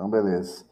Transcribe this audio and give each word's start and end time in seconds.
Então, 0.00 0.08
beleza. 0.08 0.64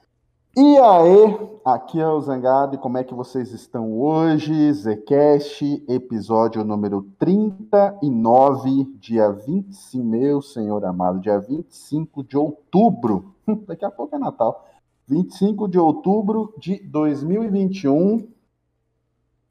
E 0.56 0.78
aí, 0.78 1.38
aqui 1.62 2.00
é 2.00 2.08
o 2.08 2.18
Zangado 2.18 2.74
e 2.74 2.78
como 2.78 2.96
é 2.96 3.04
que 3.04 3.12
vocês 3.12 3.52
estão 3.52 4.00
hoje? 4.00 4.72
Zcast, 4.72 5.84
episódio 5.86 6.64
número 6.64 7.02
39, 7.18 8.84
dia 8.98 9.30
25, 9.30 10.02
meu 10.02 10.40
senhor 10.40 10.82
amado, 10.82 11.20
dia 11.20 11.38
25 11.38 12.24
de 12.24 12.38
outubro, 12.38 13.34
daqui 13.68 13.84
a 13.84 13.90
pouco 13.90 14.16
é 14.16 14.18
Natal, 14.18 14.66
25 15.06 15.68
de 15.68 15.78
outubro 15.78 16.54
de 16.56 16.78
2021. 16.84 18.26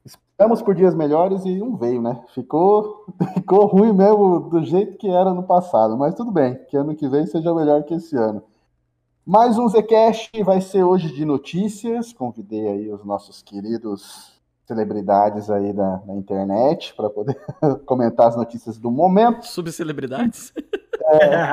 Esperamos 0.04 0.60
por 0.60 0.74
dias 0.74 0.96
melhores 0.96 1.44
e 1.44 1.56
não 1.56 1.76
veio, 1.76 2.02
né? 2.02 2.20
Ficou, 2.34 3.04
ficou 3.32 3.64
ruim 3.66 3.92
mesmo 3.92 4.40
do 4.40 4.64
jeito 4.64 4.98
que 4.98 5.08
era 5.08 5.32
no 5.32 5.44
passado, 5.44 5.96
mas 5.96 6.16
tudo 6.16 6.32
bem, 6.32 6.56
que 6.68 6.76
ano 6.76 6.96
que 6.96 7.08
vem 7.08 7.26
seja 7.26 7.54
melhor 7.54 7.84
que 7.84 7.94
esse 7.94 8.16
ano. 8.16 8.42
Mais 9.28 9.58
um 9.58 9.68
Zcast 9.68 10.30
vai 10.42 10.58
ser 10.58 10.82
hoje 10.82 11.12
de 11.12 11.22
notícias. 11.22 12.14
Convidei 12.14 12.66
aí 12.66 12.90
os 12.90 13.04
nossos 13.04 13.42
queridos 13.42 14.40
celebridades 14.66 15.50
aí 15.50 15.70
da, 15.70 15.96
da 15.96 16.14
internet 16.14 16.94
para 16.94 17.10
poder 17.10 17.38
comentar 17.84 18.28
as 18.28 18.36
notícias 18.36 18.78
do 18.78 18.90
momento. 18.90 19.46
Subcelebridades? 19.46 20.54
É. 21.10 21.50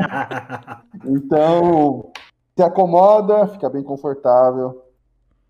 Então, 1.04 2.14
se 2.56 2.64
acomoda, 2.64 3.46
fica 3.48 3.70
bem 3.70 3.84
confortável 3.84 4.82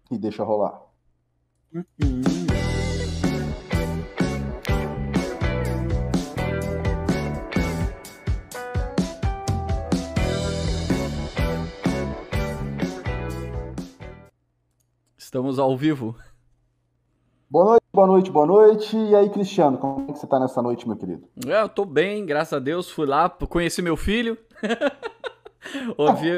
e 0.10 0.18
deixa 0.18 0.44
rolar. 0.44 0.82
Uhum. 1.72 2.35
Estamos 15.36 15.60
ao 15.60 15.76
vivo. 15.76 16.16
Boa 17.50 17.66
noite, 17.66 17.84
boa 17.92 18.08
noite, 18.08 18.32
boa 18.32 18.46
noite. 18.46 18.96
E 18.96 19.14
aí, 19.14 19.30
Cristiano, 19.30 19.78
como 19.78 20.06
é 20.08 20.14
que 20.14 20.20
você 20.20 20.26
tá 20.26 20.40
nessa 20.40 20.62
noite, 20.62 20.88
meu 20.88 20.96
querido? 20.96 21.28
É, 21.46 21.62
eu 21.62 21.68
tô 21.68 21.84
bem, 21.84 22.26
graças 22.26 22.54
a 22.54 22.60
Deus. 22.60 22.90
Fui 22.90 23.06
lá, 23.06 23.28
conheci 23.30 23.82
meu 23.82 23.98
filho. 23.98 24.38
Ouvi, 25.98 26.30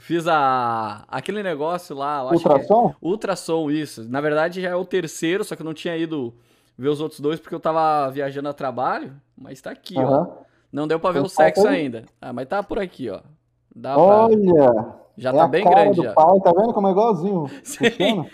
fiz 0.00 0.26
a, 0.26 1.04
aquele 1.06 1.44
negócio 1.44 1.94
lá. 1.94 2.28
ultrassom? 2.28 2.88
É, 2.88 2.94
ultrassom, 3.00 3.70
isso. 3.70 4.02
Na 4.10 4.20
verdade, 4.20 4.60
já 4.60 4.70
é 4.70 4.74
o 4.74 4.84
terceiro, 4.84 5.44
só 5.44 5.54
que 5.54 5.62
eu 5.62 5.66
não 5.66 5.72
tinha 5.72 5.96
ido 5.96 6.34
ver 6.76 6.88
os 6.88 7.00
outros 7.00 7.20
dois 7.20 7.38
porque 7.38 7.54
eu 7.54 7.60
tava 7.60 8.10
viajando 8.10 8.48
a 8.48 8.52
trabalho. 8.52 9.14
Mas 9.38 9.60
tá 9.60 9.70
aqui, 9.70 9.96
uhum. 9.96 10.10
ó. 10.10 10.26
Não 10.72 10.88
deu 10.88 10.98
pra 10.98 11.12
ver 11.12 11.22
o 11.22 11.28
sexo 11.28 11.68
ainda. 11.68 12.04
Ah, 12.20 12.32
mas 12.32 12.48
tá 12.48 12.64
por 12.64 12.80
aqui, 12.80 13.08
ó. 13.08 13.20
Dá 13.72 13.96
Olha! 13.96 14.72
Pra... 14.72 15.03
Já 15.16 15.30
é 15.30 15.32
tá 15.32 15.48
bem 15.48 15.64
grande. 15.64 16.02
já. 16.02 16.12
Pai, 16.12 16.40
tá 16.40 16.52
vendo 16.52 16.72
como 16.72 16.88
é 16.88 16.90
igualzinho? 16.90 17.46
Sim. 17.62 18.28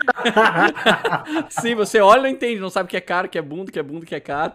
Sim, 1.49 1.75
você 1.75 1.99
olha 1.99 2.27
e 2.27 2.31
entende, 2.31 2.59
não 2.59 2.69
sabe 2.69 2.89
que 2.89 2.97
é 2.97 3.01
caro, 3.01 3.29
que 3.29 3.37
é 3.37 3.41
bunda, 3.41 3.71
que 3.71 3.79
é 3.79 3.83
bunda, 3.83 4.05
que 4.05 4.15
é 4.15 4.19
caro. 4.19 4.53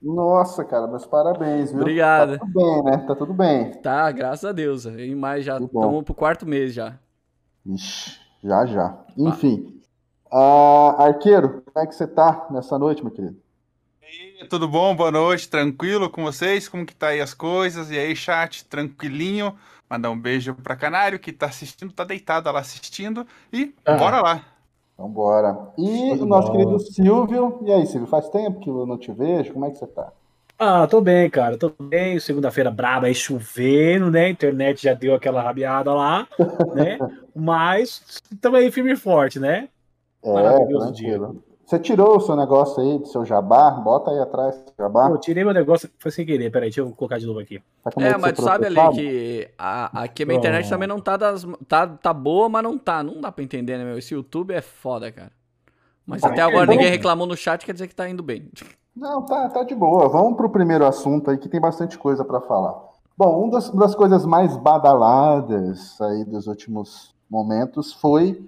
Nossa, 0.00 0.64
cara, 0.64 0.86
meus 0.88 1.06
parabéns, 1.06 1.70
viu? 1.70 1.80
Obrigado. 1.80 2.38
Tá 2.38 2.44
tudo 2.44 2.52
bem, 2.52 2.82
né? 2.82 3.04
Tá 3.06 3.14
tudo 3.14 3.34
bem. 3.34 3.70
Tá, 3.80 4.10
graças 4.10 4.44
a 4.44 4.52
Deus. 4.52 4.84
E 4.84 5.14
mais 5.14 5.44
já 5.44 5.58
estamos 5.58 6.02
pro 6.04 6.14
quarto 6.14 6.44
mês 6.44 6.74
já. 6.74 6.94
Ixi, 7.64 8.18
já 8.42 8.66
já. 8.66 8.98
Enfim. 9.16 9.80
Uh, 10.32 10.96
arqueiro, 10.98 11.62
como 11.62 11.84
é 11.84 11.86
que 11.86 11.94
você 11.94 12.06
tá 12.06 12.48
nessa 12.50 12.78
noite, 12.78 13.02
meu 13.02 13.12
querido? 13.12 13.36
E 14.02 14.40
aí, 14.40 14.48
tudo 14.48 14.66
bom? 14.66 14.96
Boa 14.96 15.12
noite, 15.12 15.48
tranquilo 15.48 16.10
com 16.10 16.24
vocês? 16.24 16.68
Como 16.68 16.84
que 16.84 16.96
tá 16.96 17.08
aí 17.08 17.20
as 17.20 17.34
coisas? 17.34 17.90
E 17.90 17.98
aí, 17.98 18.16
chat, 18.16 18.64
tranquilinho? 18.64 19.54
Mandar 19.92 20.10
um 20.10 20.18
beijo 20.18 20.54
para 20.54 20.74
Canário, 20.74 21.18
que 21.18 21.28
está 21.28 21.44
assistindo, 21.44 21.90
está 21.90 22.02
deitado 22.02 22.50
lá 22.50 22.60
assistindo. 22.60 23.26
E 23.52 23.74
ah. 23.84 23.94
bora 23.94 24.22
lá. 24.22 24.44
Então 24.94 25.06
bora. 25.06 25.54
E 25.76 26.12
o 26.12 26.24
nosso 26.24 26.48
bom. 26.48 26.52
querido 26.52 26.78
Silvio. 26.78 27.58
E 27.66 27.70
aí, 27.70 27.86
Silvio, 27.86 28.08
faz 28.08 28.26
tempo 28.30 28.58
que 28.58 28.70
eu 28.70 28.86
não 28.86 28.96
te 28.96 29.12
vejo? 29.12 29.52
Como 29.52 29.66
é 29.66 29.70
que 29.70 29.76
você 29.76 29.86
tá? 29.86 30.10
Ah, 30.58 30.86
tô 30.86 31.02
bem, 31.02 31.28
cara. 31.28 31.58
Tô 31.58 31.74
bem. 31.78 32.18
Segunda-feira 32.18 32.70
braba 32.70 33.06
aí 33.06 33.14
chovendo, 33.14 34.10
né? 34.10 34.24
A 34.24 34.30
internet 34.30 34.82
já 34.82 34.94
deu 34.94 35.14
aquela 35.14 35.42
rabiada 35.42 35.92
lá, 35.92 36.26
né? 36.74 36.98
Mas 37.36 38.22
também 38.40 38.70
firme 38.70 38.94
e 38.94 38.96
forte, 38.96 39.38
né? 39.38 39.68
É, 40.24 40.32
Maravilhoso 40.32 40.90
dia. 40.94 41.20
Você 41.72 41.78
tirou 41.78 42.18
o 42.18 42.20
seu 42.20 42.36
negócio 42.36 42.82
aí 42.82 42.98
do 42.98 43.06
seu 43.06 43.24
jabá? 43.24 43.70
Bota 43.70 44.10
aí 44.10 44.18
atrás 44.18 44.62
jabá. 44.78 45.08
Eu 45.08 45.16
tirei 45.16 45.42
meu 45.42 45.54
negócio, 45.54 45.88
foi 45.98 46.10
sem 46.10 46.26
querer. 46.26 46.50
Peraí, 46.50 46.68
deixa 46.68 46.82
eu 46.82 46.90
colocar 46.92 47.18
de 47.18 47.24
novo 47.24 47.40
aqui. 47.40 47.62
É, 47.96 48.14
mas 48.18 48.34
tu 48.34 48.42
sabe 48.42 48.66
ali 48.66 48.76
que 48.94 49.48
a, 49.56 50.02
aqui 50.02 50.22
a 50.22 50.26
minha 50.26 50.38
internet 50.38 50.68
também 50.68 50.86
não 50.86 51.00
tá 51.00 51.16
das. 51.16 51.46
Tá, 51.66 51.86
tá 51.86 52.12
boa, 52.12 52.46
mas 52.50 52.62
não 52.62 52.76
tá. 52.76 53.02
Não 53.02 53.22
dá 53.22 53.32
pra 53.32 53.42
entender, 53.42 53.78
né, 53.78 53.84
meu? 53.86 53.96
Esse 53.96 54.12
YouTube 54.12 54.52
é 54.52 54.60
foda, 54.60 55.10
cara. 55.10 55.32
Mas 56.06 56.22
até 56.22 56.42
agora 56.42 56.66
ninguém 56.66 56.90
reclamou 56.90 57.26
no 57.26 57.34
chat, 57.34 57.64
quer 57.64 57.72
dizer 57.72 57.88
que 57.88 57.94
tá 57.94 58.06
indo 58.06 58.22
bem. 58.22 58.50
Não, 58.94 59.24
tá, 59.24 59.48
tá 59.48 59.62
de 59.62 59.74
boa. 59.74 60.10
Vamos 60.10 60.36
pro 60.36 60.50
primeiro 60.50 60.84
assunto 60.84 61.30
aí 61.30 61.38
que 61.38 61.48
tem 61.48 61.58
bastante 61.58 61.96
coisa 61.96 62.22
para 62.22 62.42
falar. 62.42 62.78
Bom, 63.16 63.44
uma 63.44 63.50
das, 63.50 63.70
das 63.70 63.94
coisas 63.94 64.26
mais 64.26 64.58
badaladas 64.58 65.98
aí 66.02 66.22
dos 66.26 66.46
últimos 66.46 67.14
momentos 67.30 67.94
foi 67.94 68.46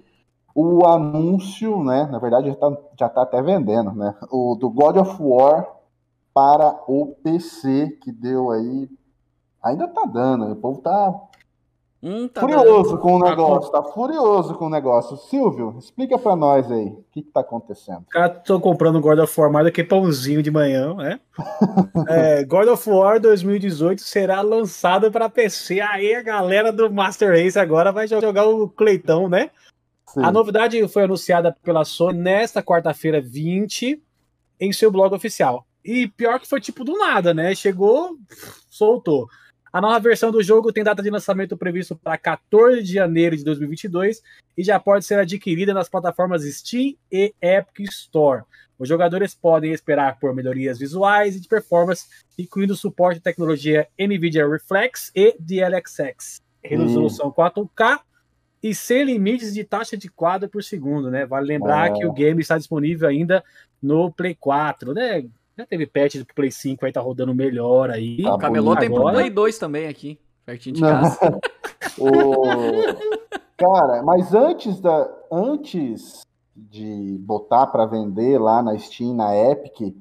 o 0.55 0.87
anúncio, 0.87 1.83
né? 1.83 2.07
Na 2.09 2.17
verdade, 2.17 2.47
já 2.47 2.53
está 2.53 2.77
já 2.97 3.09
tá 3.09 3.21
até 3.23 3.41
vendendo, 3.41 3.91
né? 3.91 4.15
O 4.31 4.55
do 4.55 4.69
God 4.69 4.95
of 4.95 5.17
War 5.19 5.67
para 6.33 6.79
o 6.87 7.15
PC, 7.21 7.97
que 8.01 8.11
deu 8.11 8.49
aí. 8.51 8.89
Ainda 9.61 9.87
tá 9.87 10.05
dando, 10.05 10.51
o 10.51 10.55
povo 10.55 10.79
tá, 10.79 11.13
hum, 12.01 12.27
tá 12.27 12.39
furioso 12.39 12.91
dando. 12.91 12.99
com 12.99 13.15
o 13.15 13.19
negócio, 13.19 13.71
tá 13.71 13.83
furioso 13.83 14.53
com 14.55 14.67
o 14.67 14.69
negócio. 14.69 15.17
Silvio, 15.17 15.75
explica 15.79 16.19
para 16.19 16.35
nós 16.35 16.71
aí, 16.71 16.85
o 16.85 17.03
que, 17.11 17.23
que 17.23 17.31
tá 17.31 17.41
acontecendo? 17.41 18.05
Cara, 18.11 18.29
tô 18.29 18.59
comprando 18.59 19.01
God 19.01 19.19
of 19.19 19.41
War 19.41 19.51
mais 19.51 19.65
do 19.65 19.71
que 19.71 19.83
pãozinho 19.83 20.43
de 20.43 20.51
manhã, 20.51 20.93
né? 20.93 21.19
é, 22.07 22.45
God 22.45 22.67
of 22.67 22.89
War 22.89 23.19
2018 23.19 24.01
será 24.01 24.41
lançado 24.41 25.11
para 25.11 25.27
PC. 25.27 25.81
Aí 25.81 26.13
a 26.13 26.21
galera 26.21 26.71
do 26.71 26.89
Master 26.93 27.31
Race 27.31 27.57
agora 27.57 27.91
vai 27.91 28.07
jogar 28.07 28.45
o 28.45 28.69
Cleitão, 28.69 29.27
né? 29.27 29.49
Sim. 30.15 30.23
A 30.23 30.31
novidade 30.31 30.87
foi 30.87 31.03
anunciada 31.03 31.53
pela 31.61 31.83
Sony 31.83 32.17
nesta 32.17 32.63
quarta-feira 32.63 33.19
20 33.19 34.01
em 34.57 34.71
seu 34.71 34.89
blog 34.89 35.13
oficial. 35.13 35.67
E 35.83 36.07
pior 36.07 36.39
que 36.39 36.47
foi 36.47 36.61
tipo 36.61 36.85
do 36.85 36.97
nada, 36.97 37.33
né? 37.33 37.53
Chegou, 37.53 38.17
soltou. 38.69 39.27
A 39.73 39.81
nova 39.81 39.99
versão 39.99 40.31
do 40.31 40.41
jogo 40.41 40.71
tem 40.71 40.85
data 40.85 41.03
de 41.03 41.09
lançamento 41.09 41.57
previsto 41.57 41.97
para 41.97 42.17
14 42.17 42.81
de 42.81 42.93
janeiro 42.93 43.35
de 43.35 43.43
2022 43.43 44.21
e 44.57 44.63
já 44.63 44.79
pode 44.79 45.03
ser 45.03 45.19
adquirida 45.19 45.73
nas 45.73 45.89
plataformas 45.89 46.43
Steam 46.43 46.95
e 47.11 47.33
Epic 47.41 47.81
Store. 47.91 48.43
Os 48.79 48.87
jogadores 48.87 49.35
podem 49.35 49.73
esperar 49.73 50.17
por 50.17 50.33
melhorias 50.33 50.79
visuais 50.79 51.35
e 51.35 51.41
de 51.41 51.49
performance, 51.49 52.07
incluindo 52.39 52.73
suporte 52.73 53.17
de 53.17 53.23
tecnologia 53.23 53.85
NVIDIA 53.99 54.47
Reflex 54.47 55.11
e 55.13 55.35
DLSX, 55.37 56.41
resolução 56.63 57.29
4K 57.29 57.99
e 58.61 58.73
sem 58.73 59.03
limites 59.03 59.53
de 59.53 59.63
taxa 59.63 59.95
de 59.95 60.09
quadro 60.09 60.49
por 60.49 60.63
segundo, 60.63 61.11
né? 61.11 61.25
Vale 61.25 61.47
lembrar 61.47 61.93
que 61.93 62.05
o 62.05 62.11
game 62.11 62.41
está 62.41 62.57
disponível 62.57 63.07
ainda 63.07 63.43
no 63.81 64.11
Play 64.11 64.35
4, 64.35 64.93
né? 64.93 65.25
Já 65.57 65.65
teve 65.65 65.85
patch 65.85 66.15
do 66.15 66.25
Play 66.25 66.51
5, 66.51 66.85
aí 66.85 66.91
tá 66.91 66.99
rodando 66.99 67.33
melhor 67.33 67.89
aí. 67.89 68.23
Tá 68.23 68.35
o 68.35 68.37
Camelô 68.37 68.75
tem 68.75 68.91
pro 68.91 69.11
Play 69.11 69.29
2 69.29 69.57
também 69.57 69.87
aqui, 69.87 70.19
pertinho 70.45 70.75
de 70.75 70.81
casa. 70.81 71.39
o... 71.97 72.43
Cara, 73.57 74.03
mas 74.03 74.33
antes 74.33 74.81
da 74.81 75.09
antes 75.31 76.25
de 76.55 77.17
botar 77.19 77.67
para 77.67 77.85
vender 77.85 78.39
lá 78.39 78.61
na 78.61 78.77
Steam, 78.77 79.13
na 79.13 79.35
Epic, 79.35 79.95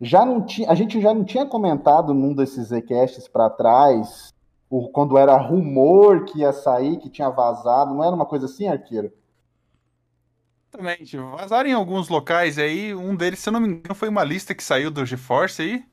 já 0.00 0.24
não 0.24 0.42
tinha, 0.42 0.70
a 0.70 0.74
gente 0.74 1.00
já 1.00 1.12
não 1.12 1.24
tinha 1.24 1.46
comentado 1.46 2.12
num 2.12 2.34
desses 2.34 2.68
Zcasts 2.68 3.28
para 3.28 3.50
trás 3.50 4.32
o, 4.70 4.88
quando 4.90 5.18
era 5.18 5.36
rumor 5.36 6.24
que 6.24 6.40
ia 6.40 6.52
sair, 6.52 6.98
que 6.98 7.10
tinha 7.10 7.30
vazado, 7.30 7.94
não 7.94 8.04
era 8.04 8.14
uma 8.14 8.26
coisa 8.26 8.46
assim, 8.46 8.68
arqueiro? 8.68 9.12
Exatamente. 10.72 11.16
Vazaram 11.16 11.68
em 11.68 11.72
alguns 11.72 12.08
locais 12.08 12.58
aí. 12.58 12.94
Um 12.94 13.16
deles, 13.16 13.38
se 13.38 13.48
eu 13.48 13.52
não 13.52 13.60
me 13.60 13.68
engano, 13.68 13.94
foi 13.94 14.08
uma 14.08 14.24
lista 14.24 14.54
que 14.54 14.62
saiu 14.62 14.90
do 14.90 15.06
GeForce 15.06 15.62
aí. 15.62 15.84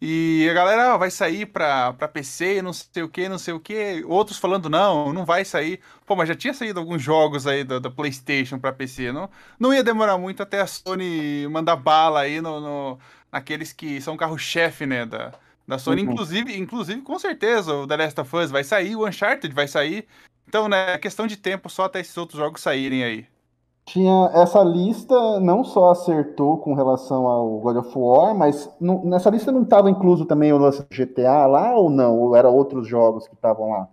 E 0.00 0.48
a 0.50 0.54
galera 0.54 0.96
vai 0.98 1.10
sair 1.10 1.46
pra, 1.46 1.92
pra 1.94 2.08
PC, 2.08 2.62
não 2.62 2.72
sei 2.72 3.02
o 3.02 3.08
que, 3.08 3.28
não 3.28 3.38
sei 3.38 3.54
o 3.54 3.60
que. 3.60 4.04
Outros 4.06 4.38
falando, 4.38 4.68
não, 4.70 5.12
não 5.12 5.24
vai 5.24 5.44
sair. 5.44 5.80
Pô, 6.06 6.16
mas 6.16 6.28
já 6.28 6.34
tinha 6.34 6.54
saído 6.54 6.80
alguns 6.80 7.02
jogos 7.02 7.46
aí 7.46 7.64
da, 7.64 7.78
da 7.78 7.90
PlayStation 7.90 8.58
pra 8.58 8.72
PC. 8.72 9.12
Não, 9.12 9.30
não 9.58 9.72
ia 9.74 9.82
demorar 9.84 10.18
muito 10.18 10.42
até 10.42 10.60
a 10.60 10.66
Sony 10.66 11.48
mandar 11.48 11.76
bala 11.76 12.20
aí 12.20 12.40
no, 12.40 12.60
no 12.60 12.98
naqueles 13.32 13.72
que 13.72 14.00
são 14.00 14.16
carro-chefe, 14.16 14.86
né? 14.86 15.06
Da, 15.06 15.32
da 15.66 15.78
Sony, 15.78 16.02
uhum. 16.02 16.12
inclusive, 16.12 16.58
inclusive, 16.58 17.00
com 17.02 17.18
certeza, 17.18 17.74
o 17.74 17.86
The 17.86 17.96
Last 17.96 18.20
of 18.20 18.36
Us 18.36 18.50
vai 18.50 18.64
sair, 18.64 18.96
o 18.96 19.06
Uncharted 19.06 19.54
vai 19.54 19.66
sair. 19.66 20.06
Então, 20.46 20.68
né, 20.68 20.94
é 20.94 20.98
questão 20.98 21.26
de 21.26 21.36
tempo 21.36 21.68
só 21.68 21.84
até 21.84 22.00
esses 22.00 22.16
outros 22.16 22.38
jogos 22.38 22.60
saírem 22.60 23.02
aí. 23.02 23.26
Tinha 23.86 24.30
essa 24.34 24.62
lista, 24.62 25.40
não 25.40 25.62
só 25.62 25.90
acertou 25.90 26.58
com 26.58 26.74
relação 26.74 27.26
ao 27.26 27.58
God 27.60 27.76
of 27.76 27.92
War, 27.94 28.34
mas 28.34 28.70
não, 28.80 29.04
nessa 29.04 29.28
lista 29.30 29.52
não 29.52 29.62
estava 29.62 29.90
incluso 29.90 30.24
também 30.24 30.52
o 30.52 30.58
lance 30.58 30.82
do 30.82 30.88
GTA 30.88 31.46
lá 31.46 31.74
ou 31.74 31.90
não? 31.90 32.18
Ou 32.18 32.34
eram 32.34 32.54
outros 32.54 32.88
jogos 32.88 33.28
que 33.28 33.34
estavam 33.34 33.70
lá? 33.70 33.88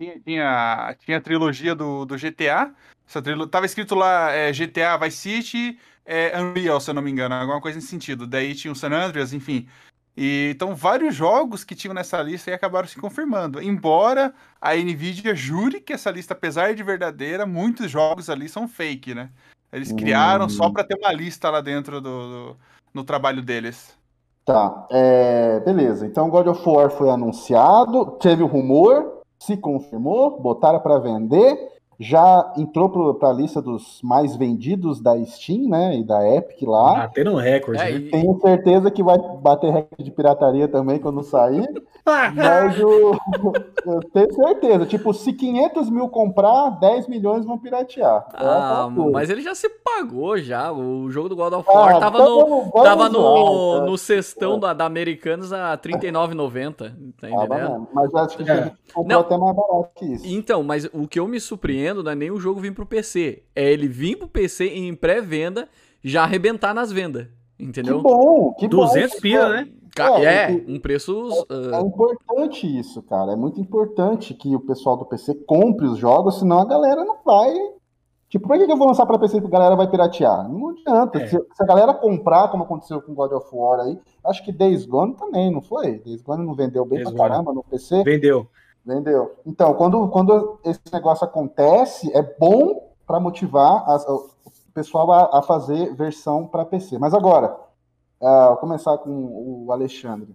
tinha, 0.00 0.20
tinha, 0.20 0.96
tinha 1.04 1.18
a 1.18 1.20
trilogia 1.20 1.74
do, 1.74 2.04
do 2.06 2.16
GTA. 2.16 2.74
Essa 3.06 3.20
trilo... 3.20 3.46
Tava 3.46 3.66
escrito 3.66 3.94
lá 3.94 4.30
é, 4.30 4.50
GTA 4.52 4.96
Vice 4.96 5.16
City, 5.16 5.78
é, 6.06 6.40
Unreal, 6.40 6.80
se 6.80 6.90
eu 6.90 6.94
não 6.94 7.02
me 7.02 7.10
engano, 7.10 7.34
alguma 7.34 7.60
coisa 7.60 7.76
nesse 7.76 7.88
sentido. 7.88 8.26
Daí 8.26 8.54
tinha 8.54 8.72
o 8.72 8.76
San 8.76 8.92
Andreas, 8.92 9.32
enfim. 9.32 9.68
E, 10.16 10.50
então, 10.54 10.74
vários 10.74 11.14
jogos 11.14 11.64
que 11.64 11.74
tinham 11.74 11.94
nessa 11.94 12.20
lista 12.20 12.50
e 12.50 12.54
acabaram 12.54 12.86
se 12.86 12.98
confirmando. 12.98 13.62
Embora 13.62 14.34
a 14.60 14.74
Nvidia 14.74 15.34
jure 15.34 15.80
que 15.80 15.92
essa 15.92 16.10
lista, 16.10 16.34
apesar 16.34 16.74
de 16.74 16.82
verdadeira, 16.82 17.46
muitos 17.46 17.90
jogos 17.90 18.28
ali 18.28 18.48
são 18.48 18.68
fake, 18.68 19.14
né? 19.14 19.30
Eles 19.72 19.92
criaram 19.92 20.46
hum. 20.46 20.50
só 20.50 20.68
para 20.68 20.84
ter 20.84 20.96
uma 20.98 21.12
lista 21.12 21.48
lá 21.48 21.60
dentro 21.60 22.00
do, 22.00 22.28
do, 22.50 22.56
no 22.92 23.04
trabalho 23.04 23.40
deles. 23.40 23.96
Tá, 24.44 24.86
é, 24.90 25.60
beleza. 25.60 26.06
Então, 26.06 26.28
God 26.28 26.48
of 26.48 26.68
War 26.68 26.90
foi 26.90 27.08
anunciado, 27.08 28.18
teve 28.20 28.42
o 28.42 28.46
rumor, 28.46 29.20
se 29.38 29.56
confirmou, 29.56 30.40
botaram 30.40 30.80
para 30.80 30.98
vender 30.98 31.56
já 32.00 32.54
entrou 32.56 33.14
para 33.14 33.28
a 33.28 33.32
lista 33.32 33.60
dos 33.60 34.00
mais 34.02 34.34
vendidos 34.34 35.02
da 35.02 35.22
Steam, 35.26 35.68
né? 35.68 35.98
E 35.98 36.02
da 36.02 36.26
Epic 36.34 36.62
lá. 36.62 37.00
Batendo 37.00 37.32
um 37.32 37.36
recorde, 37.36 37.82
é, 37.82 37.98
né? 37.98 38.08
Tenho 38.10 38.40
certeza 38.40 38.90
que 38.90 39.02
vai 39.02 39.18
bater 39.18 39.70
recorde 39.70 40.04
de 40.04 40.10
pirataria 40.10 40.66
também 40.66 40.98
quando 40.98 41.22
sair. 41.22 41.68
mas 42.34 42.80
eu, 42.80 43.12
eu, 43.84 44.00
tenho 44.14 44.32
certeza. 44.32 44.86
Tipo, 44.86 45.12
se 45.12 45.34
500 45.34 45.90
mil 45.90 46.08
comprar, 46.08 46.70
10 46.80 47.06
milhões 47.06 47.44
vão 47.44 47.58
piratear. 47.58 48.26
É 48.32 48.36
ah, 48.40 48.88
mas 49.12 49.28
ele 49.28 49.42
já 49.42 49.54
se 49.54 49.68
pagou 49.68 50.38
já. 50.38 50.72
O 50.72 51.10
jogo 51.10 51.28
do 51.28 51.36
God 51.36 51.52
of 51.52 51.68
War 51.68 51.96
ah, 51.96 52.00
tava, 52.00 52.18
tá 52.18 52.24
no, 52.24 52.70
tava 52.82 53.08
no, 53.10 53.84
no 53.84 53.98
cestão 53.98 54.56
é. 54.56 54.60
da, 54.60 54.72
da 54.72 54.86
Americanos 54.86 55.52
a 55.52 55.72
R$39,90. 55.72 56.92
Tá 57.20 57.28
entendendo? 57.28 57.88
mas 57.92 58.14
acho 58.14 58.38
que 58.38 58.50
é. 58.50 58.72
comprou 58.94 59.20
até 59.20 59.36
mais 59.36 59.54
barato 59.54 59.90
que 59.96 60.06
isso. 60.06 60.24
Então, 60.26 60.62
mas 60.62 60.88
o 60.94 61.06
que 61.06 61.20
eu 61.20 61.28
me 61.28 61.38
surpreendo 61.38 61.89
não 61.94 62.10
é 62.10 62.14
nem 62.14 62.30
o 62.30 62.40
jogo 62.40 62.60
vir 62.60 62.72
pro 62.72 62.86
PC. 62.86 63.42
É 63.54 63.70
ele 63.70 63.88
vir 63.88 64.16
pro 64.16 64.28
PC 64.28 64.66
em 64.66 64.94
pré-venda, 64.94 65.68
já 66.02 66.22
arrebentar 66.22 66.74
nas 66.74 66.90
vendas. 66.92 67.26
Entendeu? 67.58 67.98
Que 67.98 68.02
bom, 68.02 68.54
que 68.54 68.68
200 68.68 69.14
bom, 69.14 69.20
pila, 69.20 69.48
né? 69.50 69.68
É, 69.98 70.52
é, 70.52 70.64
um 70.68 70.78
preço. 70.78 71.46
É, 71.50 71.76
é, 71.76 71.80
importante 71.80 72.78
isso, 72.78 73.02
cara. 73.02 73.32
É 73.32 73.36
muito 73.36 73.60
importante 73.60 74.34
que 74.34 74.54
o 74.54 74.60
pessoal 74.60 74.96
do 74.96 75.04
PC 75.04 75.34
compre 75.46 75.86
os 75.86 75.98
jogos, 75.98 76.38
senão 76.38 76.60
a 76.60 76.64
galera 76.64 77.04
não 77.04 77.18
vai. 77.24 77.52
Tipo, 78.28 78.46
por 78.46 78.56
que 78.56 78.70
eu 78.70 78.76
vou 78.76 78.86
lançar 78.86 79.04
pra 79.06 79.18
PC 79.18 79.38
e 79.38 79.44
a 79.44 79.48
galera 79.48 79.74
vai 79.74 79.90
piratear? 79.90 80.48
Não 80.48 80.68
adianta. 80.68 81.18
É. 81.18 81.26
Se, 81.26 81.36
se, 81.36 81.62
a 81.62 81.66
galera 81.66 81.92
comprar, 81.92 82.48
como 82.48 82.62
aconteceu 82.62 83.02
com 83.02 83.12
God 83.12 83.32
of 83.32 83.48
War 83.52 83.80
aí, 83.80 83.98
acho 84.24 84.44
que 84.44 84.52
Days 84.52 84.86
Gone 84.86 85.14
também, 85.16 85.50
não 85.50 85.60
foi? 85.60 85.98
Days 85.98 86.22
Gone 86.22 86.46
não 86.46 86.54
vendeu 86.54 86.84
bem 86.84 87.02
Days 87.02 87.10
pra 87.10 87.28
caramba 87.28 87.52
no 87.52 87.64
PC. 87.64 88.04
Vendeu. 88.04 88.46
Entendeu? 88.84 89.36
Então, 89.46 89.74
quando, 89.74 90.08
quando 90.08 90.58
esse 90.64 90.80
negócio 90.92 91.24
acontece, 91.24 92.10
é 92.16 92.22
bom 92.22 92.90
para 93.06 93.20
motivar 93.20 93.88
as, 93.88 94.06
o 94.08 94.30
pessoal 94.72 95.10
a, 95.12 95.38
a 95.38 95.42
fazer 95.42 95.94
versão 95.94 96.46
para 96.46 96.64
PC. 96.64 96.98
Mas 96.98 97.12
agora, 97.12 97.54
uh, 98.20 98.48
vou 98.48 98.56
começar 98.56 98.96
com 98.98 99.64
o 99.66 99.72
Alexandre. 99.72 100.34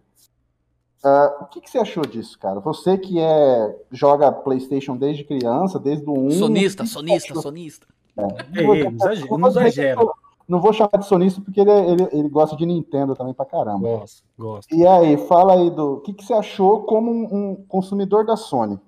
Uh, 1.03 1.43
o 1.43 1.45
que, 1.45 1.61
que, 1.61 1.69
você 1.69 1.77
achou 1.77 2.05
disso, 2.05 2.37
cara? 2.39 2.59
Você 2.59 2.97
que 2.97 3.19
é 3.19 3.79
joga 3.91 4.31
PlayStation 4.31 4.97
desde 4.97 5.23
criança, 5.23 5.79
desde 5.79 6.09
o 6.09 6.13
1. 6.13 6.31
Sonista, 6.31 6.85
sonista, 6.85 7.35
sonista. 7.35 7.87
É, 8.17 8.61
Ei, 8.61 8.89
não 9.29 9.47
exagera. 9.47 10.01
Não 10.47 10.61
vou 10.61 10.73
chamar 10.73 10.97
de 10.97 11.07
sonista 11.07 11.41
porque 11.41 11.59
ele, 11.59 11.71
ele, 11.71 12.07
ele 12.11 12.29
gosta 12.29 12.55
de 12.55 12.65
Nintendo 12.65 13.15
também 13.15 13.33
pra 13.33 13.45
caramba. 13.45 13.79
Gosto, 13.79 14.23
gosto. 14.37 14.75
E 14.75 14.85
aí, 14.85 15.17
fala 15.27 15.53
aí 15.53 15.69
do. 15.71 15.95
O 15.95 16.01
que, 16.01 16.13
que 16.13 16.23
você 16.23 16.33
achou 16.33 16.83
como 16.83 17.11
um, 17.11 17.51
um 17.51 17.55
consumidor 17.67 18.25
da 18.25 18.35
Sony? 18.35 18.79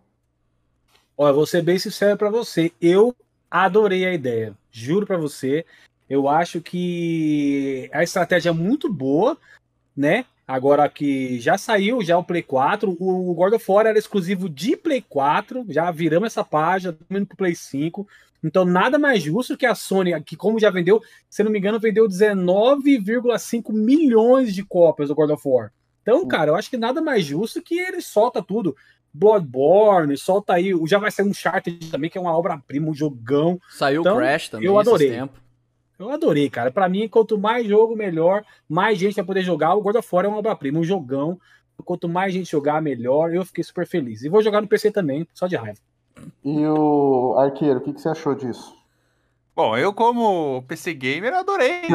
Olha, 1.17 1.33
vou 1.33 1.47
ser 1.47 1.63
bem 1.63 1.79
sincero 1.79 2.15
para 2.15 2.29
você. 2.29 2.71
Eu 2.79 3.15
adorei 3.49 4.05
a 4.05 4.13
ideia. 4.13 4.55
Juro 4.71 5.07
para 5.07 5.17
você. 5.17 5.65
Eu 6.07 6.29
acho 6.29 6.61
que 6.61 7.89
a 7.91 8.03
estratégia 8.03 8.49
é 8.49 8.53
muito 8.53 8.91
boa, 8.91 9.37
né? 9.95 10.25
Agora 10.47 10.87
que 10.87 11.39
já 11.41 11.57
saiu 11.57 12.01
já 12.01 12.17
o 12.17 12.23
Play 12.23 12.41
4, 12.41 12.89
o 12.89 13.33
God 13.33 13.53
of 13.53 13.65
War 13.69 13.85
era 13.85 13.99
exclusivo 13.99 14.47
de 14.47 14.77
Play 14.77 15.01
4, 15.01 15.65
já 15.67 15.91
viramos 15.91 16.27
essa 16.27 16.43
página, 16.43 16.97
indo 17.09 17.25
pro 17.25 17.35
Play 17.35 17.53
5. 17.53 18.07
Então, 18.43 18.63
nada 18.63 18.99
mais 18.99 19.23
justo 19.23 19.57
que 19.57 19.65
a 19.65 19.73
Sony, 19.73 20.21
que 20.23 20.35
como 20.35 20.59
já 20.59 20.69
vendeu, 20.69 21.01
se 21.29 21.43
não 21.43 21.51
me 21.51 21.59
engano, 21.59 21.79
vendeu 21.79 22.07
19,5 22.07 23.73
milhões 23.73 24.53
de 24.53 24.63
cópias 24.63 25.09
do 25.09 25.15
God 25.15 25.31
of 25.31 25.43
War. 25.45 25.71
Então, 26.01 26.25
cara, 26.27 26.51
eu 26.51 26.55
acho 26.55 26.69
que 26.69 26.77
nada 26.77 27.01
mais 27.01 27.25
justo 27.25 27.61
que 27.61 27.77
ele 27.77 27.99
solta 27.99 28.41
tudo. 28.41 28.75
Bloodborne, 29.13 30.15
solta 30.15 30.53
aí, 30.53 30.71
já 30.85 30.99
vai 30.99 31.09
sair 31.09 31.25
um 31.25 31.33
Charter 31.33 31.77
também, 31.89 32.09
que 32.09 32.17
é 32.17 32.21
uma 32.21 32.37
obra-prima, 32.37 32.89
um 32.89 32.93
jogão. 32.93 33.59
Saiu 33.69 34.01
então, 34.01 34.17
Crash 34.17 34.49
também, 34.49 34.67
eu 34.67 34.77
adorei. 34.77 35.09
Tempo. 35.09 35.39
Eu 35.99 36.11
adorei, 36.11 36.49
cara. 36.49 36.71
Para 36.71 36.87
mim, 36.87 37.09
quanto 37.09 37.37
mais 37.37 37.67
jogo, 37.67 37.95
melhor. 37.95 38.45
Mais 38.69 38.99
gente 38.99 39.15
vai 39.15 39.25
poder 39.25 39.41
jogar. 39.41 39.73
O 39.73 39.81
God 39.81 39.95
of 39.95 40.07
War 40.11 40.25
é 40.25 40.27
uma 40.27 40.37
obra-prima, 40.37 40.79
um 40.79 40.83
jogão. 40.83 41.39
Quanto 41.83 42.07
mais 42.07 42.33
gente 42.33 42.51
jogar, 42.51 42.81
melhor. 42.81 43.33
Eu 43.33 43.43
fiquei 43.43 43.63
super 43.63 43.87
feliz. 43.87 44.21
E 44.21 44.29
vou 44.29 44.43
jogar 44.43 44.61
no 44.61 44.67
PC 44.67 44.91
também, 44.91 45.27
só 45.33 45.47
de 45.47 45.55
raiva. 45.55 45.79
E 46.43 46.65
o 46.65 47.35
Arqueiro, 47.37 47.79
o 47.79 47.81
que, 47.81 47.93
que 47.93 48.01
você 48.01 48.09
achou 48.09 48.35
disso? 48.35 48.75
Bom, 49.55 49.75
eu 49.75 49.91
como 49.93 50.63
PC 50.67 50.93
gamer 50.93 51.33
adorei. 51.33 51.81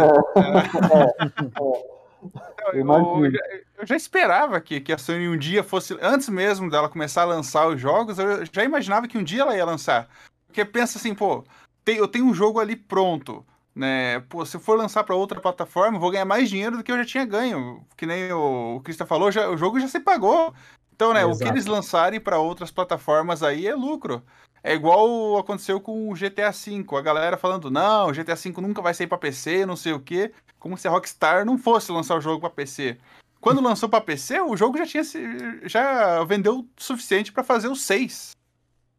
É. 2.24 2.78
É. 2.78 2.80
Eu, 2.80 2.86
eu, 2.86 3.32
eu, 3.78 3.86
já 3.86 3.96
esperava 3.96 4.60
que, 4.60 4.80
que 4.80 4.92
a 4.92 4.98
Sony 4.98 5.28
um 5.28 5.36
dia 5.36 5.64
fosse. 5.64 5.96
Antes 6.00 6.28
mesmo 6.28 6.70
dela 6.70 6.88
começar 6.88 7.22
a 7.22 7.26
lançar 7.26 7.66
os 7.66 7.80
jogos, 7.80 8.18
eu 8.18 8.44
já 8.52 8.62
imaginava 8.62 9.08
que 9.08 9.18
um 9.18 9.24
dia 9.24 9.42
ela 9.42 9.56
ia 9.56 9.64
lançar. 9.64 10.08
Porque 10.46 10.64
pensa 10.64 10.98
assim, 10.98 11.14
pô, 11.14 11.44
tem, 11.84 11.96
eu 11.96 12.06
tenho 12.06 12.26
um 12.26 12.34
jogo 12.34 12.60
ali 12.60 12.76
pronto. 12.76 13.44
Né? 13.74 14.20
Pô, 14.28 14.44
se 14.44 14.56
eu 14.56 14.60
for 14.60 14.78
lançar 14.78 15.02
para 15.02 15.16
outra 15.16 15.40
plataforma, 15.40 15.98
vou 15.98 16.10
ganhar 16.10 16.24
mais 16.24 16.48
dinheiro 16.48 16.76
do 16.76 16.84
que 16.84 16.92
eu 16.92 16.98
já 16.98 17.04
tinha 17.04 17.24
ganho. 17.24 17.84
Que 17.96 18.06
nem 18.06 18.32
o, 18.32 18.76
o 18.76 19.06
falou, 19.06 19.32
já, 19.32 19.48
o 19.48 19.56
jogo 19.56 19.80
já 19.80 19.88
se 19.88 19.98
pagou. 19.98 20.54
Então, 21.02 21.12
né, 21.12 21.22
Exato. 21.22 21.34
o 21.34 21.38
que 21.38 21.48
eles 21.48 21.66
lançarem 21.66 22.20
para 22.20 22.38
outras 22.38 22.70
plataformas 22.70 23.42
aí 23.42 23.66
é 23.66 23.74
lucro. 23.74 24.22
É 24.62 24.72
igual 24.72 25.36
aconteceu 25.36 25.80
com 25.80 26.08
o 26.08 26.14
GTA 26.14 26.52
V. 26.52 26.84
A 26.96 27.00
galera 27.00 27.36
falando, 27.36 27.68
não, 27.68 28.08
o 28.08 28.12
GTA 28.12 28.36
V 28.36 28.52
nunca 28.60 28.80
vai 28.80 28.94
sair 28.94 29.08
para 29.08 29.18
PC, 29.18 29.66
não 29.66 29.74
sei 29.74 29.92
o 29.92 29.98
quê. 29.98 30.32
Como 30.60 30.78
se 30.78 30.86
a 30.86 30.92
Rockstar 30.92 31.44
não 31.44 31.58
fosse 31.58 31.90
lançar 31.90 32.16
o 32.16 32.20
jogo 32.20 32.40
para 32.40 32.50
PC. 32.50 32.98
Quando 33.40 33.60
lançou 33.60 33.88
para 33.88 34.00
PC, 34.00 34.40
o 34.42 34.56
jogo 34.56 34.78
já 34.78 34.86
tinha 34.86 35.02
já 35.64 36.22
vendeu 36.22 36.60
o 36.60 36.66
suficiente 36.76 37.32
para 37.32 37.42
fazer 37.42 37.66
o 37.66 37.74
6. 37.74 38.30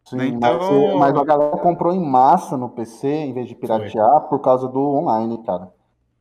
Sim, 0.03 0.17
né? 0.17 0.25
então... 0.25 0.97
mas, 0.99 1.13
mas, 1.13 1.21
a 1.21 1.23
galera 1.23 1.57
comprou 1.57 1.93
em 1.93 2.05
massa 2.05 2.57
no 2.57 2.67
PC 2.67 3.07
em 3.07 3.33
vez 3.33 3.47
de 3.47 3.55
piratear 3.55 4.19
Foi. 4.19 4.29
por 4.29 4.39
causa 4.39 4.67
do 4.67 4.81
online, 4.81 5.41
cara. 5.45 5.71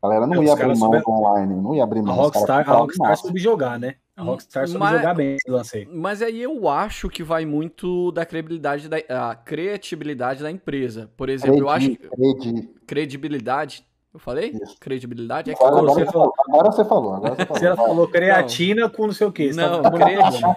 A 0.01 0.07
galera 0.07 0.29
não 0.29 0.41
é, 0.41 0.45
ia 0.45 0.53
abrir 0.53 0.79
mão 0.79 0.91
do 0.91 1.11
online, 1.11 1.57
não 1.57 1.75
ia 1.75 1.83
abrir 1.83 2.03
mão. 2.03 2.15
A 2.15 2.23
Rockstar, 2.23 2.71
a 2.71 2.73
Rockstar 2.77 3.17
soube 3.17 3.41
jogar, 3.41 3.81
né? 3.81 3.97
A 4.14 4.23
Rockstar 4.23 4.69
soube 4.69 4.81
mas, 4.81 5.00
jogar 5.00 5.14
bem 5.14 5.37
esse 5.37 5.50
lance 5.50 5.78
aí. 5.78 5.88
Mas 5.90 6.21
aí 6.21 6.42
eu 6.42 6.69
acho 6.69 7.09
que 7.09 7.23
vai 7.23 7.47
muito 7.47 8.12
da 8.12 8.26
credibilidade 8.26 8.88
da 8.88 9.31
a 9.31 9.35
criatibilidade 9.35 10.42
da 10.42 10.50
empresa. 10.50 11.11
Por 11.16 11.31
exemplo, 11.31 11.54
credi, 11.54 11.62
eu 11.62 11.71
acho 11.71 11.97
credi. 11.97 12.69
credibilidade. 12.87 13.87
Eu 14.12 14.21
falei? 14.21 14.50
Isso. 14.50 14.76
Credibilidade? 14.78 15.50
É 15.50 15.54
que 15.54 15.64
agora, 15.64 15.87
você 15.87 16.04
falou. 16.04 16.35
agora 16.47 16.71
você 16.71 16.85
falou. 16.85 17.14
Agora 17.14 17.35
você 17.35 17.47
falou. 17.47 17.59
Você 17.59 17.76
falou 17.76 18.09
creatina 18.09 18.83
não. 18.83 18.90
com 18.90 19.07
não 19.07 19.14
sei 19.14 19.26
o 19.26 19.33
que. 19.33 19.52
Não, 19.54 19.81
tá 19.81 19.90
creatina. 19.90 20.57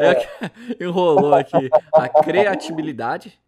é, 0.00 0.84
enrolou 0.84 1.34
aqui. 1.34 1.70
A 1.92 2.08
criatibilidade 2.08 3.38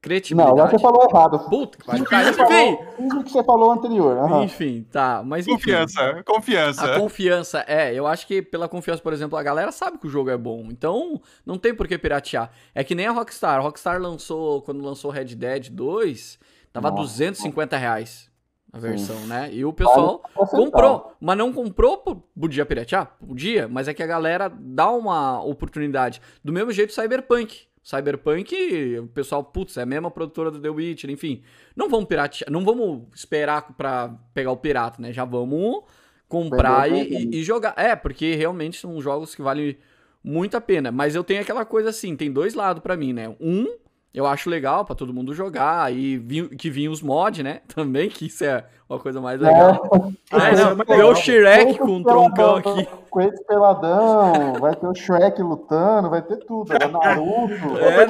Credibilidade. 0.00 0.56
Não, 0.56 0.68
você 0.68 0.78
falou 0.78 1.08
errado. 1.10 1.38
Puta 1.50 1.76
que 1.76 1.84
pariu. 1.84 2.04
Enfim. 2.04 3.22
que 3.24 3.32
você 3.32 3.42
falou 3.42 3.72
anterior. 3.72 4.16
Uhum. 4.16 4.44
Enfim, 4.44 4.86
tá. 4.92 5.22
Mas 5.24 5.46
enfim, 5.46 5.54
Confiança, 5.54 6.22
confiança. 6.24 6.84
A 6.84 7.00
confiança, 7.00 7.64
é. 7.66 7.92
Eu 7.92 8.06
acho 8.06 8.24
que 8.26 8.40
pela 8.40 8.68
confiança, 8.68 9.02
por 9.02 9.12
exemplo, 9.12 9.36
a 9.36 9.42
galera 9.42 9.72
sabe 9.72 9.98
que 9.98 10.06
o 10.06 10.10
jogo 10.10 10.30
é 10.30 10.36
bom. 10.36 10.68
Então, 10.70 11.20
não 11.44 11.58
tem 11.58 11.74
por 11.74 11.88
que 11.88 11.98
piratear. 11.98 12.50
É 12.72 12.84
que 12.84 12.94
nem 12.94 13.06
a 13.06 13.12
Rockstar. 13.12 13.56
A 13.58 13.60
Rockstar 13.60 14.00
lançou, 14.00 14.62
quando 14.62 14.84
lançou 14.84 15.10
Red 15.10 15.34
Dead 15.34 15.68
2, 15.70 16.38
tava 16.72 16.90
Nossa. 16.90 17.02
250 17.02 17.76
reais 17.76 18.28
a 18.72 18.78
versão, 18.78 19.16
Sim. 19.16 19.26
né? 19.26 19.50
E 19.52 19.64
o 19.64 19.72
pessoal 19.72 20.22
comprou. 20.34 21.12
Mas 21.20 21.38
não 21.38 21.52
comprou, 21.52 22.22
podia 22.38 22.66
piratear? 22.66 23.16
Podia. 23.18 23.66
Mas 23.66 23.88
é 23.88 23.94
que 23.94 24.02
a 24.02 24.06
galera 24.06 24.48
dá 24.48 24.90
uma 24.90 25.42
oportunidade. 25.42 26.20
Do 26.44 26.52
mesmo 26.52 26.70
jeito, 26.70 26.92
Cyberpunk. 26.92 27.67
Cyberpunk, 27.88 28.98
o 28.98 29.06
pessoal, 29.06 29.42
putz, 29.42 29.78
é 29.78 29.82
a 29.82 29.86
mesma 29.86 30.10
produtora 30.10 30.50
do 30.50 30.60
The 30.60 30.68
Witcher, 30.68 31.08
enfim. 31.08 31.42
Não 31.74 31.88
vamos 31.88 32.04
piratear, 32.04 32.50
não 32.50 32.62
vamos 32.62 33.04
esperar 33.14 33.74
pra 33.78 34.14
pegar 34.34 34.52
o 34.52 34.58
pirata, 34.58 35.00
né? 35.00 35.10
Já 35.10 35.24
vamos 35.24 35.84
comprar 36.28 36.92
e, 36.92 37.30
e, 37.32 37.42
jogar. 37.42 37.72
É, 37.78 37.96
porque 37.96 38.34
realmente 38.34 38.78
são 38.78 39.00
jogos 39.00 39.34
que 39.34 39.40
valem 39.40 39.78
muito 40.22 40.54
a 40.54 40.60
pena. 40.60 40.92
Mas 40.92 41.14
eu 41.14 41.24
tenho 41.24 41.40
aquela 41.40 41.64
coisa 41.64 41.88
assim, 41.88 42.14
tem 42.14 42.30
dois 42.30 42.52
lados 42.52 42.82
para 42.82 42.94
mim, 42.94 43.14
né? 43.14 43.34
Um, 43.40 43.66
Eu 44.12 44.26
acho 44.26 44.48
legal 44.48 44.84
pra 44.84 44.94
todo 44.94 45.12
mundo 45.12 45.34
jogar. 45.34 45.92
E 45.92 46.16
vi, 46.16 46.48
que 46.48 46.70
vinha 46.70 46.90
os 46.90 47.02
mods, 47.02 47.44
né? 47.44 47.60
Também, 47.74 48.08
que 48.08 48.26
isso 48.26 48.44
é 48.44 48.64
uma 48.88 48.98
coisa 48.98 49.20
mais 49.20 49.40
legal. 49.40 50.12
Ah, 50.32 50.48
É, 50.48 50.56
não, 50.56 50.70
é 50.70 50.74
legal, 50.74 51.10
o 51.10 51.14
Shrek 51.14 51.78
com 51.78 51.96
um 51.96 52.02
troncão 52.02 52.60
peladão, 52.62 52.78
aqui. 52.82 52.88
Com 53.10 53.20
esse 53.20 53.44
peladão, 53.44 54.54
vai 54.54 54.74
ter 54.74 54.86
o 54.86 54.94
Shrek 54.94 55.42
lutando, 55.42 56.08
vai 56.08 56.22
ter 56.22 56.36
tudo. 56.38 56.72
É 56.72 56.86
o 56.86 56.90
Naruto. 56.90 57.78
É, 57.78 58.06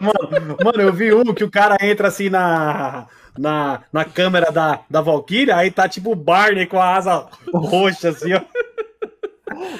Mano, 0.00 0.56
mano, 0.62 0.82
eu 0.82 0.92
vi 0.92 1.14
um 1.14 1.24
que 1.32 1.42
o 1.44 1.50
cara 1.50 1.78
entra 1.80 2.08
assim 2.08 2.28
na, 2.28 3.06
na, 3.38 3.80
na 3.90 4.04
câmera 4.04 4.52
da, 4.52 4.80
da 4.88 5.00
Valkyria, 5.00 5.56
aí 5.56 5.70
tá 5.70 5.88
tipo 5.88 6.12
o 6.12 6.16
Barney 6.16 6.66
com 6.66 6.78
a 6.78 6.94
asa 6.94 7.26
roxa, 7.52 8.10
assim, 8.10 8.34
ó. 8.34 8.40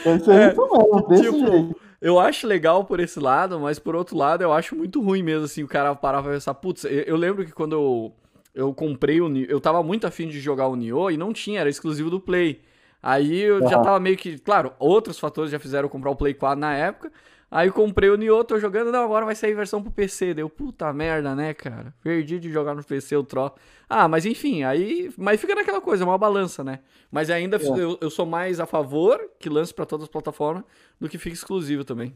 Vai 0.05 0.19
ser 0.21 0.53
isso 0.53 0.63
mesmo, 0.63 1.09
desse 1.09 1.23
tipo, 1.25 1.39
jeito. 1.39 1.77
Eu 2.07 2.21
acho 2.21 2.47
legal 2.47 2.85
por 2.85 3.01
esse 3.01 3.19
lado, 3.19 3.59
mas 3.59 3.81
por 3.81 3.97
outro 3.97 4.17
lado 4.17 4.41
eu 4.41 4.53
acho 4.53 4.77
muito 4.77 5.03
ruim 5.03 5.25
mesmo, 5.25 5.45
assim, 5.45 5.65
o 5.65 5.67
cara 5.67 5.93
parar 5.93 6.23
pra 6.23 6.31
pensar, 6.31 6.55
putz, 6.55 6.85
eu, 6.85 6.91
eu 7.01 7.17
lembro 7.17 7.45
que 7.45 7.51
quando 7.51 7.73
eu, 7.73 8.13
eu 8.55 8.73
comprei 8.73 9.21
o 9.21 9.29
Nioh, 9.29 9.51
eu 9.51 9.61
tava 9.61 9.83
muito 9.83 10.07
afim 10.07 10.29
de 10.29 10.39
jogar 10.39 10.69
o 10.69 10.77
Nioh 10.77 11.11
e 11.11 11.17
não 11.17 11.33
tinha, 11.33 11.59
era 11.59 11.69
exclusivo 11.69 12.09
do 12.09 12.21
Play. 12.21 12.61
Aí 13.03 13.41
eu 13.41 13.61
já 13.61 13.75
Aham. 13.75 13.83
tava 13.83 13.99
meio 13.99 14.17
que, 14.17 14.39
claro, 14.39 14.73
outros 14.79 15.19
fatores 15.19 15.51
já 15.51 15.59
fizeram 15.59 15.89
comprar 15.89 16.13
o 16.13 16.15
Play 16.15 16.33
4 16.33 16.61
na 16.61 16.77
época, 16.77 17.11
aí 17.51 17.69
eu 17.69 17.73
comprei 17.73 18.11
o 18.11 18.17
Nioh, 18.17 18.45
tô 18.45 18.59
jogando, 18.59 18.93
não, 18.93 19.05
agora 19.05 19.25
vai 19.25 19.35
sair 19.35 19.55
versão 19.55 19.83
pro 19.83 19.91
PC, 19.91 20.35
deu, 20.35 20.49
puta 20.49 20.93
merda, 20.93 21.35
né, 21.35 21.55
cara, 21.55 21.95
perdi 22.03 22.39
de 22.39 22.51
jogar 22.51 22.75
no 22.75 22.85
PC 22.85 23.17
o 23.17 23.25
troço. 23.25 23.55
Ah, 23.89 24.09
mas 24.09 24.27
enfim, 24.27 24.63
aí, 24.65 25.13
mas 25.17 25.41
fica 25.41 25.55
naquela 25.55 25.81
coisa, 25.81 26.05
é 26.05 26.07
uma 26.07 26.19
balança, 26.19 26.63
né, 26.65 26.81
mas 27.11 27.31
ainda 27.31 27.57
É. 27.57 27.81
eu, 27.81 27.99
eu 28.01 28.11
sou 28.11 28.27
mais 28.27 28.61
a 28.61 28.67
favor 28.67 29.21
que 29.39 29.49
lance 29.49 29.73
pra 29.73 29.87
todas 29.87 30.05
as 30.05 30.11
plataformas 30.11 30.65
do 31.01 31.09
que 31.09 31.19
fique 31.19 31.37
exclusivo 31.37 31.85
também. 31.85 32.15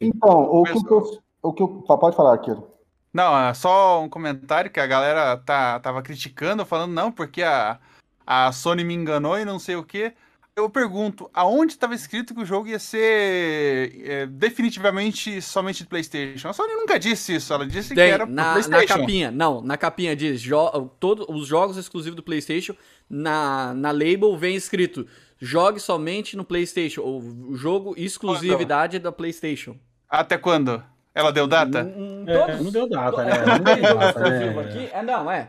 Então, 0.00 0.30
o 0.30 0.64
que, 0.64 0.84
que 0.84 0.90
eu, 0.90 1.22
o 1.42 1.52
que 1.52 1.62
eu. 1.62 1.68
Pode 1.68 2.16
falar, 2.16 2.36
Kiro. 2.38 2.66
Não, 3.12 3.36
é 3.38 3.54
só 3.54 4.02
um 4.02 4.08
comentário 4.08 4.70
que 4.70 4.80
a 4.80 4.86
galera 4.86 5.36
tá, 5.38 5.80
tava 5.80 6.02
criticando, 6.02 6.66
falando, 6.66 6.92
não, 6.92 7.10
porque 7.10 7.42
a, 7.42 7.78
a 8.26 8.52
Sony 8.52 8.84
me 8.84 8.94
enganou 8.94 9.38
e 9.38 9.44
não 9.44 9.58
sei 9.58 9.76
o 9.76 9.84
quê. 9.84 10.12
Eu 10.58 10.68
pergunto, 10.68 11.30
aonde 11.32 11.74
estava 11.74 11.94
escrito 11.94 12.34
que 12.34 12.40
o 12.40 12.44
jogo 12.44 12.66
ia 12.66 12.80
ser 12.80 14.02
é, 14.04 14.26
definitivamente 14.26 15.40
somente 15.40 15.84
de 15.84 15.88
PlayStation? 15.88 16.48
A 16.48 16.52
Sony 16.52 16.72
nunca 16.74 16.98
disse 16.98 17.36
isso, 17.36 17.52
ela 17.54 17.64
disse 17.64 17.90
que 17.90 17.94
Tem, 17.94 18.10
era 18.10 18.26
pro 18.26 18.34
na, 18.34 18.42
na 18.42 18.52
PlayStation. 18.54 18.98
capinha, 18.98 19.30
não, 19.30 19.62
na 19.62 19.76
capinha 19.76 20.16
diz, 20.16 20.40
jo 20.40 20.90
todos 20.98 21.26
os 21.28 21.46
jogos 21.46 21.76
exclusivos 21.76 22.16
do 22.16 22.24
PlayStation, 22.24 22.74
na, 23.08 23.72
na 23.72 23.92
label 23.92 24.36
vem 24.36 24.56
escrito, 24.56 25.06
jogue 25.38 25.78
somente 25.78 26.36
no 26.36 26.44
PlayStation, 26.44 27.02
ou 27.02 27.20
o 27.22 27.54
jogo 27.54 27.94
exclusividade 27.96 28.98
da 28.98 29.12
PlayStation. 29.12 29.76
Até 30.10 30.36
quando? 30.36 30.82
Ela 31.14 31.30
deu 31.30 31.46
data? 31.46 31.88
É, 32.26 32.36
todos- 32.46 32.64
não 32.64 32.72
deu 32.72 32.88
data, 32.88 33.22
né? 33.24 33.30
É, 33.32 33.46
Não 33.46 33.58
deu 33.60 33.94
data, 33.96 34.20
exclusivo 34.28 34.60
né? 34.60 34.68
aqui? 34.68 34.90
É, 34.92 35.02
não, 35.04 35.30
é. 35.30 35.48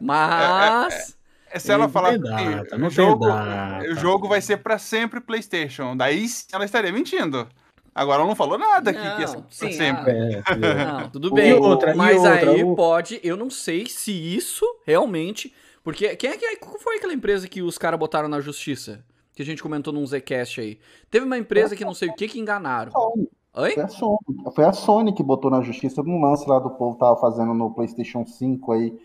Mas... 0.00 1.16
É 1.50 1.58
se 1.58 1.70
ela 1.72 1.84
Não 1.84 1.92
falar 1.92 2.12
que 2.12 2.18
data, 2.18 2.76
não 2.78 2.88
o 2.88 2.90
jogo, 2.90 3.26
o 3.26 3.94
jogo 3.94 4.28
vai 4.28 4.40
ser 4.40 4.58
pra 4.58 4.78
sempre 4.78 5.20
PlayStation. 5.20 5.96
Daí 5.96 6.28
sim, 6.28 6.46
ela 6.52 6.64
estaria 6.64 6.92
mentindo. 6.92 7.46
Agora 7.94 8.18
ela 8.20 8.28
não 8.28 8.36
falou 8.36 8.58
nada 8.58 8.90
aqui 8.90 9.00
que 9.00 9.24
Não, 9.26 9.42
pra 9.42 9.44
sim, 9.50 9.72
sempre. 9.72 10.12
É, 10.12 10.32
é. 10.34 10.42
Não, 11.02 11.10
tudo 11.10 11.28
E 11.28 11.32
bem. 11.32 11.52
outra, 11.54 11.92
e 11.92 11.96
mas 11.96 12.16
outra, 12.18 12.50
aí 12.52 12.62
o- 12.62 12.76
pode, 12.76 13.18
eu 13.24 13.36
não 13.36 13.50
sei 13.50 13.86
se 13.86 14.12
isso 14.12 14.64
realmente. 14.86 15.52
Porque 15.82 16.14
quem 16.16 16.30
é 16.30 16.36
que 16.36 16.56
qual 16.58 16.78
foi 16.78 16.96
aquela 16.98 17.12
empresa 17.14 17.48
que 17.48 17.60
os 17.62 17.76
caras 17.78 17.98
botaram 17.98 18.28
na 18.28 18.40
justiça? 18.40 19.02
Que 19.34 19.42
a 19.42 19.44
gente 19.44 19.62
comentou 19.62 19.92
num 19.92 20.06
Zcast 20.06 20.60
aí. 20.60 20.78
Teve 21.10 21.24
uma 21.26 21.38
empresa 21.38 21.74
que 21.74 21.84
não 21.84 21.94
sei 21.94 22.08
o 22.10 22.14
que 22.14 22.28
que 22.28 22.38
enganaram. 22.38 22.92
Sony. 22.92 23.28
Oi? 23.54 23.72
Foi 23.72 23.82
a 23.82 23.88
Sony. 23.88 24.18
Foi 24.54 24.64
a 24.64 24.72
Sony 24.72 25.12
que 25.14 25.22
botou 25.22 25.50
na 25.50 25.62
justiça 25.62 26.02
no 26.02 26.20
lance 26.20 26.48
lá 26.48 26.58
do 26.60 26.70
povo 26.70 26.96
tava 26.98 27.16
fazendo 27.16 27.54
no 27.54 27.70
PlayStation 27.72 28.24
5 28.26 28.72
aí. 28.72 28.96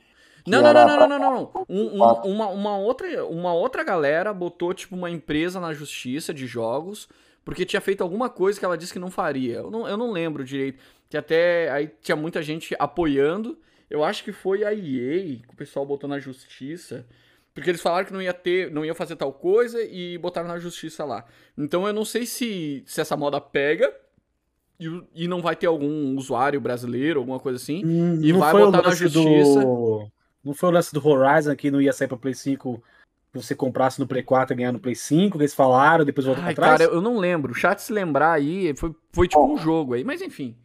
Não, 0.45 0.61
não, 0.61 0.73
não, 0.73 0.87
não, 0.87 1.07
não, 1.07 1.19
não, 1.19 1.31
não. 1.53 1.65
Um- 1.69 1.95
um- 1.97 2.31
uma, 2.33 2.47
uma, 2.49 2.77
outra, 2.77 3.25
uma 3.25 3.53
outra 3.53 3.83
galera 3.83 4.33
botou, 4.33 4.73
tipo, 4.73 4.95
uma 4.95 5.09
empresa 5.09 5.59
na 5.59 5.73
justiça 5.73 6.33
de 6.33 6.45
jogos, 6.47 7.07
porque 7.45 7.65
tinha 7.65 7.81
feito 7.81 8.01
alguma 8.03 8.29
coisa 8.29 8.59
que 8.59 8.65
ela 8.65 8.77
disse 8.77 8.91
que 8.93 8.99
não 8.99 9.09
faria. 9.11 9.55
Eu 9.57 9.71
não, 9.71 9.87
eu 9.87 9.97
não 9.97 10.11
lembro 10.11 10.43
direito. 10.43 10.79
Que 11.09 11.17
até 11.17 11.69
aí 11.71 11.89
tinha 12.01 12.15
muita 12.15 12.41
gente 12.41 12.75
apoiando. 12.79 13.57
Eu 13.89 14.03
acho 14.03 14.23
que 14.23 14.31
foi 14.31 14.63
a 14.63 14.73
EA 14.73 15.37
que 15.37 15.53
o 15.53 15.55
pessoal 15.55 15.85
botou 15.85 16.09
na 16.09 16.19
justiça. 16.19 17.05
Porque 17.53 17.69
eles 17.69 17.81
falaram 17.81 18.05
que 18.07 18.11
não 18.13 18.21
ia 18.21 18.33
ter, 18.33 18.71
não 18.71 18.83
ia 18.83 18.95
fazer 18.95 19.15
tal 19.15 19.31
coisa 19.31 19.79
e 19.83 20.17
botaram 20.17 20.47
na 20.47 20.57
justiça 20.57 21.05
lá. 21.05 21.23
Então 21.55 21.85
eu 21.85 21.93
não 21.93 22.03
sei 22.03 22.25
se, 22.25 22.81
se 22.87 22.99
essa 22.99 23.15
moda 23.15 23.39
pega 23.39 23.93
e, 24.79 24.87
e 25.13 25.27
não 25.27 25.39
vai 25.41 25.55
ter 25.55 25.67
algum 25.67 26.17
usuário 26.17 26.59
brasileiro, 26.59 27.19
alguma 27.19 27.39
coisa 27.39 27.57
assim. 27.57 27.85
Hum, 27.85 28.19
E 28.23 28.31
vai 28.33 28.51
botar 28.71 28.81
na 28.81 28.95
justiça. 28.95 29.59
Do... 29.61 30.11
Não 30.43 30.53
foi 30.53 30.69
o 30.69 30.71
lance 30.71 30.93
do 30.93 31.05
Horizon 31.07 31.55
que 31.55 31.71
não 31.71 31.81
ia 31.81 31.93
sair 31.93 32.07
pra 32.07 32.17
Play 32.17 32.33
5 32.33 32.83
que 33.33 33.41
você 33.41 33.55
comprasse 33.55 33.99
no 33.99 34.05
Play 34.07 34.21
4 34.21 34.53
e 34.53 34.57
ganhar 34.57 34.71
no 34.71 34.79
Play 34.79 34.93
5, 34.93 35.37
que 35.37 35.43
eles 35.43 35.55
falaram, 35.55 36.05
depois 36.05 36.27
voltou 36.27 36.43
Ai, 36.43 36.53
pra 36.53 36.63
trás? 36.63 36.81
cara, 36.81 36.93
eu 36.93 37.01
não 37.01 37.17
lembro. 37.17 37.51
O 37.51 37.55
chat 37.55 37.79
se 37.79 37.91
lembrar 37.91 38.31
aí, 38.33 38.75
foi, 38.75 38.95
foi 39.11 39.27
tipo 39.27 39.43
um 39.43 39.57
jogo 39.57 39.95
aí, 39.95 40.03
mas 40.03 40.21
enfim. 40.21 40.55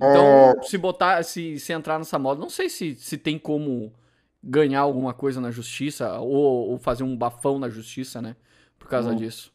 É. 0.00 0.08
Então, 0.08 0.62
se 0.62 0.78
botar, 0.78 1.22
se, 1.22 1.58
se 1.58 1.72
entrar 1.72 1.98
nessa 1.98 2.18
moda, 2.18 2.40
não 2.40 2.48
sei 2.48 2.70
se, 2.70 2.94
se 2.94 3.18
tem 3.18 3.38
como 3.38 3.92
ganhar 4.42 4.80
alguma 4.80 5.12
coisa 5.12 5.38
na 5.38 5.50
justiça 5.50 6.18
ou, 6.18 6.70
ou 6.70 6.78
fazer 6.78 7.02
um 7.02 7.14
bafão 7.14 7.58
na 7.58 7.68
justiça, 7.68 8.22
né? 8.22 8.36
Por 8.78 8.88
causa 8.88 9.12
Hum. 9.12 9.16
disso. 9.16 9.52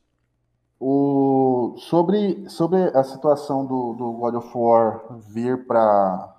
O, 0.80 1.76
sobre, 1.78 2.48
sobre 2.50 2.78
a 2.96 3.04
situação 3.04 3.66
do, 3.66 3.94
do 3.94 4.14
God 4.14 4.36
of 4.36 4.50
War 4.56 5.20
vir 5.20 5.66
para 5.66 6.36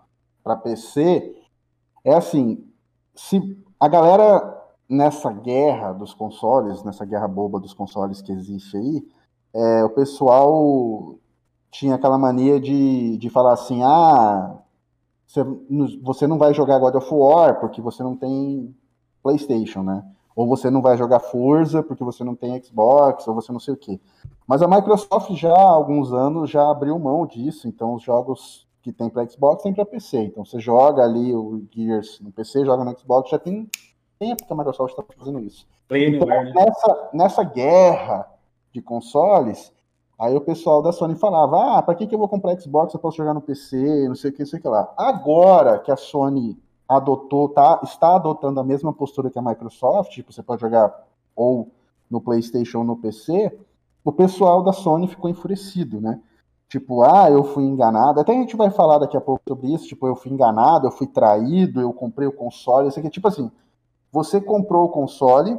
PC, 0.63 1.35
é 2.05 2.15
assim, 2.15 2.70
se 3.21 3.39
a 3.79 3.87
galera 3.87 4.59
nessa 4.89 5.31
guerra 5.31 5.93
dos 5.93 6.15
consoles, 6.15 6.83
nessa 6.83 7.05
guerra 7.05 7.29
boba 7.29 7.61
dos 7.61 7.75
consoles 7.75 8.23
que 8.23 8.33
existe 8.33 8.77
aí, 8.77 9.07
é, 9.53 9.85
o 9.85 9.91
pessoal 9.91 11.17
tinha 11.71 11.97
aquela 11.97 12.19
mania 12.19 12.59
de, 12.59 13.19
de 13.19 13.29
falar 13.29 13.53
assim, 13.53 13.83
ah, 13.83 14.59
você, 16.03 16.27
não 16.27 16.39
vai 16.39 16.55
jogar 16.55 16.79
God 16.79 16.95
of 16.95 17.15
War 17.15 17.61
porque 17.61 17.81
você 17.83 18.03
não 18.03 18.17
tem 18.17 18.75
PlayStation, 19.23 19.83
né? 19.83 20.03
Ou 20.35 20.49
você 20.49 20.71
não 20.71 20.81
vai 20.81 20.97
jogar 20.97 21.21
Forza 21.21 21.83
porque 21.83 22.03
você 22.03 22.25
não 22.25 22.35
tem 22.35 22.61
Xbox, 22.63 23.29
ou 23.29 23.35
você 23.35 23.53
não 23.53 23.61
sei 23.61 23.75
o 23.75 23.77
quê. 23.77 24.01
Mas 24.47 24.63
a 24.63 24.67
Microsoft 24.67 25.31
já 25.35 25.53
há 25.53 25.71
alguns 25.71 26.13
anos 26.13 26.49
já 26.49 26.69
abriu 26.69 26.99
mão 26.99 27.27
disso, 27.27 27.69
então 27.69 27.95
os 27.95 28.03
jogos 28.03 28.67
que 28.93 28.99
tem 28.99 29.09
para 29.09 29.29
Xbox 29.29 29.63
tem 29.63 29.73
para 29.73 29.87
PC. 29.87 30.19
Então 30.19 30.45
você 30.45 30.59
joga 30.59 31.03
ali 31.03 31.35
o 31.35 31.63
Gears 31.71 32.21
no 32.21 32.33
PC, 32.33 32.65
joga 32.65 32.85
no 32.85 32.99
Xbox, 32.99 33.31
já 33.31 33.39
tem 33.39 33.69
tempo 34.19 34.47
que 34.47 34.53
a 34.53 34.57
Microsoft 34.57 34.91
está 34.91 35.05
fazendo 35.17 35.41
isso. 35.41 35.67
Então, 35.91 36.27
né? 36.27 36.53
nessa, 36.55 37.11
nessa 37.13 37.43
guerra 37.43 38.29
de 38.73 38.81
consoles, 38.81 39.73
aí 40.19 40.35
o 40.37 40.41
pessoal 40.41 40.83
da 40.83 40.93
Sony 40.93 41.17
falava: 41.17 41.79
ah, 41.79 41.83
para 41.83 41.95
que, 41.95 42.07
que 42.07 42.15
eu 42.15 42.19
vou 42.19 42.29
comprar 42.29 42.59
Xbox? 42.61 42.95
Eu 42.95 43.01
posso 43.01 43.17
jogar 43.17 43.35
no 43.35 43.41
PC, 43.41 44.09
não 44.09 44.15
sei 44.15 44.31
o 44.31 44.33
que, 44.33 44.41
não 44.41 44.47
sei 44.47 44.59
o 44.59 44.63
que 44.63 44.69
lá. 44.69 44.93
Agora 44.97 45.79
que 45.79 45.91
a 45.91 45.97
Sony 45.97 46.57
adotou, 46.89 47.49
tá, 47.49 47.81
está 47.85 48.17
adotando 48.17 48.61
a 48.61 48.65
mesma 48.65 48.93
postura 48.93 49.31
que 49.31 49.39
a 49.39 49.43
Microsoft, 49.43 50.11
tipo, 50.11 50.33
você 50.33 50.43
pode 50.43 50.61
jogar 50.61 51.07
ou 51.35 51.71
no 52.11 52.21
PlayStation 52.21 52.79
ou 52.79 52.85
no 52.85 52.97
PC, 52.97 53.57
o 54.05 54.13
pessoal 54.13 54.63
da 54.63 54.73
Sony 54.73 55.07
ficou 55.07 55.31
enfurecido, 55.31 56.01
né? 56.01 56.21
Tipo, 56.71 57.03
ah, 57.03 57.29
eu 57.29 57.43
fui 57.43 57.65
enganado. 57.65 58.21
Até 58.21 58.31
a 58.31 58.37
gente 58.37 58.57
vai 58.57 58.71
falar 58.71 58.99
daqui 58.99 59.17
a 59.17 59.21
pouco 59.21 59.43
sobre 59.47 59.75
isso. 59.75 59.89
Tipo, 59.89 60.07
eu 60.07 60.15
fui 60.15 60.31
enganado, 60.31 60.87
eu 60.87 60.93
fui 60.93 61.09
traído, 61.09 61.81
eu 61.81 61.93
comprei 61.93 62.29
o 62.29 62.33
console. 62.33 62.87
Isso 62.87 63.01
aqui, 63.01 63.11
tipo 63.11 63.27
assim, 63.27 63.51
você 64.13 64.41
comprou 64.41 64.85
o 64.85 64.89
console 64.89 65.59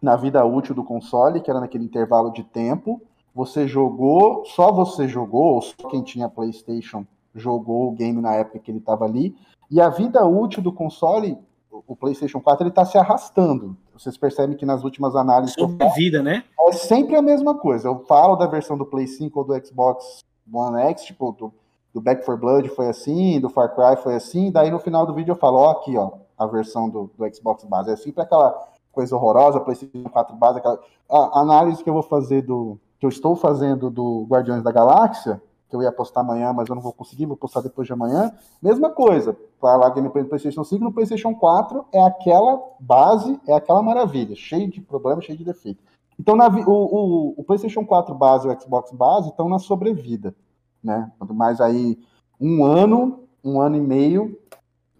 na 0.00 0.16
vida 0.16 0.42
útil 0.42 0.74
do 0.74 0.82
console, 0.82 1.42
que 1.42 1.50
era 1.50 1.60
naquele 1.60 1.84
intervalo 1.84 2.32
de 2.32 2.42
tempo. 2.42 3.02
Você 3.34 3.68
jogou, 3.68 4.42
só 4.46 4.72
você 4.72 5.06
jogou, 5.06 5.56
ou 5.56 5.60
só 5.60 5.74
quem 5.90 6.02
tinha 6.02 6.26
PlayStation 6.26 7.04
jogou 7.34 7.88
o 7.88 7.92
game 7.92 8.18
na 8.18 8.34
época 8.34 8.60
que 8.60 8.70
ele 8.70 8.78
estava 8.78 9.04
ali. 9.04 9.36
E 9.70 9.78
a 9.78 9.90
vida 9.90 10.24
útil 10.24 10.62
do 10.62 10.72
console, 10.72 11.36
o 11.70 11.94
PlayStation 11.94 12.40
4, 12.40 12.62
ele 12.62 12.70
está 12.70 12.86
se 12.86 12.96
arrastando. 12.96 13.76
Vocês 13.92 14.16
percebem 14.16 14.56
que 14.56 14.64
nas 14.64 14.84
últimas 14.84 15.14
análises 15.14 15.54
Sobre 15.54 15.86
vida, 15.90 16.22
né? 16.22 16.44
é 16.58 16.72
sempre 16.72 17.14
a 17.14 17.20
mesma 17.20 17.58
coisa. 17.58 17.88
Eu 17.88 18.06
falo 18.06 18.36
da 18.36 18.46
versão 18.46 18.78
do 18.78 18.86
Play 18.86 19.06
5 19.06 19.38
ou 19.38 19.44
do 19.44 19.66
Xbox 19.66 20.24
One 20.52 20.80
X, 20.90 21.04
tipo, 21.04 21.32
do, 21.32 21.52
do 21.92 22.00
Back 22.00 22.24
4 22.24 22.40
Blood 22.40 22.68
foi 22.70 22.88
assim, 22.88 23.40
do 23.40 23.48
Far 23.48 23.74
Cry 23.74 24.02
foi 24.02 24.14
assim, 24.14 24.50
daí 24.50 24.70
no 24.70 24.78
final 24.78 25.06
do 25.06 25.14
vídeo 25.14 25.32
eu 25.32 25.36
falo, 25.36 25.58
ó, 25.58 25.70
aqui, 25.70 25.96
ó, 25.96 26.12
a 26.38 26.46
versão 26.46 26.88
do, 26.88 27.10
do 27.16 27.34
Xbox 27.34 27.64
base. 27.64 27.90
É 27.90 27.96
sempre 27.96 28.22
aquela 28.22 28.58
coisa 28.92 29.14
horrorosa, 29.14 29.60
PlayStation 29.60 30.08
4 30.08 30.36
base, 30.36 30.58
aquela... 30.58 30.78
A 31.08 31.40
análise 31.40 31.82
que 31.82 31.90
eu 31.90 31.94
vou 31.94 32.02
fazer 32.02 32.42
do... 32.42 32.78
que 32.98 33.06
eu 33.06 33.10
estou 33.10 33.34
fazendo 33.36 33.90
do 33.90 34.26
Guardiões 34.28 34.62
da 34.62 34.72
Galáxia, 34.72 35.42
que 35.70 35.76
eu 35.76 35.82
ia 35.82 35.92
postar 35.92 36.20
amanhã, 36.20 36.52
mas 36.52 36.68
eu 36.68 36.74
não 36.74 36.82
vou 36.82 36.92
conseguir, 36.92 37.26
vou 37.26 37.36
postar 37.36 37.60
depois 37.60 37.86
de 37.86 37.92
amanhã. 37.92 38.32
Mesma 38.60 38.90
coisa. 38.90 39.36
Falar 39.60 39.90
gameplay 39.90 40.24
no 40.24 40.28
PlayStation 40.28 40.64
5, 40.64 40.82
no 40.82 40.92
PlayStation 40.92 41.32
4 41.34 41.86
é 41.92 42.02
aquela 42.02 42.60
base, 42.80 43.40
é 43.46 43.54
aquela 43.54 43.80
maravilha, 43.80 44.34
cheio 44.34 44.68
de 44.68 44.80
problemas, 44.80 45.24
cheio 45.24 45.38
de 45.38 45.44
defeitos. 45.44 45.84
Então, 46.20 46.36
na, 46.36 46.48
o, 46.48 46.70
o, 46.70 47.34
o, 47.38 47.44
PlayStation 47.44 47.82
4 47.82 48.14
base 48.14 48.46
e 48.46 48.50
o 48.50 48.60
Xbox 48.60 48.92
base 48.92 49.30
estão 49.30 49.48
na 49.48 49.58
sobrevida, 49.58 50.36
né? 50.84 51.10
Mais 51.32 51.62
aí 51.62 51.98
um 52.38 52.62
ano 52.62 53.20
um 53.42 53.58
ano 53.58 53.74
e 53.74 53.80
meio, 53.80 54.38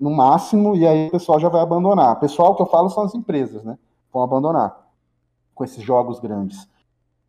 no 0.01 0.11
máximo, 0.11 0.75
e 0.75 0.87
aí 0.87 1.09
o 1.09 1.11
pessoal 1.11 1.39
já 1.39 1.51
vai 1.51 1.61
abandonar. 1.61 2.17
O 2.17 2.21
pessoal 2.21 2.55
que 2.55 2.63
eu 2.63 2.67
falo 2.67 2.89
são 2.89 3.03
as 3.03 3.15
empresas, 3.15 3.63
né? 3.63 3.79
Vão 4.11 4.23
abandonar 4.23 4.89
com 5.55 5.63
esses 5.63 5.85
jogos 5.85 6.19
grandes. 6.19 6.67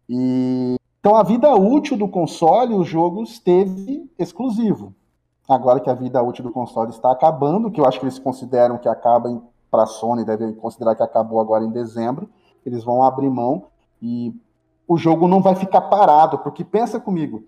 E 0.08 0.78
então 1.02 1.18
a 1.18 1.24
vida 1.24 1.54
útil 1.54 1.98
do 1.98 2.08
console, 2.08 2.74
o 2.74 2.86
jogo 2.86 3.24
esteve 3.24 4.10
exclusivo. 4.18 4.96
Agora 5.50 5.82
que 5.82 5.90
a 5.90 5.94
vida 5.94 6.24
útil 6.24 6.46
do 6.46 6.52
console 6.52 6.92
está 6.92 7.12
acabando, 7.12 7.70
que 7.70 7.82
eu 7.82 7.86
acho 7.86 8.00
que 8.00 8.06
eles 8.06 8.20
consideram 8.20 8.78
que 8.78 8.88
acaba 8.88 9.44
para 9.70 9.84
a 9.84 9.88
Sony, 9.88 10.24
devem 10.24 10.54
considerar 10.54 10.96
que 10.96 11.04
acabou 11.04 11.42
agora 11.42 11.66
em 11.66 11.72
dezembro, 11.72 12.30
eles 12.66 12.86
vão 12.86 13.04
abrir 13.04 13.30
mão 13.30 13.66
e 14.02 14.34
o 14.88 14.98
jogo 14.98 15.28
não 15.28 15.42
vai 15.42 15.56
ficar 15.56 15.82
parado, 15.82 16.40
porque 16.40 16.66
pensa 16.66 17.00
comigo, 17.00 17.44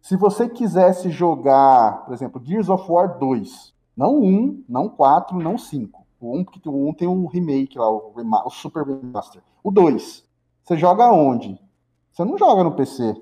se 0.00 0.16
você 0.16 0.48
quisesse 0.48 1.10
jogar, 1.10 2.04
por 2.04 2.12
exemplo, 2.12 2.42
Gears 2.44 2.68
of 2.68 2.90
War 2.90 3.18
2, 3.18 3.72
não 3.96 4.18
1, 4.20 4.64
não 4.68 4.88
4, 4.88 5.38
não 5.38 5.56
5. 5.56 6.02
O 6.20 6.36
1, 6.38 6.44
porque 6.44 6.68
o 6.68 6.88
1 6.88 6.94
tem 6.94 7.08
um 7.08 7.26
remake 7.26 7.78
lá, 7.78 7.90
o, 7.90 8.12
o 8.46 8.50
Super 8.50 8.84
Remaster. 8.84 9.42
O 9.62 9.70
2, 9.70 10.24
você 10.62 10.76
joga 10.76 11.12
onde? 11.12 11.58
Você 12.10 12.24
não 12.24 12.36
joga 12.36 12.64
no 12.64 12.72
PC. 12.72 13.14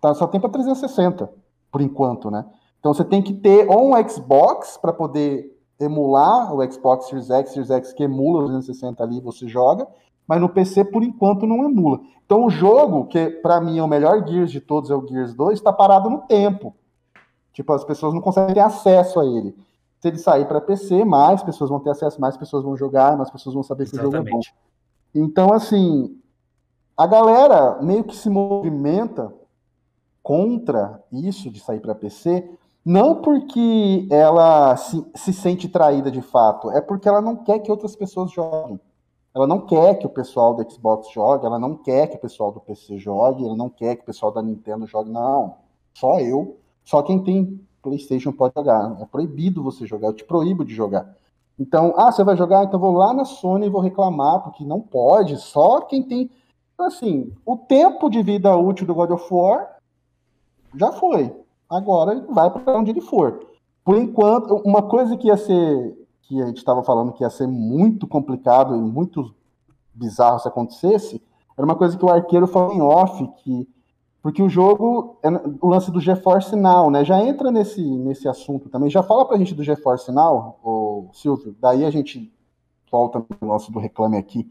Tá, 0.00 0.14
só 0.14 0.26
tem 0.26 0.40
para 0.40 0.50
360, 0.50 1.32
por 1.70 1.80
enquanto, 1.80 2.30
né? 2.30 2.44
Então 2.78 2.92
você 2.92 3.04
tem 3.04 3.22
que 3.22 3.32
ter 3.32 3.68
ou 3.68 3.94
um 3.94 4.08
Xbox 4.08 4.76
para 4.76 4.92
poder 4.92 5.58
emular 5.80 6.54
o 6.54 6.70
Xbox 6.70 7.06
Series 7.06 7.30
X, 7.30 7.52
Series 7.52 7.70
X 7.70 7.92
que 7.92 8.02
emula 8.02 8.40
o 8.40 8.46
360 8.46 9.02
ali, 9.02 9.20
você 9.20 9.48
joga, 9.48 9.88
mas 10.26 10.40
no 10.40 10.48
PC 10.48 10.84
por 10.84 11.02
enquanto 11.02 11.46
não 11.46 11.64
emula. 11.64 12.00
Então 12.24 12.44
o 12.44 12.50
jogo, 12.50 13.06
que 13.06 13.30
para 13.30 13.60
mim 13.60 13.78
é 13.78 13.82
o 13.82 13.88
melhor 13.88 14.26
Gears 14.26 14.50
de 14.50 14.60
todos, 14.60 14.90
é 14.90 14.94
o 14.94 15.06
Gears 15.06 15.34
2, 15.34 15.58
está 15.58 15.72
parado 15.72 16.08
no 16.08 16.22
tempo. 16.22 16.74
Tipo, 17.52 17.72
as 17.72 17.84
pessoas 17.84 18.12
não 18.12 18.20
conseguem 18.20 18.54
ter 18.54 18.60
acesso 18.60 19.20
a 19.20 19.24
ele. 19.24 19.54
Se 20.00 20.08
ele 20.08 20.18
sair 20.18 20.46
para 20.46 20.60
PC, 20.60 21.04
mais 21.04 21.42
pessoas 21.42 21.70
vão 21.70 21.80
ter 21.80 21.90
acesso, 21.90 22.20
mais 22.20 22.36
pessoas 22.36 22.64
vão 22.64 22.76
jogar, 22.76 23.16
mais 23.16 23.30
pessoas 23.30 23.54
vão 23.54 23.62
saber 23.62 23.84
que 23.84 23.94
Exatamente. 23.94 24.14
o 24.14 24.16
jogo 24.16 24.28
é 24.28 24.32
bom. 24.32 24.40
Então, 25.14 25.52
assim, 25.52 26.18
a 26.96 27.06
galera 27.06 27.80
meio 27.80 28.04
que 28.04 28.16
se 28.16 28.28
movimenta 28.28 29.32
contra 30.22 31.02
isso 31.12 31.50
de 31.50 31.60
sair 31.60 31.80
para 31.80 31.94
PC, 31.94 32.50
não 32.84 33.22
porque 33.22 34.06
ela 34.10 34.76
se, 34.76 35.04
se 35.14 35.32
sente 35.32 35.68
traída 35.68 36.10
de 36.10 36.20
fato, 36.20 36.70
é 36.70 36.80
porque 36.80 37.08
ela 37.08 37.20
não 37.20 37.36
quer 37.36 37.58
que 37.60 37.70
outras 37.70 37.94
pessoas 37.94 38.30
joguem. 38.30 38.80
Ela 39.34 39.46
não 39.46 39.60
quer 39.60 39.98
que 39.98 40.06
o 40.06 40.10
pessoal 40.10 40.54
do 40.54 40.70
Xbox 40.70 41.10
jogue, 41.10 41.44
ela 41.44 41.58
não 41.58 41.74
quer 41.74 42.06
que 42.06 42.16
o 42.16 42.20
pessoal 42.20 42.52
do 42.52 42.60
PC 42.60 42.98
jogue, 42.98 43.44
ela 43.44 43.56
não 43.56 43.68
quer 43.68 43.96
que 43.96 44.02
o 44.02 44.06
pessoal 44.06 44.30
da 44.30 44.40
Nintendo 44.40 44.86
jogue, 44.86 45.10
não. 45.10 45.56
Só 45.92 46.20
eu, 46.20 46.58
só 46.84 47.02
quem 47.02 47.22
tem 47.22 47.60
PlayStation 47.82 48.32
pode 48.32 48.54
jogar. 48.56 48.96
É 49.00 49.04
proibido 49.04 49.62
você 49.62 49.86
jogar, 49.86 50.08
eu 50.08 50.12
te 50.12 50.24
proíbo 50.24 50.64
de 50.64 50.72
jogar. 50.72 51.16
Então, 51.58 51.94
ah, 51.96 52.12
você 52.12 52.22
vai 52.22 52.36
jogar? 52.36 52.64
Então 52.64 52.78
vou 52.78 52.92
lá 52.92 53.12
na 53.12 53.24
Sony 53.24 53.66
e 53.66 53.70
vou 53.70 53.80
reclamar, 53.80 54.42
porque 54.42 54.64
não 54.64 54.80
pode, 54.80 55.36
só 55.38 55.80
quem 55.80 56.02
tem. 56.02 56.30
Assim, 56.78 57.32
o 57.46 57.56
tempo 57.56 58.08
de 58.08 58.22
vida 58.22 58.56
útil 58.56 58.86
do 58.86 58.94
God 58.94 59.10
of 59.10 59.32
War 59.32 59.78
já 60.74 60.92
foi. 60.92 61.34
Agora 61.68 62.24
vai 62.28 62.50
para 62.50 62.78
onde 62.78 62.90
ele 62.90 63.00
for. 63.00 63.46
Por 63.84 63.96
enquanto, 63.96 64.56
uma 64.64 64.82
coisa 64.82 65.16
que 65.16 65.28
ia 65.28 65.36
ser 65.36 66.03
que 66.26 66.42
a 66.42 66.46
gente 66.46 66.58
estava 66.58 66.82
falando 66.82 67.12
que 67.12 67.22
ia 67.22 67.30
ser 67.30 67.46
muito 67.46 68.06
complicado 68.06 68.74
e 68.74 68.80
muito 68.80 69.34
bizarro 69.92 70.38
se 70.38 70.48
acontecesse, 70.48 71.22
era 71.56 71.64
uma 71.64 71.76
coisa 71.76 71.96
que 71.96 72.04
o 72.04 72.10
arqueiro 72.10 72.46
falou 72.46 72.74
em 72.74 72.80
off, 72.80 73.26
que 73.42 73.68
porque 74.24 74.42
o 74.42 74.48
jogo, 74.48 75.18
é 75.22 75.28
o 75.60 75.68
lance 75.68 75.90
do 75.90 76.00
GeForce 76.00 76.56
Now, 76.56 76.90
né? 76.90 77.04
Já 77.04 77.22
entra 77.22 77.50
nesse, 77.50 77.82
nesse 77.82 78.26
assunto 78.26 78.70
também. 78.70 78.88
Já 78.88 79.02
fala 79.02 79.26
pra 79.26 79.36
gente 79.36 79.54
do 79.54 79.62
GeForce 79.62 80.10
Now, 80.10 80.58
ô, 80.64 81.10
Silvio, 81.12 81.54
daí 81.60 81.84
a 81.84 81.90
gente 81.90 82.32
volta 82.90 83.18
no 83.18 83.26
negócio 83.42 83.70
do 83.70 83.78
reclame 83.78 84.16
aqui. 84.16 84.50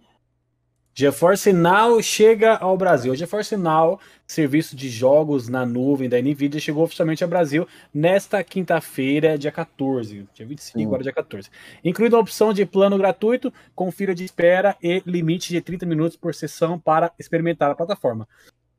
GeForce 0.95 1.51
Now 1.51 1.99
chega 2.03 2.55
ao 2.55 2.77
Brasil. 2.77 3.13
O 3.13 3.15
GeForce 3.15 3.57
Now, 3.57 3.99
serviço 4.27 4.75
de 4.75 4.89
jogos 4.89 5.49
na 5.49 5.65
nuvem 5.65 6.07
da 6.07 6.21
NVIDIA, 6.21 6.61
chegou 6.61 6.83
oficialmente 6.83 7.23
ao 7.23 7.29
Brasil 7.29 7.67
nesta 7.91 8.43
quinta-feira, 8.43 9.35
dia 9.35 9.51
14. 9.51 10.27
Dia 10.35 10.45
25, 10.45 10.77
Sim. 10.77 10.85
agora 10.85 11.01
dia 11.01 11.11
14. 11.11 11.49
Incluindo 11.83 12.15
a 12.15 12.19
opção 12.19 12.53
de 12.53 12.63
plano 12.63 12.95
gratuito, 12.95 13.51
com 13.73 13.91
fila 13.91 14.13
de 14.13 14.23
espera 14.23 14.77
e 14.83 15.01
limite 15.03 15.49
de 15.49 15.61
30 15.61 15.83
minutos 15.87 16.15
por 16.15 16.35
sessão 16.35 16.77
para 16.77 17.11
experimentar 17.17 17.71
a 17.71 17.75
plataforma. 17.75 18.27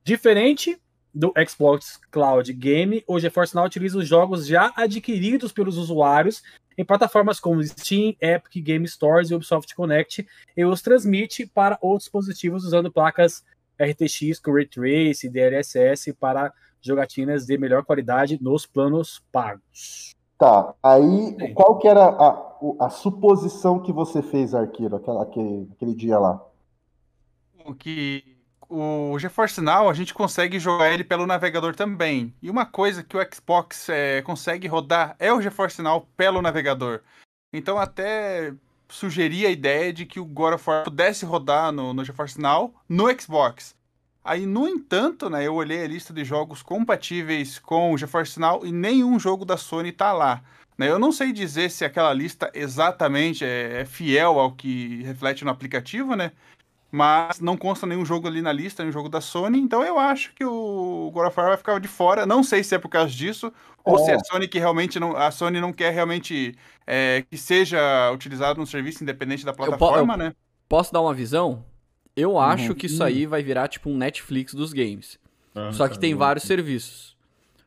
Diferente 0.05 0.79
do 1.14 1.33
Xbox 1.48 2.00
Cloud 2.11 2.53
Game, 2.53 3.05
o 3.07 3.20
GeForce 3.20 3.55
Now 3.55 3.64
utiliza 3.64 3.98
os 3.98 4.09
jogos 4.09 4.46
já 4.46 4.72
adquiridos 4.77 5.53
pelos 5.53 5.79
usuários 5.79 6.42
em 6.77 6.85
plataformas 6.85 7.38
como 7.38 7.62
Steam, 7.62 8.16
Epic 8.20 8.62
Game 8.64 8.87
Stores 8.88 9.31
e 9.31 9.35
Ubisoft 9.35 9.74
Connect 9.74 10.27
e 10.57 10.64
os 10.64 10.83
transmite 10.83 11.46
para 11.46 11.79
outros 11.81 12.05
dispositivos 12.05 12.64
usando 12.64 12.90
placas 12.90 13.44
RTX 13.81 14.40
Ray 14.44 14.66
Trace 14.66 15.27
e 15.27 15.31
DLSS 15.31 16.12
para 16.14 16.53
jogatinas 16.81 17.46
de 17.46 17.57
melhor 17.57 17.85
qualidade 17.85 18.42
nos 18.42 18.66
planos 18.66 19.22
pagos. 19.33 20.14
Tá, 20.37 20.74
aí 20.83 21.37
Sim. 21.38 21.55
qual 21.55 21.79
que 21.79 21.87
era 21.87 22.05
a, 22.05 22.57
a, 22.81 22.90
suposição 22.90 23.81
que 23.81 23.92
você 23.92 24.20
fez, 24.20 24.55
Arqueiro, 24.55 24.96
aquela, 24.96 25.22
aquele, 25.22 25.68
aquele 25.72 25.94
dia 25.94 26.18
lá? 26.18 26.44
O 27.64 27.72
que 27.72 28.34
o 28.74 29.18
GeForce 29.18 29.60
Now 29.60 29.88
a 29.88 29.94
gente 29.94 30.12
consegue 30.12 30.58
jogar 30.58 30.90
ele 30.90 31.04
pelo 31.04 31.26
navegador 31.26 31.74
também. 31.74 32.34
E 32.42 32.50
uma 32.50 32.66
coisa 32.66 33.02
que 33.02 33.16
o 33.16 33.34
Xbox 33.34 33.88
é, 33.88 34.22
consegue 34.22 34.66
rodar 34.66 35.14
é 35.18 35.32
o 35.32 35.40
GeForce 35.40 35.80
Now 35.80 36.08
pelo 36.16 36.42
navegador. 36.42 37.00
Então 37.52 37.78
até 37.78 38.52
sugeri 38.88 39.46
a 39.46 39.50
ideia 39.50 39.92
de 39.92 40.04
que 40.06 40.20
o 40.20 40.24
God 40.24 40.54
of 40.54 40.68
War 40.68 40.84
pudesse 40.84 41.24
rodar 41.24 41.72
no, 41.72 41.94
no 41.94 42.04
GeForce 42.04 42.40
Now 42.40 42.74
no 42.88 43.06
Xbox. 43.20 43.74
Aí, 44.24 44.46
no 44.46 44.66
entanto, 44.66 45.28
né, 45.28 45.46
eu 45.46 45.54
olhei 45.54 45.84
a 45.84 45.87
lista 45.87 46.12
de 46.12 46.24
jogos 46.24 46.62
compatíveis 46.62 47.58
com 47.58 47.92
o 47.92 47.98
GeForce 47.98 48.40
Now 48.40 48.64
e 48.64 48.72
nenhum 48.72 49.18
jogo 49.20 49.44
da 49.44 49.58
Sony 49.58 49.92
tá 49.92 50.12
lá. 50.12 50.42
Né, 50.78 50.88
eu 50.88 50.98
não 50.98 51.12
sei 51.12 51.32
dizer 51.32 51.70
se 51.70 51.84
aquela 51.84 52.12
lista 52.12 52.50
exatamente 52.54 53.44
é, 53.44 53.82
é 53.82 53.84
fiel 53.84 54.38
ao 54.38 54.52
que 54.52 55.02
reflete 55.02 55.44
no 55.44 55.50
aplicativo, 55.50 56.16
né? 56.16 56.32
Mas 56.94 57.40
não 57.40 57.57
consta 57.57 57.88
nenhum 57.88 58.04
jogo 58.04 58.28
ali 58.28 58.40
na 58.40 58.52
lista, 58.52 58.85
nenhum 58.85 58.92
jogo 58.92 59.09
da 59.09 59.20
Sony, 59.20 59.59
então 59.59 59.83
eu 59.83 59.98
acho 59.98 60.33
que 60.33 60.44
o 60.44 61.11
God 61.12 61.26
of 61.26 61.40
War 61.40 61.48
vai 61.48 61.57
ficar 61.57 61.80
de 61.80 61.88
fora. 61.88 62.24
Não 62.24 62.44
sei 62.44 62.62
se 62.62 62.72
é 62.72 62.78
por 62.78 62.88
causa 62.88 63.11
disso, 63.12 63.52
ou 63.85 63.98
se 63.98 64.12
é 64.12 64.14
a 64.14 64.20
Sony 64.20 64.46
que 64.46 64.61
realmente 64.61 65.00
não. 65.00 65.16
A 65.16 65.33
Sony 65.33 65.61
não 65.61 65.72
quer 65.72 65.92
realmente 65.92 66.54
é, 66.87 67.24
que 67.28 67.37
seja 67.37 68.12
utilizado 68.12 68.62
um 68.62 68.66
serviço 68.66 69.02
independente 69.02 69.44
da 69.44 69.52
plataforma, 69.52 70.14
eu 70.14 70.18
né? 70.18 70.35
Posso 70.68 70.92
dar 70.92 71.00
uma 71.00 71.12
visão? 71.12 71.64
Eu 72.14 72.38
acho 72.38 72.68
uhum. 72.68 72.74
que 72.76 72.87
isso 72.87 73.02
aí 73.02 73.26
vai 73.26 73.42
virar 73.42 73.66
tipo 73.66 73.90
um 73.90 73.96
Netflix 73.96 74.54
dos 74.54 74.72
games. 74.72 75.18
Ah, 75.52 75.72
Só 75.72 75.88
que 75.88 75.94
tá 75.94 76.00
tem 76.00 76.14
vários 76.14 76.44
serviços. 76.44 77.16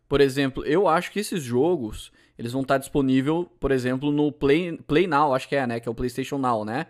Por 0.08 0.22
exemplo, 0.22 0.63
eu 0.63 0.88
acho 0.88 1.12
que 1.12 1.20
esses 1.20 1.44
jogos, 1.44 2.13
eles 2.40 2.54
vão 2.54 2.62
estar 2.62 2.78
disponíveis, 2.78 3.46
por 3.60 3.72
exemplo, 3.72 4.10
no 4.10 4.32
Play, 4.32 4.78
Play 4.88 5.06
Now, 5.06 5.36
acho 5.36 5.50
que 5.50 5.56
é, 5.58 5.68
né? 5.68 5.82
Que 5.82 5.90
é 5.90 5.92
o 5.92 5.96
PlayStation 5.96 6.38
Now, 6.38 6.63
né? 6.63 6.88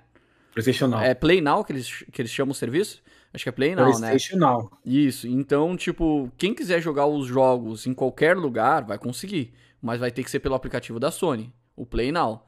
PlayStation 0.63 0.87
Now. 0.87 1.01
É 1.01 1.13
Play 1.13 1.41
Now 1.41 1.63
que 1.63 1.71
eles, 1.71 2.03
que 2.11 2.21
eles 2.21 2.31
chamam 2.31 2.51
o 2.51 2.55
serviço? 2.55 3.01
Acho 3.33 3.43
que 3.43 3.49
é 3.49 3.51
Play 3.51 3.75
Now, 3.75 3.85
PlayStation 3.85 4.01
né? 4.01 4.09
PlayStation 4.09 4.37
Now. 4.37 4.71
Isso. 4.85 5.27
Então, 5.27 5.77
tipo, 5.77 6.31
quem 6.37 6.53
quiser 6.53 6.81
jogar 6.81 7.05
os 7.05 7.27
jogos 7.27 7.85
em 7.85 7.93
qualquer 7.93 8.35
lugar 8.35 8.83
vai 8.83 8.97
conseguir. 8.97 9.53
Mas 9.81 9.99
vai 9.99 10.09
ter 10.09 10.23
que 10.23 10.31
ser 10.31 10.39
pelo 10.39 10.55
aplicativo 10.55 10.99
da 10.99 11.11
Sony, 11.11 11.53
o 11.75 11.85
Play 11.85 12.11
Now. 12.11 12.43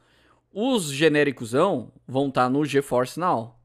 Os 0.51 0.91
genéricosão 0.91 1.91
vão 2.07 2.29
estar 2.29 2.45
tá 2.45 2.49
no 2.49 2.65
GeForce 2.65 3.19
Now. 3.19 3.55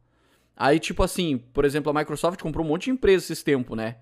Aí, 0.54 0.78
tipo 0.78 1.02
assim, 1.02 1.38
por 1.38 1.64
exemplo, 1.64 1.90
a 1.90 1.94
Microsoft 1.94 2.40
comprou 2.40 2.64
um 2.64 2.68
monte 2.68 2.84
de 2.84 2.90
empresas 2.90 3.24
esses 3.30 3.42
tempos, 3.42 3.76
né? 3.76 3.96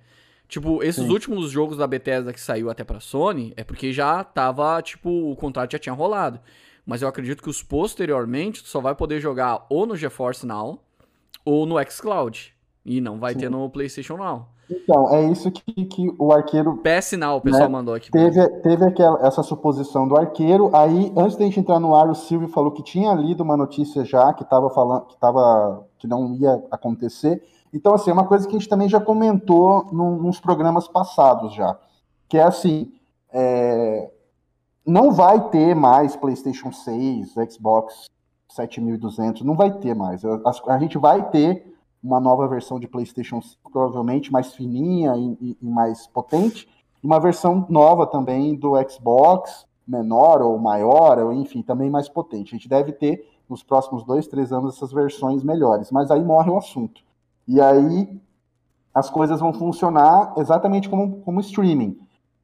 Tipo, 0.49 0.83
esses 0.83 1.05
Sim. 1.05 1.11
últimos 1.11 1.51
jogos 1.51 1.79
da 1.79 1.87
Bethesda 1.87 2.33
que 2.33 2.41
saiu 2.41 2.69
até 2.69 2.85
pra 2.85 3.01
Sony 3.01 3.55
é 3.57 3.65
porque 3.65 3.93
já 3.93 4.23
tava, 4.23 4.83
tipo, 4.83 5.31
o 5.31 5.37
contrato 5.37 5.73
já 5.73 5.79
tinha 5.79 5.95
rolado 5.95 6.41
mas 6.85 7.03
eu 7.03 7.09
acredito 7.09 7.43
que 7.43 7.51
os 7.51 7.63
posteriormente 7.63 8.63
tu 8.63 8.69
só 8.69 8.81
vai 8.81 8.95
poder 8.95 9.21
jogar 9.21 9.67
ou 9.69 9.87
no 9.87 9.97
GeForce 9.97 10.47
Now 10.47 10.81
ou 11.45 11.67
no 11.67 11.77
xCloud. 11.91 12.55
E 12.85 13.01
não 13.01 13.19
vai 13.19 13.35
Sim. 13.35 13.41
ter 13.41 13.51
no 13.51 13.69
PlayStation 13.71 14.17
Now. 14.17 14.49
Então, 14.71 15.13
é 15.15 15.31
isso 15.31 15.51
que, 15.51 15.85
que 15.85 16.15
o 16.19 16.33
arqueiro. 16.33 16.79
PS 16.79 17.13
Now, 17.13 17.37
o 17.37 17.41
pessoal 17.41 17.65
né, 17.65 17.69
mandou 17.69 17.95
aqui. 17.95 18.11
Teve, 18.11 18.49
teve 18.61 18.85
aquela, 18.85 19.25
essa 19.27 19.43
suposição 19.43 20.09
do 20.09 20.17
arqueiro. 20.17 20.75
Aí, 20.75 21.13
antes 21.17 21.37
da 21.37 21.45
gente 21.45 21.61
entrar 21.61 21.79
no 21.79 21.95
ar, 21.95 22.09
o 22.09 22.15
Silvio 22.15 22.49
falou 22.49 22.73
que 22.73 22.83
tinha 22.83 23.13
lido 23.15 23.43
uma 23.43 23.57
notícia 23.57 24.05
já 24.05 24.33
que 24.33 24.43
estava 24.43 24.71
falando 24.71 25.07
que, 25.07 25.17
tava, 25.19 25.87
que 25.99 26.07
não 26.07 26.35
ia 26.35 26.63
acontecer. 26.71 27.43
Então, 27.73 27.95
assim, 27.95 28.11
é 28.11 28.13
uma 28.13 28.27
coisa 28.27 28.47
que 28.47 28.57
a 28.57 28.59
gente 28.59 28.69
também 28.69 28.89
já 28.89 29.01
comentou 29.01 29.87
num, 29.93 30.17
nos 30.17 30.41
programas 30.41 30.89
passados 30.89 31.55
já. 31.55 31.79
Que 32.29 32.39
é 32.39 32.43
assim. 32.43 32.93
É, 33.33 34.11
não 34.87 35.13
vai 35.13 35.49
ter 35.51 35.75
mais 35.75 36.17
PlayStation 36.17 36.73
6, 36.73 37.35
Xbox 37.51 38.07
7200, 38.49 39.43
não 39.43 39.55
vai 39.55 39.73
ter 39.73 39.95
mais. 39.95 40.25
A, 40.25 40.41
a, 40.69 40.79
gente 40.79 40.99
vai 40.99 41.29
ter 41.31 41.75
uma 42.03 42.21
nova 42.21 42.47
versão 42.49 42.79
de 42.79 42.89
PlayStation 42.89 43.41
5, 43.41 43.71
provavelmente 43.71 44.33
mais 44.33 44.55
fininha 44.55 45.17
e, 45.17 45.57
e, 45.61 45.65
mais 45.65 46.07
potente, 46.07 46.69
uma 47.03 47.19
versão 47.19 47.67
nova 47.69 48.07
também 48.07 48.55
do 48.55 48.73
Xbox 48.89 49.67
menor 49.87 50.43
ou 50.43 50.59
maior, 50.59 51.19
ou 51.19 51.33
enfim, 51.33 51.63
também 51.63 51.91
mais 51.91 52.09
potente. 52.09 52.55
A 52.55 52.59
gente 52.59 52.69
deve 52.69 52.93
ter 52.93 53.29
nos 53.49 53.63
próximos 53.63 54.05
dois, 54.05 54.27
três 54.27 54.53
anos 54.53 54.77
essas 54.77 54.93
versões 54.93 55.43
melhores, 55.43 55.91
mas 55.91 56.11
aí 56.11 56.23
morre 56.25 56.51
o 56.51 56.57
assunto. 56.57 57.03
E 57.47 57.61
aí 57.61 58.21
as 58.95 59.11
coisas 59.11 59.41
vão 59.41 59.53
funcionar 59.53 60.35
exatamente 60.37 60.89
como, 60.89 61.21
como 61.23 61.41
streaming. 61.41 61.99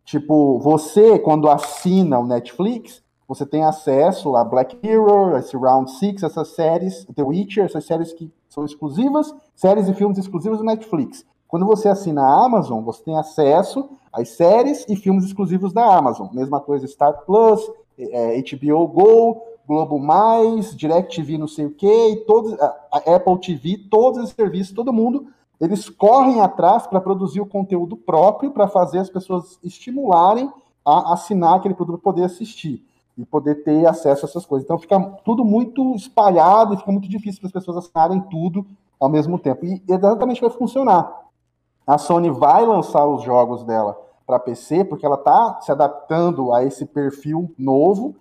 Tipo, 0.09 0.59
você, 0.59 1.18
quando 1.18 1.51
assina 1.51 2.18
o 2.18 2.27
Netflix, 2.27 3.03
você 3.29 3.44
tem 3.44 3.62
acesso 3.62 4.37
a 4.37 4.42
Black 4.42 4.79
Mirror, 4.83 5.37
esse 5.37 5.55
Round 5.55 5.90
Six, 5.90 6.23
essas 6.23 6.49
séries, 6.55 7.05
The 7.14 7.23
Witcher, 7.23 7.66
essas 7.66 7.85
séries 7.85 8.14
que 8.14 8.33
são 8.49 8.64
exclusivas, 8.64 9.35
séries 9.55 9.87
e 9.87 9.92
filmes 9.92 10.16
exclusivos 10.16 10.61
do 10.61 10.64
Netflix. 10.64 11.27
Quando 11.47 11.66
você 11.66 11.90
assina 11.90 12.23
a 12.23 12.42
Amazon, 12.47 12.83
você 12.83 13.05
tem 13.05 13.18
acesso 13.18 13.90
às 14.11 14.31
séries 14.31 14.87
e 14.88 14.97
filmes 14.97 15.27
exclusivos 15.27 15.75
da 15.75 15.85
Amazon. 15.85 16.29
Mesma 16.33 16.59
coisa 16.59 16.87
Star 16.87 17.27
Plus, 17.27 17.71
é, 17.99 18.40
HBO 18.40 18.88
Go, 18.88 19.42
Globo 19.66 19.99
Mais, 19.99 20.75
DirecTV 20.75 21.37
não 21.37 21.49
sei 21.49 21.66
o 21.66 21.71
quê, 21.71 22.25
todos, 22.27 22.59
a 22.59 23.14
Apple 23.14 23.38
TV, 23.42 23.77
todos 23.90 24.25
os 24.25 24.31
serviços, 24.31 24.73
todo 24.75 24.90
mundo, 24.90 25.27
eles 25.61 25.88
correm 25.88 26.40
atrás 26.40 26.87
para 26.87 27.01
produzir 27.01 27.40
o 27.40 27.47
conteúdo 27.47 27.97
próprio, 27.97 28.51
para 28.51 28.68
fazer 28.68 28.99
as 28.99 29.11
pessoas 29.11 29.59
estimularem 29.62 30.53
a 30.85 31.12
assinar 31.12 31.57
aquele 31.57 31.75
produto 31.75 32.01
poder 32.01 32.25
assistir 32.25 32.85
e 33.16 33.25
poder 33.25 33.64
ter 33.64 33.87
acesso 33.87 34.25
a 34.25 34.29
essas 34.29 34.47
coisas. 34.47 34.64
Então 34.64 34.79
fica 34.79 35.01
tudo 35.25 35.44
muito 35.44 35.94
espalhado 35.94 36.75
e 36.75 36.77
fica 36.77 36.92
muito 36.92 37.09
difícil 37.09 37.40
para 37.40 37.49
as 37.49 37.53
pessoas 37.53 37.79
assinarem 37.79 38.21
tudo 38.23 38.64
ao 38.99 39.09
mesmo 39.09 39.38
tempo. 39.38 39.66
E 39.66 39.83
exatamente 39.88 40.40
vai 40.40 40.51
funcionar 40.51 41.29
a 41.88 41.97
Sony 41.97 42.29
vai 42.29 42.66
lançar 42.66 43.07
os 43.07 43.23
jogos 43.23 43.64
dela 43.64 43.99
para 44.27 44.38
PC, 44.38 44.85
porque 44.85 45.07
ela 45.07 45.14
está 45.14 45.59
se 45.62 45.73
adaptando 45.73 46.53
a 46.53 46.62
esse 46.62 46.85
perfil 46.85 47.51
novo, 47.59 48.14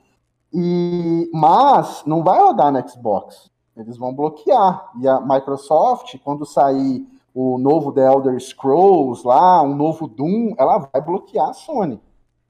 e 0.53 1.29
mas 1.33 2.01
não 2.05 2.23
vai 2.23 2.39
rodar 2.39 2.71
no 2.71 2.89
Xbox. 2.89 3.51
Eles 3.75 3.97
vão 3.97 4.13
bloquear. 4.13 4.89
E 5.01 5.05
a 5.05 5.19
Microsoft, 5.19 6.17
quando 6.23 6.45
sair 6.45 7.05
o 7.39 7.59
novo 7.59 7.91
The 7.91 8.01
Elder 8.01 8.39
Scrolls 8.41 9.23
lá, 9.23 9.61
um 9.61 9.75
novo 9.75 10.07
Doom, 10.07 10.55
ela 10.57 10.79
vai 10.91 10.99
bloquear 10.99 11.49
a 11.49 11.53
Sony. 11.53 12.01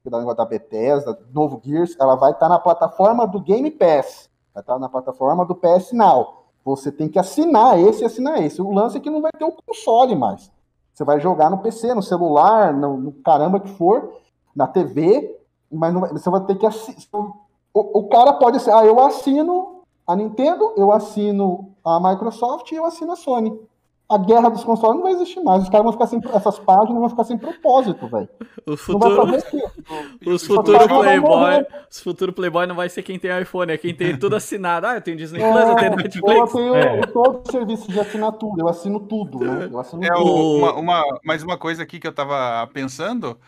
Da 0.02 0.16
negócio 0.16 0.38
da 0.38 0.46
Bethesda, 0.46 1.18
novo 1.30 1.60
Gears, 1.62 1.94
ela 2.00 2.14
vai 2.14 2.30
estar 2.30 2.46
tá 2.46 2.48
na 2.48 2.58
plataforma 2.58 3.26
do 3.26 3.38
Game 3.38 3.70
Pass, 3.70 4.30
vai 4.54 4.62
estar 4.62 4.72
tá 4.72 4.78
na 4.78 4.88
plataforma 4.88 5.44
do 5.44 5.54
PS 5.54 5.92
Now. 5.92 6.44
Você 6.64 6.90
tem 6.90 7.06
que 7.06 7.18
assinar 7.18 7.78
esse 7.78 8.02
e 8.02 8.06
assinar 8.06 8.42
esse. 8.42 8.62
O 8.62 8.72
lance 8.72 8.96
é 8.96 9.00
que 9.00 9.10
não 9.10 9.20
vai 9.20 9.30
ter 9.30 9.44
o 9.44 9.52
console 9.52 10.16
mais. 10.16 10.50
Você 10.94 11.04
vai 11.04 11.20
jogar 11.20 11.50
no 11.50 11.58
PC, 11.58 11.92
no 11.92 12.02
celular, 12.02 12.72
no, 12.72 12.96
no 12.96 13.12
caramba 13.12 13.60
que 13.60 13.68
for, 13.68 14.14
na 14.56 14.66
TV, 14.66 15.38
mas 15.70 15.92
não, 15.92 16.00
você 16.00 16.30
vai 16.30 16.40
ter 16.46 16.54
que 16.54 16.64
assinar. 16.64 17.26
O, 17.74 17.98
o, 17.98 18.08
cara 18.08 18.32
pode 18.32 18.58
ser, 18.60 18.70
ah, 18.70 18.86
eu 18.86 18.98
assino 19.00 19.82
a 20.06 20.16
Nintendo, 20.16 20.72
eu 20.78 20.90
assino 20.90 21.74
a 21.84 22.00
Microsoft 22.00 22.72
e 22.72 22.76
eu 22.76 22.86
assino 22.86 23.12
a 23.12 23.16
Sony. 23.16 23.68
A 24.10 24.16
guerra 24.16 24.48
dos 24.48 24.64
consoles 24.64 24.96
não 24.96 25.02
vai 25.02 25.12
existir 25.12 25.38
mais. 25.40 25.62
Os 25.62 25.68
caras 25.68 25.84
vão 25.84 25.92
ficar 25.92 26.06
sem. 26.06 26.18
Essas 26.32 26.58
páginas 26.58 26.98
vão 26.98 27.10
ficar 27.10 27.24
sem 27.24 27.36
propósito, 27.36 28.08
velho. 28.08 28.28
Futuro. 28.78 29.36
Os 30.26 30.46
futuros 30.46 30.86
Playboy. 30.86 31.66
Os 31.90 32.00
futuros 32.00 32.34
Playboy 32.34 32.66
não 32.66 32.74
vai 32.74 32.88
ser 32.88 33.02
quem 33.02 33.18
tem 33.18 33.38
iPhone, 33.38 33.70
é 33.70 33.76
quem 33.76 33.94
tem 33.94 34.18
tudo 34.18 34.36
assinado. 34.36 34.86
Ah, 34.86 34.94
eu 34.94 35.02
tenho 35.02 35.18
Disney 35.18 35.40
Plus, 35.40 35.56
é, 35.56 35.70
eu 35.70 35.76
tenho 35.76 35.96
Netflix. 35.96 36.38
Eu 36.38 36.46
tenho 36.46 36.74
é. 36.74 37.00
todo 37.02 37.42
o 37.46 37.52
serviço 37.52 37.92
de 37.92 38.00
assinatura, 38.00 38.62
eu 38.62 38.68
assino 38.68 38.98
tudo, 38.98 39.40
né? 39.40 39.68
Eu 39.70 39.78
assino 39.78 40.02
é, 40.02 40.08
tudo. 40.08 40.56
Uma, 40.56 40.72
uma, 40.72 41.20
mais 41.22 41.42
uma 41.42 41.58
coisa 41.58 41.82
aqui 41.82 42.00
que 42.00 42.06
eu 42.06 42.14
tava 42.14 42.66
pensando. 42.72 43.38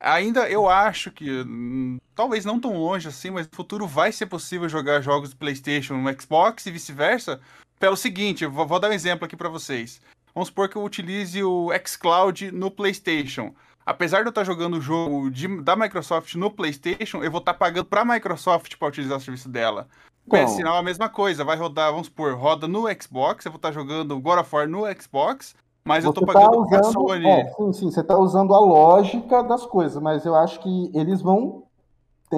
Ainda 0.00 0.48
eu 0.48 0.68
acho 0.68 1.10
que, 1.10 1.42
hum, 1.42 1.98
talvez 2.14 2.44
não 2.44 2.58
tão 2.58 2.76
longe 2.78 3.08
assim, 3.08 3.30
mas 3.30 3.46
no 3.46 3.54
futuro 3.54 3.86
vai 3.86 4.12
ser 4.12 4.26
possível 4.26 4.68
jogar 4.68 5.02
jogos 5.02 5.30
do 5.30 5.36
PlayStation 5.36 5.94
no 5.94 6.20
Xbox 6.20 6.64
e 6.64 6.70
vice-versa. 6.70 7.40
Pelo 7.78 7.96
seguinte, 7.96 8.46
vou, 8.46 8.66
vou 8.66 8.80
dar 8.80 8.90
um 8.90 8.92
exemplo 8.92 9.24
aqui 9.24 9.36
para 9.36 9.48
vocês. 9.48 10.00
Vamos 10.34 10.48
supor 10.48 10.68
que 10.68 10.76
eu 10.76 10.84
utilize 10.84 11.42
o 11.42 11.70
xCloud 11.84 12.50
no 12.52 12.70
PlayStation 12.70 13.54
apesar 13.86 14.22
de 14.22 14.26
eu 14.26 14.30
estar 14.30 14.42
jogando 14.42 14.78
o 14.78 14.80
jogo 14.80 15.30
de, 15.30 15.46
da 15.62 15.76
Microsoft 15.76 16.34
no 16.34 16.50
PlayStation, 16.50 17.22
eu 17.22 17.30
vou 17.30 17.38
estar 17.38 17.54
pagando 17.54 17.86
para 17.86 18.00
a 18.00 18.04
Microsoft 18.04 18.76
para 18.76 18.88
utilizar 18.88 19.16
o 19.16 19.20
serviço 19.20 19.48
dela. 19.48 19.86
Bom. 20.26 20.44
PS 20.44 20.50
Sinal 20.52 20.74
é 20.74 20.78
a 20.80 20.82
mesma 20.82 21.08
coisa, 21.08 21.44
vai 21.44 21.56
rodar, 21.56 21.92
vamos 21.92 22.08
supor, 22.08 22.34
roda 22.34 22.66
no 22.66 22.86
Xbox, 23.00 23.46
eu 23.46 23.52
vou 23.52 23.58
estar 23.58 23.70
jogando 23.70 24.20
God 24.20 24.40
of 24.40 24.52
War 24.52 24.68
no 24.68 24.82
Xbox, 25.00 25.54
mas 25.84 26.02
você 26.02 26.08
eu 26.08 26.10
estou 26.10 26.26
pagando 26.26 26.66
tá 26.66 26.80
usando, 26.80 26.92
Sony. 26.92 27.28
É, 27.28 27.52
sim, 27.52 27.72
sim, 27.72 27.90
você 27.92 28.00
está 28.00 28.18
usando 28.18 28.52
a 28.52 28.58
lógica 28.58 29.44
das 29.44 29.64
coisas, 29.64 30.02
mas 30.02 30.26
eu 30.26 30.34
acho 30.34 30.58
que 30.58 30.90
eles 30.92 31.22
vão 31.22 31.62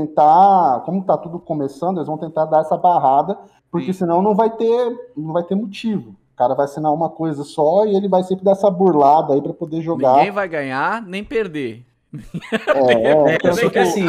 tentar, 0.00 0.82
como 0.84 1.00
está 1.00 1.16
tudo 1.16 1.38
começando, 1.38 1.98
eles 1.98 2.08
vão 2.08 2.18
tentar 2.18 2.44
dar 2.46 2.60
essa 2.60 2.76
barrada, 2.76 3.38
porque 3.70 3.92
sim. 3.92 4.00
senão 4.00 4.22
não 4.22 4.34
vai 4.34 4.50
ter, 4.50 5.12
não 5.16 5.32
vai 5.32 5.42
ter 5.42 5.54
motivo 5.54 6.14
cara 6.38 6.54
vai 6.54 6.66
assinar 6.66 6.94
uma 6.94 7.10
coisa 7.10 7.42
só 7.42 7.84
e 7.84 7.96
ele 7.96 8.08
vai 8.08 8.22
sempre 8.22 8.44
dar 8.44 8.52
essa 8.52 8.70
burlada 8.70 9.34
aí 9.34 9.42
para 9.42 9.52
poder 9.52 9.82
jogar. 9.82 10.14
Ninguém 10.18 10.30
vai 10.30 10.48
ganhar 10.48 11.02
nem 11.02 11.24
perder. 11.24 11.84
É, 12.14 13.32
é, 13.32 13.38
é 13.42 13.52
só 13.52 13.68
que 13.68 13.78
assim. 13.78 14.06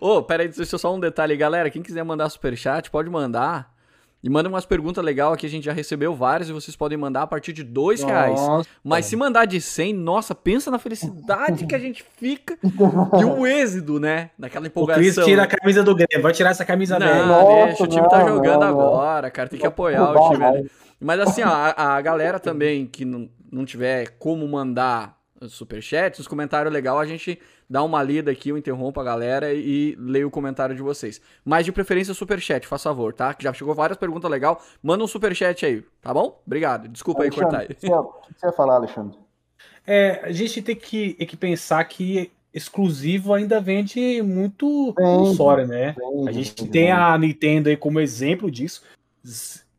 Ô, 0.00 0.16
oh, 0.16 0.22
peraí, 0.22 0.48
deixa 0.48 0.74
eu 0.74 0.78
só 0.78 0.92
um 0.92 0.98
detalhe, 0.98 1.36
galera. 1.36 1.70
Quem 1.70 1.80
quiser 1.80 2.02
mandar 2.02 2.28
superchat, 2.28 2.90
pode 2.90 3.08
mandar. 3.08 3.72
E 4.22 4.28
manda 4.28 4.50
umas 4.50 4.66
perguntas 4.66 5.02
legais 5.02 5.32
aqui, 5.32 5.46
a 5.46 5.48
gente 5.48 5.64
já 5.64 5.72
recebeu 5.72 6.14
várias 6.14 6.50
e 6.50 6.52
vocês 6.52 6.76
podem 6.76 6.98
mandar 6.98 7.22
a 7.22 7.26
partir 7.26 7.54
de 7.54 7.64
dois 7.64 8.02
nossa. 8.02 8.12
reais. 8.12 8.68
Mas 8.84 9.06
se 9.06 9.16
mandar 9.16 9.46
de 9.46 9.60
100, 9.60 9.94
nossa, 9.94 10.34
pensa 10.34 10.70
na 10.70 10.78
felicidade 10.78 11.66
que 11.66 11.74
a 11.74 11.78
gente 11.78 12.04
fica 12.18 12.58
e 12.62 13.24
o 13.24 13.46
êxito, 13.46 13.98
né? 13.98 14.30
Naquela 14.38 14.66
empolgação. 14.66 15.02
O 15.02 15.14
Cris 15.14 15.24
tira 15.24 15.44
a 15.44 15.46
camisa 15.46 15.82
do 15.82 15.94
Grêmio, 15.94 16.22
vai 16.22 16.32
tirar 16.32 16.50
essa 16.50 16.66
camisa 16.66 16.98
não, 16.98 17.06
dele. 17.06 17.26
Nossa, 17.26 17.66
deixa, 17.66 17.84
o 17.84 17.86
time 17.86 18.08
tá 18.08 18.18
não, 18.18 18.24
tá 18.26 18.30
jogando 18.30 18.60
não, 18.60 18.68
agora, 18.68 19.30
cara, 19.30 19.48
tem 19.48 19.58
que 19.58 19.66
apoiar 19.66 20.12
o 20.12 20.30
time. 20.30 20.70
Mas 21.00 21.20
assim, 21.20 21.42
ó, 21.42 21.48
a, 21.48 21.96
a 21.96 22.00
galera 22.02 22.38
também 22.38 22.86
que 22.86 23.06
não, 23.06 23.26
não 23.50 23.64
tiver 23.64 24.16
como 24.18 24.46
mandar 24.46 25.18
superchat, 25.48 26.20
os 26.20 26.28
comentários 26.28 26.70
legal, 26.70 26.98
a 26.98 27.06
gente 27.06 27.40
dá 27.70 27.84
uma 27.84 28.02
lida 28.02 28.32
aqui, 28.32 28.48
eu 28.48 28.58
interrompo 28.58 28.98
a 28.98 29.04
galera 29.04 29.54
e, 29.54 29.94
leio 29.96 30.26
o 30.26 30.30
comentário 30.30 30.74
de 30.74 30.82
vocês. 30.82 31.20
Mas 31.44 31.64
de 31.64 31.70
preferência 31.70 32.12
superchat, 32.12 32.66
faz 32.66 32.82
favor, 32.82 33.14
tá? 33.14 33.32
Que 33.32 33.44
já 33.44 33.52
chegou 33.52 33.72
várias 33.72 33.96
perguntas 33.96 34.28
legal. 34.28 34.60
Manda 34.82 35.04
um 35.04 35.06
superchat 35.06 35.64
aí, 35.64 35.84
tá 36.02 36.12
bom? 36.12 36.42
Obrigado. 36.44 36.88
Desculpa 36.88 37.20
Alexandre, 37.20 37.44
aí 37.44 37.52
cortar 37.52 37.60
aí. 37.60 37.98
O 38.00 38.12
que 38.26 38.40
você 38.40 38.46
ia 38.46 38.52
falar, 38.52 38.74
Alexandre? 38.74 39.16
É, 39.86 40.20
a 40.24 40.32
gente 40.32 40.60
tem 40.60 40.74
que, 40.74 41.14
tem 41.14 41.26
que 41.26 41.36
pensar 41.36 41.84
que 41.84 42.32
exclusivo 42.52 43.32
ainda 43.32 43.60
vende 43.60 44.20
muito 44.22 44.92
console, 44.96 45.66
né? 45.66 45.94
Vende, 45.96 46.28
a 46.28 46.32
gente 46.32 46.60
vende, 46.60 46.72
tem 46.72 46.90
a 46.90 47.16
Nintendo 47.16 47.68
aí 47.68 47.76
como 47.76 48.00
exemplo 48.00 48.50
disso. 48.50 48.82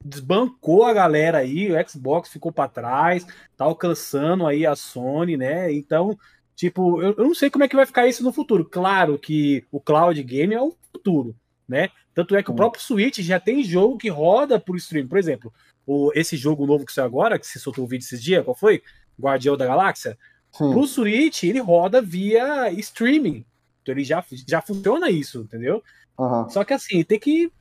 Desbancou 0.04 0.86
a 0.86 0.94
galera 0.94 1.40
aí, 1.40 1.72
o 1.72 1.90
Xbox 1.90 2.30
ficou 2.30 2.52
para 2.52 2.70
trás, 2.70 3.28
tá 3.58 3.66
alcançando 3.66 4.48
aí 4.48 4.66
a 4.66 4.76
Sony, 4.76 5.36
né? 5.36 5.72
Então, 5.74 6.18
Tipo, 6.62 7.02
eu, 7.02 7.15
eu 7.17 7.24
não 7.24 7.34
sei 7.34 7.50
como 7.50 7.63
é 7.63 7.67
que 7.67 7.76
vai 7.76 7.88
ficar 7.88 8.06
isso 8.06 8.24
no 8.24 8.32
futuro. 8.32 8.63
Claro 8.63 9.17
que 9.17 9.65
o 9.71 9.80
cloud 9.80 10.21
game 10.21 10.54
é 10.54 10.62
o 10.62 10.71
futuro, 10.91 11.36
né? 11.67 11.89
Tanto 12.13 12.36
é 12.36 12.43
que 12.43 12.52
o 12.52 12.54
próprio 12.54 12.84
Switch 12.84 13.17
já 13.17 13.39
tem 13.39 13.63
jogo 13.63 13.97
que 13.97 14.10
roda 14.10 14.60
por 14.60 14.76
stream. 14.76 15.08
Por 15.08 15.17
exemplo, 15.17 15.52
o, 15.88 16.12
esse 16.13 16.38
jogo 16.38 16.67
novo 16.67 16.86
que 16.86 16.93
saiu 16.93 17.08
agora, 17.08 17.39
que 17.39 17.47
você 17.47 17.58
soltou 17.58 17.84
o 17.84 17.88
vídeo 17.88 18.04
esses 18.04 18.21
dias, 18.21 18.45
qual 18.45 18.56
foi? 18.56 18.84
Guardião 19.19 19.58
da 19.58 19.65
Galáxia. 19.65 20.15
Sim. 20.52 20.71
Pro 20.71 20.86
Switch, 20.86 21.41
ele 21.45 21.58
roda 21.58 22.00
via 22.00 22.71
streaming. 22.74 23.43
Então 23.82 23.95
ele 23.95 24.04
já, 24.04 24.24
já 24.47 24.62
funciona 24.62 25.10
isso, 25.10 25.39
entendeu? 25.39 25.82
Uhum. 26.15 26.47
Só 26.47 26.63
que 26.63 26.76
assim, 26.76 27.04
tem 27.04 27.17
que 27.17 27.52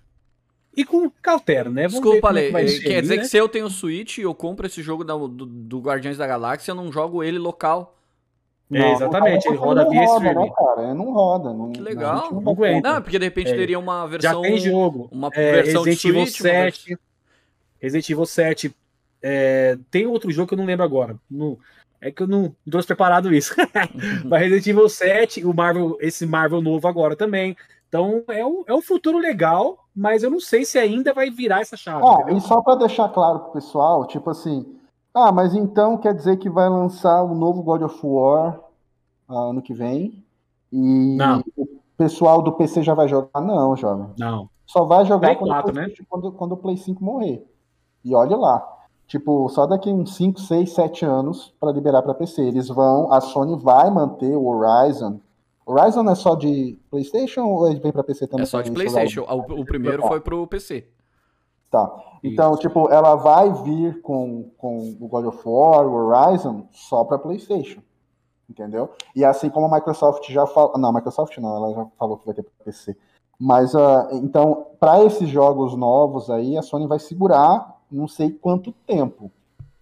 ir 0.77 0.85
com 0.85 1.09
cautela, 1.23 1.71
né? 1.71 1.89
Vamos 1.89 2.03
Desculpa, 2.03 2.29
Ale, 2.29 2.49
é 2.49 2.81
quer 2.81 3.01
dizer 3.01 3.17
né? 3.17 3.23
que 3.23 3.29
se 3.29 3.39
eu 3.39 3.49
tenho 3.49 3.71
Switch 3.71 4.19
e 4.19 4.23
eu 4.25 4.35
compro 4.35 4.67
esse 4.67 4.83
jogo 4.83 5.05
do, 5.05 5.27
do, 5.27 5.47
do 5.47 5.81
Guardiões 5.81 6.19
da 6.19 6.27
Galáxia, 6.27 6.73
eu 6.73 6.75
não 6.75 6.93
jogo 6.93 7.25
ele 7.25 7.39
local. 7.39 7.97
Não, 8.71 8.87
é, 8.87 8.93
exatamente, 8.93 9.49
ele 9.49 9.57
roda 9.57 9.89
via 9.89 10.07
roda, 10.07 10.27
streaming. 10.27 10.49
Né, 10.49 10.55
cara? 10.57 10.95
Não 10.95 11.13
roda. 11.13 11.53
Não, 11.53 11.73
que 11.73 11.81
legal. 11.81 12.31
Não, 12.33 12.41
não, 12.41 12.81
não, 12.81 13.03
porque 13.03 13.19
de 13.19 13.25
repente 13.25 13.51
é. 13.51 13.57
teria 13.57 13.79
uma 13.79 14.07
versão. 14.07 14.45
Já 14.45 14.49
tem 14.49 14.59
jogo. 14.59 15.09
Uma 15.11 15.29
é, 15.35 15.53
versão 15.63 15.83
Resident 15.83 16.05
Evil 16.05 16.27
7. 16.27 16.99
Resident 17.81 18.11
Evil 18.11 18.27
7. 18.27 18.77
É, 19.21 19.77
tem 19.91 20.07
outro 20.07 20.31
jogo 20.31 20.47
que 20.47 20.55
eu 20.55 20.59
não 20.59 20.65
lembro 20.65 20.85
agora. 20.85 21.17
No, 21.29 21.59
é 22.01 22.13
que 22.13 22.23
eu 22.23 22.29
não 22.29 22.55
trouxe 22.71 22.87
preparado 22.87 23.35
isso. 23.35 23.57
Mas 24.25 24.43
Resident 24.43 24.67
Evil 24.69 24.89
7, 24.89 25.45
o 25.45 25.53
Marvel, 25.53 25.99
esse 26.01 26.25
Marvel 26.25 26.63
novo 26.63 26.87
agora 26.87 27.17
também. 27.17 27.57
Então 27.89 28.23
é 28.29 28.47
um, 28.47 28.63
é 28.69 28.73
um 28.73 28.81
futuro 28.81 29.19
legal, 29.19 29.85
mas 29.93 30.23
eu 30.23 30.31
não 30.31 30.39
sei 30.39 30.65
se 30.65 30.79
ainda 30.79 31.13
vai 31.13 31.29
virar 31.29 31.61
essa 31.61 31.77
chave. 31.77 32.05
Ah, 32.07 32.33
e 32.33 32.41
só 32.41 32.63
para 32.63 32.77
deixar 32.77 33.09
claro 33.09 33.41
pro 33.41 33.55
pessoal, 33.55 34.07
tipo 34.07 34.31
assim, 34.31 34.65
ah, 35.15 35.33
mas 35.33 35.55
então 35.55 35.97
quer 35.99 36.15
dizer 36.15 36.37
que 36.37 36.49
vai 36.49 36.69
lançar 36.69 37.23
o 37.23 37.35
novo 37.35 37.63
God 37.63 37.83
of 37.83 37.99
War 38.03 38.61
ah, 39.29 39.51
ano 39.51 39.63
que 39.63 39.75
vem? 39.75 40.25
E 40.73 41.17
não. 41.17 41.43
o 41.57 41.67
pessoal 41.97 42.43
do 42.43 42.53
PC 42.53 42.83
já 42.83 42.95
vai 42.95 43.09
jogar? 43.09 43.41
Não, 43.41 43.77
jovem. 43.77 44.09
Não. 44.19 44.49
Só 44.67 44.85
vai 44.85 45.05
jogar 45.05 45.35
quando, 45.37 45.51
4, 45.51 45.75
né? 45.75 45.93
quando, 46.09 46.33
quando 46.33 46.53
o 46.53 46.57
Play 46.57 46.77
5 46.77 47.03
morrer. 47.03 47.45
E 48.05 48.15
olha 48.15 48.37
lá. 48.37 48.67
Tipo, 49.07 49.49
só 49.49 49.67
daqui 49.67 49.91
uns 49.91 50.15
5, 50.15 50.41
6, 50.41 50.73
7 50.73 51.05
anos 51.05 51.53
para 51.59 51.73
liberar 51.73 52.03
para 52.03 52.15
PC. 52.15 52.43
Eles 52.43 52.69
vão, 52.69 53.13
a 53.13 53.21
Sony 53.21 53.57
vai 53.57 53.91
manter 53.91 54.37
o 54.37 54.47
Horizon, 54.47 55.19
Horizon 55.71 56.11
é 56.11 56.15
só 56.15 56.35
de 56.35 56.77
PlayStation 56.91 57.43
ou 57.43 57.71
ele 57.71 57.79
vem 57.79 57.93
pra 57.93 58.03
PC 58.03 58.27
também? 58.27 58.43
É 58.43 58.47
só 58.47 58.61
de 58.61 58.73
PlayStation. 58.73 59.23
O, 59.23 59.61
o 59.61 59.65
primeiro 59.65 60.03
foi 60.03 60.21
pro 60.21 60.47
PC. 60.47 60.87
Tá. 61.71 61.89
Então, 62.23 62.57
tipo, 62.57 62.91
ela 62.91 63.15
vai 63.15 63.53
vir 63.53 64.01
com, 64.03 64.51
com 64.59 64.97
o 65.01 65.09
God 65.09 65.27
of 65.27 65.39
War, 65.49 65.87
o 65.87 65.95
Horizon, 65.95 66.67
só 66.71 67.05
para 67.05 67.19
PlayStation. 67.19 67.81
Entendeu? 68.49 68.91
E 69.15 69.25
assim 69.25 69.49
como 69.49 69.67
a 69.67 69.75
Microsoft 69.77 70.29
já 70.29 70.47
falou. 70.47 70.77
Não, 70.77 70.91
a 70.91 70.93
Microsoft 70.93 71.37
não, 71.39 71.57
ela 71.57 71.75
já 71.75 71.87
falou 71.99 72.19
que 72.19 72.27
vai 72.27 72.35
ter 72.35 72.43
para 72.43 72.65
PC. 72.65 72.97
Mas, 73.39 73.75
uh, 73.75 74.09
então, 74.13 74.67
para 74.79 75.03
esses 75.05 75.29
jogos 75.29 75.75
novos 75.75 76.29
aí, 76.29 76.59
a 76.59 76.63
Sony 76.63 76.87
vai 76.87 76.99
segurar, 76.99 77.79
não 77.91 78.07
sei 78.07 78.31
quanto 78.31 78.73
tempo, 78.87 79.31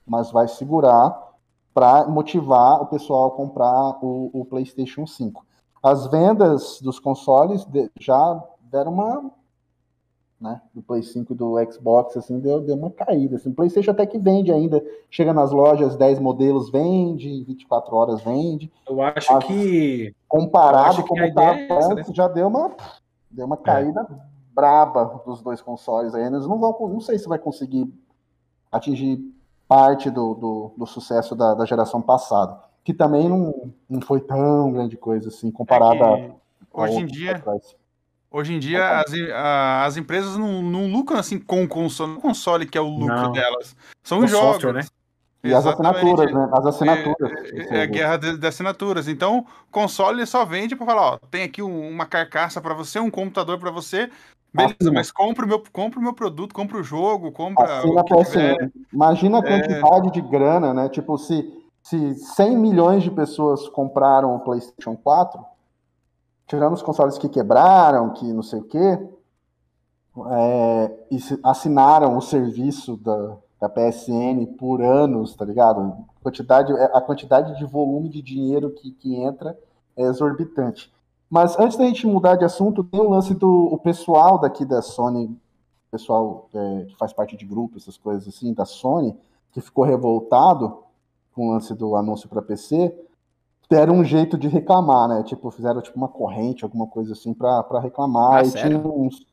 mas 0.07 0.31
vai 0.31 0.47
segurar 0.47 1.29
para 1.75 2.07
motivar 2.07 2.83
o 2.83 2.87
pessoal 2.87 3.29
a 3.29 3.31
comprar 3.33 3.99
o, 4.01 4.31
o, 4.33 4.45
PlayStation 4.45 5.07
5. 5.07 5.45
As 5.83 6.07
vendas 6.07 6.81
dos 6.81 6.99
consoles 7.01 7.65
de, 7.65 7.91
já 7.99 8.43
deram 8.63 8.93
uma 8.93 9.31
né, 10.41 10.61
do 10.73 10.81
Play 10.81 11.03
5 11.03 11.33
e 11.33 11.37
do 11.37 11.55
Xbox, 11.71 12.17
assim, 12.17 12.39
deu, 12.39 12.61
deu 12.61 12.77
uma 12.77 12.91
caída. 12.91 13.37
Assim. 13.37 13.51
O 13.51 13.55
PlayStation 13.55 13.91
até 13.91 14.07
que 14.07 14.19
vende 14.19 14.53
ainda, 14.53 14.85
chega 15.11 15.33
nas 15.33 15.51
lojas, 15.51 15.97
10 15.97 16.21
modelos 16.21 16.71
vende, 16.71 17.45
24 17.45 17.95
horas 17.97 18.23
vende. 18.23 18.71
Eu 18.89 19.03
acho 19.03 19.33
Mas, 19.33 19.45
que. 19.45 20.15
Comparado 20.29 20.91
acho 20.91 21.07
como 21.07 21.25
estava 21.25 21.59
é 21.59 21.73
antes, 21.73 22.09
né? 22.09 22.15
já 22.15 22.29
deu 22.29 22.47
uma, 22.47 22.71
deu 23.31 23.47
uma 23.47 23.57
caída 23.57 24.07
é. 24.09 24.15
braba 24.55 25.23
dos 25.27 25.43
dois 25.43 25.61
consoles 25.61 26.15
aí. 26.15 26.25
Eles 26.25 26.47
não 26.47 26.59
vão, 26.59 26.77
não 26.89 27.01
sei 27.01 27.19
se 27.19 27.29
vai 27.29 27.39
conseguir 27.39 27.93
atingir 28.71 29.19
parte 29.67 30.11
do, 30.11 30.35
do, 30.35 30.73
do 30.77 30.87
sucesso 30.87 31.35
da, 31.35 31.55
da, 31.55 31.67
geração 31.67 32.01
passada, 32.01 32.59
que 32.85 32.95
também 32.95 33.29
não, 33.29 33.73
não 33.89 34.01
foi 34.01 34.21
tão 34.21 34.73
grande 34.73 34.97
coisa 34.97 35.29
assim, 35.29 35.51
comparada 35.51 36.05
é 36.05 36.31
a, 36.31 36.83
Hoje 36.83 37.01
em 37.01 37.07
dia. 37.07 37.37
Atrás. 37.37 37.77
Hoje 38.31 38.53
em 38.53 38.59
dia, 38.59 39.01
as, 39.01 39.13
a, 39.35 39.85
as 39.87 39.97
empresas 39.97 40.37
não, 40.37 40.63
não 40.63 40.87
lucram 40.87 41.19
assim 41.19 41.39
com 41.39 41.65
o 41.65 41.69
console, 41.69 42.13
o 42.13 42.21
console 42.21 42.67
que 42.67 42.77
é 42.77 42.81
o 42.81 42.89
lucro 42.89 43.17
não. 43.17 43.33
delas. 43.33 43.75
São 44.03 44.19
os 44.19 44.31
jogos. 44.31 44.53
Software, 44.53 44.73
né? 44.75 44.83
E 45.43 45.55
as 45.55 45.65
assinaturas, 45.67 46.33
né? 46.33 46.51
As 46.53 46.67
assinaturas. 46.67 47.33
É, 47.71 47.79
é 47.79 47.83
a 47.83 47.87
guerra 47.87 48.17
de, 48.17 48.37
de, 48.37 48.47
assinaturas. 48.47 49.09
Então, 49.09 49.47
console 49.71 50.27
só 50.27 50.45
vende 50.45 50.77
para 50.77 50.85
falar, 50.85 51.13
ó, 51.13 51.19
tem 51.31 51.45
aqui 51.45 51.63
um, 51.63 51.89
uma 51.89 52.05
carcaça 52.05 52.61
para 52.61 52.75
você, 52.75 52.99
um 52.99 53.11
computador 53.11 53.59
para 53.59 53.71
você. 53.71 54.11
Beleza, 54.53 54.77
Assina. 54.81 54.93
mas 54.95 55.11
compra 55.11 55.45
o 55.45 55.49
meu, 55.49 55.63
compra 55.73 56.01
o 56.01 56.03
meu 56.03 56.13
produto, 56.13 56.55
compra 56.55 56.79
o 56.79 56.83
jogo, 56.83 57.31
compra 57.31 57.79
Assina 57.79 58.01
o 58.01 58.05
PSN. 58.05 58.73
Imagina 58.93 59.39
a 59.39 59.41
é. 59.41 59.43
quantidade 59.43 60.09
é... 60.09 60.11
de 60.11 60.21
grana, 60.21 60.75
né? 60.75 60.89
Tipo, 60.89 61.17
se, 61.17 61.49
se 61.83 62.15
100 62.15 62.59
milhões 62.59 63.03
de 63.03 63.11
pessoas 63.11 63.69
compraram 63.69 64.35
o 64.35 64.41
PlayStation 64.41 64.97
4, 64.97 65.41
tirando 66.49 66.73
os 66.73 66.83
consoles 66.83 67.19
que 67.19 67.29
quebraram, 67.29 68.11
que 68.15 68.33
não 68.33 68.43
sei 68.43 68.59
o 68.61 68.65
quê, 68.65 68.99
é, 70.27 71.07
e 71.11 71.19
assinaram 71.45 72.17
o 72.17 72.23
serviço 72.23 72.97
da, 72.97 73.37
da 73.61 73.69
PSN 73.69 74.47
por 74.59 74.83
anos, 74.83 75.37
tá 75.37 75.45
ligado? 75.45 75.81
A 76.19 76.23
quantidade, 76.23 76.73
é, 76.73 76.85
a 76.93 77.01
quantidade 77.01 77.57
de 77.57 77.65
volume 77.65 78.09
de 78.09 78.23
dinheiro 78.23 78.71
que, 78.71 78.91
que 78.91 79.15
entra 79.15 79.57
é 79.97 80.03
exorbitante. 80.05 80.93
Mas 81.31 81.59
antes 81.59 81.77
da 81.77 81.85
gente 81.85 82.07
mudar 82.07 82.37
de 82.37 82.45
assunto, 82.45 82.83
tem 82.83 82.99
o 82.99 83.11
lance 83.11 83.35
do 83.35 83.69
o 83.71 83.79
pessoal 83.79 84.39
daqui 84.41 84.65
da 84.65 84.81
Sony, 84.81 85.39
pessoal 85.91 86.49
é, 86.55 86.85
que 86.87 86.97
faz 86.97 87.13
parte 87.13 87.37
de 87.37 87.45
grupo, 87.45 87.77
essas 87.77 87.99
coisas 87.99 88.27
assim, 88.27 88.55
da 88.55 88.65
Sony, 88.65 89.15
que 89.53 89.61
ficou 89.61 89.85
revoltado 89.85 90.79
com 91.35 91.49
o 91.49 91.53
lance 91.53 91.75
do 91.75 91.95
anúncio 91.95 92.29
para 92.29 92.43
PC, 92.43 92.95
deram 93.71 93.95
um 93.95 94.05
jeito 94.05 94.39
de 94.39 94.49
reclamar, 94.49 95.09
né? 95.09 95.23
Tipo, 95.25 95.51
fizeram 95.51 95.81
tipo 95.83 95.97
uma 95.97 96.09
corrente, 96.09 96.65
alguma 96.65 96.87
coisa 96.87 97.13
assim, 97.13 97.35
pra, 97.35 97.63
pra 97.63 97.81
reclamar. 97.81 98.39
Ah, 98.39 98.43
e 98.43 98.47
sério? 98.47 98.81
tinha 98.81 98.93
uns. 98.93 99.27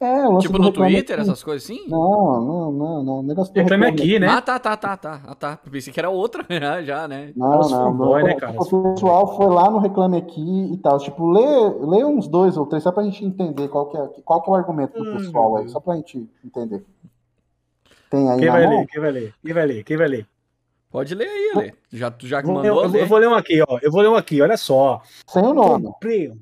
É, 0.00 0.38
tipo 0.38 0.58
no 0.58 0.70
Twitter, 0.70 1.18
aqui. 1.18 1.22
essas 1.22 1.42
coisas 1.42 1.64
assim? 1.64 1.88
Não, 1.88 2.44
não, 2.44 2.72
não, 2.72 3.02
não. 3.02 3.18
O 3.20 3.22
negócio 3.22 3.54
reclame 3.54 3.86
aqui, 3.86 4.18
né? 4.18 4.26
Ah, 4.28 4.42
tá, 4.42 4.58
tá, 4.58 4.76
tá, 4.76 4.96
tá. 4.96 5.22
Ah, 5.24 5.34
tá. 5.34 5.56
Pensei 5.70 5.92
que 5.92 5.98
era 5.98 6.10
outra 6.10 6.44
já, 6.84 7.08
né? 7.08 7.32
Não, 7.34 7.60
não. 7.60 7.96
Boy, 7.96 8.22
né, 8.22 8.34
cara? 8.34 8.60
O 8.60 8.94
pessoal 8.94 9.36
foi 9.36 9.46
lá 9.46 9.70
no 9.70 9.78
Reclame 9.78 10.18
Aqui 10.18 10.72
e 10.72 10.76
tal. 10.78 10.98
Tipo, 10.98 11.30
lê, 11.30 11.46
lê 11.80 12.04
uns 12.04 12.28
dois 12.28 12.56
ou 12.56 12.66
três, 12.66 12.82
só 12.82 12.92
pra 12.92 13.04
gente 13.04 13.24
entender 13.24 13.68
qual 13.68 13.86
que 13.86 13.96
é, 13.96 14.06
qual 14.24 14.42
que 14.42 14.50
é 14.50 14.52
o 14.52 14.56
argumento 14.56 15.02
do 15.02 15.08
hum, 15.08 15.16
pessoal 15.16 15.56
aí, 15.56 15.68
só 15.68 15.80
pra 15.80 15.96
gente 15.96 16.28
entender. 16.44 16.84
Tem 18.10 18.30
aí 18.30 18.40
Quem 18.40 18.50
vai 18.50 18.66
mão? 18.66 18.78
ler? 18.78 18.86
Quem 18.86 19.00
vai 19.00 19.10
ler? 19.10 19.34
Quem 19.42 19.54
vai 19.54 19.66
ler? 19.66 19.84
Quem 19.84 19.96
vai 19.96 20.08
ler? 20.08 20.26
Pode 20.94 21.12
ler 21.12 21.26
aí, 21.26 21.52
Lê. 21.56 21.72
Já, 21.92 22.14
já 22.20 22.40
mandou. 22.40 22.64
Eu, 22.64 22.84
eu, 22.84 22.96
eu, 23.00 23.06
vou 23.08 23.18
ler 23.18 23.26
um 23.26 23.34
aqui, 23.34 23.60
ó. 23.68 23.80
Eu 23.82 23.90
vou 23.90 24.00
ler 24.00 24.10
um 24.10 24.14
aqui, 24.14 24.40
olha 24.40 24.56
só. 24.56 25.02
Sem 25.26 25.42
o 25.42 25.52
nome. 25.52 25.86
Comprei. 25.86 26.32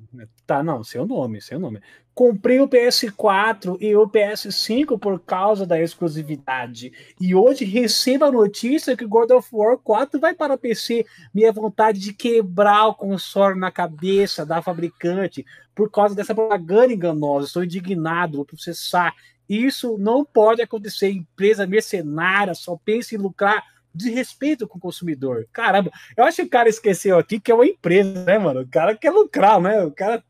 Tá, 0.46 0.62
não, 0.62 0.84
sem 0.84 1.00
o 1.00 1.06
nome, 1.06 1.40
sem 1.40 1.56
o 1.56 1.60
nome. 1.60 1.80
Comprei 2.14 2.60
o 2.60 2.68
PS4 2.68 3.78
e 3.80 3.96
o 3.96 4.06
PS5 4.06 4.98
por 4.98 5.18
causa 5.20 5.64
da 5.64 5.80
exclusividade. 5.80 6.92
E 7.18 7.34
hoje 7.34 7.64
recebo 7.64 8.26
a 8.26 8.30
notícia 8.30 8.94
que 8.94 9.06
God 9.06 9.30
of 9.30 9.48
War 9.50 9.78
4 9.78 10.20
vai 10.20 10.34
para 10.34 10.58
PC. 10.58 11.06
Minha 11.32 11.50
vontade 11.50 11.98
de 11.98 12.12
quebrar 12.12 12.88
o 12.88 12.94
console 12.94 13.58
na 13.58 13.70
cabeça 13.70 14.44
da 14.44 14.60
fabricante 14.60 15.46
por 15.74 15.90
causa 15.90 16.14
dessa 16.14 16.34
propaganda 16.34 16.92
enganosa. 16.92 17.46
Estou 17.46 17.64
indignado, 17.64 18.36
vou 18.36 18.44
processar. 18.44 19.14
Isso 19.48 19.96
não 19.96 20.26
pode 20.26 20.60
acontecer. 20.60 21.10
Empresa 21.10 21.66
mercenária 21.66 22.54
só 22.54 22.76
pensa 22.84 23.14
em 23.14 23.18
lucrar 23.18 23.64
de 23.94 24.11
respeito 24.11 24.66
com 24.66 24.78
o 24.78 24.81
consumidor. 24.81 25.46
Caramba, 25.52 25.90
eu 26.16 26.24
acho 26.24 26.37
que 26.37 26.42
o 26.42 26.50
cara 26.50 26.68
esqueceu 26.68 27.18
aqui 27.18 27.38
que 27.38 27.50
é 27.50 27.55
uma 27.55 27.66
empresa, 27.66 28.24
né, 28.24 28.38
mano? 28.38 28.61
O 28.61 28.68
cara 28.68 28.96
quer 28.96 29.11
lucrar, 29.11 29.61
né? 29.61 29.83
O 29.85 29.90
cara. 29.90 30.22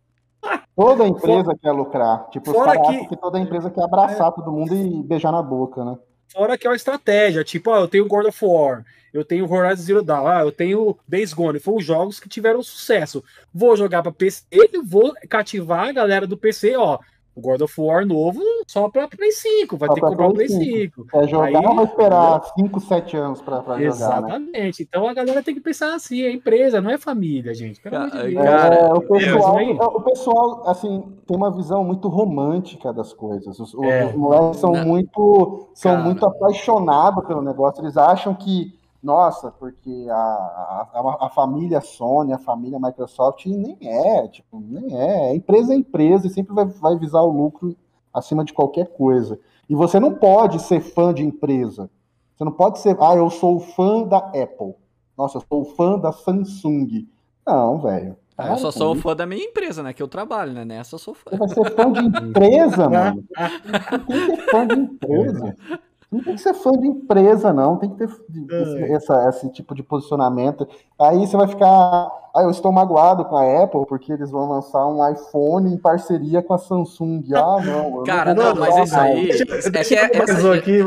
Toda 0.74 1.06
empresa 1.06 1.44
fora, 1.44 1.58
quer 1.58 1.72
lucrar. 1.72 2.28
Tipo, 2.30 2.52
fora 2.52 2.80
que, 2.80 3.06
que 3.06 3.16
toda 3.16 3.38
empresa 3.38 3.70
quer 3.70 3.84
abraçar 3.84 4.28
é, 4.28 4.32
todo 4.32 4.50
mundo 4.50 4.74
e 4.74 5.02
beijar 5.02 5.30
na 5.30 5.42
boca, 5.42 5.84
né? 5.84 5.96
Fora 6.32 6.58
que 6.58 6.66
é 6.66 6.70
uma 6.70 6.76
estratégia. 6.76 7.44
Tipo, 7.44 7.70
ó, 7.70 7.78
eu 7.78 7.88
tenho 7.88 8.08
God 8.08 8.26
of 8.26 8.44
War, 8.44 8.84
eu 9.12 9.24
tenho 9.24 9.50
Horizon 9.50 9.82
Zero 9.82 10.02
Dawn, 10.02 10.26
ah, 10.26 10.40
eu 10.40 10.50
tenho 10.50 10.98
Days 11.06 11.32
Gone. 11.32 11.60
Foram 11.60 11.80
jogos 11.80 12.18
que 12.18 12.28
tiveram 12.28 12.62
sucesso. 12.62 13.22
Vou 13.54 13.76
jogar 13.76 14.02
para 14.02 14.10
PC, 14.10 14.44
vou 14.84 15.14
cativar 15.28 15.88
a 15.88 15.92
galera 15.92 16.26
do 16.26 16.36
PC, 16.36 16.74
ó 16.76 16.98
o 17.34 17.40
God 17.40 17.62
of 17.62 17.80
War 17.80 18.06
novo 18.06 18.40
só 18.66 18.88
pra 18.88 19.08
Play 19.08 19.32
5, 19.32 19.76
vai 19.76 19.88
só 19.88 19.94
ter 19.94 20.00
que 20.00 20.06
comprar 20.06 20.28
o 20.28 20.34
Play 20.34 20.48
5. 20.48 21.04
5. 21.04 21.06
É 21.14 21.28
jogar 21.28 21.46
Aí, 21.46 21.66
ou 21.66 21.74
vai 21.76 21.84
esperar 21.84 22.42
5, 22.58 22.80
7 22.80 23.16
anos 23.16 23.42
pra, 23.42 23.62
pra 23.62 23.82
Exatamente. 23.82 24.22
jogar? 24.22 24.38
Né? 24.38 24.46
Exatamente. 24.48 24.82
Então 24.82 25.08
a 25.08 25.14
galera 25.14 25.42
tem 25.42 25.54
que 25.54 25.60
pensar 25.60 25.94
assim, 25.94 26.22
é 26.22 26.30
empresa, 26.30 26.80
não 26.80 26.90
é 26.90 26.98
família, 26.98 27.54
gente. 27.54 27.80
Cara, 27.80 28.10
é, 28.18 28.92
o, 28.92 29.00
pessoal, 29.00 29.56
o 29.96 30.02
pessoal, 30.02 30.68
assim, 30.68 31.04
tem 31.26 31.36
uma 31.36 31.50
visão 31.50 31.82
muito 31.82 32.08
romântica 32.08 32.92
das 32.92 33.12
coisas. 33.12 33.58
Os, 33.58 33.74
é. 33.82 34.06
os 34.06 34.14
moleques 34.14 34.60
são 34.60 34.72
não. 34.72 34.84
muito 34.84 35.68
são 35.74 35.92
cara. 35.92 36.04
muito 36.04 36.26
apaixonados 36.26 37.26
pelo 37.26 37.42
negócio, 37.42 37.82
eles 37.82 37.96
acham 37.96 38.34
que 38.34 38.74
nossa, 39.02 39.50
porque 39.50 40.06
a, 40.08 40.14
a, 40.14 41.16
a, 41.22 41.28
família 41.28 41.80
Sony, 41.80 42.32
a 42.32 42.38
família 42.38 42.78
Microsoft, 42.78 43.46
nem 43.46 43.76
é, 43.82 44.28
tipo, 44.28 44.60
nem 44.60 44.96
é. 44.96 45.30
A 45.30 45.34
empresa 45.34 45.72
é 45.72 45.76
empresa 45.76 46.26
e 46.28 46.30
sempre 46.30 46.54
vai, 46.54 46.66
vai 46.66 46.96
visar 46.96 47.20
o 47.22 47.30
lucro 47.30 47.76
acima 48.14 48.44
de 48.44 48.52
qualquer 48.52 48.86
coisa. 48.92 49.40
E 49.68 49.74
você 49.74 49.98
não 49.98 50.14
pode 50.14 50.62
ser 50.62 50.80
fã 50.80 51.12
de 51.12 51.24
empresa. 51.24 51.90
Você 52.36 52.44
não 52.44 52.52
pode 52.52 52.78
ser, 52.78 52.96
ah, 53.00 53.16
eu 53.16 53.28
sou 53.28 53.58
fã 53.58 54.04
da 54.04 54.18
Apple. 54.18 54.74
Nossa, 55.18 55.38
eu 55.38 55.44
sou 55.48 55.64
fã 55.64 55.98
da 55.98 56.12
Samsung. 56.12 57.08
Não, 57.44 57.80
velho. 57.80 58.16
Ah, 58.38 58.50
eu 58.50 58.58
só 58.58 58.70
sou 58.70 58.94
fã 58.94 59.16
da 59.16 59.26
minha 59.26 59.44
empresa, 59.44 59.82
né? 59.82 59.92
Que 59.92 60.02
eu 60.02 60.08
trabalho, 60.08 60.52
né? 60.52 60.64
Nessa 60.64 60.94
eu 60.94 60.98
sou 60.98 61.14
fã. 61.14 61.30
Você 61.30 61.36
vai 61.36 61.48
ser 61.48 61.70
fã 61.74 61.92
de 61.92 62.00
empresa, 62.00 62.88
mano. 62.88 63.24
Você 63.36 63.98
tem 63.98 64.16
que 64.30 64.36
ser 64.36 64.50
fã 64.50 64.66
de 64.66 64.74
empresa. 64.74 65.56
Não 66.12 66.22
tem 66.22 66.34
que 66.34 66.42
ser 66.42 66.52
fã 66.52 66.72
de 66.72 66.86
empresa, 66.86 67.54
não. 67.54 67.78
Tem 67.78 67.88
que 67.88 67.96
ter 67.96 68.04
esse, 68.04 68.76
é. 68.76 68.92
essa, 68.92 69.28
esse 69.30 69.50
tipo 69.50 69.74
de 69.74 69.82
posicionamento. 69.82 70.68
Aí 71.00 71.26
você 71.26 71.34
vai 71.34 71.48
ficar. 71.48 71.66
Ah, 71.66 72.42
eu 72.42 72.50
estou 72.50 72.70
magoado 72.70 73.24
com 73.24 73.34
a 73.34 73.64
Apple 73.64 73.86
porque 73.86 74.12
eles 74.12 74.30
vão 74.30 74.46
lançar 74.46 74.86
um 74.86 75.10
iPhone 75.10 75.72
em 75.72 75.78
parceria 75.78 76.42
com 76.42 76.52
a 76.52 76.58
Samsung. 76.58 77.24
Ah, 77.34 77.56
não. 77.64 78.02
Cara, 78.04 78.34
não, 78.34 78.54
não 78.54 78.60
mas 78.60 78.76
isso 78.76 78.94
aí. 78.94 79.30
É 79.30 79.84
que 79.84 79.94
é, 79.94 80.10
essa, 80.18 80.54
aqui, 80.54 80.78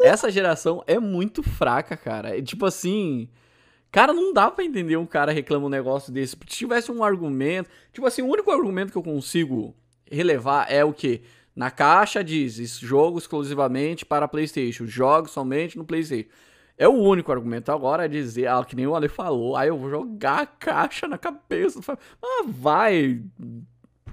essa 0.00 0.30
geração 0.30 0.82
é 0.86 0.98
muito 0.98 1.42
fraca, 1.42 1.94
cara. 1.94 2.38
É, 2.38 2.40
tipo 2.40 2.64
assim. 2.64 3.28
Cara, 3.92 4.12
não 4.14 4.32
dá 4.32 4.50
para 4.50 4.64
entender 4.64 4.96
um 4.96 5.06
cara 5.06 5.30
reclama 5.30 5.66
um 5.66 5.70
negócio 5.70 6.10
desse. 6.10 6.36
Se 6.48 6.56
tivesse 6.56 6.90
um 6.90 7.04
argumento. 7.04 7.68
Tipo 7.92 8.06
assim, 8.06 8.22
o 8.22 8.28
único 8.28 8.50
argumento 8.50 8.90
que 8.90 8.98
eu 8.98 9.02
consigo 9.02 9.74
relevar 10.10 10.72
é 10.72 10.82
o 10.82 10.92
que? 10.92 11.22
Na 11.54 11.70
caixa 11.70 12.24
diz 12.24 12.78
jogo 12.78 13.18
exclusivamente 13.18 14.04
para 14.04 14.26
PlayStation, 14.26 14.86
jogos 14.86 15.30
somente 15.30 15.78
no 15.78 15.84
PlayStation. 15.84 16.28
É 16.76 16.88
o 16.88 16.92
único 16.92 17.30
argumento. 17.30 17.70
Agora 17.70 18.04
é 18.04 18.08
dizer, 18.08 18.48
ah, 18.48 18.64
que 18.64 18.74
nem 18.74 18.86
o 18.86 18.96
Ale 18.96 19.08
falou, 19.08 19.56
aí 19.56 19.68
eu 19.68 19.78
vou 19.78 19.88
jogar 19.88 20.42
a 20.42 20.46
caixa 20.46 21.06
na 21.06 21.16
cabeça. 21.16 21.80
Ah, 22.22 22.44
vai. 22.46 23.22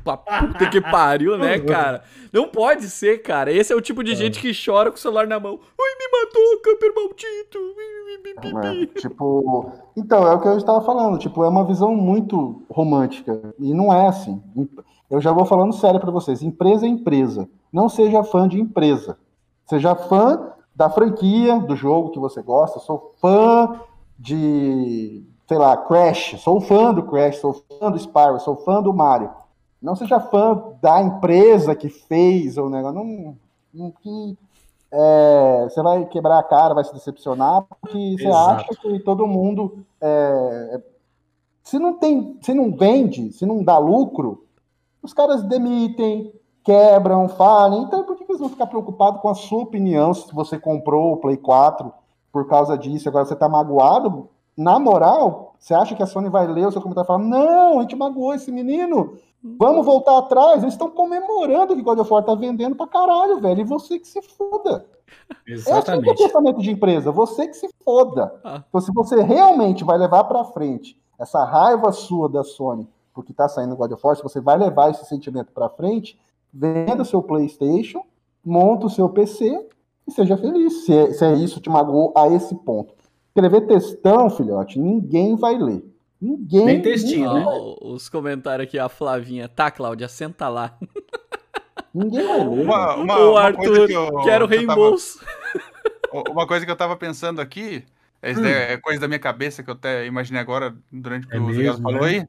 pra 0.04 0.17
puta 0.17 0.69
que 0.69 0.80
pariu, 0.80 1.38
né, 1.39 1.58
cara? 1.65 2.04
Não 2.32 2.47
pode 2.47 2.88
ser, 2.88 3.23
cara. 3.23 3.51
Esse 3.51 3.73
é 3.73 3.75
o 3.75 3.82
tipo 3.82 4.04
de 4.04 4.13
gente 4.13 4.39
que 4.39 4.51
chora 4.54 4.91
com 4.91 4.97
o 4.97 4.99
celular 4.99 5.25
na 5.25 5.39
mão. 5.39 5.60
Ai, 5.80 5.95
me 5.97 6.19
matou, 6.19 6.60
camper 6.62 6.93
maldito. 6.95 7.60
É, 8.63 8.99
tipo, 8.99 9.71
então, 9.97 10.27
é 10.27 10.34
o 10.34 10.39
que 10.39 10.47
eu 10.47 10.58
estava 10.58 10.82
falando, 10.82 11.17
tipo, 11.17 11.43
é 11.43 11.49
uma 11.49 11.65
visão 11.65 11.95
muito 11.95 12.63
romântica. 12.69 13.56
E 13.58 13.73
não 13.73 13.91
é 13.91 14.08
assim. 14.08 14.41
Eu 15.12 15.19
já 15.19 15.34
vou 15.34 15.43
falando 15.43 15.74
sério 15.74 16.00
para 16.00 16.10
vocês. 16.10 16.41
Empresa 16.41 16.86
é 16.86 16.89
empresa. 16.89 17.50
Não 17.71 17.89
seja 17.89 18.24
fã 18.24 18.47
de 18.47 18.58
empresa. 18.58 19.17
Seja 19.65 19.93
fã 19.93 20.54
da 20.74 20.89
franquia 20.89 21.60
do 21.60 21.76
jogo 21.76 22.12
que 22.12 22.19
você 22.19 22.41
gosta. 22.41 22.80
Sou 22.80 23.13
fã 23.19 23.82
de, 24.17 25.21
sei 25.50 25.58
lá, 25.58 25.76
Crash. 25.76 26.39
Sou 26.39 26.62
fã 26.62 26.93
do 26.93 27.04
Crash, 27.04 27.39
sou 27.39 27.54
fã 27.54 27.91
do 27.91 28.00
Spyro, 28.00 28.39
sou 28.39 28.56
fã 28.56 28.82
do 28.82 28.93
Mario. 28.93 29.30
Não 29.82 29.97
seja 29.97 30.17
fã 30.17 30.76
da 30.82 31.02
empresa 31.02 31.76
que 31.76 31.89
fez 31.89 32.58
o 32.58 32.69
negócio. 32.69 33.04
Não, 33.04 33.36
não 33.74 33.91
que 33.91 34.38
é, 34.93 35.67
você 35.69 35.82
vai 35.84 36.06
quebrar 36.06 36.39
a 36.39 36.43
cara, 36.43 36.74
vai 36.74 36.86
se 36.86 36.93
decepcionar, 36.93 37.63
porque 37.63 38.15
você 38.17 38.28
Exato. 38.28 38.62
acha 38.62 38.82
que 38.82 39.00
todo 39.00 39.28
mundo. 39.28 39.86
é, 40.00 40.82
se 41.63 41.78
não 41.78 41.93
tem, 41.93 42.38
se 42.41 42.54
não 42.54 42.71
vende, 42.71 43.34
se 43.34 43.45
não 43.45 43.62
dá 43.62 43.78
lucro, 43.78 44.45
os 45.02 45.14
caras 45.14 45.44
demitem, 45.44 46.34
quebram, 46.64 47.28
falem. 47.28 47.84
Então, 47.84 48.04
por 48.04 48.16
que 48.16 48.26
que 48.26 48.32
eles 48.32 48.40
vão 48.40 48.50
ficar 48.50 48.68
preocupados 48.68 49.22
com 49.22 49.30
a 49.30 49.36
sua 49.36 49.64
opinião 49.64 50.14
se 50.14 50.34
você 50.34 50.58
comprou 50.60 51.14
o 51.14 51.18
Play 51.18 51.38
4 51.38 51.92
por 52.32 52.48
causa 52.48 52.78
disso? 52.78 53.10
Agora 53.10 53.26
você 53.26 53.36
tá 53.36 53.50
magoado? 53.50 54.30
Na 54.56 54.78
moral, 54.78 55.56
você 55.58 55.74
acha 55.74 55.96
que 55.96 56.04
a 56.04 56.06
Sony 56.06 56.30
vai 56.30 56.46
ler 56.46 56.68
o 56.68 56.72
seu 56.72 56.82
comentário 56.82 57.06
e 57.06 57.08
falar: 57.08 57.24
Não, 57.24 57.80
a 57.80 57.82
gente 57.82 57.96
magoou 57.96 58.34
esse 58.34 58.52
menino. 58.52 59.18
Vamos 59.44 59.86
voltar 59.86 60.20
atrás. 60.20 60.62
Eles 60.62 60.76
estão 60.76 60.90
comemorando 60.90 61.76
que 61.76 61.82
God 61.82 62.00
of 62.00 62.14
War 62.14 62.24
tá 62.24 62.36
vendendo 62.36 62.76
pra 62.76 62.86
caralho, 62.86 63.40
velho. 63.40 63.62
E 63.62 63.64
você 63.64 63.98
que 63.98 64.08
se 64.08 64.22
foda. 64.22 64.86
Esse 65.48 65.70
é 65.70 65.74
o 65.74 65.78
Exatamente. 65.78 66.16
pensamento 66.16 66.62
de 66.62 66.72
empresa. 66.72 67.12
Você 67.12 67.48
que 67.48 67.56
se 67.56 67.68
foda. 67.84 68.40
Ah. 68.44 68.64
Então, 68.68 68.82
se 68.82 68.94
você 68.94 69.22
realmente 69.22 69.84
vai 69.84 69.98
levar 69.98 70.26
pra 70.26 70.44
frente 70.44 71.00
essa 71.20 71.44
raiva 71.44 71.92
sua 71.92 72.30
da 72.30 72.44
Sony, 72.44 72.88
porque 73.13 73.34
tá 73.34 73.47
saindo 73.50 73.76
God 73.76 73.91
of 73.91 74.02
War, 74.06 74.15
se 74.15 74.24
você 74.24 74.39
vai 74.39 74.58
levar 74.58 74.91
esse 74.91 75.06
sentimento 75.06 75.52
pra 75.52 75.69
frente, 75.69 76.17
venda 76.54 77.02
o 77.02 77.06
seu 77.06 77.21
PlayStation, 77.21 78.04
monta 78.43 78.86
o 78.86 78.89
seu 78.89 79.08
PC 79.10 79.67
e 80.08 80.12
seja 80.12 80.36
feliz. 80.38 80.86
Se 80.86 80.93
é, 80.93 81.12
se 81.13 81.24
é 81.26 81.34
isso 81.34 81.60
te 81.62 81.69
magoou 81.69 82.13
a 82.15 82.28
esse 82.30 82.56
ponto. 82.56 82.93
Escrever 83.28 83.62
textão, 83.67 84.30
filhote, 84.30 84.80
ninguém 84.80 85.36
vai 85.36 85.58
ler. 85.58 85.84
Ninguém. 86.21 86.65
Nem 86.65 86.82
textinho, 86.82 87.34
né? 87.34 87.43
Os 87.82 88.08
comentários 88.10 88.67
aqui, 88.67 88.78
a 88.78 88.88
Flavinha. 88.89 89.47
Tá, 89.50 89.71
Cláudia, 89.71 90.08
senta 90.08 90.47
lá. 90.50 90.78
Ninguém 91.93 92.26
vai 92.28 92.38
ler. 92.47 92.63
Uma, 92.65 92.95
uma, 92.95 93.17
Ô, 93.19 93.32
uma 93.32 93.41
Arthur, 93.41 93.65
coisa 93.65 93.88
que 93.88 93.93
eu, 93.93 94.21
quero 94.24 94.47
que 94.47 94.56
eu 94.56 94.65
tava- 94.67 94.74
reembolso. 94.76 95.19
Uma 96.30 96.45
coisa 96.45 96.65
que 96.65 96.71
eu 96.71 96.76
tava 96.76 96.97
pensando 96.97 97.39
aqui, 97.39 97.86
é, 98.21 98.34
Hum. 98.34 98.45
é 98.45 98.76
coisa 98.78 99.00
da 99.00 99.08
minha 99.08 99.17
cabeça 99.19 99.63
que 99.63 99.69
eu 99.69 99.74
até 99.76 100.06
imaginei 100.06 100.41
agora 100.41 100.76
durante 100.91 101.26
o 101.26 101.30
que 101.30 101.38
É 101.38 101.39
o 101.39 101.54
Zé 101.54 101.58
mesmo, 101.63 101.82
falou 101.84 102.02
né? 102.02 102.08
aí. 102.10 102.28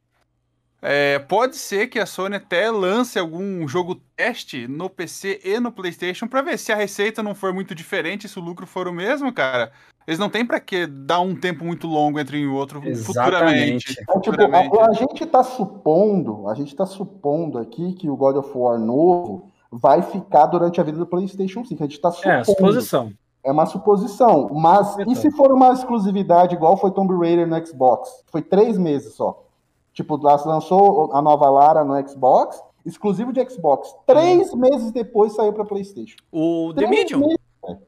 É, 0.85 1.21
pode 1.21 1.57
ser 1.57 1.87
que 1.87 2.01
a 2.01 2.07
Sony 2.07 2.35
até 2.35 2.69
lance 2.69 3.17
algum 3.17 3.69
jogo 3.69 4.01
teste 4.17 4.67
no 4.67 4.91
PC 4.91 5.41
e 5.45 5.61
no 5.61 5.71
PlayStation 5.71 6.27
pra 6.27 6.43
ver 6.43 6.59
se 6.59 6.73
a 6.73 6.77
receita 6.77 7.23
não 7.23 7.37
for 7.37 7.53
muito 7.55 7.73
diferente, 7.73 8.29
se 8.29 8.37
o 8.37 8.43
lucro 8.43 8.67
for 8.67 8.89
o 8.89 8.93
mesmo, 8.93 9.33
cara. 9.33 9.71
Eles 10.05 10.19
não 10.19 10.29
tem 10.29 10.45
pra 10.45 10.59
que 10.59 10.85
dar 10.85 11.21
um 11.21 11.37
tempo 11.37 11.65
muito 11.65 11.87
longo 11.87 12.19
entre 12.19 12.37
um 12.37 12.41
e 12.41 12.47
outro 12.49 12.83
Exatamente. 12.85 13.05
futuramente. 13.07 13.91
É, 13.93 13.95
tipo, 13.95 14.13
futuramente. 14.15 14.81
a, 14.81 14.87
a 14.87 14.93
gente 14.93 15.25
tá 15.27 15.45
supondo, 15.45 16.49
a 16.49 16.55
gente 16.55 16.75
tá 16.75 16.85
supondo 16.85 17.59
aqui 17.59 17.93
que 17.93 18.11
o 18.11 18.17
God 18.17 18.35
of 18.37 18.51
War 18.53 18.81
novo 18.81 19.49
vai 19.71 20.03
ficar 20.03 20.47
durante 20.47 20.81
a 20.81 20.85
vida 20.85 20.99
do 20.99 21.07
PlayStation 21.07 21.65
5. 21.65 21.81
A 21.81 21.87
gente 21.87 22.01
tá 22.01 22.09
É, 22.09 22.13
supondo. 22.43 22.45
suposição. 22.45 23.13
É 23.45 23.53
uma 23.53 23.67
suposição. 23.67 24.49
Mas 24.53 24.97
e 24.99 25.03
Então. 25.03 25.15
se 25.15 25.31
for 25.31 25.53
uma 25.53 25.73
exclusividade 25.73 26.57
igual 26.57 26.77
foi 26.77 26.91
Tomb 26.91 27.15
Raider 27.17 27.47
no 27.47 27.65
Xbox? 27.67 28.11
Foi 28.33 28.43
três 28.43 28.77
meses 28.77 29.15
só. 29.15 29.45
Tipo, 29.93 30.17
lançou 30.17 31.13
a 31.13 31.21
nova 31.21 31.49
Lara 31.51 31.85
no 31.85 32.09
Xbox, 32.09 32.63
exclusivo 32.85 33.33
de 33.33 33.49
Xbox. 33.49 33.95
Três 34.07 34.53
meses 34.55 34.91
depois 34.91 35.35
saiu 35.35 35.53
pra 35.53 35.65
PlayStation. 35.65 36.17
O 36.33 36.73
The 36.75 36.87
Três 36.87 36.91
Medium. 36.91 37.21
meses, 37.21 37.39
velho. 37.63 37.79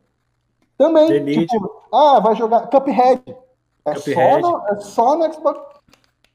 Também. 0.77 1.09
The 1.09 1.21
Medium. 1.21 1.47
tipo, 1.47 1.83
ah, 1.93 2.21
vai 2.21 2.35
jogar 2.37 2.69
Cuphead. 2.69 3.23
É, 3.87 3.95
Só 3.95 4.01
Cuphead. 4.01 4.43
no, 4.43 4.62
é 4.69 4.77
só 4.81 5.17
no 5.17 5.33
Xbox. 5.33 5.61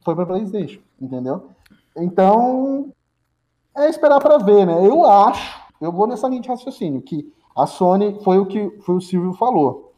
Foi 0.04 0.16
pra 0.16 0.26
PlayStation, 0.26 0.80
entendeu? 1.00 1.50
Então, 1.96 2.92
é 3.76 3.90
esperar 3.90 4.20
pra 4.20 4.38
ver, 4.38 4.66
né? 4.66 4.88
Eu 4.88 5.04
acho, 5.06 5.62
eu 5.82 5.92
vou 5.92 6.08
nessa 6.08 6.28
linha 6.28 6.42
de 6.42 6.48
raciocínio, 6.50 7.02
que 7.02 7.32
a 7.56 7.66
Sony 7.68 8.20
foi 8.24 8.40
o 8.40 8.46
que 8.46 8.70
foi 8.82 8.96
o 8.96 9.02
Silvio 9.02 9.34
falou. 9.34 9.94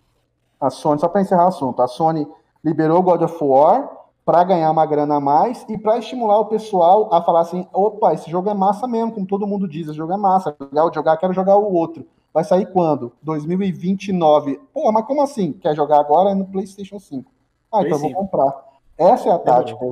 A 0.59 0.69
Sony, 0.69 0.99
só 0.99 1.07
pra 1.07 1.21
encerrar 1.21 1.45
o 1.45 1.49
assunto, 1.49 1.81
a 1.81 1.87
Sony 1.87 2.27
liberou 2.63 3.01
God 3.01 3.21
of 3.21 3.37
War 3.43 3.89
pra 4.31 4.45
ganhar 4.45 4.71
uma 4.71 4.85
grana 4.85 5.15
a 5.15 5.19
mais 5.19 5.65
e 5.67 5.77
pra 5.77 5.97
estimular 5.97 6.39
o 6.39 6.45
pessoal 6.45 7.13
a 7.13 7.21
falar 7.21 7.41
assim: 7.41 7.67
opa, 7.73 8.13
esse 8.13 8.31
jogo 8.31 8.49
é 8.49 8.53
massa 8.53 8.87
mesmo, 8.87 9.11
como 9.11 9.27
todo 9.27 9.45
mundo 9.45 9.67
diz, 9.67 9.89
esse 9.89 9.97
jogo 9.97 10.13
é 10.13 10.17
massa. 10.17 10.55
Legal 10.57 10.89
de 10.89 10.95
jogar, 10.95 11.17
quero 11.17 11.33
jogar 11.33 11.57
o 11.57 11.73
outro. 11.73 12.07
Vai 12.33 12.45
sair 12.45 12.71
quando? 12.71 13.11
2029. 13.21 14.61
Pô, 14.73 14.89
mas 14.89 15.05
como 15.05 15.21
assim? 15.21 15.51
Quer 15.51 15.75
jogar 15.75 15.99
agora 15.99 16.29
É 16.29 16.33
no 16.33 16.45
PlayStation 16.45 16.97
5? 16.97 17.29
Ah, 17.69 17.79
Play 17.79 17.87
então 17.87 17.97
eu 17.97 18.01
vou 18.01 18.09
5. 18.09 18.21
comprar. 18.21 18.63
Essa 18.97 19.27
é 19.27 19.31
a 19.33 19.39
tática. 19.39 19.85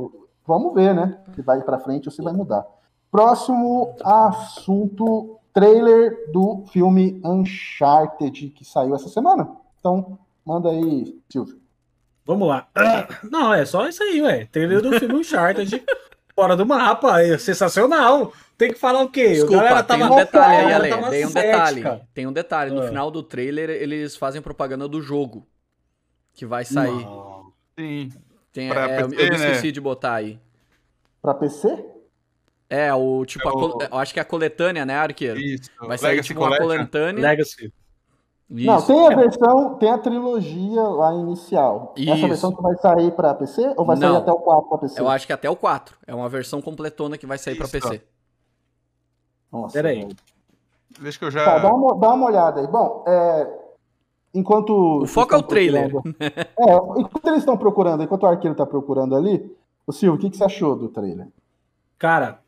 Vamos 0.48 0.74
ver, 0.74 0.96
né? 0.96 1.20
Se 1.36 1.42
vai 1.42 1.62
pra 1.62 1.78
frente 1.78 2.08
ou 2.08 2.12
se 2.14 2.22
vai 2.22 2.32
mudar. 2.32 2.66
Próximo 3.12 3.94
assunto: 4.06 5.38
trailer 5.54 6.32
do 6.32 6.64
filme 6.68 7.20
Uncharted 7.26 8.52
que 8.52 8.64
saiu 8.64 8.96
essa 8.96 9.10
semana. 9.10 9.52
Então, 9.82 10.18
manda 10.46 10.70
aí, 10.70 11.20
Silvio. 11.30 11.60
Vamos 12.30 12.48
lá. 12.48 12.68
Não, 13.32 13.52
é 13.52 13.66
só 13.66 13.88
isso 13.90 14.04
aí, 14.04 14.22
ué. 14.22 14.46
Trailer 14.52 14.82
do 14.84 15.00
filme 15.00 15.16
Uncharted. 15.16 15.84
Fora 16.36 16.56
do 16.56 16.64
mapa, 16.64 17.24
é 17.24 17.36
sensacional. 17.40 18.32
Tem 18.56 18.72
que 18.72 18.78
falar 18.78 19.02
o 19.02 19.10
quê? 19.10 19.30
Desculpa, 19.30 19.56
galera 19.64 19.84
tem 19.84 20.04
um 20.04 20.16
detalhe 20.16 20.56
aí, 20.56 20.74
Ale. 20.74 21.10
Tem 21.10 21.26
um 21.26 21.32
detalhe. 21.32 21.84
Tem 22.14 22.28
um 22.28 22.32
detalhe. 22.32 22.72
No 22.72 22.84
Ah. 22.84 22.88
final 22.88 23.10
do 23.10 23.24
trailer, 23.24 23.72
eles 23.72 24.16
fazem 24.16 24.44
propaganda 24.44 24.88
do 24.88 25.02
jogo. 25.02 25.48
Que 26.36 26.46
vai 26.46 26.64
sair. 26.64 26.92
Não. 26.92 27.52
Sim. 27.80 28.12
Tem, 28.54 28.70
Pra 28.70 28.88
é, 28.92 29.02
eu 29.02 29.10
PC, 29.10 29.30
me 29.30 29.36
esqueci 29.36 29.66
né? 29.66 29.72
de 29.72 29.82
botar 29.82 30.14
aí. 30.14 30.40
Pra 31.24 31.34
PC? 31.34 31.84
É, 32.70 32.94
o 32.94 33.26
tipo, 33.26 33.50
É 33.82 33.86
a 33.86 33.90
eu 33.92 33.98
acho 33.98 34.14
que 34.14 34.20
é 34.20 34.22
a 34.22 34.26
coletânea, 34.26 34.86
né, 34.86 34.94
Arqueiro? 34.96 35.40
Isso. 35.40 35.70
Vai 35.82 35.98
sair 35.98 36.12
Legacy 36.12 36.28
tipo 36.28 36.42
uma 36.46 36.56
coletânea. 36.56 37.22
Legacy. 37.24 37.74
Não, 38.50 38.78
Isso. 38.78 38.88
tem 38.88 39.06
a 39.08 39.16
versão, 39.16 39.76
tem 39.76 39.92
a 39.92 39.98
trilogia 40.00 40.82
lá 40.82 41.14
inicial. 41.14 41.94
Isso. 41.96 42.12
Essa 42.12 42.28
versão 42.28 42.52
que 42.52 42.62
vai 42.64 42.76
sair 42.78 43.12
pra 43.12 43.36
PC 43.36 43.76
ou 43.78 43.86
vai 43.86 43.96
sair 43.96 44.10
Não. 44.10 44.18
até 44.18 44.32
o 44.32 44.40
4 44.40 44.70
pra 44.70 44.78
PC? 44.80 45.00
Eu 45.00 45.08
acho 45.08 45.28
que 45.28 45.34
até 45.34 45.48
o 45.48 45.56
4. 45.56 45.96
É 46.08 46.16
uma 46.16 46.28
versão 46.28 46.60
completona 46.60 47.16
que 47.16 47.28
vai 47.28 47.38
sair 47.38 47.56
pra 47.56 47.66
Isso. 47.66 47.72
PC. 47.74 48.02
Nossa, 49.52 49.74
Peraí. 49.74 50.02
velho. 50.02 50.16
Deixa 51.00 51.20
que 51.20 51.26
eu 51.26 51.32
Tá, 51.32 51.38
já. 51.46 51.60
dá 51.60 51.72
uma, 51.74 51.96
dá 52.00 52.14
uma 52.14 52.26
olhada 52.26 52.62
aí. 52.62 52.68
Bom, 52.68 53.04
é, 53.08 53.48
enquanto. 54.34 55.04
O 55.04 55.06
foco 55.06 55.36
é 55.36 55.38
o 55.38 55.44
trailer. 55.44 55.92
É, 56.20 56.76
enquanto 56.98 57.28
eles 57.28 57.40
estão 57.40 57.56
procurando, 57.56 58.02
enquanto 58.02 58.24
o 58.24 58.28
arqueiro 58.28 58.56
tá 58.56 58.66
procurando 58.66 59.16
ali, 59.16 59.56
o 59.86 59.92
Silvio, 59.94 60.18
o 60.18 60.20
que, 60.20 60.30
que 60.32 60.38
você 60.38 60.44
achou 60.44 60.76
do 60.76 60.90
trailer? 60.90 61.28
Cara, 62.00 62.40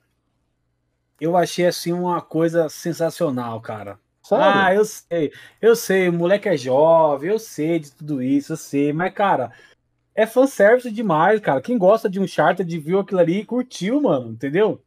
eu 1.20 1.38
achei 1.38 1.68
assim 1.68 1.94
uma 1.94 2.22
coisa 2.22 2.68
sensacional, 2.70 3.62
cara. 3.62 4.00
Sério? 4.38 4.62
Ah, 4.62 4.74
eu 4.74 4.86
sei, 4.86 5.32
eu 5.62 5.76
sei, 5.76 6.10
o 6.10 6.14
moleque 6.14 6.48
é 6.48 6.56
jovem, 6.56 7.30
eu 7.30 7.40
sei 7.40 7.80
de 7.80 7.92
tudo 7.92 8.22
isso, 8.22 8.54
eu 8.54 8.58
sei, 8.58 8.94
mas, 8.94 9.14
cara, 9.14 9.52
é 10.16 10.26
fanservice 10.26 10.90
demais, 10.90 11.40
cara. 11.40 11.62
Quem 11.62 11.78
gosta 11.78 12.10
de 12.10 12.20
um 12.20 12.28
charter 12.28 12.66
de 12.66 12.80
viu 12.80 13.00
aquilo 13.00 13.20
ali 13.20 13.40
e 13.40 13.46
curtiu, 13.46 14.02
mano, 14.02 14.32
entendeu? 14.32 14.82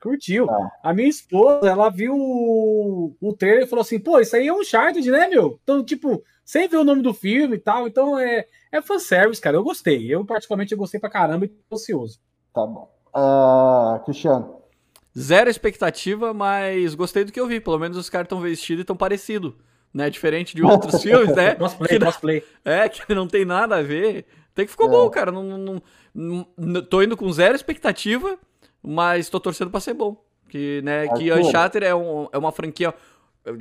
Curtiu. 0.00 0.46
Tá. 0.46 0.72
A 0.82 0.92
minha 0.92 1.08
esposa, 1.08 1.68
ela 1.68 1.90
viu 1.90 2.14
o, 2.14 3.14
o 3.20 3.32
trailer 3.34 3.64
e 3.64 3.66
falou 3.66 3.82
assim, 3.82 3.98
pô, 3.98 4.18
isso 4.20 4.34
aí 4.34 4.48
é 4.48 4.52
um 4.52 4.64
charter, 4.64 5.04
né, 5.10 5.28
meu? 5.28 5.58
Então, 5.62 5.84
tipo, 5.84 6.22
sem 6.44 6.68
ver 6.68 6.78
o 6.78 6.84
nome 6.84 7.02
do 7.02 7.14
filme 7.14 7.56
e 7.56 7.60
tal, 7.60 7.86
então 7.86 8.18
é, 8.18 8.46
é 8.72 8.82
fanservice, 8.82 9.40
cara. 9.40 9.56
Eu 9.56 9.64
gostei. 9.64 10.12
Eu, 10.12 10.24
particularmente, 10.24 10.72
eu 10.72 10.78
gostei 10.78 10.98
pra 10.98 11.10
caramba 11.10 11.44
e 11.44 11.48
tô 11.48 11.76
ansioso. 11.76 12.20
Tá 12.54 12.66
bom. 12.66 12.88
Ah, 13.14 14.00
Cristiano, 14.04 14.57
Zero 15.18 15.50
expectativa, 15.50 16.32
mas 16.32 16.94
gostei 16.94 17.24
do 17.24 17.32
que 17.32 17.40
eu 17.40 17.46
vi. 17.46 17.60
Pelo 17.60 17.78
menos 17.78 17.96
os 17.96 18.08
caras 18.08 18.26
estão 18.26 18.40
vestidos 18.40 18.80
e 18.80 18.82
estão 18.82 18.96
parecidos. 18.96 19.54
Né? 19.92 20.08
Diferente 20.10 20.54
de 20.54 20.62
outros 20.62 21.02
filmes, 21.02 21.34
né? 21.34 21.54
Cosplay, 21.56 21.88
Que 21.88 22.04
cosplay. 22.04 22.44
É, 22.64 22.88
que 22.88 23.14
não 23.14 23.26
tem 23.26 23.44
nada 23.44 23.76
a 23.76 23.82
ver. 23.82 24.26
Tem 24.54 24.64
que 24.66 24.70
ficou 24.70 24.86
É. 24.86 24.90
bom, 24.90 25.08
cara. 25.10 25.32
Não, 25.32 25.42
não, 26.14 26.46
não- 26.56 26.82
tô 26.82 27.02
indo 27.02 27.16
com 27.16 27.30
zero 27.32 27.54
expectativa, 27.56 28.38
mas 28.82 29.28
tô 29.30 29.40
torcendo 29.40 29.70
pra 29.70 29.80
ser 29.80 29.94
bom. 29.94 30.22
Que, 30.48 30.80
né, 30.82 31.08
que 31.16 31.30
Arthur. 31.30 31.46
Uncharted 31.46 31.84
é, 31.86 31.94
um- 31.94 32.28
é 32.32 32.38
uma 32.38 32.52
franquia 32.52 32.94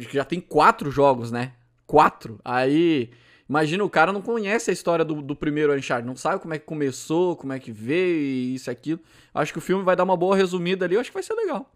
que 0.09 0.13
já 0.15 0.23
tem 0.25 0.39
quatro 0.39 0.89
jogos, 0.91 1.31
né? 1.31 1.53
Quatro. 1.85 2.39
Aí, 2.43 3.09
imagina, 3.49 3.83
o 3.83 3.89
cara 3.89 4.11
não 4.11 4.21
conhece 4.21 4.69
a 4.69 4.73
história 4.73 5.03
do, 5.05 5.21
do 5.21 5.35
primeiro 5.35 5.73
Uncharted, 5.75 6.07
não 6.07 6.15
sabe 6.15 6.41
como 6.41 6.53
é 6.53 6.59
que 6.59 6.65
começou, 6.65 7.35
como 7.35 7.53
é 7.53 7.59
que 7.59 7.71
veio 7.71 8.19
e 8.19 8.55
isso 8.55 8.69
e 8.69 8.71
aquilo. 8.71 8.99
Acho 9.33 9.51
que 9.51 9.59
o 9.59 9.61
filme 9.61 9.83
vai 9.83 9.95
dar 9.95 10.03
uma 10.03 10.17
boa 10.17 10.35
resumida 10.35 10.85
ali, 10.85 10.95
eu 10.95 11.01
acho 11.01 11.09
que 11.09 11.13
vai 11.15 11.23
ser 11.23 11.33
legal. 11.33 11.69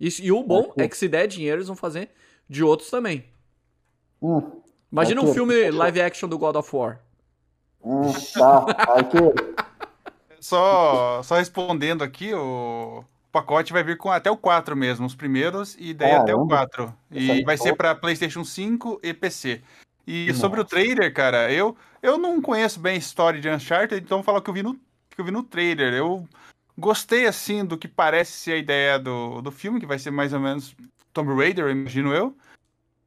Isso, 0.00 0.22
e 0.22 0.30
o 0.30 0.42
bom 0.42 0.72
é 0.76 0.86
que 0.86 0.96
se 0.96 1.08
der 1.08 1.26
dinheiro, 1.26 1.56
eles 1.56 1.66
vão 1.66 1.76
fazer 1.76 2.10
de 2.48 2.62
outros 2.62 2.88
também. 2.90 3.24
Hum, 4.22 4.42
Imagina 4.90 5.20
um 5.20 5.32
filme 5.32 5.70
live 5.70 6.00
action 6.00 6.28
do 6.28 6.38
God 6.38 6.56
of 6.56 6.74
War. 6.74 7.00
hum, 7.82 8.02
tá. 8.32 8.64
Só, 10.40 11.22
só 11.22 11.36
respondendo 11.36 12.02
aqui, 12.04 12.32
o 12.32 13.04
pacote 13.32 13.72
vai 13.72 13.82
vir 13.82 13.96
com 13.98 14.10
até 14.10 14.30
o 14.30 14.36
4 14.36 14.76
mesmo, 14.76 15.04
os 15.04 15.14
primeiros, 15.14 15.76
e 15.78 15.92
daí 15.92 16.12
até 16.12 16.34
o 16.34 16.46
Caramba. 16.46 16.68
4. 16.68 16.94
Isso 17.10 17.32
E 17.32 17.44
vai 17.44 17.56
ser 17.56 17.74
para 17.76 17.94
PlayStation 17.94 18.44
5 18.44 19.00
e 19.02 19.12
PC. 19.12 19.62
E 20.10 20.28
Nossa. 20.28 20.40
sobre 20.40 20.58
o 20.58 20.64
trailer, 20.64 21.12
cara, 21.12 21.52
eu, 21.52 21.76
eu 22.02 22.16
não 22.16 22.40
conheço 22.40 22.80
bem 22.80 22.94
a 22.94 22.98
história 22.98 23.38
de 23.38 23.46
Uncharted, 23.46 24.02
então 24.02 24.16
vou 24.16 24.24
falar 24.24 24.38
o 24.38 24.42
que 24.42 24.48
eu 24.48 24.54
vi 24.54 24.62
no, 24.62 24.74
que 25.10 25.20
eu 25.20 25.24
vi 25.24 25.30
no 25.30 25.42
trailer. 25.42 25.92
Eu 25.92 26.26
gostei, 26.78 27.26
assim, 27.26 27.62
do 27.62 27.76
que 27.76 27.86
parece 27.86 28.32
ser 28.32 28.52
a 28.52 28.56
ideia 28.56 28.98
do, 28.98 29.42
do 29.42 29.52
filme, 29.52 29.78
que 29.78 29.84
vai 29.84 29.98
ser 29.98 30.10
mais 30.10 30.32
ou 30.32 30.40
menos 30.40 30.74
Tomb 31.12 31.34
Raider, 31.34 31.68
imagino 31.68 32.14
eu. 32.14 32.34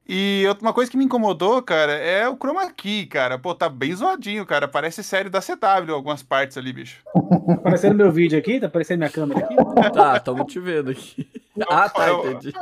E 0.07 0.43
outra- 0.47 0.65
uma 0.65 0.73
coisa 0.73 0.89
que 0.91 0.97
me 0.97 1.05
incomodou, 1.05 1.61
cara, 1.61 1.93
é 1.93 2.27
o 2.27 2.35
chroma 2.35 2.69
key, 2.71 3.05
cara. 3.05 3.37
Pô, 3.39 3.53
tá 3.55 3.69
bem 3.69 3.95
zoadinho, 3.95 4.45
cara. 4.45 4.67
Parece 4.67 5.03
série 5.03 5.29
da 5.29 5.39
CW 5.41 5.93
algumas 5.93 6.21
partes 6.23 6.57
ali, 6.57 6.73
bicho. 6.73 7.01
Tá 7.13 7.53
aparecendo 7.53 7.95
meu 7.95 8.11
vídeo 8.11 8.37
aqui? 8.37 8.59
Tá 8.59 8.67
aparecendo 8.67 8.97
minha 8.99 9.09
câmera 9.09 9.45
aqui? 9.45 9.55
Tá, 9.93 10.17
estamos 10.17 10.51
te 10.51 10.59
vendo 10.59 10.91
aqui. 10.91 11.29
Ah, 11.69 11.87
tá, 11.87 12.07
eu- 12.07 12.31
entendi. 12.31 12.53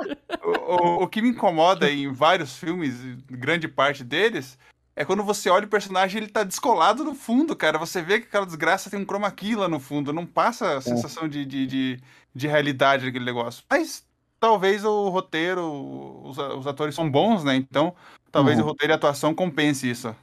O, 0.44 0.74
o- 0.74 1.04
o 1.04 1.08
que 1.08 1.22
me 1.22 1.30
incomoda 1.30 1.90
em 1.90 2.12
vários 2.12 2.58
filmes, 2.58 2.94
grande 3.30 3.68
parte 3.68 4.04
deles, 4.04 4.58
é 4.96 5.06
quando 5.06 5.24
você 5.24 5.50
olha 5.50 5.66
o 5.66 5.70
personagem 5.70 6.22
ele 6.22 6.30
tá 6.32 6.44
descolado 6.44 7.04
no 7.04 7.16
fundo, 7.16 7.56
cara. 7.56 7.78
Você 7.80 8.02
vê 8.02 8.20
que 8.20 8.28
aquela 8.28 8.46
desgraça 8.46 8.90
tem 8.90 9.00
um 9.00 9.06
chroma 9.06 9.32
key 9.32 9.56
lá 9.56 9.68
no 9.70 9.80
fundo. 9.80 10.12
Não 10.14 10.26
passa 10.26 10.78
a 10.78 10.82
sensação 10.82 11.28
de, 11.28 11.46
de, 11.46 11.66
de, 11.66 12.00
de 12.36 12.48
realidade 12.48 13.06
daquele 13.06 13.26
negócio. 13.26 13.64
Mas 13.70 14.04
talvez 14.40 14.86
o 14.86 15.10
roteiro, 15.10 16.22
os, 16.24 16.38
os 16.38 16.68
atores 16.68 16.96
são 16.96 17.10
bons, 17.10 17.44
né? 17.44 17.56
Então 17.56 17.94
talvez 18.32 18.58
Uhum. 18.58 18.66
o 18.66 18.68
roteiro 18.68 18.92
e 18.92 18.94
a 18.94 18.96
atuação 18.96 19.34
compense 19.34 19.90
isso. 19.90 20.14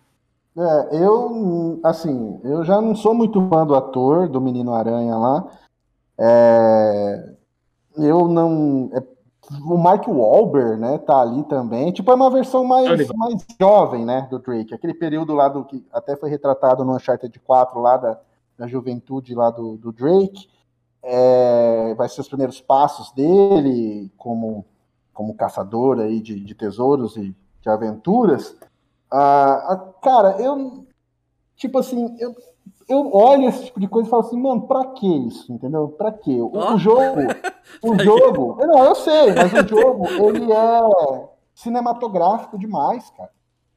É, 0.59 0.89
eu, 1.05 1.79
assim, 1.85 2.41
eu 2.43 2.65
já 2.65 2.81
não 2.81 2.95
sou 2.95 3.13
muito 3.15 3.47
fã 3.49 3.67
do 3.67 3.75
ator, 3.75 4.29
do 4.29 4.41
Menino 4.41 4.73
Aranha 4.75 5.17
lá. 5.17 5.47
É, 6.19 7.31
eu 7.99 8.27
não. 8.27 8.91
é, 8.95 9.03
o 9.65 9.77
Mark 9.77 10.09
Wahlberg, 10.09 10.81
né, 10.81 10.99
tá 10.99 11.21
ali 11.21 11.43
também. 11.45 11.93
Tipo, 11.93 12.11
é 12.11 12.15
uma 12.15 12.31
versão 12.31 12.65
mais, 12.65 12.89
Oliver. 12.91 13.17
mais 13.17 13.45
jovem, 13.61 14.05
né, 14.05 14.27
do 14.31 14.39
Drake. 14.39 14.75
Aquele 14.75 14.95
período 14.95 15.35
lá 15.35 15.49
do 15.49 15.65
que 15.65 15.85
até 15.93 16.17
foi 16.17 16.31
retratado 16.31 16.85
no 16.85 16.97
Uncharted 16.97 17.39
4 17.41 17.79
lá 17.81 17.97
da, 17.97 18.19
da 18.59 18.67
juventude 18.67 19.35
lá 19.35 19.51
do, 19.51 19.77
do 19.77 19.93
Drake. 19.93 20.49
É, 21.09 21.95
vai 21.95 22.09
ser 22.09 22.21
os 22.21 22.27
primeiros 22.29 22.61
passos 22.61 23.13
dele 23.13 24.11
como, 24.17 24.65
como 25.15 25.35
caçador 25.35 26.01
aí 26.01 26.21
de, 26.21 26.41
de 26.41 26.53
tesouros 26.55 27.17
e 27.17 27.33
de 27.61 27.69
aventuras. 27.69 28.57
Ah, 29.11 29.73
ah, 29.73 29.93
cara, 30.03 30.37
eu. 30.43 30.85
Tipo 31.55 31.79
assim, 31.79 32.17
eu, 32.19 32.35
eu 32.89 33.15
olho 33.15 33.49
esse 33.49 33.67
tipo 33.67 33.79
de 33.79 33.87
coisa 33.87 34.09
e 34.09 34.11
falo 34.11 34.23
assim, 34.25 34.37
mano, 34.41 34.63
pra 34.67 34.85
que 34.87 35.07
isso? 35.07 35.53
Entendeu? 35.53 35.89
Pra 35.91 36.11
quê? 36.11 36.41
O, 36.41 36.51
Ó. 36.53 36.75
o 36.75 36.79
jogo. 36.79 37.21
O 37.83 37.99
jogo. 38.03 38.57
Não, 38.67 38.85
eu 38.85 38.95
sei, 38.97 39.33
mas 39.33 39.53
o 39.53 39.69
jogo, 39.69 40.07
ele 40.09 40.53
é 40.53 41.29
cinematográfico 41.55 42.59
demais, 42.59 43.09
cara. 43.11 43.31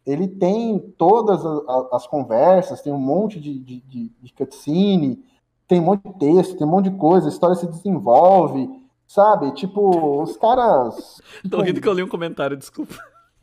Ele 0.06 0.28
tem 0.28 0.80
todas 0.98 1.46
a- 1.46 1.50
a- 1.68 1.90
as 1.98 2.08
conversas, 2.08 2.82
tem 2.82 2.92
um 2.92 2.98
monte 3.00 3.40
de, 3.40 3.60
de, 3.60 3.82
de, 3.82 4.10
de 4.20 4.34
cutscene, 4.34 5.24
tem 5.70 5.80
um 5.80 5.84
monte 5.84 6.10
de 6.10 6.18
texto, 6.18 6.58
tem 6.58 6.68
um 6.68 6.72
monte 6.72 6.90
de 6.90 6.98
coisa, 6.98 7.28
a 7.28 7.30
história 7.30 7.56
se 7.56 7.68
desenvolve, 7.68 8.68
sabe? 9.08 9.52
Tipo, 9.52 10.24
os 10.24 10.36
caras. 10.36 11.22
Tô 11.50 11.62
rindo 11.62 11.80
que 11.80 11.88
eu 11.88 11.94
li 11.94 12.02
um 12.02 12.10
comentário, 12.10 12.58
desculpa. 12.58 12.96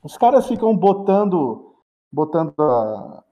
Os 0.03 0.19
caras 0.19 0.47
ficam 0.47 0.77
botando, 0.77 1.73
botando 2.13 2.53
a, 2.59 3.23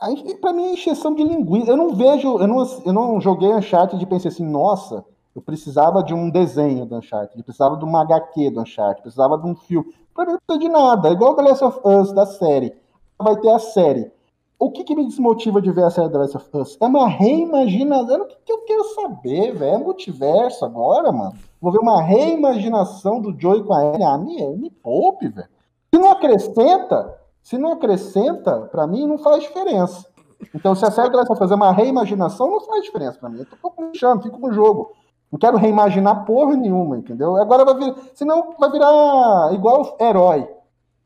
a 0.00 0.08
pra 0.40 0.52
mim 0.52 0.66
é 0.66 0.72
encheção 0.74 1.12
de 1.12 1.24
linguiça. 1.24 1.72
Eu 1.72 1.76
não 1.76 1.94
vejo, 1.94 2.38
eu 2.38 2.46
não, 2.46 2.82
eu 2.86 2.92
não 2.92 3.20
joguei 3.20 3.52
Uncharted 3.52 4.00
e 4.00 4.06
pensei 4.06 4.30
assim, 4.30 4.46
nossa, 4.46 5.04
eu 5.34 5.42
precisava 5.42 6.00
de 6.00 6.14
um 6.14 6.30
desenho 6.30 6.86
do 6.86 6.96
Uncharted, 6.96 7.36
eu 7.36 7.44
precisava 7.44 7.76
de 7.76 7.84
uma 7.84 8.02
HQ 8.02 8.50
do 8.50 8.60
Uncharted, 8.60 8.98
eu 8.98 9.02
precisava 9.02 9.36
de 9.36 9.46
um 9.46 9.56
filme. 9.56 9.92
Pra 10.14 10.24
mim 10.24 10.32
não 10.32 10.38
precisa 10.46 10.68
de 10.68 10.68
nada, 10.68 11.08
é 11.08 11.12
igual 11.12 11.32
o 11.32 11.34
The 11.34 11.42
Last 11.42 11.64
of 11.64 11.80
Us 11.84 12.12
da 12.12 12.26
série. 12.26 12.72
Vai 13.18 13.36
ter 13.40 13.50
a 13.50 13.58
série. 13.58 14.12
O 14.58 14.70
que, 14.70 14.84
que 14.84 14.94
me 14.94 15.04
desmotiva 15.04 15.60
de 15.60 15.70
ver 15.72 15.84
a 15.84 15.90
série 15.90 16.08
The 16.08 16.18
Last 16.18 16.36
of 16.36 16.48
Us? 16.56 16.78
É 16.80 16.86
uma 16.86 17.08
reimaginação. 17.08 18.22
O 18.22 18.26
que, 18.26 18.36
que 18.44 18.52
eu 18.52 18.58
quero 18.64 18.84
saber, 18.94 19.52
velho? 19.52 19.74
É 19.74 19.78
multiverso 19.78 20.64
agora, 20.64 21.10
mano. 21.10 21.34
Vou 21.60 21.72
ver 21.72 21.78
uma 21.78 22.02
reimaginação 22.02 23.20
do 23.20 23.38
Joey 23.38 23.64
com 23.64 23.74
a 23.74 23.84
Ellie. 23.84 24.04
Ah, 24.04 24.18
me, 24.18 24.56
me 24.56 24.70
poupe, 24.70 25.28
velho. 25.28 25.48
Se 25.92 25.98
não 25.98 26.10
acrescenta, 26.10 27.18
se 27.42 27.58
não 27.58 27.72
acrescenta, 27.72 28.60
pra 28.62 28.86
mim 28.86 29.06
não 29.06 29.18
faz 29.18 29.42
diferença. 29.42 30.06
Então, 30.54 30.74
se 30.74 30.84
a 30.84 30.90
série 30.90 31.10
vai 31.10 31.26
fazer 31.26 31.54
uma 31.54 31.72
reimaginação, 31.72 32.50
não 32.50 32.60
faz 32.60 32.82
diferença 32.82 33.18
pra 33.18 33.28
mim. 33.28 33.40
Eu 33.40 33.46
tô 33.46 33.70
puxando, 33.70 34.22
fico 34.22 34.38
com 34.38 34.48
o 34.48 34.52
jogo. 34.52 34.92
Não 35.30 35.38
quero 35.38 35.56
reimaginar 35.56 36.24
porra 36.24 36.54
nenhuma, 36.56 36.96
entendeu? 36.96 37.36
Agora 37.36 37.64
vai 37.64 37.74
virar. 37.74 37.96
Senão 38.14 38.54
vai 38.58 38.70
virar 38.70 39.52
igual 39.52 39.96
herói. 40.00 40.48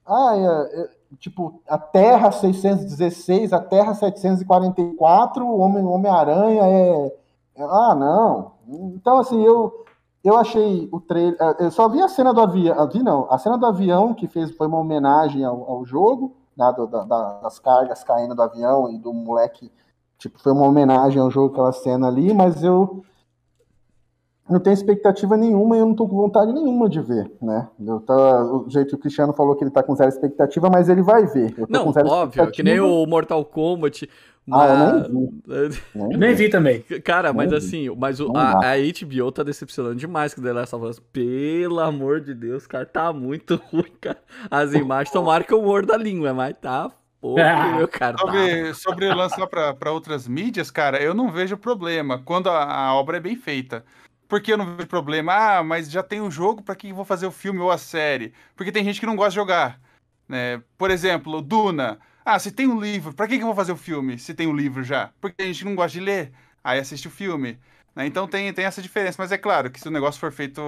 Ah, 0.07 0.37
é, 0.37 0.81
é, 0.81 0.91
tipo, 1.17 1.61
a 1.69 1.79
Terra 1.79 2.31
616, 2.31 3.53
a 3.53 3.61
Terra 3.61 3.95
744, 3.95 5.45
o 5.47 5.59
Homem- 5.59 5.85
Homem-Aranha 5.85 6.63
é, 6.65 7.07
é- 7.57 7.65
Ah, 7.65 7.95
não. 7.95 8.53
Então, 8.95 9.19
assim, 9.19 9.43
eu. 9.45 9.85
Eu 10.23 10.37
achei 10.37 10.89
o 10.93 11.01
trailer. 11.01 11.37
eh, 11.41 11.57
Eu 11.67 11.71
só 11.71 11.89
vi 11.89 12.03
a 12.03 12.09
cena 12.09 12.35
do 12.35 12.41
avião. 12.41 12.89
Vi 12.89 13.03
não. 13.03 13.27
A 13.31 13.39
cena 13.39 13.57
do 13.57 13.65
avião, 13.67 14.13
que 14.13 14.27
fez, 14.27 14.51
foi 14.57 14.67
uma 14.67 14.79
homenagem 14.79 15.45
ao, 15.45 15.69
ao 15.71 15.85
jogo, 15.85 16.35
né, 16.57 16.73
do- 16.77 16.87
da- 16.89 17.05
das 17.41 17.59
cargas 17.61 18.03
caindo 18.05 18.35
do 18.35 18.43
avião 18.43 18.91
e 18.91 18.99
do 18.99 19.13
moleque. 19.15 19.71
Tipo, 20.19 20.39
foi 20.41 20.53
uma 20.53 20.67
homenagem 20.67 21.23
ao 21.23 21.31
jogo, 21.31 21.53
aquela 21.53 21.73
cena 21.73 22.09
ali, 22.09 22.35
mas 22.35 22.63
eu 22.65 23.03
não 24.49 24.61
tenho 24.61 24.75
expectativa 24.75 25.37
nenhuma 25.37 25.77
e 25.77 25.81
eu 25.81 25.87
não 25.87 25.95
tô 25.95 26.07
com 26.09 26.17
vontade 26.17 26.53
nenhuma 26.53 26.89
de 26.89 27.01
ver, 27.01 27.31
né? 27.41 27.69
Eu 27.85 28.01
tá, 28.01 28.15
o 28.45 28.67
jeito 28.69 28.91
que 28.91 28.95
o 28.95 28.99
Cristiano 28.99 29.33
falou 29.33 29.55
que 29.57 29.65
ele 29.65 29.71
tá 29.71 29.83
com 29.83 29.95
zero 29.95 30.09
expectativa, 30.09 30.69
mas 30.71 30.89
ele 30.89 31.03
vai 31.03 31.27
ver. 31.27 31.55
Eu 31.59 31.67
tô 31.67 31.73
Não, 31.73 31.85
com 31.85 31.93
zero 31.93 32.09
óbvio, 32.09 32.51
que 32.51 32.63
nem 32.63 32.81
o 32.81 33.05
Mortal 33.07 33.45
Kombat. 33.45 34.09
Ah, 34.51 34.67
eu 34.67 34.79
mas- 34.79 35.09
nem 35.09 35.31
Nem 35.95 36.13
Eu 36.13 36.19
nem 36.19 36.35
vi 36.35 36.49
também. 36.49 36.81
Cara, 37.05 37.33
mas 37.35 37.51
Não, 37.51 37.59
assim, 37.59 37.95
mas 37.97 38.19
o, 38.19 38.33
a, 38.35 38.53
a 38.73 38.77
HBO 38.79 39.31
tá 39.31 39.43
decepcionando 39.43 39.97
demais 39.97 40.33
com 40.33 40.41
The 40.41 40.53
Last 40.55 40.75
of 40.75 40.87
Us. 40.87 40.99
Pelo 41.13 41.81
amor 41.81 42.21
de 42.23 42.33
Deus, 42.35 42.67
cara, 42.67 42.87
tá 42.87 43.13
muito 43.13 43.61
ruim, 43.71 43.93
cara. 44.01 44.17
As 44.51 44.73
imagens, 44.73 45.13
tomara 45.13 45.45
que 45.45 45.53
eu 45.53 45.63
morda 45.63 45.95
a 45.95 45.99
língua, 45.99 46.33
mas 46.33 46.57
tá 46.59 46.91
Ah, 47.37 47.77
meu 47.77 47.89
cara. 47.89 48.17
Tá. 48.17 48.23
Sobre, 48.25 48.75
sobre 48.75 49.13
lançar 49.15 49.47
para 49.49 49.93
outras 49.93 50.27
mídias, 50.29 50.71
cara, 50.71 51.03
eu 51.03 51.13
não 51.13 51.31
vejo 51.31 51.57
problema 51.57 52.23
quando 52.25 52.49
a, 52.49 52.63
a 52.65 52.95
obra 52.95 53.17
é 53.17 53.21
bem 53.21 53.37
feita. 53.37 53.85
Por 54.29 54.41
que 54.43 54.53
eu 54.53 54.59
não 54.59 54.77
vejo 54.77 54.87
problema? 54.89 55.33
Ah, 55.33 55.65
mas 55.65 55.91
já 55.91 56.03
tem 56.03 56.21
o 56.21 56.31
jogo, 56.31 56.63
pra 56.63 56.75
que 56.77 56.91
eu 56.91 56.95
vou 56.95 57.05
fazer 57.05 57.27
o 57.27 57.31
filme 57.33 57.61
ou 57.61 57.71
a 57.71 57.79
série? 57.79 58.33
Porque 58.55 58.71
tem 58.71 58.85
gente 58.85 59.01
que 59.01 59.07
não 59.07 59.17
gosta 59.17 59.31
de 59.31 59.37
jogar. 59.37 59.81
Né? 60.29 60.63
Por 60.77 60.91
exemplo, 60.91 61.41
Duna. 61.41 61.99
Ah, 62.25 62.39
se 62.39 62.53
tem 62.53 62.67
um 62.67 62.79
livro, 62.79 63.15
pra 63.15 63.27
que 63.27 63.37
que 63.37 63.43
eu 63.43 63.47
vou 63.47 63.57
fazer 63.57 63.73
o 63.73 63.77
filme 63.77 64.19
se 64.19 64.35
tem 64.35 64.47
um 64.47 64.55
livro 64.55 64.85
já? 64.85 65.11
Porque 65.19 65.35
tem 65.37 65.47
gente 65.47 65.61
que 65.61 65.65
não 65.65 65.75
gosta 65.75 65.99
de 65.99 66.05
ler, 66.05 66.31
aí 66.63 66.79
assiste 66.79 67.09
o 67.09 67.11
filme. 67.11 67.59
né? 67.97 68.05
Então 68.07 68.29
tem, 68.29 68.53
tem 68.53 68.67
essa 68.67 68.83
diferença, 68.83 69.17
mas 69.19 69.33
é 69.33 69.39
claro 69.39 69.71
que 69.71 69.81
se 69.81 69.89
o 69.89 69.91
negócio 69.91 70.21
for 70.21 70.31
feito 70.31 70.61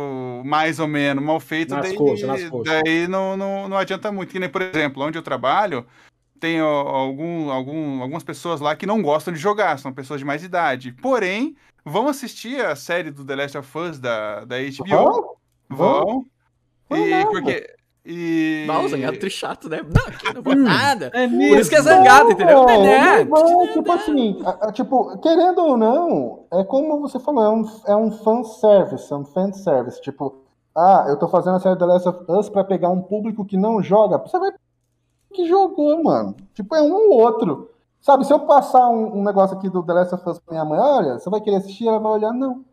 mais 0.43 0.81
ou 0.81 0.89
menos 0.89 1.23
mal 1.23 1.39
feito, 1.39 1.75
Nas 1.75 1.83
daí, 1.87 1.97
coxas, 1.97 2.27
nas 2.27 2.45
coxas. 2.49 2.83
daí 2.83 3.07
não, 3.07 3.37
não, 3.37 3.69
não 3.69 3.77
adianta 3.77 4.11
muito. 4.11 4.31
Que 4.33 4.39
nem, 4.39 4.49
por 4.49 4.63
exemplo, 4.63 5.03
onde 5.05 5.19
eu 5.19 5.23
trabalho, 5.23 5.87
tem 6.41 6.61
ó, 6.63 6.67
algum, 6.89 7.51
algum, 7.51 8.01
algumas 8.03 8.25
pessoas 8.25 8.61
lá 8.61 8.75
que 8.75 8.87
não 8.87 9.03
gostam 9.03 9.33
de 9.35 9.39
jogar, 9.39 9.79
são 9.79 9.93
pessoas 9.93 10.19
de 10.21 10.25
mais 10.27 10.43
idade. 10.43 10.93
Porém, 11.01 11.55
vão 11.85 12.09
assistir 12.09 12.65
a 12.65 12.75
série 12.75 13.11
do 13.11 13.25
The 13.25 13.37
Last 13.37 13.59
of 13.59 13.79
Us 13.79 13.99
da, 13.99 14.45
da 14.45 14.57
HBO. 14.59 14.87
Vão? 14.89 15.35
Vão. 15.69 16.25
Vão 16.89 16.99
E 17.07 17.11
nada. 17.11 17.31
porque. 17.31 17.75
E... 18.05 18.65
Não, 18.67 18.87
o 18.87 18.89
Zangado 18.89 19.19
é 19.25 19.29
chato, 19.31 19.69
né? 19.69 19.83
Não, 19.83 20.07
aqui 20.07 20.35
não 20.35 20.43
vou 20.43 20.55
Hum. 20.55 20.63
nada. 20.63 21.11
É 21.13 21.29
Por 21.29 21.59
isso 21.59 21.69
que 21.69 21.77
é 21.77 21.83
zangado, 21.83 22.33
entendeu? 22.33 22.65
Não, 22.65 22.83
Né? 22.83 23.25
não 23.25 23.67
tipo 23.75 23.93
assim, 23.93 24.41
a- 24.45 24.69
a- 24.69 24.73
tipo, 24.73 25.19
querendo 25.19 25.59
ou 25.59 25.77
não, 25.77 26.47
é 26.51 26.65
como 26.65 26.99
você 27.01 27.21
falou, 27.21 27.45
é 27.45 27.51
um, 27.51 27.65
é 27.89 27.95
um 27.95 28.11
fanservice, 28.11 29.13
é 29.13 29.17
um 29.17 29.25
fanservice. 29.27 30.01
Tipo, 30.01 30.43
ah, 30.75 31.05
eu 31.09 31.19
tô 31.19 31.29
fazendo 31.29 31.57
a 31.57 31.61
série 31.61 31.79
The 31.79 31.85
Last 31.85 32.09
of 32.09 32.25
Us 32.27 32.49
pra 32.49 32.65
pegar 32.65 32.89
um 32.89 33.03
público 33.03 33.45
que 33.45 33.59
não 33.59 33.83
joga. 33.83 34.17
Você 34.17 34.39
vai 34.39 34.51
que 35.33 35.47
jogou, 35.47 36.03
mano. 36.03 36.35
Tipo, 36.55 36.75
é 36.75 36.83
um 36.83 36.95
ou 36.95 37.21
outro. 37.21 37.71
Sabe, 38.01 38.25
se 38.25 38.33
eu 38.33 38.41
passar 38.41 38.89
um, 38.89 39.19
um 39.19 39.23
negócio 39.23 39.57
aqui 39.57 39.69
do 39.69 39.83
The 39.83 39.93
Last 39.93 40.15
of 40.15 40.29
Us 40.29 40.39
pra 40.39 40.53
minha 40.53 40.65
mãe, 40.65 40.79
olha, 40.79 41.19
você 41.19 41.29
vai 41.29 41.41
querer 41.41 41.57
assistir, 41.57 41.87
ela 41.87 41.99
vai 41.99 42.13
olhar, 42.13 42.33
não. 42.33 42.65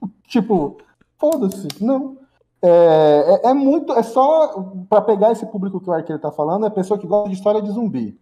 tipo, 0.28 0.76
foda-se, 1.18 1.68
não. 1.80 2.18
É, 2.62 3.40
é, 3.44 3.50
é 3.50 3.54
muito, 3.54 3.92
é 3.92 4.02
só 4.02 4.62
pra 4.88 5.00
pegar 5.00 5.32
esse 5.32 5.46
público 5.46 5.80
que 5.80 5.88
o 5.88 5.92
Arqueiro 5.92 6.20
tá 6.20 6.30
falando, 6.30 6.66
é 6.66 6.70
pessoa 6.70 6.98
que 6.98 7.06
gosta 7.06 7.28
de 7.28 7.36
história 7.36 7.62
de 7.62 7.70
zumbi. 7.70 8.18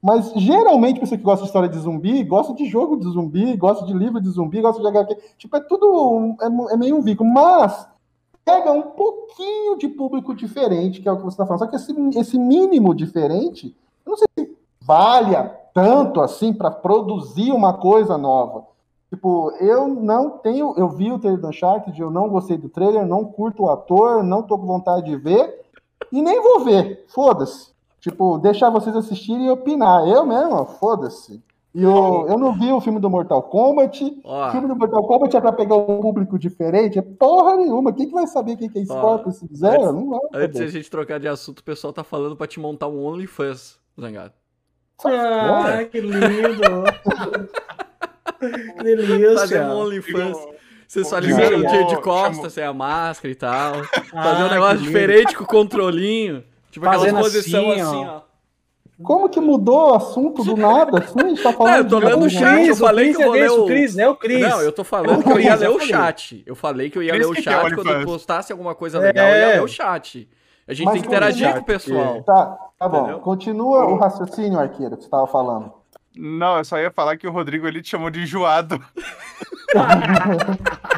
Mas 0.00 0.32
geralmente, 0.36 1.00
pessoa 1.00 1.18
que 1.18 1.24
gosta 1.24 1.42
de 1.42 1.48
história 1.48 1.68
de 1.68 1.78
zumbi, 1.78 2.22
gosta 2.22 2.54
de 2.54 2.66
jogo 2.66 2.96
de 2.96 3.08
zumbi, 3.10 3.56
gosta 3.56 3.84
de 3.84 3.92
livro 3.92 4.20
de 4.20 4.28
zumbi, 4.30 4.60
gosta 4.60 4.80
de 4.80 4.86
HQ. 4.86 5.16
Tipo, 5.36 5.56
é 5.56 5.60
tudo. 5.60 6.36
É, 6.40 6.74
é 6.74 6.76
meio 6.76 6.96
um 6.96 7.02
bico. 7.02 7.24
Mas 7.24 7.88
pega 8.48 8.72
um 8.72 8.80
pouquinho 8.80 9.76
de 9.76 9.88
público 9.88 10.34
diferente, 10.34 11.02
que 11.02 11.08
é 11.08 11.12
o 11.12 11.18
que 11.18 11.22
você 11.22 11.34
está 11.34 11.44
falando. 11.44 11.60
Só 11.60 11.66
que 11.66 11.76
esse, 11.76 11.92
esse 12.18 12.38
mínimo 12.38 12.94
diferente, 12.94 13.76
eu 14.06 14.10
não 14.10 14.16
sei 14.16 14.26
se 14.38 14.56
valha 14.80 15.54
tanto 15.74 16.22
assim 16.22 16.54
para 16.54 16.70
produzir 16.70 17.52
uma 17.52 17.74
coisa 17.74 18.16
nova. 18.16 18.64
Tipo, 19.10 19.50
eu 19.60 19.86
não 19.86 20.30
tenho. 20.30 20.74
Eu 20.78 20.88
vi 20.88 21.12
o 21.12 21.18
trailer 21.18 21.40
do 21.40 21.48
Uncharted, 21.48 22.00
eu 22.00 22.10
não 22.10 22.28
gostei 22.28 22.56
do 22.56 22.70
trailer, 22.70 23.06
não 23.06 23.24
curto 23.24 23.64
o 23.64 23.70
ator, 23.70 24.22
não 24.24 24.42
tô 24.42 24.58
com 24.58 24.66
vontade 24.66 25.06
de 25.06 25.16
ver, 25.16 25.60
e 26.10 26.22
nem 26.22 26.42
vou 26.42 26.60
ver. 26.64 27.04
Foda-se. 27.08 27.72
Tipo, 28.00 28.38
deixar 28.38 28.70
vocês 28.70 28.96
assistirem 28.96 29.46
e 29.46 29.50
opinar. 29.50 30.08
Eu 30.08 30.24
mesmo, 30.24 30.64
foda-se. 30.64 31.42
E 31.74 31.82
eu, 31.82 32.26
eu 32.28 32.38
não 32.38 32.58
vi 32.58 32.72
o 32.72 32.80
filme 32.80 32.98
do 32.98 33.10
Mortal 33.10 33.42
Kombat. 33.42 34.02
Ó. 34.24 34.48
O 34.48 34.52
filme 34.52 34.66
do 34.68 34.74
Mortal 34.74 35.06
Kombat 35.06 35.36
é 35.36 35.40
pra 35.40 35.52
pegar 35.52 35.76
um 35.76 36.00
público 36.00 36.38
diferente? 36.38 36.98
É 36.98 37.02
porra 37.02 37.56
nenhuma. 37.56 37.92
Quem 37.92 38.06
que 38.06 38.12
vai 38.14 38.26
saber 38.26 38.56
quem 38.56 38.68
que 38.68 38.78
é 38.78 38.84
Scorpion 38.84 39.32
se 39.32 39.46
quiser? 39.46 39.74
antes- 39.78 39.92
Não 39.94 40.08
vai. 40.08 40.20
Antes 40.34 40.58
de 40.58 40.64
a 40.64 40.68
gente 40.70 40.90
trocar 40.90 41.20
de 41.20 41.28
assunto, 41.28 41.58
o 41.60 41.64
pessoal 41.64 41.92
tá 41.92 42.02
falando 42.02 42.36
pra 42.36 42.46
te 42.46 42.58
montar 42.58 42.88
um 42.88 43.04
OnlyFans, 43.04 43.78
Zangado. 44.00 44.32
Ah, 45.04 45.84
que 45.84 46.00
lindo! 46.00 46.18
que 48.40 48.82
delícia! 48.82 49.34
Fazer 49.38 49.62
um 49.62 49.78
OnlyFans. 49.78 50.36
Sensualizando 50.86 51.42
Chamou- 51.42 51.58
o 51.58 51.66
dia 51.70 51.84
de 51.84 52.00
costa, 52.00 52.34
chamou- 52.34 52.50
sem 52.50 52.64
a 52.64 52.72
máscara 52.72 53.30
e 53.30 53.34
tal. 53.34 53.74
Ah, 54.14 54.22
Fazer 54.22 54.44
um 54.44 54.50
negócio 54.50 54.78
diferente 54.78 55.36
com 55.36 55.44
o 55.44 55.46
controlinho. 55.46 56.42
Tipo 56.70 56.86
aquelas 56.86 57.10
Fazendo 57.10 57.22
posição 57.22 57.70
assim, 57.70 57.80
assim, 57.80 58.06
ó. 58.06 58.20
Como 59.02 59.28
que 59.28 59.38
mudou 59.40 59.92
o 59.92 59.94
assunto 59.94 60.42
do 60.42 60.56
nada? 60.56 60.98
Assim, 60.98 61.20
a 61.22 61.28
gente 61.28 61.42
tá 61.42 61.52
falando 61.52 61.72
Não, 61.72 61.78
eu 61.78 61.88
tô 61.88 61.98
lendo 61.98 62.24
o 62.26 62.30
chat, 62.30 62.66
eu 62.66 62.74
falei 62.76 63.14
que 63.14 63.22
eu 63.22 63.26
vou 63.26 63.36
é 63.36 63.40
ler 63.42 63.50
o- 63.50 63.66
Cris, 63.66 63.96
é 63.98 64.08
o 64.08 64.16
Cris. 64.16 64.40
Não, 64.40 64.60
eu 64.60 64.72
tô 64.72 64.82
falando 64.82 65.12
É 65.12 65.18
o 65.18 65.22
que 65.22 65.30
eu 65.32 65.40
ia 65.40 65.54
ler 65.54 65.66
eu 65.66 65.76
o 65.76 65.80
chat. 65.80 66.42
Eu 66.46 66.56
falei 66.56 66.90
que 66.90 66.98
eu 66.98 67.02
ia 67.02 67.12
ler 67.12 67.26
o 67.26 67.34
chat 67.34 67.54
OnlyFans. 67.64 67.84
quando 67.84 68.04
postasse 68.04 68.50
alguma 68.52 68.74
coisa 68.74 68.98
legal, 68.98 69.26
eu 69.28 69.34
ia 69.36 69.44
É. 69.44 69.52
ler 69.54 69.62
o 69.62 69.68
chat. 69.68 70.28
A 70.66 70.74
gente 70.74 70.84
Mas 70.86 70.92
tem 70.94 71.02
que 71.02 71.08
interagir 71.08 71.46
continua- 71.46 71.54
com 71.54 71.60
o 71.62 71.64
pessoal. 71.64 72.22
Tá, 72.24 72.58
tá 72.78 72.88
bom. 72.88 72.98
Entendeu? 73.02 73.18
Continua 73.20 73.86
o 73.86 73.96
raciocínio, 73.96 74.58
arqueiro, 74.58 74.96
que 74.96 75.04
você 75.04 75.08
tava 75.10 75.26
falando. 75.26 75.72
Não, 76.16 76.58
eu 76.58 76.64
só 76.64 76.76
ia 76.78 76.90
falar 76.90 77.16
que 77.16 77.26
o 77.28 77.30
Rodrigo 77.32 77.66
ele 77.68 77.80
te 77.80 77.90
chamou 77.90 78.10
de 78.10 78.20
enjoado. 78.22 78.78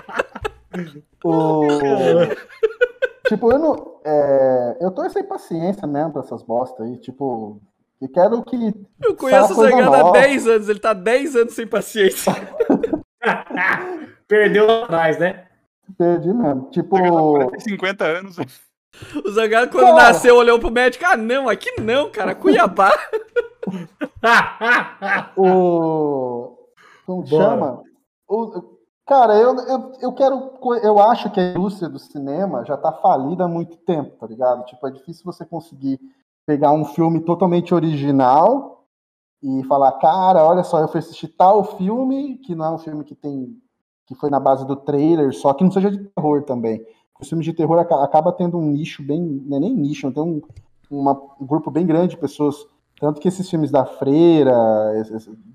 O... 1.25 1.67
tipo, 3.29 3.53
eu 3.53 3.59
não. 3.59 4.01
é, 4.05 4.79
Eu 4.81 4.91
tô 4.91 5.09
sem 5.11 5.23
paciência 5.25 5.87
mesmo 5.87 6.13
pra 6.13 6.23
essas 6.23 6.43
bostas 6.43 6.87
aí. 6.87 6.97
Tipo, 6.99 7.61
eu 8.01 8.09
quero 8.09 8.43
que. 8.43 8.57
Eu 9.03 9.15
conheço 9.15 9.53
o 9.53 9.57
coisa 9.57 9.71
Zangado 9.71 9.95
há 9.95 9.99
nova. 9.99 10.19
10 10.19 10.47
anos, 10.47 10.69
ele 10.69 10.81
tá 10.81 10.93
10 10.93 11.37
anos 11.37 11.55
sem 11.55 11.67
paciência. 11.67 12.33
Perdeu 14.27 14.67
lá 14.67 14.85
atrás, 14.85 15.19
né? 15.19 15.47
Perdi 15.99 16.33
mesmo. 16.33 16.71
Tipo. 16.71 16.97
50 17.59 18.05
anos. 18.05 18.37
O 19.25 19.31
Zangado, 19.31 19.71
quando 19.71 19.95
Cara. 19.95 20.09
nasceu, 20.09 20.37
olhou 20.37 20.59
pro 20.59 20.71
médico: 20.71 21.05
ah, 21.07 21.17
não, 21.17 21.49
aqui 21.49 21.81
não, 21.81 22.11
cara, 22.11 22.35
Cuiabá. 22.35 22.93
o. 25.37 26.57
Como 27.07 27.23
Bora. 27.23 27.45
chama? 27.45 27.83
O... 28.29 28.79
Cara, 29.07 29.35
eu, 29.35 29.57
eu, 29.57 29.93
eu 30.01 30.13
quero. 30.13 30.53
Eu 30.83 30.99
acho 31.01 31.31
que 31.31 31.41
a 31.41 31.51
indústria 31.51 31.89
do 31.89 31.99
cinema 31.99 32.65
já 32.65 32.77
tá 32.77 32.93
falida 32.93 33.45
há 33.45 33.49
muito 33.49 33.77
tempo, 33.79 34.17
tá 34.19 34.27
ligado? 34.27 34.65
Tipo, 34.65 34.87
é 34.87 34.91
difícil 34.91 35.25
você 35.25 35.45
conseguir 35.45 35.99
pegar 36.51 36.73
um 36.73 36.85
filme 36.85 37.21
totalmente 37.21 37.73
original 37.73 38.85
e 39.41 39.63
falar, 39.69 39.93
cara, 39.93 40.45
olha 40.45 40.65
só, 40.65 40.81
eu 40.81 40.89
fui 40.89 40.99
assistir 40.99 41.29
tal 41.29 41.63
filme, 41.63 42.39
que 42.39 42.57
não 42.57 42.65
é 42.65 42.71
um 42.73 42.79
filme 42.79 43.05
que 43.05 43.15
tem. 43.15 43.57
que 44.05 44.17
foi 44.17 44.29
na 44.29 44.41
base 44.41 44.67
do 44.67 44.75
trailer, 44.75 45.33
só 45.33 45.55
que 45.55 45.63
não 45.63 45.71
seja 45.71 45.89
de 45.93 45.99
terror 45.99 46.43
também. 46.43 46.85
Os 47.21 47.29
filmes 47.29 47.45
de 47.45 47.53
terror 47.53 47.79
aca- 47.79 48.03
acaba 48.03 48.33
tendo 48.33 48.59
um 48.59 48.67
nicho 48.67 49.01
bem. 49.05 49.23
Não 49.47 49.59
é 49.59 49.61
nem 49.61 49.73
nicho, 49.73 50.11
tem 50.11 50.21
um, 50.21 50.43
uma- 50.91 51.17
um 51.41 51.47
grupo 51.47 51.71
bem 51.71 51.87
grande 51.87 52.17
de 52.17 52.17
pessoas. 52.17 52.57
Tanto 52.99 53.21
que 53.21 53.29
esses 53.29 53.49
filmes 53.49 53.71
da 53.71 53.85
freira, 53.87 54.53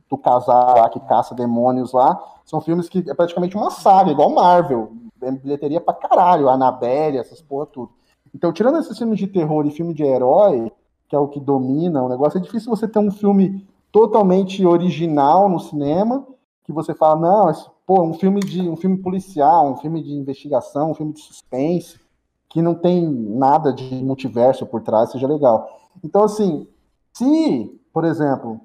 do 0.10 0.18
casal 0.18 0.78
lá 0.80 0.89
que 0.89 1.02
caça 1.02 1.36
demônios 1.36 1.91
lá, 1.91 2.18
são 2.46 2.62
filmes 2.62 2.88
que 2.88 3.04
é 3.10 3.14
praticamente 3.14 3.58
uma 3.58 3.70
saga, 3.70 4.12
igual 4.12 4.30
Marvel. 4.30 4.93
É 5.22 5.30
bilheteria 5.32 5.82
pra 5.82 5.93
caralho, 5.93 6.48
Annabelle, 6.48 7.18
essas 7.18 7.41
porra 7.41 7.66
tudo. 7.66 7.91
Então, 8.34 8.54
tirando 8.54 8.78
esses 8.80 8.98
filmes 8.98 9.18
de 9.20 9.28
terror 9.28 9.66
e 9.66 9.72
filme 9.72 9.93
de 9.93 10.04
herói, 10.04 10.72
que 11.08 11.16
é 11.16 11.20
o 11.20 11.28
que 11.28 11.39
domina 11.39 12.03
o 12.03 12.10
negócio, 12.10 12.38
é 12.38 12.41
difícil 12.41 12.70
você 12.70 12.88
ter 12.88 12.99
um 12.99 13.12
filme 13.12 13.66
totalmente 13.91 14.66
original 14.66 15.47
no 15.47 15.60
cinema, 15.60 16.26
que 16.64 16.74
você 16.74 16.93
fala, 16.93 17.16
não, 17.16 17.49
esse, 17.49 17.66
pô, 17.86 18.01
um 18.01 18.14
filme 18.14 18.39
de 18.39 18.68
um 18.68 18.76
filme 18.76 18.97
policial, 18.97 19.72
um 19.72 19.78
filme 19.78 20.01
de 20.01 20.12
investigação, 20.12 20.91
um 20.91 20.95
filme 20.95 21.14
de 21.14 21.22
suspense, 21.22 21.99
que 22.49 22.62
não 22.62 22.74
tem 22.74 23.08
nada 23.08 23.72
de 23.72 24.03
multiverso 24.03 24.66
por 24.66 24.82
trás, 24.82 25.12
seja 25.12 25.28
legal. 25.28 25.68
Então, 26.03 26.24
assim, 26.24 26.68
se, 27.14 27.80
por 27.93 28.03
exemplo, 28.03 28.60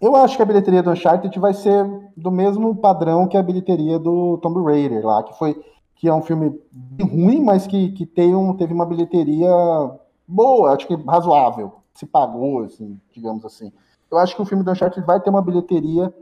eu 0.00 0.14
acho 0.16 0.36
que 0.36 0.42
a 0.42 0.46
bilheteria 0.46 0.82
do 0.82 0.90
Uncharted 0.90 1.38
vai 1.38 1.54
ser 1.54 1.84
do 2.16 2.30
mesmo 2.30 2.74
padrão 2.76 3.28
que 3.28 3.36
a 3.36 3.42
bilheteria 3.42 3.98
do 3.98 4.38
Tomb 4.38 4.62
Raider 4.64 5.06
lá, 5.06 5.22
que 5.22 5.36
foi 5.38 5.60
que 5.94 6.08
é 6.08 6.12
um 6.12 6.22
filme 6.22 6.60
ruim, 7.00 7.44
mas 7.44 7.64
que, 7.64 7.92
que 7.92 8.04
tem 8.04 8.34
um, 8.34 8.56
teve 8.56 8.74
uma 8.74 8.84
bilheteria 8.84 9.48
boa, 10.32 10.72
acho 10.72 10.86
que 10.86 10.94
razoável, 10.94 11.72
se 11.94 12.06
pagou, 12.06 12.64
assim, 12.64 12.98
digamos 13.12 13.44
assim. 13.44 13.72
Eu 14.10 14.18
acho 14.18 14.34
que 14.34 14.42
o 14.42 14.44
filme 14.44 14.64
do 14.64 14.70
Uncharted 14.70 15.06
vai 15.06 15.20
ter 15.20 15.30
uma 15.30 15.42
bilheteria 15.42 16.12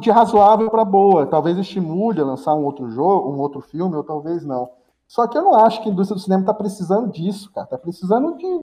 de 0.00 0.10
razoável 0.10 0.70
para 0.70 0.84
boa. 0.84 1.26
Talvez 1.26 1.58
estimule 1.58 2.20
a 2.20 2.24
lançar 2.24 2.54
um 2.54 2.64
outro 2.64 2.90
jogo, 2.90 3.30
um 3.30 3.40
outro 3.40 3.60
filme, 3.60 3.96
ou 3.96 4.04
talvez 4.04 4.44
não. 4.44 4.70
Só 5.06 5.26
que 5.26 5.38
eu 5.38 5.42
não 5.42 5.54
acho 5.54 5.82
que 5.82 5.88
a 5.88 5.92
indústria 5.92 6.16
do 6.16 6.22
cinema 6.22 6.42
está 6.42 6.54
precisando 6.54 7.10
disso, 7.10 7.52
cara. 7.52 7.66
Tá 7.66 7.78
precisando 7.78 8.36
de, 8.36 8.60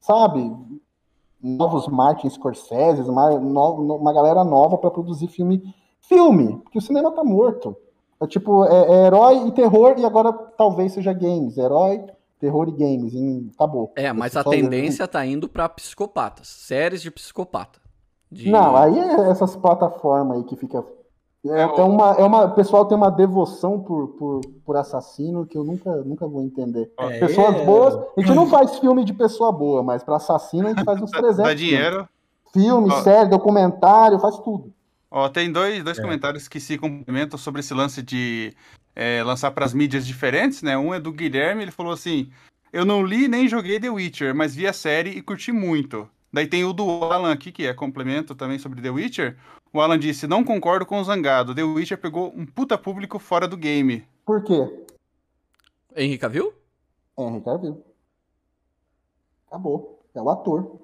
sabe, 0.00 0.54
novos 1.42 1.88
Martin 1.88 2.28
Scorsese, 2.30 3.02
uma, 3.02 3.30
uma 3.30 4.12
galera 4.12 4.44
nova 4.44 4.78
para 4.78 4.90
produzir 4.90 5.28
filme. 5.28 5.62
Filme, 6.00 6.58
porque 6.58 6.78
o 6.78 6.82
cinema 6.82 7.12
tá 7.12 7.22
morto. 7.22 7.76
É 8.20 8.26
tipo, 8.26 8.64
é, 8.64 8.86
é 8.86 9.06
herói 9.06 9.46
e 9.48 9.52
terror, 9.52 9.94
e 9.98 10.04
agora 10.04 10.32
talvez 10.32 10.92
seja 10.92 11.12
games. 11.12 11.58
Herói, 11.58 12.04
terror 12.42 12.68
e 12.68 12.72
games. 12.72 13.14
E 13.14 13.50
acabou. 13.54 13.92
É, 13.96 14.12
mas 14.12 14.36
a 14.36 14.42
tendência 14.42 15.06
tá 15.06 15.24
indo 15.24 15.48
pra 15.48 15.68
psicopatas. 15.68 16.48
Séries 16.48 17.00
de 17.00 17.08
psicopata. 17.08 17.80
De- 18.30 18.50
Não, 18.50 18.76
aí 18.76 18.98
é 18.98 19.30
essas 19.30 19.54
plataformas 19.54 20.38
aí 20.38 20.44
que 20.44 20.56
fica. 20.56 20.84
É, 21.46 21.60
É, 21.62 21.66
uma, 21.66 22.12
é 22.14 22.24
uma, 22.24 22.44
o 22.46 22.54
pessoal 22.54 22.84
tem 22.86 22.96
uma 22.96 23.10
devoção 23.10 23.78
por, 23.80 24.08
por, 24.18 24.40
por 24.64 24.76
assassino 24.76 25.46
que 25.46 25.56
eu 25.56 25.62
nunca, 25.64 25.90
nunca 26.02 26.26
vou 26.26 26.42
entender. 26.42 26.92
É, 26.98 27.18
Pessoas 27.20 27.54
é. 27.56 27.64
boas, 27.64 27.94
a 28.16 28.20
gente 28.20 28.34
não 28.34 28.48
faz 28.48 28.78
filme 28.78 29.04
de 29.04 29.12
pessoa 29.14 29.52
boa, 29.52 29.82
mas 29.82 30.02
para 30.02 30.16
assassino 30.16 30.66
a 30.66 30.70
gente 30.70 30.84
faz 30.84 31.00
uns 31.00 31.10
Dá, 31.12 31.18
300. 31.18 31.44
dá 31.44 31.54
dinheiro. 31.54 32.08
Filme, 32.52 32.90
Ó. 32.92 33.00
série, 33.02 33.28
documentário, 33.30 34.18
faz 34.18 34.36
tudo. 34.38 34.72
Ó, 35.14 35.28
tem 35.28 35.52
dois, 35.52 35.84
dois 35.84 35.98
É. 35.98 36.02
comentários 36.02 36.48
que 36.48 36.58
se 36.58 36.78
complementam 36.78 37.38
sobre 37.38 37.60
esse 37.60 37.74
lance 37.74 38.00
de 38.02 38.54
é, 38.96 39.22
lançar 39.22 39.50
para 39.50 39.66
as 39.66 39.74
mídias 39.74 40.06
diferentes, 40.06 40.62
né? 40.62 40.78
Um 40.78 40.94
é 40.94 40.98
do 40.98 41.12
Guilherme, 41.12 41.60
ele 41.62 41.70
falou 41.70 41.92
assim: 41.92 42.32
Eu 42.72 42.86
não 42.86 43.04
li 43.04 43.28
nem 43.28 43.46
joguei 43.46 43.78
The 43.78 43.90
Witcher, 43.90 44.34
mas 44.34 44.54
vi 44.54 44.66
a 44.66 44.72
série 44.72 45.10
e 45.10 45.20
curti 45.20 45.52
muito. 45.52 46.08
Daí 46.32 46.46
tem 46.46 46.64
o 46.64 46.72
do 46.72 46.88
Alan 47.04 47.30
aqui, 47.30 47.52
que 47.52 47.66
é 47.66 47.74
complemento 47.74 48.34
também 48.34 48.58
sobre 48.58 48.80
The 48.80 48.88
Witcher. 48.88 49.36
O 49.70 49.82
Alan 49.82 49.98
disse: 49.98 50.26
Não 50.26 50.42
concordo 50.42 50.86
com 50.86 50.98
o 50.98 51.04
Zangado. 51.04 51.54
The 51.54 51.62
Witcher 51.62 51.98
pegou 51.98 52.32
um 52.34 52.46
puta 52.46 52.78
público 52.78 53.18
fora 53.18 53.46
do 53.46 53.56
game. 53.56 54.06
Por 54.24 54.42
quê? 54.42 54.86
Henrique 55.94 56.18
Cavill? 56.22 56.54
É, 57.18 57.22
Henry 57.22 57.42
Cavill. 57.42 57.84
Acabou. 59.46 60.02
É 60.14 60.22
o 60.22 60.30
ator. 60.30 60.80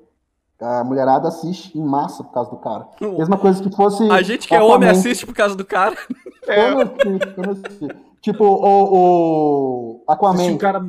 A 0.60 0.82
mulherada 0.82 1.28
assiste 1.28 1.78
em 1.78 1.82
massa 1.82 2.24
por 2.24 2.32
causa 2.32 2.50
do 2.50 2.56
cara. 2.56 2.88
Mesma 3.00 3.38
coisa 3.38 3.62
que 3.62 3.70
fosse. 3.74 4.10
A 4.10 4.22
gente 4.22 4.48
que 4.48 4.54
é 4.54 4.60
homem 4.62 4.88
assiste 4.88 5.24
por 5.24 5.34
causa 5.34 5.54
do 5.56 5.64
cara. 5.64 5.96
É, 6.48 6.70
Eu 6.70 6.74
não 6.76 6.80
assisto, 6.80 7.34
eu 7.36 7.42
não 7.44 7.52
assisto. 7.52 7.88
Tipo, 8.22 8.44
o, 8.44 9.98
o 9.98 10.02
Aquaman. 10.08 10.52
O 10.52 10.58
cara. 10.58 10.86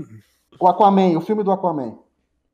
O 0.57 0.67
Aquaman, 0.70 1.17
o 1.17 1.22
filme 1.22 1.43
do 1.43 1.51
Aquaman. 1.51 1.95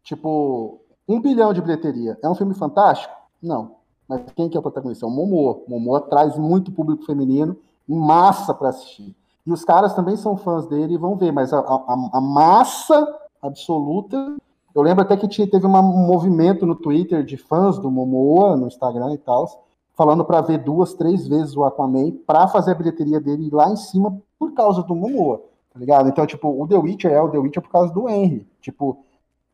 Tipo, 0.04 0.80
um 1.08 1.22
bilhão 1.22 1.54
de 1.54 1.62
bilheteria. 1.62 2.18
É 2.24 2.28
um 2.28 2.34
filme 2.34 2.56
fantástico? 2.56 3.14
Não. 3.42 3.76
Mas 4.10 4.22
quem 4.36 4.50
que 4.50 4.58
é 4.58 4.60
o 4.60 4.64
protagonista? 4.64 5.06
É 5.06 5.08
o 5.08 5.12
Momoa. 5.12 5.62
O 5.68 5.70
Momoa 5.70 6.02
traz 6.02 6.36
muito 6.36 6.72
público 6.72 7.06
feminino 7.06 7.56
em 7.88 7.96
massa 7.96 8.54
para 8.56 8.70
assistir. 8.70 9.16
E 9.46 9.52
os 9.54 9.64
caras 9.64 9.94
também 9.94 10.16
são 10.18 10.36
fãs 10.36 10.66
dele 10.66 10.96
e 10.96 10.98
vão 10.98 11.16
ver, 11.16 11.32
mas 11.32 11.54
a, 11.54 11.60
a- 11.60 12.10
a 12.14 12.20
massa 12.22 13.08
absoluta. 13.42 14.36
Eu 14.76 14.82
lembro 14.82 15.04
até 15.04 15.16
que 15.16 15.48
teve 15.48 15.66
um 15.66 15.70
movimento 15.70 16.66
no 16.66 16.76
Twitter 16.76 17.24
de 17.24 17.38
fãs 17.38 17.80
do 17.80 17.90
Momoa, 17.90 18.58
no 18.58 18.68
Instagram 18.68 19.14
e 19.14 19.18
tal, 19.18 19.66
falando 19.94 20.26
para 20.26 20.42
ver 20.42 20.58
duas, 20.58 20.94
três 20.94 21.26
vezes 21.26 21.56
o 21.56 21.64
Aquaman 21.64 22.12
para 22.28 22.46
fazer 22.50 22.72
a 22.72 22.76
bilheteria 22.76 23.22
dele 23.22 23.50
lá 23.50 23.70
em 23.70 23.78
cima 23.78 24.22
por 24.38 24.54
causa 24.54 24.84
do 24.84 24.94
Momoa, 24.94 25.42
tá 25.74 25.80
ligado? 25.80 26.10
Então, 26.10 26.28
tipo, 26.28 26.62
o 26.62 26.68
The 26.68 26.76
Witcher 26.76 27.10
é 27.10 27.22
o 27.22 27.30
The 27.30 27.38
Witcher 27.38 27.64
por 27.64 27.72
causa 27.72 27.94
do 27.94 28.10
Henry. 28.10 28.46
Tipo, 28.60 28.98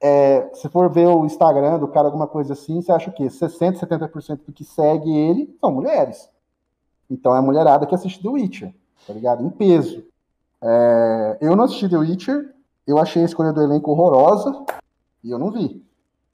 é, 0.02 0.50
se 0.56 0.68
for 0.70 0.90
ver 0.90 1.08
o 1.08 1.24
Instagram 1.24 1.78
do 1.78 1.88
cara, 1.88 2.08
alguma 2.08 2.26
coisa 2.26 2.54
assim, 2.54 2.82
você 2.82 2.92
acha 2.92 3.12
o 3.12 3.14
quê? 3.14 3.26
60%, 3.26 3.78
70% 3.78 4.40
do 4.48 4.52
que 4.52 4.64
segue 4.64 5.16
ele 5.16 5.56
são 5.62 5.72
mulheres. 5.72 6.28
Então 7.08 7.36
é 7.36 7.38
a 7.38 7.44
mulherada 7.44 7.86
que 7.86 7.94
assiste 7.94 8.24
The 8.24 8.30
Witcher, 8.30 8.74
tá 9.06 9.14
ligado? 9.14 9.46
Em 9.46 9.52
peso. 9.52 10.04
É, 10.64 11.38
eu 11.42 11.56
não 11.56 11.66
assisti 11.66 11.88
The 11.88 11.98
Witcher, 11.98 12.56
eu 12.88 12.98
achei 12.98 13.22
a 13.22 13.26
escolha 13.26 13.54
do 13.54 13.62
elenco 13.62 13.92
horrorosa 13.92 14.66
e 15.24 15.32
eu 15.32 15.40
não 15.40 15.52
vi. 15.52 15.84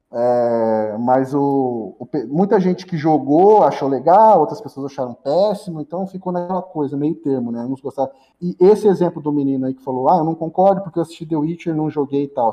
É, 0.10 0.98
mas 1.00 1.34
o, 1.34 1.96
o, 2.00 2.08
muita 2.28 2.60
gente 2.62 2.86
que 2.86 2.96
jogou 2.96 3.64
achou 3.64 3.90
legal, 3.90 4.40
outras 4.40 4.62
pessoas 4.62 4.92
acharam 4.92 5.14
péssimo, 5.14 5.82
então 5.82 6.08
ficou 6.08 6.32
naquela 6.32 6.62
coisa, 6.62 6.96
meio 6.96 7.16
termo, 7.16 7.52
né? 7.52 7.66
Uns 7.66 7.82
gostaram. 7.82 8.12
E 8.42 8.56
esse 8.60 8.88
exemplo 8.88 9.22
do 9.22 9.34
menino 9.34 9.66
aí 9.66 9.74
que 9.74 9.84
falou: 9.84 10.10
Ah, 10.10 10.18
eu 10.18 10.24
não 10.24 10.34
concordo 10.34 10.82
porque 10.82 10.98
eu 10.98 11.04
assisti 11.04 11.26
The 11.26 11.36
Witcher, 11.36 11.76
não 11.76 11.90
joguei 11.90 12.24
e 12.24 12.28
tal. 12.30 12.52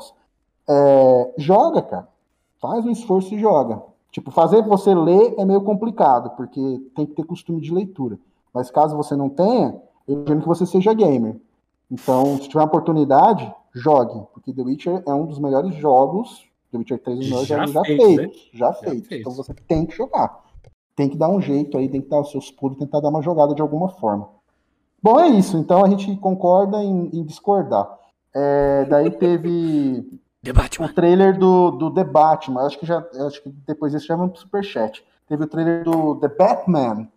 É, 0.67 1.33
joga, 1.37 1.81
cara. 1.81 2.07
Faz 2.59 2.85
um 2.85 2.91
esforço 2.91 3.33
e 3.33 3.39
joga. 3.39 3.81
Tipo, 4.11 4.31
fazer 4.31 4.61
você 4.63 4.93
ler 4.93 5.35
é 5.37 5.45
meio 5.45 5.61
complicado, 5.61 6.31
porque 6.31 6.81
tem 6.95 7.05
que 7.05 7.13
ter 7.13 7.25
costume 7.25 7.61
de 7.61 7.73
leitura. 7.73 8.17
Mas 8.53 8.71
caso 8.71 8.95
você 8.95 9.15
não 9.15 9.29
tenha, 9.29 9.75
eu 10.07 10.15
imagino 10.15 10.41
que 10.41 10.47
você 10.47 10.65
seja 10.65 10.93
gamer. 10.93 11.39
Então, 11.91 12.37
se 12.37 12.47
tiver 12.47 12.61
uma 12.61 12.67
oportunidade, 12.67 13.53
jogue, 13.75 14.25
porque 14.33 14.53
The 14.53 14.61
Witcher 14.61 15.03
é 15.05 15.13
um 15.13 15.25
dos 15.25 15.37
melhores 15.37 15.75
jogos 15.75 16.45
The 16.75 16.77
Witcher 16.77 16.99
3 16.99 17.19
os 17.19 17.25
melhores 17.25 17.47
jogos 17.47 17.71
já 17.71 17.83
feitos. 17.83 18.17
Né? 18.17 18.29
Já, 18.53 18.71
já 18.71 18.73
feito. 18.73 19.13
Então 19.13 19.31
você 19.31 19.53
tem 19.53 19.85
que 19.85 19.95
jogar. 19.95 20.43
Tem 20.95 21.09
que 21.09 21.17
dar 21.17 21.29
um 21.29 21.41
jeito 21.41 21.77
aí, 21.77 21.89
tem 21.89 22.01
que 22.01 22.09
dar 22.09 22.21
os 22.21 22.31
seus 22.31 22.51
pulos, 22.51 22.77
tentar 22.77 22.99
dar 22.99 23.09
uma 23.09 23.21
jogada 23.21 23.53
de 23.53 23.61
alguma 23.61 23.89
forma. 23.89 24.29
Bom, 25.01 25.19
é 25.19 25.27
isso. 25.27 25.57
Então 25.57 25.83
a 25.83 25.89
gente 25.89 26.15
concorda 26.17 26.83
em, 26.83 27.09
em 27.13 27.23
discordar. 27.23 27.99
É, 28.33 28.85
daí 28.85 29.11
teve 29.11 30.19
o 30.79 30.93
trailer 30.93 31.37
do, 31.37 31.71
do 31.71 31.93
The 31.93 32.03
Batman. 32.03 32.61
Acho 32.61 32.79
que 32.79 32.85
já, 32.85 33.05
acho 33.25 33.41
que 33.41 33.49
depois 33.49 33.91
disso 33.91 34.07
já 34.07 34.15
vamos 34.15 34.33
pro 34.33 34.41
Superchat. 34.41 35.03
Teve 35.27 35.43
o 35.43 35.47
trailer 35.47 35.83
do 35.83 36.15
The 36.15 36.29
Batman. 36.29 37.07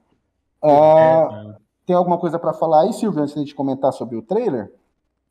É, 0.62 1.54
tem 1.86 1.94
alguma 1.94 2.18
coisa 2.18 2.38
para 2.38 2.52
falar 2.52 2.82
aí, 2.82 2.92
Silvio, 2.92 3.22
antes 3.22 3.34
de 3.34 3.40
a 3.40 3.42
gente 3.42 3.54
comentar 3.54 3.92
sobre 3.92 4.16
o 4.16 4.22
trailer? 4.22 4.72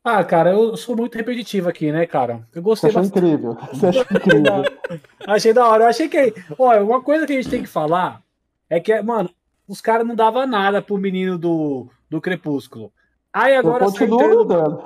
Ah, 0.09 0.23
cara, 0.23 0.51
eu 0.51 0.77
sou 0.77 0.95
muito 0.95 1.17
repetitivo 1.17 1.67
aqui, 1.67 1.91
né, 1.91 2.05
cara? 2.05 2.47
Eu 2.55 2.61
gostei 2.61 2.89
Você 2.89 2.97
achou 2.97 3.09
bastante. 3.11 3.25
incrível. 3.25 3.57
Você 3.73 3.87
achou 3.87 4.05
incrível. 4.09 4.63
achei 5.27 5.53
da 5.53 5.67
hora. 5.67 5.83
Eu 5.83 5.87
achei 5.89 6.07
que. 6.07 6.33
Olha, 6.57 6.81
uma 6.81 7.01
coisa 7.01 7.25
que 7.27 7.33
a 7.33 7.35
gente 7.35 7.49
tem 7.49 7.61
que 7.61 7.67
falar 7.67 8.21
é 8.69 8.79
que, 8.79 9.01
mano, 9.01 9.29
os 9.67 9.81
caras 9.81 10.07
não 10.07 10.15
davam 10.15 10.47
nada 10.47 10.81
pro 10.81 10.97
menino 10.97 11.37
do, 11.37 11.89
do 12.09 12.21
Crepúsculo. 12.21 12.89
Aí 13.33 13.53
agora. 13.53 13.83
Eu 13.83 13.91
continuo 13.91 14.45
dando. 14.47 14.83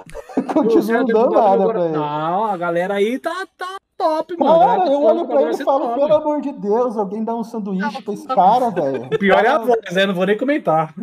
Continuo 0.53 1.05
dando 1.05 1.29
nada 1.29 1.79
ele. 1.85 1.89
Não, 1.89 2.45
a 2.45 2.57
galera 2.57 2.95
aí 2.95 3.19
tá, 3.19 3.45
tá 3.55 3.75
top, 4.01 4.37
mano. 4.37 4.59
Cara, 4.59 4.91
eu 4.91 5.03
olho 5.03 5.27
pra 5.27 5.41
ele 5.41 5.51
e 5.51 5.63
falo, 5.63 5.87
top. 5.87 5.99
pelo 5.99 6.15
amor 6.15 6.41
de 6.41 6.51
Deus, 6.53 6.97
alguém 6.97 7.23
dá 7.23 7.35
um 7.35 7.43
sanduíche 7.43 8.01
pra 8.01 8.13
esse 8.13 8.27
cara, 8.27 8.69
velho. 8.69 9.05
O 9.05 9.19
pior 9.19 9.43
é 9.43 9.47
a 9.47 9.59
voz, 9.59 9.93
né? 9.93 10.05
Não 10.05 10.13
vou 10.13 10.25
nem 10.25 10.37
comentar. 10.37 10.93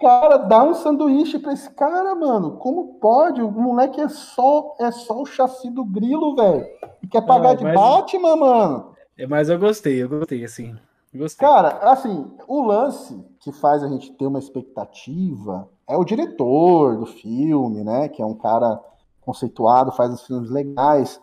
cara, 0.00 0.36
dá 0.36 0.62
um 0.62 0.74
sanduíche 0.74 1.38
pra 1.38 1.52
esse 1.52 1.70
cara, 1.70 2.14
mano. 2.14 2.52
Como 2.58 2.98
pode? 3.00 3.40
O 3.40 3.50
moleque 3.50 4.00
é 4.00 4.08
só, 4.08 4.74
é 4.78 4.90
só 4.90 5.20
o 5.20 5.26
chassi 5.26 5.70
do 5.70 5.84
grilo, 5.84 6.36
velho. 6.36 6.66
E 7.02 7.06
quer 7.06 7.22
pagar 7.22 7.54
de 7.54 7.64
mas... 7.64 7.74
Batman, 7.74 8.36
mano. 8.36 8.92
É, 9.16 9.26
mas 9.26 9.48
eu 9.48 9.58
gostei, 9.58 10.02
eu 10.02 10.08
gostei, 10.08 10.44
assim. 10.44 10.76
Gostei. 11.14 11.46
Cara, 11.46 11.78
assim, 11.90 12.30
o 12.48 12.62
lance 12.62 13.22
que 13.40 13.52
faz 13.52 13.82
a 13.82 13.88
gente 13.88 14.12
ter 14.12 14.26
uma 14.26 14.38
expectativa 14.38 15.68
é 15.86 15.96
o 15.96 16.04
diretor 16.04 16.96
do 16.96 17.06
filme, 17.06 17.84
né? 17.84 18.08
Que 18.08 18.22
é 18.22 18.26
um 18.26 18.34
cara 18.34 18.80
conceituado, 19.20 19.92
faz 19.92 20.12
os 20.12 20.26
filmes 20.26 20.50
legais. 20.50 21.20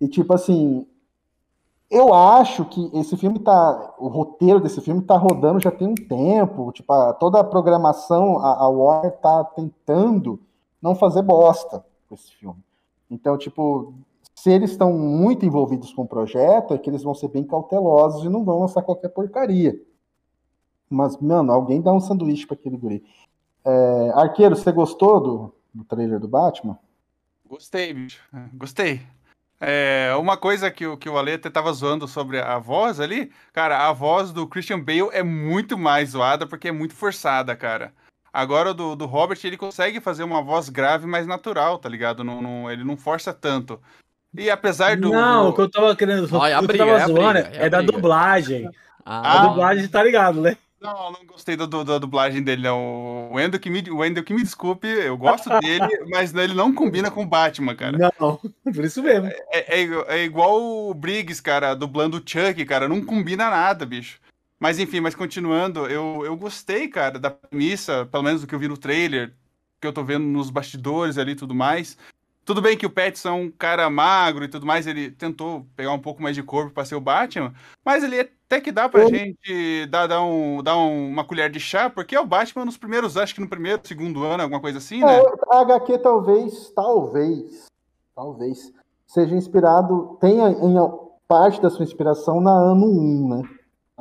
E 0.00 0.08
tipo 0.08 0.32
assim, 0.32 0.86
eu 1.90 2.12
acho 2.12 2.64
que 2.66 2.90
esse 2.94 3.16
filme 3.16 3.38
tá. 3.38 3.94
O 3.98 4.08
roteiro 4.08 4.60
desse 4.60 4.80
filme 4.80 5.02
tá 5.02 5.16
rodando 5.16 5.60
já 5.60 5.70
tem 5.70 5.88
um 5.88 5.94
tempo. 5.94 6.70
Tipo, 6.72 6.92
a, 6.92 7.14
toda 7.14 7.40
a 7.40 7.44
programação, 7.44 8.38
a, 8.38 8.64
a 8.64 8.68
Warner 8.68 9.12
tá 9.18 9.44
tentando 9.44 10.40
não 10.82 10.94
fazer 10.94 11.22
bosta 11.22 11.84
com 12.08 12.14
esse 12.14 12.34
filme. 12.34 12.62
Então, 13.10 13.38
tipo, 13.38 13.94
se 14.34 14.50
eles 14.50 14.70
estão 14.70 14.92
muito 14.92 15.46
envolvidos 15.46 15.92
com 15.92 16.02
o 16.02 16.08
projeto, 16.08 16.74
é 16.74 16.78
que 16.78 16.90
eles 16.90 17.02
vão 17.02 17.14
ser 17.14 17.28
bem 17.28 17.42
cautelosos 17.42 18.24
e 18.24 18.28
não 18.28 18.44
vão 18.44 18.60
lançar 18.60 18.82
qualquer 18.82 19.08
porcaria. 19.08 19.80
Mas, 20.90 21.16
mano, 21.18 21.52
alguém 21.52 21.80
dá 21.80 21.92
um 21.92 22.00
sanduíche 22.00 22.46
para 22.46 22.54
aquele 22.54 22.76
guri. 22.76 23.04
É, 23.64 24.12
Arqueiro, 24.14 24.56
você 24.56 24.70
gostou 24.70 25.20
do, 25.20 25.54
do 25.72 25.84
trailer 25.84 26.20
do 26.20 26.28
Batman? 26.28 26.78
Gostei, 27.48 27.92
bicho. 27.94 28.22
Gostei. 28.54 29.00
É, 29.60 30.14
uma 30.16 30.36
coisa 30.36 30.70
que, 30.70 30.96
que 30.98 31.08
o 31.08 31.18
Ale 31.18 31.32
até 31.32 31.50
tava 31.50 31.72
zoando 31.72 32.06
sobre 32.06 32.40
a 32.40 32.58
voz 32.58 33.00
ali, 33.00 33.32
cara, 33.52 33.88
a 33.88 33.92
voz 33.92 34.30
do 34.32 34.46
Christian 34.46 34.78
Bale 34.78 35.10
é 35.12 35.22
muito 35.22 35.76
mais 35.76 36.10
zoada 36.10 36.46
porque 36.46 36.68
é 36.68 36.72
muito 36.72 36.94
forçada, 36.94 37.56
cara. 37.56 37.92
Agora 38.32 38.72
do, 38.72 38.94
do 38.94 39.06
Robert, 39.06 39.38
ele 39.42 39.56
consegue 39.56 40.00
fazer 40.00 40.22
uma 40.22 40.40
voz 40.42 40.68
grave 40.68 41.06
mais 41.06 41.26
natural, 41.26 41.78
tá 41.78 41.88
ligado? 41.88 42.22
Não, 42.22 42.40
não, 42.40 42.70
ele 42.70 42.84
não 42.84 42.96
força 42.96 43.32
tanto. 43.32 43.80
E 44.36 44.48
apesar 44.50 44.96
do. 44.96 45.10
Não, 45.10 45.48
o 45.48 45.54
que 45.54 45.60
eu 45.60 45.70
tava 45.70 45.96
querendo. 45.96 46.28
Olha, 46.36 46.60
o 46.60 46.68
que 46.68 46.74
eu 46.74 46.78
tava 46.78 47.06
zoando 47.06 47.38
é, 47.38 47.50
é 47.54 47.70
da 47.70 47.80
dublagem. 47.80 48.70
Ah. 49.04 49.40
A 49.40 49.46
dublagem 49.48 49.88
tá 49.88 50.02
ligado, 50.02 50.40
né? 50.40 50.56
Não, 50.80 51.10
não 51.10 51.26
gostei 51.26 51.56
da, 51.56 51.66
da 51.66 51.98
dublagem 51.98 52.42
dele, 52.42 52.62
não. 52.62 53.30
O 53.30 53.34
Wendel 53.34 53.58
que, 53.58 53.68
me, 53.68 53.80
o 53.90 53.98
Wendell 53.98 54.22
que 54.22 54.32
me 54.32 54.42
desculpe, 54.42 54.86
eu 54.86 55.16
gosto 55.16 55.50
dele, 55.58 55.86
mas 56.08 56.32
ele 56.34 56.54
não 56.54 56.72
combina 56.72 57.10
com 57.10 57.22
o 57.22 57.26
Batman, 57.26 57.74
cara. 57.74 57.98
Não, 57.98 58.36
por 58.62 58.84
isso 58.84 59.02
mesmo. 59.02 59.26
É, 59.50 59.80
é, 59.80 59.88
é, 60.08 60.24
igual 60.24 60.60
o 60.60 60.94
Briggs, 60.94 61.42
cara, 61.42 61.74
dublando 61.74 62.18
o 62.18 62.22
Chuck, 62.24 62.64
cara, 62.64 62.88
não 62.88 63.04
combina 63.04 63.50
nada, 63.50 63.84
bicho. 63.84 64.20
Mas 64.60 64.78
enfim, 64.78 65.00
mas 65.00 65.14
continuando, 65.14 65.86
eu, 65.86 66.22
eu 66.24 66.36
gostei, 66.36 66.88
cara, 66.88 67.18
da 67.18 67.30
premissa, 67.30 68.06
pelo 68.06 68.24
menos 68.24 68.40
do 68.40 68.46
que 68.46 68.54
eu 68.54 68.58
vi 68.58 68.68
no 68.68 68.76
trailer, 68.76 69.34
que 69.80 69.86
eu 69.86 69.92
tô 69.92 70.04
vendo 70.04 70.24
nos 70.24 70.50
bastidores 70.50 71.18
ali 71.18 71.32
e 71.32 71.36
tudo 71.36 71.54
mais. 71.54 71.96
Tudo 72.44 72.62
bem 72.62 72.76
que 72.76 72.86
o 72.86 72.90
Petson 72.90 73.28
é 73.28 73.32
um 73.32 73.50
cara 73.50 73.90
magro 73.90 74.44
e 74.44 74.48
tudo 74.48 74.64
mais, 74.64 74.86
ele 74.86 75.10
tentou 75.10 75.68
pegar 75.76 75.92
um 75.92 75.98
pouco 75.98 76.22
mais 76.22 76.34
de 76.34 76.42
corpo 76.42 76.72
para 76.72 76.84
ser 76.84 76.94
o 76.94 77.00
Batman, 77.00 77.52
mas 77.84 78.02
ele 78.02 78.30
até 78.48 78.62
que 78.62 78.72
dá 78.72 78.88
pra 78.88 79.06
Sim. 79.06 79.14
gente 79.14 79.86
dar, 79.86 80.06
dar, 80.06 80.22
um, 80.22 80.62
dar 80.62 80.76
um, 80.78 81.10
uma 81.10 81.22
colher 81.22 81.50
de 81.50 81.60
chá, 81.60 81.90
porque 81.90 82.16
é 82.16 82.20
o 82.20 82.26
Batman 82.26 82.64
nos 82.64 82.78
primeiros, 82.78 83.18
acho 83.18 83.34
que 83.34 83.42
no 83.42 83.48
primeiro, 83.48 83.80
segundo 83.84 84.24
ano, 84.24 84.42
alguma 84.42 84.60
coisa 84.60 84.78
assim, 84.78 85.04
né? 85.04 85.18
É, 85.18 85.22
a 85.50 85.60
HQ 85.60 85.98
talvez, 85.98 86.70
talvez, 86.70 87.66
talvez, 88.16 88.72
seja 89.06 89.36
inspirado, 89.36 90.16
tenha 90.18 90.48
em 90.48 90.74
parte 91.28 91.60
da 91.60 91.68
sua 91.68 91.84
inspiração 91.84 92.40
na 92.40 92.50
ano 92.50 92.86
1, 92.86 93.28
né? 93.28 93.42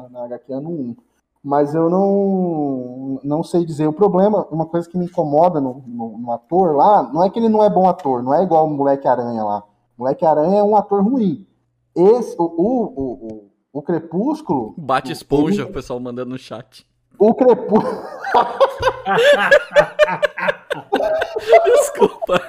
Na 0.09 0.23
HQ 0.23 0.53
ano 0.53 0.69
1 0.69 0.95
mas 1.43 1.73
eu 1.73 1.89
não, 1.89 3.21
não 3.23 3.41
sei 3.41 3.63
dizer. 3.63 3.87
O 3.87 3.93
problema, 3.93 4.45
uma 4.51 4.65
coisa 4.65 4.89
que 4.89 4.97
me 4.97 5.05
incomoda 5.05 5.61
no, 5.61 5.81
no, 5.87 6.17
no, 6.17 6.31
ator 6.33 6.75
lá, 6.75 7.03
não 7.03 7.23
é 7.23 7.29
que 7.29 7.39
ele 7.39 7.47
não 7.47 7.63
é 7.63 7.69
bom 7.69 7.87
ator, 7.87 8.21
não 8.21 8.33
é 8.33 8.43
igual 8.43 8.65
o 8.65 8.69
Moleque 8.69 9.07
Aranha 9.07 9.45
lá. 9.45 9.63
O 9.97 10.01
Moleque 10.01 10.25
Aranha 10.25 10.59
é 10.59 10.63
um 10.63 10.75
ator 10.75 11.01
ruim. 11.01 11.47
Esse, 11.95 12.35
o, 12.37 12.43
o, 12.43 12.83
o, 12.97 13.46
o 13.77 13.81
Crepúsculo. 13.83 14.73
Bate 14.75 15.11
esponja, 15.11 15.61
ele, 15.61 15.69
o 15.69 15.73
pessoal 15.73 15.99
mandando 15.99 16.31
no 16.31 16.37
chat. 16.37 16.83
O 17.19 17.35
Crepúsculo. 17.35 18.01
Desculpa. 21.63 22.41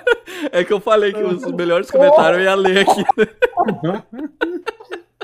É 0.51 0.65
que 0.65 0.73
eu 0.73 0.81
falei 0.81 1.13
que 1.13 1.23
os 1.23 1.45
melhores 1.53 1.91
comentários 1.91 2.39
eu 2.39 2.45
ia 2.45 2.55
ler 2.55 2.89
aqui. 2.89 3.05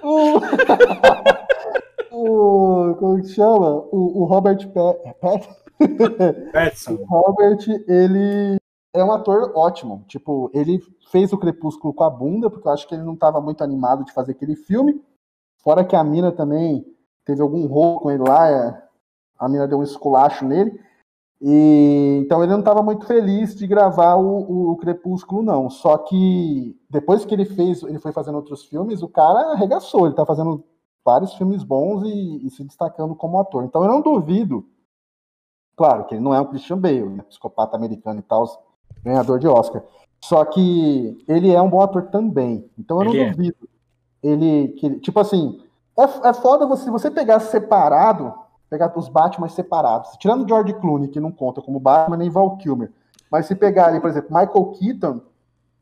o. 2.13 2.95
Como 2.97 3.23
que 3.23 3.29
chama? 3.29 3.77
O, 3.91 4.23
o 4.23 4.27
Robert 4.27 4.59
Pat, 4.73 4.99
Pattinson. 6.53 6.99
o 7.01 7.05
Robert, 7.07 7.65
ele 7.89 8.59
é 8.93 9.03
um 9.03 9.11
ator 9.11 9.53
ótimo. 9.55 10.05
Tipo, 10.07 10.51
ele 10.53 10.83
fez 11.11 11.33
o 11.33 11.39
Crepúsculo 11.39 11.95
com 11.95 12.05
a 12.05 12.11
bunda, 12.11 12.51
porque 12.51 12.69
eu 12.69 12.73
acho 12.73 12.87
que 12.87 12.95
ele 12.95 13.05
não 13.05 13.15
estava 13.15 13.41
muito 13.41 13.65
animado 13.65 14.05
de 14.05 14.13
fazer 14.13 14.33
aquele 14.33 14.55
filme. 14.55 15.01
Fora 15.65 15.85
que 15.85 15.97
a 15.97 16.05
mina 16.05 16.31
também 16.31 16.85
teve 17.25 17.41
algum 17.41 17.67
rolo 17.67 18.01
com 18.01 18.11
ele 18.11 18.23
lá, 18.23 18.51
é, 18.51 18.83
a 19.39 19.49
mina 19.49 19.67
deu 19.67 19.79
um 19.79 19.83
esculacho 19.83 20.45
nele. 20.45 20.79
E, 21.41 22.21
então 22.25 22.43
ele 22.43 22.53
não 22.53 22.61
estava 22.61 22.83
muito 22.83 23.07
feliz 23.07 23.55
de 23.55 23.67
gravar 23.67 24.15
o, 24.17 24.73
o, 24.73 24.77
Crepúsculo, 24.77 25.43
não. 25.43 25.69
Só 25.71 25.97
que 25.99 26.79
depois 26.89 27.25
que 27.25 27.35
ele 27.35 27.45
fez, 27.45 27.83
ele 27.83 27.99
foi 27.99 28.13
fazendo 28.13 28.37
outros 28.37 28.65
filmes, 28.65 29.03
o 29.03 29.09
cara 29.09 29.53
arregaçou. 29.53 30.07
Ele 30.07 30.15
tá 30.15 30.25
fazendo 30.25 30.65
vários 31.05 31.35
filmes 31.35 31.63
bons 31.63 32.03
e, 32.05 32.47
e, 32.47 32.51
se 32.51 32.63
destacando 32.63 33.15
como 33.15 33.41
ator. 33.41 33.65
Então 33.65 33.83
eu 33.83 33.91
não 33.91 34.01
duvido, 34.01 34.67
claro, 35.77 36.05
que 36.05 36.15
ele 36.15 36.23
não 36.23 36.35
é 36.35 36.41
um 36.41 36.47
Christian 36.47 36.79
Bale, 36.79 37.09
né, 37.09 37.23
psicopata 37.25 37.77
americano 37.77 38.21
e 38.21 38.23
tal, 38.23 38.45
ganhador 39.03 39.39
de 39.39 39.49
Oscar. 39.49 39.83
Só 40.23 40.45
que 40.45 41.23
ele 41.29 41.51
é 41.51 41.61
um 41.61 41.69
bom 41.69 41.83
ator 41.83 42.05
também. 42.11 42.71
Então 42.79 43.01
eu 43.01 43.05
não 43.05 43.15
ele 43.15 43.23
é. 43.23 43.31
duvido. 43.31 43.69
Ele, 44.25 44.69
que, 44.69 44.99
tipo 45.01 45.21
assim, 45.21 45.61
é, 45.97 46.29
é 46.29 46.33
foda 46.33 46.67
você, 46.67 46.91
você 46.91 47.11
pegar 47.11 47.39
separado, 47.41 48.33
pegar 48.71 48.93
os 48.99 49.09
Batman 49.09 49.49
separados, 49.49 50.17
tirando 50.19 50.49
George 50.49 50.73
Clooney, 50.75 51.09
que 51.09 51.21
não 51.21 51.31
conta 51.31 51.61
como 51.61 51.79
Batman, 51.79 52.17
nem 52.17 52.31
Val 52.31 52.57
Kilmer. 52.57 52.91
Mas 53.31 53.47
se 53.47 53.55
pegar 53.55 53.89
ali, 53.89 54.01
por 54.01 54.09
exemplo, 54.09 54.35
Michael 54.35 54.73
Keaton, 54.73 55.21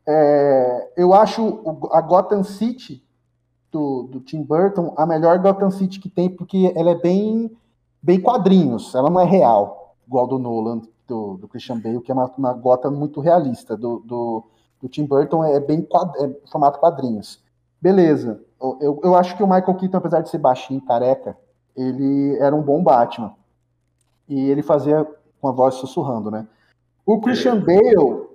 é, 0.06 0.92
eu 0.96 1.14
acho 1.14 1.60
a 1.92 2.00
Gotham 2.00 2.42
City 2.42 3.02
do, 3.70 4.08
do 4.10 4.20
Tim 4.20 4.42
Burton 4.42 4.92
a 4.96 5.06
melhor 5.06 5.38
Gotham 5.38 5.70
City 5.70 6.00
que 6.00 6.10
tem, 6.10 6.28
porque 6.28 6.72
ela 6.74 6.90
é 6.90 6.94
bem, 6.96 7.50
bem 8.02 8.20
quadrinhos, 8.20 8.94
ela 8.94 9.08
não 9.08 9.20
é 9.20 9.24
real, 9.24 9.94
igual 10.06 10.26
do 10.26 10.38
Nolan. 10.38 10.82
do, 11.06 11.36
do 11.36 11.48
Christian 11.48 11.78
Bale, 11.78 12.00
que 12.00 12.10
é 12.10 12.14
uma, 12.14 12.30
uma 12.36 12.52
gota 12.52 12.90
muito 12.90 13.20
realista. 13.20 13.76
Do, 13.76 14.00
do, 14.00 14.44
do 14.80 14.88
Tim 14.88 15.04
Burton 15.04 15.44
é 15.44 15.60
bem 15.60 15.82
quad, 15.82 16.10
é 16.16 16.28
formato 16.50 16.78
quadrinhos. 16.78 17.41
Beleza. 17.82 18.40
Eu, 18.80 19.00
eu 19.02 19.16
acho 19.16 19.36
que 19.36 19.42
o 19.42 19.46
Michael 19.46 19.74
Keaton, 19.74 19.98
apesar 19.98 20.20
de 20.20 20.28
ser 20.28 20.38
baixinho, 20.38 20.80
careca, 20.82 21.36
ele 21.76 22.38
era 22.38 22.54
um 22.54 22.62
bom 22.62 22.80
Batman. 22.80 23.34
E 24.28 24.48
ele 24.48 24.62
fazia 24.62 25.04
com 25.40 25.48
a 25.48 25.52
voz 25.52 25.74
sussurrando, 25.74 26.30
né? 26.30 26.46
O 27.04 27.20
Christian 27.20 27.58
Bale 27.58 28.28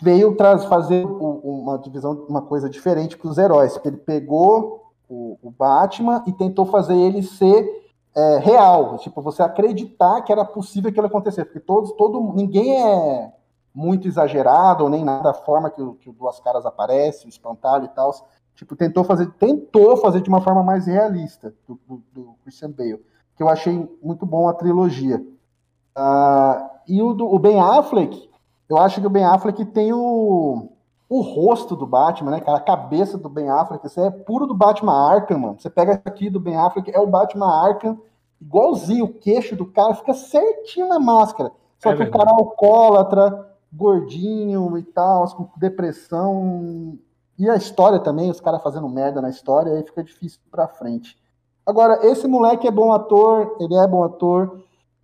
veio 0.00 0.34
traz, 0.34 0.64
fazer 0.64 1.04
uma 1.04 1.78
divisão, 1.78 2.24
uma 2.26 2.40
coisa 2.40 2.70
diferente 2.70 3.18
para 3.18 3.28
os 3.28 3.36
heróis, 3.36 3.74
porque 3.74 3.88
ele 3.88 3.98
pegou 3.98 4.86
o, 5.06 5.38
o, 5.42 5.50
Batman 5.50 6.24
e 6.26 6.32
tentou 6.32 6.64
fazer 6.64 6.96
ele 6.96 7.22
ser 7.22 7.84
é, 8.14 8.38
real, 8.38 8.96
tipo, 8.96 9.20
você 9.20 9.42
acreditar 9.42 10.22
que 10.22 10.32
era 10.32 10.44
possível 10.44 10.90
aquilo 10.90 11.06
acontecer, 11.06 11.44
porque 11.44 11.60
todos, 11.60 11.92
todo, 11.92 12.32
ninguém 12.34 12.82
é 12.82 13.32
muito 13.72 14.08
exagerado, 14.08 14.84
ou 14.84 14.90
nem 14.90 15.04
nada 15.04 15.24
da 15.24 15.34
forma 15.34 15.70
que 15.70 15.82
que 16.00 16.08
o 16.08 16.12
Duas 16.14 16.40
Caras 16.40 16.64
aparece, 16.64 17.26
o 17.26 17.28
espantalho 17.28 17.84
e 17.84 17.88
tal, 17.88 18.10
tipo, 18.56 18.74
tentou 18.74 19.04
fazer, 19.04 19.30
tentou 19.32 19.96
fazer 19.98 20.20
de 20.20 20.28
uma 20.28 20.40
forma 20.40 20.62
mais 20.62 20.86
realista 20.86 21.54
do, 21.68 21.78
do, 21.86 22.02
do 22.12 22.34
Christian 22.42 22.70
Bale, 22.70 23.04
que 23.36 23.42
eu 23.42 23.48
achei 23.48 23.88
muito 24.02 24.26
bom 24.26 24.48
a 24.48 24.54
trilogia. 24.54 25.24
Uh, 25.96 26.68
e 26.88 27.00
o, 27.02 27.12
do, 27.12 27.32
o 27.32 27.38
Ben 27.38 27.60
Affleck, 27.60 28.28
eu 28.68 28.78
acho 28.78 29.00
que 29.00 29.06
o 29.06 29.10
Ben 29.10 29.24
Affleck 29.24 29.64
tem 29.66 29.92
o, 29.92 30.68
o 31.08 31.20
rosto 31.20 31.76
do 31.76 31.86
Batman, 31.86 32.32
né, 32.32 32.40
cara? 32.40 32.58
A 32.58 32.62
cabeça 32.62 33.18
do 33.18 33.28
Ben 33.28 33.50
Affleck, 33.50 33.86
isso 33.86 34.00
é 34.00 34.10
puro 34.10 34.46
do 34.46 34.54
Batman 34.54 35.12
Arkham, 35.12 35.38
mano. 35.38 35.60
Você 35.60 35.68
pega 35.68 36.00
aqui 36.04 36.30
do 36.30 36.40
Ben 36.40 36.56
Affleck, 36.56 36.90
é 36.90 36.98
o 36.98 37.06
Batman 37.06 37.46
Arkham, 37.46 38.00
igualzinho, 38.40 39.04
o 39.04 39.12
queixo 39.12 39.54
do 39.54 39.66
cara 39.66 39.94
fica 39.94 40.14
certinho 40.14 40.88
na 40.88 40.98
máscara. 40.98 41.52
Só 41.78 41.90
é 41.90 41.92
que 41.92 41.98
verdade. 41.98 42.08
o 42.08 42.18
cara 42.18 42.30
é 42.30 42.40
alcoólatra, 42.40 43.56
gordinho 43.72 44.78
e 44.78 44.82
tal, 44.82 45.26
com 45.34 45.48
depressão. 45.58 46.98
E 47.38 47.48
a 47.50 47.56
história 47.56 47.98
também, 47.98 48.30
os 48.30 48.40
caras 48.40 48.62
fazendo 48.62 48.88
merda 48.88 49.20
na 49.20 49.28
história, 49.28 49.72
aí 49.72 49.82
fica 49.82 50.02
difícil 50.02 50.40
pra 50.50 50.66
frente. 50.68 51.16
Agora, 51.66 52.06
esse 52.06 52.26
moleque 52.26 52.66
é 52.66 52.70
bom 52.70 52.92
ator, 52.92 53.56
ele 53.60 53.74
é 53.74 53.86
bom 53.86 54.04
ator. 54.04 54.60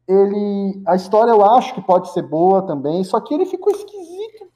Ele, 0.09 0.83
a 0.87 0.97
história 0.97 1.31
eu 1.31 1.45
acho 1.45 1.75
que 1.75 1.81
pode 1.81 2.13
ser 2.13 2.23
boa 2.23 2.63
também, 2.63 3.05
só 3.05 3.21
que 3.21 3.35
ele 3.35 3.47
ficou 3.47 3.73
esquisito. 3.73 4.51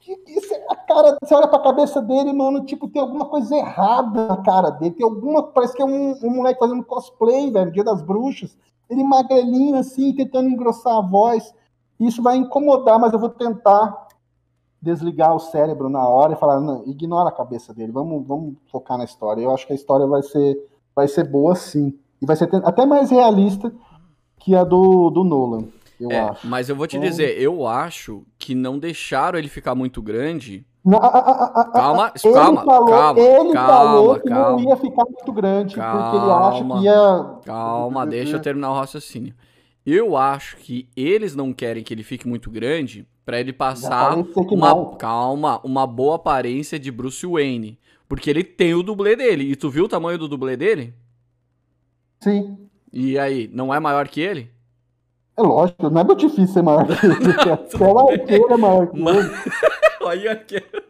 A 0.69 0.75
cara, 0.75 1.17
você 1.21 1.35
olha 1.35 1.47
pra 1.47 1.59
cabeça 1.59 2.01
dele, 2.01 2.31
mano, 2.33 2.65
tipo, 2.65 2.87
tem 2.87 3.01
alguma 3.01 3.25
coisa 3.25 3.55
errada 3.55 4.27
na 4.27 4.37
cara 4.37 4.69
dele. 4.69 4.95
Tem 4.95 5.05
alguma, 5.05 5.43
parece 5.43 5.75
que 5.75 5.81
é 5.81 5.85
um, 5.85 6.17
um 6.23 6.29
moleque 6.29 6.59
fazendo 6.59 6.83
cosplay, 6.83 7.51
velho, 7.51 7.71
Dia 7.71 7.83
das 7.83 8.01
Bruxas. 8.01 8.57
Ele 8.89 9.03
magrelinho 9.03 9.75
assim, 9.77 10.13
tentando 10.13 10.49
engrossar 10.49 10.97
a 10.97 11.01
voz. 11.01 11.53
Isso 11.99 12.23
vai 12.23 12.37
incomodar, 12.37 12.97
mas 12.99 13.11
eu 13.11 13.19
vou 13.19 13.29
tentar 13.29 14.06
desligar 14.87 15.35
o 15.35 15.39
cérebro 15.39 15.89
na 15.89 16.07
hora 16.07 16.33
e 16.33 16.37
falar, 16.37 16.59
não, 16.59 16.83
ignora 16.87 17.29
a 17.29 17.31
cabeça 17.31 17.73
dele, 17.73 17.91
vamos, 17.91 18.25
vamos 18.25 18.55
focar 18.71 18.97
na 18.97 19.03
história. 19.03 19.41
Eu 19.41 19.53
acho 19.53 19.67
que 19.67 19.73
a 19.73 19.75
história 19.75 20.07
vai 20.07 20.23
ser, 20.23 20.57
vai 20.95 21.07
ser 21.07 21.25
boa 21.25 21.55
sim. 21.55 21.93
E 22.21 22.25
vai 22.25 22.35
ser 22.35 22.49
até 22.63 22.85
mais 22.85 23.11
realista 23.11 23.71
que 24.39 24.55
a 24.55 24.63
do, 24.63 25.09
do 25.09 25.23
Nolan, 25.23 25.65
eu 25.99 26.11
é, 26.11 26.19
acho. 26.19 26.47
Mas 26.47 26.69
eu 26.69 26.75
vou 26.75 26.87
te 26.87 26.97
então... 26.97 27.09
dizer, 27.09 27.39
eu 27.39 27.67
acho 27.67 28.23
que 28.39 28.55
não 28.55 28.79
deixaram 28.79 29.37
ele 29.37 29.49
ficar 29.49 29.75
muito 29.75 30.01
grande. 30.01 30.65
Não, 30.83 30.99
a, 30.99 31.07
a, 31.07 31.61
a, 31.61 31.65
calma, 31.65 32.11
calma, 32.11 32.63
falou, 32.63 32.87
calma, 32.87 33.19
ele 33.19 33.53
calma, 33.53 33.73
falou 33.73 34.19
que 34.19 34.29
calma, 34.29 34.49
não 34.51 34.59
ia 34.61 34.75
ficar 34.77 35.03
muito 35.03 35.33
grande, 35.33 35.75
calma, 35.75 36.01
porque 36.01 36.23
ele 36.23 36.31
acha 36.31 36.63
que 36.63 36.85
ia... 36.85 37.25
Calma, 37.45 38.07
deixa 38.07 38.37
eu 38.37 38.41
terminar 38.41 38.71
o 38.71 38.75
raciocínio. 38.75 39.33
Eu 39.89 40.17
acho 40.17 40.57
que 40.57 40.85
eles 40.97 41.33
não 41.33 41.53
querem 41.53 41.81
que 41.81 41.93
ele 41.93 42.03
fique 42.03 42.27
muito 42.27 42.51
grande 42.51 43.07
para 43.25 43.39
ele 43.39 43.53
passar 43.53 44.17
uma 44.17 44.69
não. 44.73 44.97
calma, 44.97 45.61
uma 45.63 45.87
boa 45.87 46.17
aparência 46.17 46.77
de 46.77 46.91
Bruce 46.91 47.25
Wayne, 47.25 47.79
porque 48.05 48.29
ele 48.29 48.43
tem 48.43 48.73
o 48.73 48.83
dublê 48.83 49.15
dele. 49.15 49.49
E 49.49 49.55
tu 49.55 49.69
viu 49.69 49.85
o 49.85 49.87
tamanho 49.87 50.17
do 50.17 50.27
dublê 50.27 50.57
dele? 50.57 50.93
Sim. 52.19 52.57
E 52.91 53.17
aí, 53.17 53.49
não 53.53 53.73
é 53.73 53.79
maior 53.79 54.09
que 54.09 54.19
ele? 54.19 54.51
É 55.37 55.41
lógico, 55.41 55.89
não 55.89 56.01
é 56.01 56.03
muito 56.03 56.19
difícil 56.19 56.47
ser 56.47 56.63
maior 56.63 56.85
que 56.85 57.05
ele. 57.05 57.15
Só 57.71 57.93
o 57.93 58.09
arqueiro 58.09 58.53
é 58.53 58.57
maior 58.57 58.87
que 58.87 58.99
Mas... 58.99 59.17
ele. 59.17 59.35
Olha 60.03 60.31
arqueiro. 60.31 60.83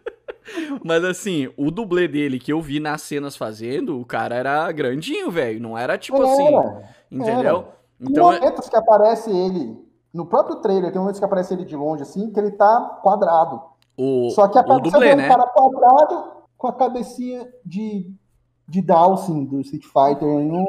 Mas 0.84 1.04
assim, 1.04 1.52
o 1.56 1.70
dublê 1.70 2.08
dele 2.08 2.39
que 2.39 2.52
eu 2.52 2.60
vi 2.62 2.80
nas 2.80 3.04
cenas 3.04 3.36
fazendo, 3.36 4.00
o 4.00 4.06
cara 4.06 4.36
era 4.36 4.72
grandinho, 4.72 5.30
velho. 5.30 5.60
Não 5.60 5.78
era 5.78 6.00
tipo 6.00 6.18
era, 6.18 6.32
assim. 6.32 6.88
Entendeu? 7.12 7.58
Era. 7.58 7.76
Então, 8.00 8.32
tem 8.32 8.39
momentos 8.39 8.70
que 8.70 8.76
aparece 8.76 9.32
ele. 9.32 9.78
No 10.14 10.26
próprio 10.26 10.58
trailer, 10.58 10.91
tem 10.91 11.00
momentos 11.00 11.20
que 11.20 11.26
aparece 11.26 11.54
ele 11.54 11.66
de 11.66 11.76
longe, 11.76 12.04
assim, 12.04 12.32
que 12.32 12.39
ele 12.39 12.52
tá 12.52 13.00
quadrado. 13.04 13.62
O, 13.98 14.30
Só 14.32 14.48
que 14.48 14.58
a 14.58 14.62
o 14.62 14.80
dublê, 14.80 15.16
né? 15.16 15.26
um 15.26 15.30
cara 15.30 15.48
quadrado 15.48 16.32
com 16.58 16.68
a 16.68 16.74
cabecinha 16.74 17.48
de 17.66 18.12
de 18.68 18.82
Dawson 18.82 19.45
do 19.45 19.62
Street 19.62 19.86
Fighter 19.86 20.28
não, 20.28 20.66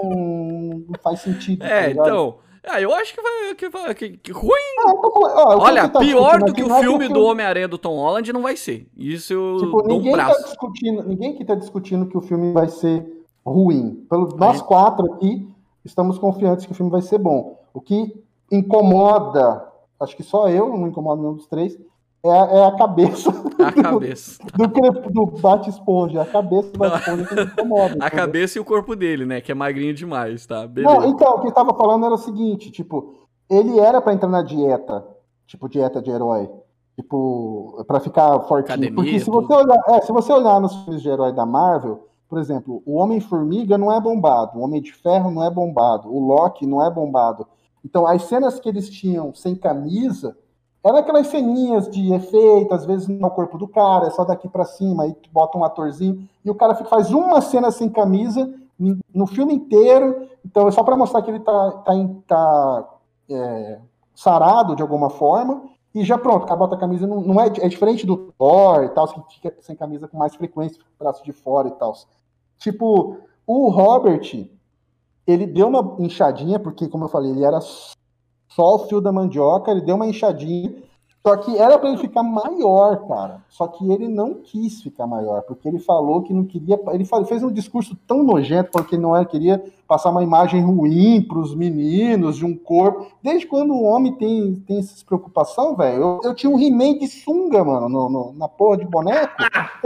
não 0.87 0.95
faz 1.03 1.21
sentido. 1.21 1.65
É, 1.65 1.87
tá 1.87 1.91
então. 1.91 2.37
Ah, 2.65 2.81
eu 2.81 2.93
acho 2.95 3.15
que 3.15 3.23
vai. 3.23 3.55
Que, 3.55 3.69
vai, 3.69 3.95
que, 3.95 4.17
que 4.19 4.33
ruim. 4.33 4.51
Ah, 4.81 4.93
então, 4.97 5.13
ó, 5.15 5.59
Olha, 5.59 5.89
tá 5.89 5.99
pior 5.99 6.39
do 6.41 6.53
que 6.53 6.63
o 6.63 6.75
filme 6.81 7.05
é 7.05 7.09
que 7.09 7.15
do 7.15 7.25
Homem-Aranha 7.25 7.67
do 7.67 7.79
Tom 7.79 7.97
Holland 7.97 8.33
não 8.33 8.43
vai 8.43 8.57
ser. 8.57 8.87
Isso 8.97 9.33
eu 9.33 9.57
tipo, 9.57 9.83
dou 9.83 9.87
ninguém 9.87 10.13
um 10.13 10.17
braço. 10.17 10.41
Tá 10.41 10.49
discutindo, 10.49 11.03
ninguém 11.03 11.35
que 11.35 11.45
tá 11.45 11.55
discutindo 11.55 12.07
que 12.07 12.17
o 12.17 12.21
filme 12.21 12.53
vai 12.53 12.69
ser 12.69 13.07
ruim. 13.45 14.07
Pelo, 14.09 14.37
nós 14.37 14.61
quatro 14.61 15.15
aqui 15.15 15.49
estamos 15.85 16.19
confiantes 16.19 16.67
que 16.67 16.73
o 16.73 16.75
filme 16.75 16.91
vai 16.91 17.03
ser 17.03 17.19
bom. 17.19 17.59
O 17.73 17.81
que 17.81 18.23
incomoda, 18.51 19.67
acho 20.01 20.17
que 20.17 20.23
só 20.23 20.49
eu, 20.49 20.69
não 20.69 20.89
incomoda 20.89 21.21
nenhum 21.21 21.35
dos 21.35 21.47
três, 21.47 21.79
é 22.25 22.31
a, 22.31 22.45
é 22.45 22.65
a 22.67 22.77
cabeça. 22.77 23.31
A 23.59 23.73
cabeça. 23.73 24.41
Do, 24.57 24.69
do, 24.69 25.11
do 25.11 25.27
bate-esponja. 25.41 26.23
A 26.23 26.27
cabeça 26.27 26.71
do 26.71 26.79
bate-esponja 26.79 27.27
que 27.27 27.41
incomoda. 27.43 27.97
A 28.01 28.11
cabeça 28.11 28.59
e 28.59 28.61
o 28.61 28.65
corpo 28.65 28.95
dele, 28.95 29.27
né? 29.27 29.41
Que 29.41 29.51
é 29.51 29.55
magrinho 29.55 29.93
demais, 29.93 30.47
tá? 30.47 30.67
Beleza. 30.67 30.95
Não, 30.95 31.09
então, 31.09 31.35
o 31.35 31.41
que 31.41 31.49
eu 31.49 31.53
tava 31.53 31.75
falando 31.75 32.07
era 32.07 32.15
o 32.15 32.19
seguinte, 32.19 32.71
tipo, 32.71 33.15
ele 33.51 33.79
era 33.79 34.01
para 34.01 34.13
entrar 34.13 34.29
na 34.29 34.43
dieta, 34.43 35.05
tipo, 35.47 35.69
dieta 35.69 36.01
de 36.01 36.11
herói. 36.11 36.49
Tipo, 36.97 37.85
para 37.87 38.01
ficar 38.01 38.41
fortinho. 38.41 38.75
Academia, 38.75 38.95
Porque 38.95 39.21
se 39.21 39.31
você, 39.31 39.53
olhar, 39.53 39.85
é, 39.89 40.01
se 40.01 40.13
você 40.13 40.33
olhar 40.33 40.61
nos 40.61 40.75
filmes 40.85 41.03
de 41.03 41.09
herói 41.09 41.33
da 41.33 41.47
Marvel, 41.47 42.08
por 42.29 42.39
exemplo, 42.39 42.83
o 42.85 42.97
Homem-Formiga 42.97 43.79
não 43.79 43.91
é 43.91 43.99
bombado, 44.01 44.59
o 44.59 44.63
Homem 44.63 44.83
de 44.83 44.93
Ferro 44.93 45.31
não 45.31 45.43
é 45.43 45.51
bombado, 45.51 46.15
o 46.15 46.21
Loki 46.21 46.67
não 46.67 46.85
é 46.85 46.91
bombado. 46.91 47.47
Então, 47.85 48.07
as 48.07 48.25
cenas 48.25 48.61
que 48.61 48.69
eles 48.69 48.91
tinham 48.91 49.35
sem 49.35 49.55
camisa 49.55 50.37
era 50.85 51.01
aquelas 51.01 51.27
ceninhas 51.27 51.89
de 51.89 52.13
efeito, 52.13 52.73
às 52.73 52.85
vezes 52.85 53.09
no 53.09 53.31
corpo 53.31 53.59
do 53.59 53.67
cara, 53.67 54.07
é 54.07 54.11
só 54.11 54.25
daqui 54.25 54.49
para 54.49 54.65
cima, 54.65 55.05
aí 55.05 55.17
bota 55.33 55.59
um 55.59 55.65
atorzinho, 55.65 56.29
e 56.45 56.51
o 56.51 56.55
cara 56.55 56.75
fica, 56.75 56.89
faz 56.89 57.11
uma 57.11 57.41
cena 57.41 57.71
sem 57.71 57.89
camisa 57.89 58.53
no 59.13 59.27
filme 59.27 59.55
inteiro, 59.55 60.29
então 60.45 60.69
é 60.69 60.71
só 60.71 60.83
para 60.83 60.97
mostrar 60.97 61.23
que 61.23 61.31
ele 61.31 61.41
tá, 61.41 61.71
tá, 61.85 61.93
tá 62.27 62.89
é, 63.29 63.81
sarado 64.15 64.77
de 64.77 64.83
alguma 64.83 65.11
forma, 65.11 65.63
e 65.95 66.05
já 66.05 66.17
pronto, 66.17 66.45
acabou 66.45 66.73
a 66.73 66.79
camisa, 66.79 67.07
não, 67.07 67.21
não, 67.23 67.41
é, 67.41 67.47
é 67.47 67.69
diferente 67.69 68.07
do 68.07 68.33
Thor 68.39 68.85
e 68.85 68.89
tal, 68.91 69.09
que 69.09 69.35
fica 69.35 69.55
sem 69.61 69.75
camisa 69.75 70.07
com 70.07 70.17
mais 70.17 70.35
frequência, 70.37 70.81
braço 70.99 71.25
de 71.25 71.33
fora 71.33 71.69
e 71.69 71.73
tal. 71.73 71.95
Tipo, 72.59 73.19
o 73.47 73.69
Robert, 73.71 74.49
ele 75.27 75.47
deu 75.47 75.69
uma 75.69 75.97
inchadinha, 75.99 76.59
porque, 76.59 76.89
como 76.89 77.05
eu 77.05 77.09
falei, 77.09 77.31
ele 77.31 77.45
era 77.45 77.61
só 77.61 78.75
o 78.75 78.87
fio 78.89 79.01
da 79.01 79.13
mandioca, 79.13 79.71
ele 79.71 79.83
deu 79.83 79.97
uma 79.97 80.07
inchadinha. 80.07 80.83
Só 81.29 81.37
que 81.37 81.59
era 81.59 81.79
para 81.79 81.91
ele 81.91 81.99
ficar 81.99 82.23
maior, 82.23 83.07
cara. 83.07 83.43
Só 83.51 83.67
que 83.67 83.87
ele 83.93 84.09
não 84.09 84.33
quis 84.33 84.81
ficar 84.81 85.07
maior, 85.07 85.43
porque 85.43 85.69
ele 85.69 85.79
falou 85.79 86.23
que 86.23 86.33
não 86.33 86.43
queria. 86.43 86.81
Ele 86.91 87.05
fez 87.05 87.43
um 87.43 87.53
discurso 87.53 87.95
tão 88.07 88.23
nojento, 88.23 88.71
porque 88.71 88.97
não 88.97 89.15
era, 89.15 89.27
queria 89.27 89.63
passar 89.87 90.09
uma 90.09 90.23
imagem 90.23 90.63
ruim 90.63 91.21
para 91.21 91.39
os 91.39 91.55
meninos, 91.55 92.39
de 92.39 92.47
um 92.47 92.57
corpo. 92.57 93.09
Desde 93.23 93.47
quando 93.47 93.75
o 93.75 93.83
homem 93.83 94.15
tem, 94.15 94.55
tem 94.67 94.79
essa 94.79 95.05
preocupação, 95.05 95.77
velho? 95.77 96.03
Eu, 96.03 96.21
eu, 96.31 96.35
tinha 96.35 96.49
um 96.49 96.59
He-Man 96.59 96.97
de 96.97 97.07
sunga, 97.07 97.63
mano, 97.63 97.91
no, 97.91 98.09
no, 98.09 98.33
na 98.33 98.49
porra 98.49 98.79
de 98.79 98.87
boneco. 98.87 99.35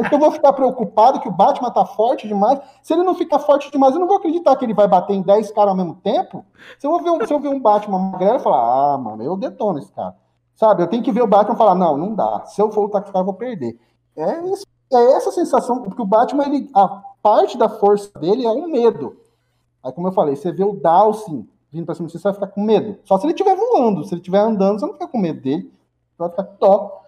Que 0.08 0.14
eu 0.14 0.20
vou 0.20 0.30
ficar 0.30 0.52
preocupado 0.52 1.18
que 1.18 1.28
o 1.28 1.32
Batman 1.32 1.72
tá 1.72 1.84
forte 1.84 2.28
demais. 2.28 2.60
Se 2.84 2.92
ele 2.92 3.02
não 3.02 3.16
ficar 3.16 3.40
forte 3.40 3.68
demais, 3.68 3.94
eu 3.94 4.00
não 4.00 4.06
vou 4.06 4.18
acreditar 4.18 4.54
que 4.54 4.64
ele 4.64 4.74
vai 4.74 4.86
bater 4.86 5.14
em 5.14 5.22
10 5.22 5.50
caras 5.50 5.70
ao 5.70 5.76
mesmo 5.76 5.96
tempo. 5.96 6.44
Se 6.78 6.86
eu 6.86 6.96
ver 7.00 7.10
um, 7.10 7.26
se 7.26 7.34
eu 7.34 7.40
ver 7.40 7.48
um 7.48 7.58
Batman 7.58 7.98
magrelo, 7.98 8.36
eu 8.36 8.40
falar, 8.40 8.94
ah, 8.94 8.98
mano, 8.98 9.24
eu 9.24 9.36
detono 9.36 9.80
esse 9.80 9.90
cara. 9.90 10.21
Sabe, 10.54 10.82
eu 10.82 10.86
tenho 10.86 11.02
que 11.02 11.12
ver 11.12 11.22
o 11.22 11.26
Batman 11.26 11.54
e 11.54 11.58
falar, 11.58 11.74
não, 11.74 11.96
não 11.96 12.14
dá. 12.14 12.44
Se 12.46 12.60
eu 12.60 12.70
for 12.70 12.82
lutar 12.82 13.00
com 13.00 13.06
esse 13.06 13.12
cara, 13.12 13.22
eu 13.22 13.26
vou 13.26 13.34
perder. 13.34 13.78
É, 14.16 14.52
isso, 14.52 14.66
é 14.92 15.12
essa 15.12 15.32
sensação, 15.32 15.82
porque 15.82 16.00
o 16.00 16.06
Batman, 16.06 16.44
ele, 16.44 16.70
a 16.74 16.88
parte 17.22 17.56
da 17.56 17.68
força 17.68 18.10
dele 18.18 18.44
é 18.44 18.50
um 18.50 18.68
medo. 18.68 19.16
Aí, 19.82 19.92
como 19.92 20.08
eu 20.08 20.12
falei, 20.12 20.36
você 20.36 20.52
vê 20.52 20.62
o 20.62 20.74
Dawson 20.74 21.44
vindo 21.72 21.86
pra 21.86 21.94
cima 21.94 22.06
de 22.06 22.12
você, 22.12 22.18
você 22.18 22.24
vai 22.24 22.34
ficar 22.34 22.46
com 22.48 22.62
medo. 22.62 22.98
Só 23.04 23.16
se 23.18 23.24
ele 23.24 23.32
estiver 23.32 23.56
voando. 23.56 24.04
Se 24.04 24.12
ele 24.12 24.20
estiver 24.20 24.40
andando, 24.40 24.78
você 24.78 24.86
não 24.86 24.92
fica 24.92 25.08
com 25.08 25.18
medo 25.18 25.40
dele. 25.40 25.72
Você 26.12 26.18
vai 26.18 26.30
ficar 26.30 26.44
top. 26.44 27.06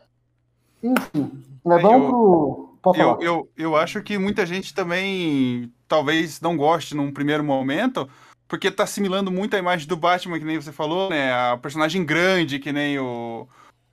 Enfim, 0.82 1.45
né, 1.64 1.78
vamos 1.78 2.09
pro. 2.09 2.95
Eu, 2.97 3.18
eu, 3.22 3.49
eu 3.57 3.76
acho 3.76 4.03
que 4.03 4.18
muita 4.18 4.45
gente 4.45 4.74
também 4.74 5.72
talvez 5.88 6.40
não 6.40 6.55
goste 6.55 6.95
num 6.95 7.12
primeiro 7.12 7.42
momento, 7.42 8.07
porque 8.55 8.70
tá 8.70 8.84
assimilando 8.84 9.32
muito 9.32 9.57
a 9.57 9.59
imagem 9.59 9.88
do 9.88 9.96
Batman, 9.96 10.38
que 10.38 10.44
nem 10.44 10.61
você 10.61 10.70
falou, 10.70 11.11
né? 11.11 11.32
A 11.32 11.57
personagem 11.57 12.05
grande, 12.05 12.61
que 12.61 12.72
nem 12.72 12.96
o, 13.00 13.48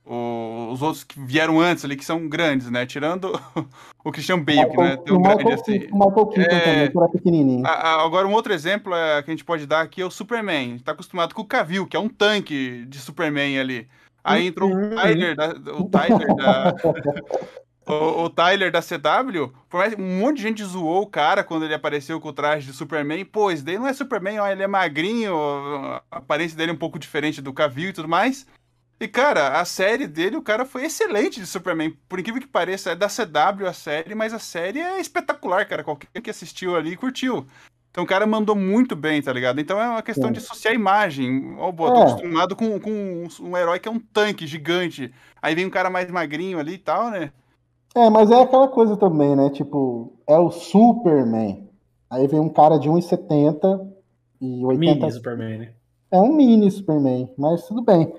o- 0.06 0.68
os 0.70 0.80
outros 0.80 1.02
que 1.02 1.18
vieram 1.18 1.58
antes 1.60 1.84
ali, 1.84 1.96
que 1.96 2.04
são 2.04 2.28
grandes, 2.28 2.70
né? 2.70 2.86
Tirando 2.86 3.32
o 4.04 4.12
Christian 4.12 4.38
Bale, 4.38 4.70
que 4.70 4.80
é 4.80 4.94
O 4.94 4.98
tão 4.98 5.16
Michael, 5.16 5.36
grande 5.38 5.52
assim. 5.54 5.78
O 5.90 5.98
Michael 5.98 6.26
Keaton 6.28 6.54
É. 6.54 6.60
também, 6.60 6.90
que 6.92 6.96
era 6.98 7.08
pequenininho. 7.08 7.66
A- 7.66 7.70
a- 7.70 8.04
Agora, 8.04 8.28
um 8.28 8.32
outro 8.32 8.52
exemplo 8.52 8.94
é, 8.94 9.20
que 9.24 9.32
a 9.32 9.34
gente 9.34 9.44
pode 9.44 9.66
dar 9.66 9.80
aqui 9.80 10.00
é 10.00 10.06
o 10.06 10.10
Superman. 10.12 10.68
A 10.68 10.70
gente 10.70 10.84
tá 10.84 10.92
acostumado 10.92 11.34
com 11.34 11.42
o 11.42 11.46
Cavill, 11.46 11.84
que 11.88 11.96
é 11.96 12.00
um 12.00 12.08
tanque 12.08 12.86
de 12.86 13.00
Superman 13.00 13.58
ali. 13.58 13.88
Aí 14.22 14.46
entrou 14.46 14.70
o 14.70 14.74
Uhum. 14.76 14.94
Tyler 14.94 15.34
da, 15.34 15.48
o 15.76 15.88
Tyler 15.90 16.34
da, 16.36 16.72
o, 17.86 18.24
o 18.24 18.30
Tyler 18.30 18.70
da 18.70 18.80
CW. 18.80 19.52
Por 19.68 19.78
mais 19.78 19.94
um 19.94 20.18
monte 20.20 20.36
de 20.36 20.42
gente 20.42 20.64
zoou 20.64 21.02
o 21.02 21.06
cara 21.06 21.42
quando 21.42 21.64
ele 21.64 21.74
apareceu 21.74 22.20
com 22.20 22.28
o 22.28 22.32
traje 22.32 22.66
de 22.66 22.72
Superman. 22.72 23.24
Pô, 23.24 23.50
esse 23.50 23.62
daí 23.64 23.78
não 23.78 23.86
é 23.86 23.92
Superman, 23.92 24.38
ó, 24.40 24.48
ele 24.48 24.62
é 24.62 24.66
magrinho, 24.66 25.34
a 25.34 26.02
aparência 26.10 26.56
dele 26.56 26.70
é 26.70 26.74
um 26.74 26.78
pouco 26.78 26.98
diferente 26.98 27.40
do 27.42 27.52
Cavill 27.52 27.90
e 27.90 27.92
tudo 27.92 28.08
mais. 28.08 28.46
E, 29.00 29.08
cara, 29.08 29.60
a 29.60 29.64
série 29.64 30.06
dele, 30.06 30.36
o 30.36 30.42
cara 30.42 30.64
foi 30.64 30.84
excelente 30.84 31.40
de 31.40 31.46
Superman. 31.46 31.90
Por 32.08 32.20
incrível 32.20 32.40
que 32.40 32.46
pareça, 32.46 32.92
é 32.92 32.94
da 32.94 33.08
CW 33.08 33.66
a 33.66 33.72
série, 33.72 34.14
mas 34.14 34.32
a 34.32 34.38
série 34.38 34.78
é 34.78 35.00
espetacular, 35.00 35.66
cara. 35.66 35.82
Qualquer 35.82 36.20
que 36.22 36.30
assistiu 36.30 36.76
ali 36.76 36.96
curtiu. 36.96 37.44
Então 37.90 38.04
o 38.04 38.06
cara 38.06 38.24
mandou 38.26 38.54
muito 38.54 38.94
bem, 38.94 39.20
tá 39.20 39.32
ligado? 39.32 39.60
Então 39.60 39.78
é 39.80 39.88
uma 39.88 40.02
questão 40.02 40.28
Sim. 40.28 40.32
de 40.34 40.38
associar 40.38 40.72
a 40.72 40.74
imagem. 40.76 41.54
Ó, 41.58 41.72
pô, 41.72 41.90
tô 41.90 41.98
É. 41.98 42.02
acostumado 42.02 42.54
com, 42.54 42.78
com 42.78 42.90
um, 42.90 43.28
um 43.40 43.56
herói 43.56 43.80
que 43.80 43.88
é 43.88 43.90
um 43.90 43.98
tanque 43.98 44.46
gigante. 44.46 45.12
Aí 45.42 45.54
vem 45.54 45.66
um 45.66 45.70
cara 45.70 45.90
mais 45.90 46.08
magrinho 46.08 46.58
ali 46.60 46.74
e 46.74 46.78
tal, 46.78 47.10
né? 47.10 47.32
É, 47.94 48.08
mas 48.08 48.30
é 48.30 48.40
aquela 48.40 48.68
coisa 48.68 48.96
também, 48.96 49.36
né? 49.36 49.50
Tipo, 49.50 50.12
é 50.26 50.38
o 50.38 50.50
Superman. 50.50 51.68
Aí 52.08 52.26
vem 52.26 52.40
um 52.40 52.48
cara 52.48 52.78
de 52.78 52.88
1,70 52.88 53.86
e 54.40 54.64
80. 54.64 54.94
Mini 54.96 55.12
Superman, 55.12 55.58
né? 55.58 55.72
É 56.10 56.20
um 56.20 56.32
mini 56.32 56.70
Superman, 56.70 57.30
mas 57.38 57.66
tudo 57.66 57.82
bem. 57.82 58.12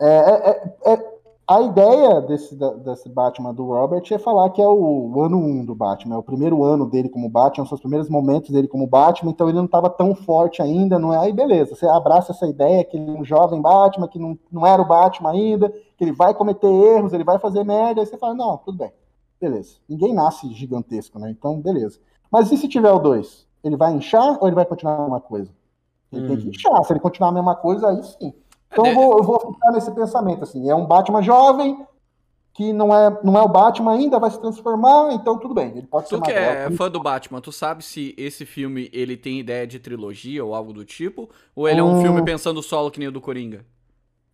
É, 0.00 0.06
é- 0.06 0.50
é- 0.50 0.92
é- 0.92 1.18
a 1.46 1.62
ideia 1.62 2.20
desse, 2.20 2.54
desse 2.84 3.08
Batman 3.08 3.54
do 3.54 3.64
Robert 3.64 4.02
é 4.10 4.18
falar 4.18 4.50
que 4.50 4.60
é 4.60 4.68
o, 4.68 5.22
ano 5.22 5.38
1 5.38 5.64
do 5.64 5.74
Batman, 5.74 6.16
é 6.16 6.18
o 6.18 6.22
primeiro 6.22 6.62
ano 6.62 6.84
dele 6.84 7.08
como 7.08 7.26
Batman, 7.30 7.64
são 7.64 7.74
os 7.74 7.80
primeiros 7.80 8.10
momentos 8.10 8.50
dele 8.50 8.68
como 8.68 8.86
Batman, 8.86 9.30
então 9.30 9.48
ele 9.48 9.56
não 9.56 9.64
estava 9.64 9.88
tão 9.88 10.14
forte 10.14 10.60
ainda, 10.60 10.98
não 10.98 11.14
é? 11.14 11.16
Aí 11.16 11.32
beleza, 11.32 11.74
você 11.74 11.86
abraça 11.86 12.32
essa 12.32 12.46
ideia 12.46 12.84
que 12.84 12.98
ele 12.98 13.10
é 13.10 13.14
um 13.14 13.24
jovem 13.24 13.62
Batman, 13.62 14.08
que 14.08 14.18
não, 14.18 14.38
não 14.52 14.66
era 14.66 14.82
o 14.82 14.86
Batman 14.86 15.30
ainda, 15.30 15.70
que 15.96 16.04
ele 16.04 16.12
vai 16.12 16.34
cometer 16.34 16.66
erros, 16.68 17.14
ele 17.14 17.24
vai 17.24 17.38
fazer 17.38 17.64
merda, 17.64 18.02
aí 18.02 18.06
você 18.06 18.18
fala, 18.18 18.34
não, 18.34 18.58
tudo 18.58 18.76
bem, 18.76 18.92
beleza. 19.40 19.76
Ninguém 19.88 20.14
nasce 20.14 20.48
gigantesco, 20.54 21.18
né? 21.18 21.30
Então, 21.30 21.60
beleza. 21.60 21.98
Mas 22.30 22.50
e 22.52 22.56
se 22.56 22.68
tiver 22.68 22.90
o 22.90 22.98
2? 22.98 23.46
Ele 23.64 23.76
vai 23.76 23.92
inchar 23.92 24.38
ou 24.40 24.46
ele 24.48 24.54
vai 24.54 24.64
continuar 24.66 24.96
a 24.96 25.00
mesma 25.02 25.20
coisa? 25.20 25.50
Ele 26.12 26.26
tem 26.26 26.36
que 26.36 26.46
Hum. 26.46 26.50
inchar, 26.50 26.84
se 26.84 26.92
ele 26.92 27.00
continuar 27.00 27.30
a 27.30 27.32
mesma 27.32 27.54
coisa, 27.56 27.88
aí 27.88 28.02
sim. 28.02 28.32
Então 28.72 28.86
É, 28.86 28.90
eu 28.90 28.94
vou, 28.94 29.18
eu 29.18 29.22
vou 29.24 29.52
ficar 29.52 29.72
nesse 29.72 29.90
pensamento, 29.94 30.42
assim, 30.44 30.68
é 30.70 30.74
um 30.74 30.86
Batman 30.86 31.22
jovem, 31.22 31.86
que 32.54 32.72
não 32.72 32.94
é, 32.94 33.18
não 33.22 33.36
é 33.38 33.42
o 33.42 33.48
Batman 33.48 33.92
ainda, 33.92 34.18
vai 34.18 34.30
se 34.30 34.40
transformar, 34.40 35.12
então 35.12 35.38
tudo 35.38 35.54
bem, 35.54 35.70
ele 35.76 35.86
pode 35.86 36.08
ser 36.08 36.16
Tu 36.16 36.22
que 36.22 36.30
é 36.32 36.70
fã 36.70 36.90
do 36.90 37.00
Batman, 37.00 37.40
tu 37.40 37.52
sabe 37.52 37.84
se 37.84 38.14
esse 38.18 38.44
filme 38.44 38.90
ele 38.92 39.16
tem 39.16 39.38
ideia 39.38 39.66
de 39.66 39.78
trilogia 39.78 40.44
ou 40.44 40.54
algo 40.54 40.72
do 40.72 40.84
tipo? 40.84 41.28
Ou 41.54 41.68
ele 41.68 41.80
é 41.80 41.84
um 41.84 41.92
Hum. 41.92 42.00
filme 42.00 42.22
pensando 42.22 42.62
solo 42.62 42.90
que 42.90 42.98
nem 42.98 43.08
o 43.08 43.12
do 43.12 43.20
Coringa? 43.20 43.64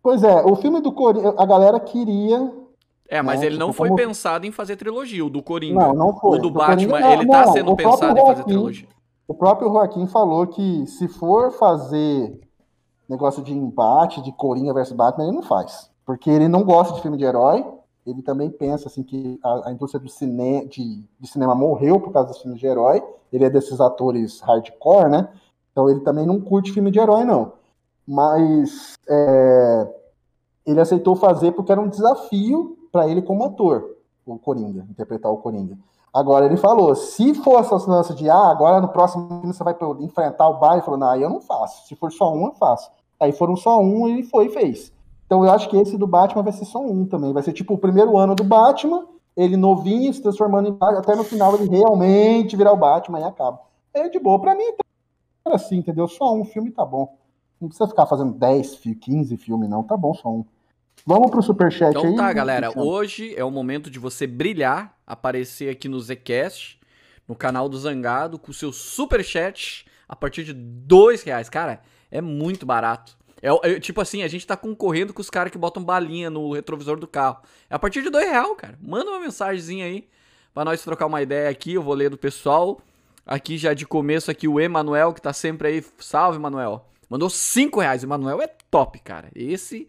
Pois 0.01 0.23
é, 0.23 0.41
o 0.43 0.55
filme 0.55 0.81
do 0.81 0.91
Coringa, 0.91 1.33
a 1.37 1.45
galera 1.45 1.79
queria... 1.79 2.64
É, 3.07 3.21
mas 3.21 3.41
É, 3.41 3.45
ele 3.45 3.57
não 3.57 3.67
tipo, 3.67 3.77
foi 3.77 3.89
como- 3.89 3.99
pensado 4.01 4.45
em 4.45 4.51
fazer 4.51 4.75
trilogia, 4.75 5.23
o 5.25 5.29
do 5.29 5.43
Coringa. 5.43 5.79
Não, 5.87 5.93
não 5.93 6.15
foi. 6.17 6.37
O 6.39 6.41
do 6.41 6.49
Do 6.49 6.51
Batman, 6.51 6.75
Coringa, 6.75 6.99
não, 6.99 7.13
ele 7.13 7.27
tá 7.29 7.45
não, 7.45 7.53
sendo 7.53 7.75
pensado 7.75 7.95
em 7.95 8.21
fazer 8.21 8.21
Joaquim- 8.25 8.43
trilogia. 8.43 8.87
O 9.27 9.33
próprio 9.33 9.69
Joaquim 9.69 10.07
falou 10.07 10.45
que 10.47 10.85
se 10.87 11.07
for 11.07 11.51
fazer 11.51 12.39
negócio 13.09 13.43
de 13.43 13.53
embate, 13.53 14.21
de 14.21 14.31
Coringa 14.31 14.73
versus 14.73 14.95
Batman, 14.95 15.25
ele 15.25 15.35
não 15.35 15.43
faz. 15.43 15.89
Porque 16.05 16.29
ele 16.29 16.47
não 16.47 16.63
gosta 16.63 16.93
de 16.95 17.01
filme 17.01 17.17
de 17.17 17.23
herói, 17.25 17.65
ele 18.05 18.21
também 18.21 18.49
pensa 18.49 18.87
assim 18.87 19.01
que 19.03 19.39
a, 19.43 19.69
a 19.69 19.71
indústria 19.71 19.99
do 20.01 20.09
cine, 20.09 20.67
de, 20.67 21.03
de 21.19 21.27
cinema 21.27 21.55
morreu 21.55 21.99
por 21.99 22.11
causa 22.11 22.29
dos 22.29 22.39
filmes 22.41 22.59
de 22.59 22.65
herói. 22.67 23.03
Ele 23.33 23.43
é 23.45 23.49
desses 23.49 23.79
atores 23.81 24.39
hardcore, 24.41 25.09
né? 25.09 25.27
Então 25.71 25.89
ele 25.89 25.99
também 26.01 26.25
não 26.25 26.39
curte 26.39 26.71
filme 26.71 26.89
de 26.91 26.99
herói, 26.99 27.23
não. 27.25 27.53
Mas 28.07 28.93
é, 29.09 29.87
ele 30.65 30.79
aceitou 30.79 31.15
fazer 31.15 31.51
porque 31.51 31.71
era 31.71 31.81
um 31.81 31.89
desafio 31.89 32.77
para 32.95 33.09
ele 33.09 33.21
como 33.21 33.43
ator, 33.43 33.97
o 34.25 34.39
Coringa, 34.39 34.87
interpretar 34.89 35.29
o 35.29 35.35
Coringa. 35.35 35.77
Agora 36.13 36.45
ele 36.45 36.55
falou, 36.55 36.95
se 36.95 37.33
for 37.33 37.59
essa 37.59 37.75
lance 37.91 38.15
de 38.15 38.29
ah, 38.29 38.49
agora 38.49 38.79
no 38.79 38.87
próximo 38.87 39.27
filme 39.27 39.53
você 39.53 39.61
vai 39.65 39.75
enfrentar 39.99 40.47
o 40.47 40.71
ele 40.71 40.81
falou, 40.81 40.97
não, 40.97 41.09
aí 41.09 41.21
eu 41.21 41.29
não 41.29 41.41
faço. 41.41 41.85
Se 41.85 41.95
for 41.97 42.09
só 42.09 42.33
um, 42.33 42.45
eu 42.45 42.53
faço. 42.53 42.89
Aí 43.19 43.33
foram 43.33 43.57
só 43.57 43.81
um, 43.81 44.07
ele 44.07 44.23
foi 44.23 44.45
e 44.45 44.49
fez. 44.49 44.93
Então 45.25 45.43
eu 45.43 45.51
acho 45.51 45.67
que 45.67 45.75
esse 45.75 45.97
do 45.97 46.07
Batman 46.07 46.41
vai 46.41 46.53
ser 46.53 46.63
só 46.63 46.79
um 46.79 47.05
também. 47.05 47.33
Vai 47.33 47.43
ser 47.43 47.51
tipo 47.51 47.73
o 47.73 47.77
primeiro 47.77 48.17
ano 48.17 48.33
do 48.33 48.45
Batman, 48.45 49.05
ele 49.35 49.57
novinho, 49.57 50.13
se 50.13 50.21
transformando 50.21 50.69
em 50.69 50.71
Batman, 50.71 50.99
até 50.99 51.15
no 51.17 51.25
final 51.25 51.53
ele 51.55 51.67
realmente 51.67 52.55
virar 52.55 52.71
o 52.71 52.77
Batman 52.77 53.19
e 53.19 53.23
acaba. 53.25 53.59
É 53.93 54.07
de 54.07 54.19
boa. 54.19 54.39
Pra 54.39 54.55
mim, 54.55 54.71
tá 55.43 55.53
assim, 55.53 55.79
entendeu? 55.79 56.07
Só 56.07 56.33
um 56.33 56.45
filme 56.45 56.71
tá 56.71 56.85
bom. 56.85 57.13
Não 57.59 57.67
precisa 57.67 57.89
ficar 57.89 58.05
fazendo 58.05 58.31
10, 58.31 58.77
15 58.77 59.35
filmes, 59.35 59.69
não. 59.69 59.83
Tá 59.83 59.97
bom 59.97 60.13
só 60.13 60.29
um. 60.29 60.45
Vamos 61.05 61.31
pro 61.31 61.41
superchat 61.41 61.89
Então 61.89 62.09
aí. 62.09 62.15
tá, 62.15 62.31
galera. 62.33 62.71
Hoje 62.75 63.33
é 63.35 63.43
o 63.43 63.51
momento 63.51 63.89
de 63.89 63.99
você 63.99 64.25
brilhar, 64.25 64.95
aparecer 65.05 65.69
aqui 65.69 65.87
no 65.87 65.99
Zcast, 65.99 66.79
no 67.27 67.35
canal 67.35 67.67
do 67.67 67.77
Zangado, 67.77 68.37
com 68.39 68.51
o 68.51 68.53
seu 68.53 68.71
superchat 68.71 69.85
a 70.07 70.15
partir 70.15 70.43
de 70.43 70.53
dois 70.53 71.23
reais. 71.23 71.49
Cara, 71.49 71.81
é 72.11 72.21
muito 72.21 72.65
barato. 72.65 73.17
É, 73.41 73.49
é, 73.71 73.79
tipo 73.79 74.01
assim, 74.01 74.23
a 74.23 74.27
gente 74.27 74.47
tá 74.47 74.57
concorrendo 74.57 75.13
com 75.13 75.21
os 75.21 75.29
caras 75.29 75.51
que 75.51 75.57
botam 75.57 75.83
balinha 75.83 76.29
no 76.29 76.51
retrovisor 76.53 76.97
do 76.99 77.07
carro. 77.07 77.39
É 77.69 77.75
a 77.75 77.79
partir 77.79 78.01
de 78.01 78.09
dois 78.09 78.27
real, 78.27 78.55
cara. 78.55 78.77
Manda 78.81 79.11
uma 79.11 79.19
mensagenzinha 79.19 79.85
aí 79.85 80.07
pra 80.53 80.65
nós 80.65 80.81
trocar 80.83 81.05
uma 81.05 81.21
ideia 81.21 81.49
aqui. 81.49 81.73
Eu 81.73 81.83
vou 81.83 81.93
ler 81.93 82.09
do 82.09 82.17
pessoal. 82.17 82.79
Aqui 83.25 83.57
já 83.57 83.73
de 83.73 83.85
começo 83.85 84.31
aqui 84.31 84.47
o 84.47 84.59
Emanuel, 84.59 85.13
que 85.13 85.21
tá 85.21 85.33
sempre 85.33 85.67
aí. 85.67 85.85
Salve, 85.99 86.37
Emanuel. 86.37 86.87
Mandou 87.09 87.29
cinco 87.29 87.79
reais. 87.79 88.03
Emanuel 88.03 88.41
é 88.41 88.47
top, 88.71 88.99
cara. 88.99 89.29
Esse 89.35 89.87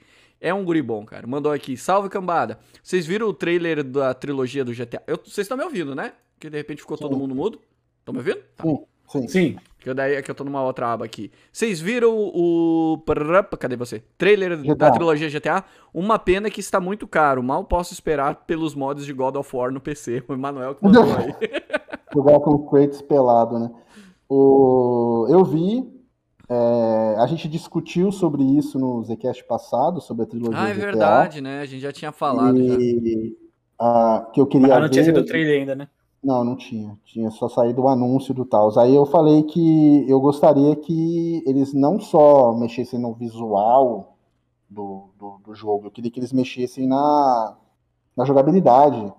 é 0.48 0.54
um 0.54 0.64
guri 0.64 0.82
bom, 0.82 1.04
cara. 1.04 1.26
Mandou 1.26 1.50
aqui. 1.52 1.76
Salve, 1.76 2.08
cambada. 2.08 2.58
Vocês 2.82 3.04
viram 3.06 3.28
o 3.28 3.32
trailer 3.34 3.82
da 3.82 4.14
trilogia 4.14 4.64
do 4.64 4.72
GTA? 4.72 5.02
Eu- 5.06 5.16
vocês 5.16 5.38
estão 5.44 5.56
me 5.56 5.64
ouvindo, 5.64 5.94
né? 5.94 6.12
Que 6.38 6.48
de 6.50 6.56
repente 6.56 6.80
ficou 6.82 6.96
todo 6.96 7.12
Sim. 7.14 7.18
mundo 7.20 7.34
mudo. 7.34 7.60
Estão 8.00 8.12
me 8.12 8.18
ouvindo? 8.20 8.38
Tá. 8.56 8.64
Sim, 8.64 8.78
sim. 9.08 9.28
Sim. 9.28 9.56
Que 9.78 9.94
daí 9.94 10.14
é 10.16 10.22
que 10.22 10.28
eu 10.30 10.34
tô 10.34 10.42
numa 10.42 10.62
outra 10.64 10.92
aba 10.92 11.04
aqui. 11.04 11.30
Vocês 11.52 11.80
viram 11.80 12.12
o. 12.16 13.00
Cadê 13.58 13.76
você? 13.76 14.02
Trailer 14.18 14.56
GTA. 14.58 14.74
da 14.74 14.90
trilogia 14.90 15.28
GTA? 15.30 15.64
Uma 15.94 16.18
pena 16.18 16.50
que 16.50 16.58
está 16.60 16.80
muito 16.80 17.06
caro. 17.06 17.40
Mal 17.42 17.62
posso 17.64 17.92
esperar 17.92 18.44
pelos 18.46 18.74
mods 18.74 19.06
de 19.06 19.12
God 19.12 19.36
of 19.36 19.56
War 19.56 19.70
no 19.70 19.80
PC. 19.80 20.24
O 20.26 20.32
Emanuel 20.32 20.74
que 20.74 20.84
mandou 20.84 21.04
aí. 21.16 21.34
Jogar 22.12 22.40
com 22.40 22.50
o 22.50 22.68
Kratos 22.68 23.00
pelado, 23.00 23.58
né? 23.60 23.70
O... 24.28 25.26
Eu 25.30 25.44
vi. 25.44 25.84
É, 26.48 27.16
A 27.18 27.26
gente 27.26 27.48
discutiu 27.48 28.10
sobre 28.12 28.42
isso 28.42 28.78
no 28.78 29.02
Zcast 29.04 29.44
passado, 29.44 30.00
sobre 30.00 30.24
a 30.24 30.26
trilogia 30.26 30.58
Ah, 30.58 30.68
é 30.70 30.74
GTA. 30.74 30.84
verdade, 30.86 31.40
né? 31.40 31.60
A 31.60 31.66
gente 31.66 31.80
já 31.80 31.92
tinha 31.92 32.12
falado 32.12 32.56
já. 32.62 32.74
E, 32.74 33.36
ah, 33.78 34.26
que 34.32 34.40
eu 34.40 34.46
queria 34.46 34.68
Mas 34.68 34.80
não 34.82 34.88
tinha 34.88 35.04
ver- 35.04 35.10
sido 35.12 35.20
o 35.20 35.24
trailer 35.26 35.60
ainda, 35.60 35.74
né? 35.74 35.88
Não, 36.22 36.42
não 36.42 36.56
tinha. 36.56 36.96
Tinha 37.04 37.30
só 37.30 37.48
saído 37.48 37.82
o 37.82 37.88
anúncio 37.88 38.34
do 38.34 38.44
Taos. 38.44 38.76
Aí 38.76 38.94
eu 38.94 39.06
falei 39.06 39.42
que 39.44 40.04
eu 40.10 40.20
gostaria 40.20 40.74
que 40.74 41.42
eles 41.46 41.72
não 41.72 42.00
só 42.00 42.52
mexessem 42.54 42.98
no 42.98 43.12
visual 43.12 44.16
do, 44.68 45.10
do, 45.18 45.38
do 45.44 45.54
jogo, 45.54 45.86
eu 45.86 45.90
queria 45.90 46.10
que 46.10 46.18
eles 46.18 46.32
mexessem 46.32 46.86
na, 46.86 47.54
na 48.16 48.24
jogabilidade. 48.24 49.12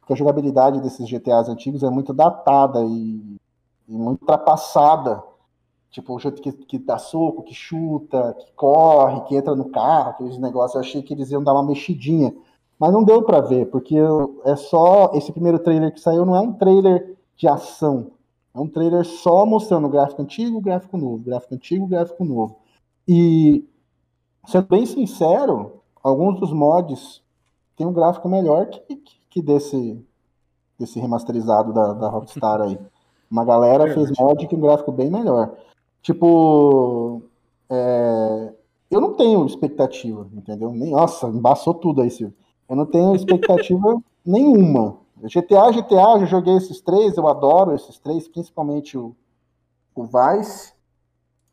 Porque 0.00 0.12
a 0.12 0.16
jogabilidade 0.16 0.80
desses 0.82 1.08
GTAs 1.08 1.48
antigos 1.48 1.82
é 1.82 1.88
muito 1.88 2.12
datada 2.12 2.84
e, 2.84 3.36
e 3.88 3.92
muito 3.96 4.20
ultrapassada. 4.22 5.22
Tipo, 5.90 6.14
o 6.14 6.18
jeito 6.20 6.40
que, 6.40 6.52
que 6.52 6.78
dá 6.78 6.98
soco, 6.98 7.42
que 7.42 7.54
chuta, 7.54 8.34
que 8.38 8.52
corre, 8.52 9.22
que 9.22 9.34
entra 9.34 9.56
no 9.56 9.70
carro, 9.70 10.10
aqueles 10.10 10.38
negócios. 10.38 10.74
Eu 10.76 10.80
achei 10.80 11.02
que 11.02 11.12
eles 11.12 11.30
iam 11.30 11.42
dar 11.42 11.52
uma 11.52 11.64
mexidinha. 11.64 12.34
Mas 12.78 12.92
não 12.92 13.04
deu 13.04 13.22
pra 13.22 13.40
ver, 13.40 13.66
porque 13.66 13.96
é 14.44 14.56
só. 14.56 15.10
Esse 15.14 15.32
primeiro 15.32 15.58
trailer 15.58 15.92
que 15.92 16.00
saiu 16.00 16.24
não 16.24 16.36
é 16.36 16.40
um 16.40 16.52
trailer 16.52 17.16
de 17.36 17.48
ação. 17.48 18.12
É 18.54 18.60
um 18.60 18.68
trailer 18.68 19.04
só 19.04 19.44
mostrando 19.44 19.86
o 19.86 19.90
gráfico 19.90 20.22
antigo, 20.22 20.60
gráfico 20.60 20.96
novo, 20.96 21.18
gráfico 21.18 21.54
antigo, 21.54 21.86
gráfico 21.86 22.24
novo. 22.24 22.56
E, 23.06 23.64
sendo 24.46 24.66
bem 24.68 24.86
sincero, 24.86 25.82
alguns 26.02 26.38
dos 26.38 26.52
mods 26.52 27.22
têm 27.76 27.86
um 27.86 27.92
gráfico 27.92 28.28
melhor 28.28 28.66
que, 28.66 29.02
que, 29.28 29.42
desse, 29.42 30.04
desse 30.78 30.98
remasterizado 30.98 31.72
da, 31.72 31.92
da 31.92 32.08
Rockstar 32.08 32.60
aí. 32.60 32.78
Uma 33.30 33.44
galera 33.44 33.84
fez 33.84 34.08
Verdade. 34.08 34.22
mod 34.22 34.48
com 34.48 34.56
um 34.56 34.60
gráfico 34.60 34.90
bem 34.92 35.10
melhor. 35.10 35.56
Tipo, 36.02 37.22
é, 37.68 38.52
eu 38.90 39.00
não 39.00 39.14
tenho 39.14 39.44
expectativa, 39.46 40.28
entendeu? 40.32 40.72
Nem, 40.72 40.90
nossa, 40.92 41.28
embaçou 41.28 41.74
tudo 41.74 42.02
aí, 42.02 42.10
Silvio. 42.10 42.36
Eu 42.68 42.76
não 42.76 42.86
tenho 42.86 43.14
expectativa 43.14 44.00
nenhuma. 44.24 44.98
GTA, 45.22 45.70
GTA, 45.70 46.20
já 46.20 46.26
joguei 46.26 46.56
esses 46.56 46.80
três, 46.80 47.16
eu 47.16 47.28
adoro 47.28 47.74
esses 47.74 47.98
três, 47.98 48.26
principalmente 48.26 48.96
o, 48.96 49.14
o 49.94 50.04
Vice. 50.04 50.72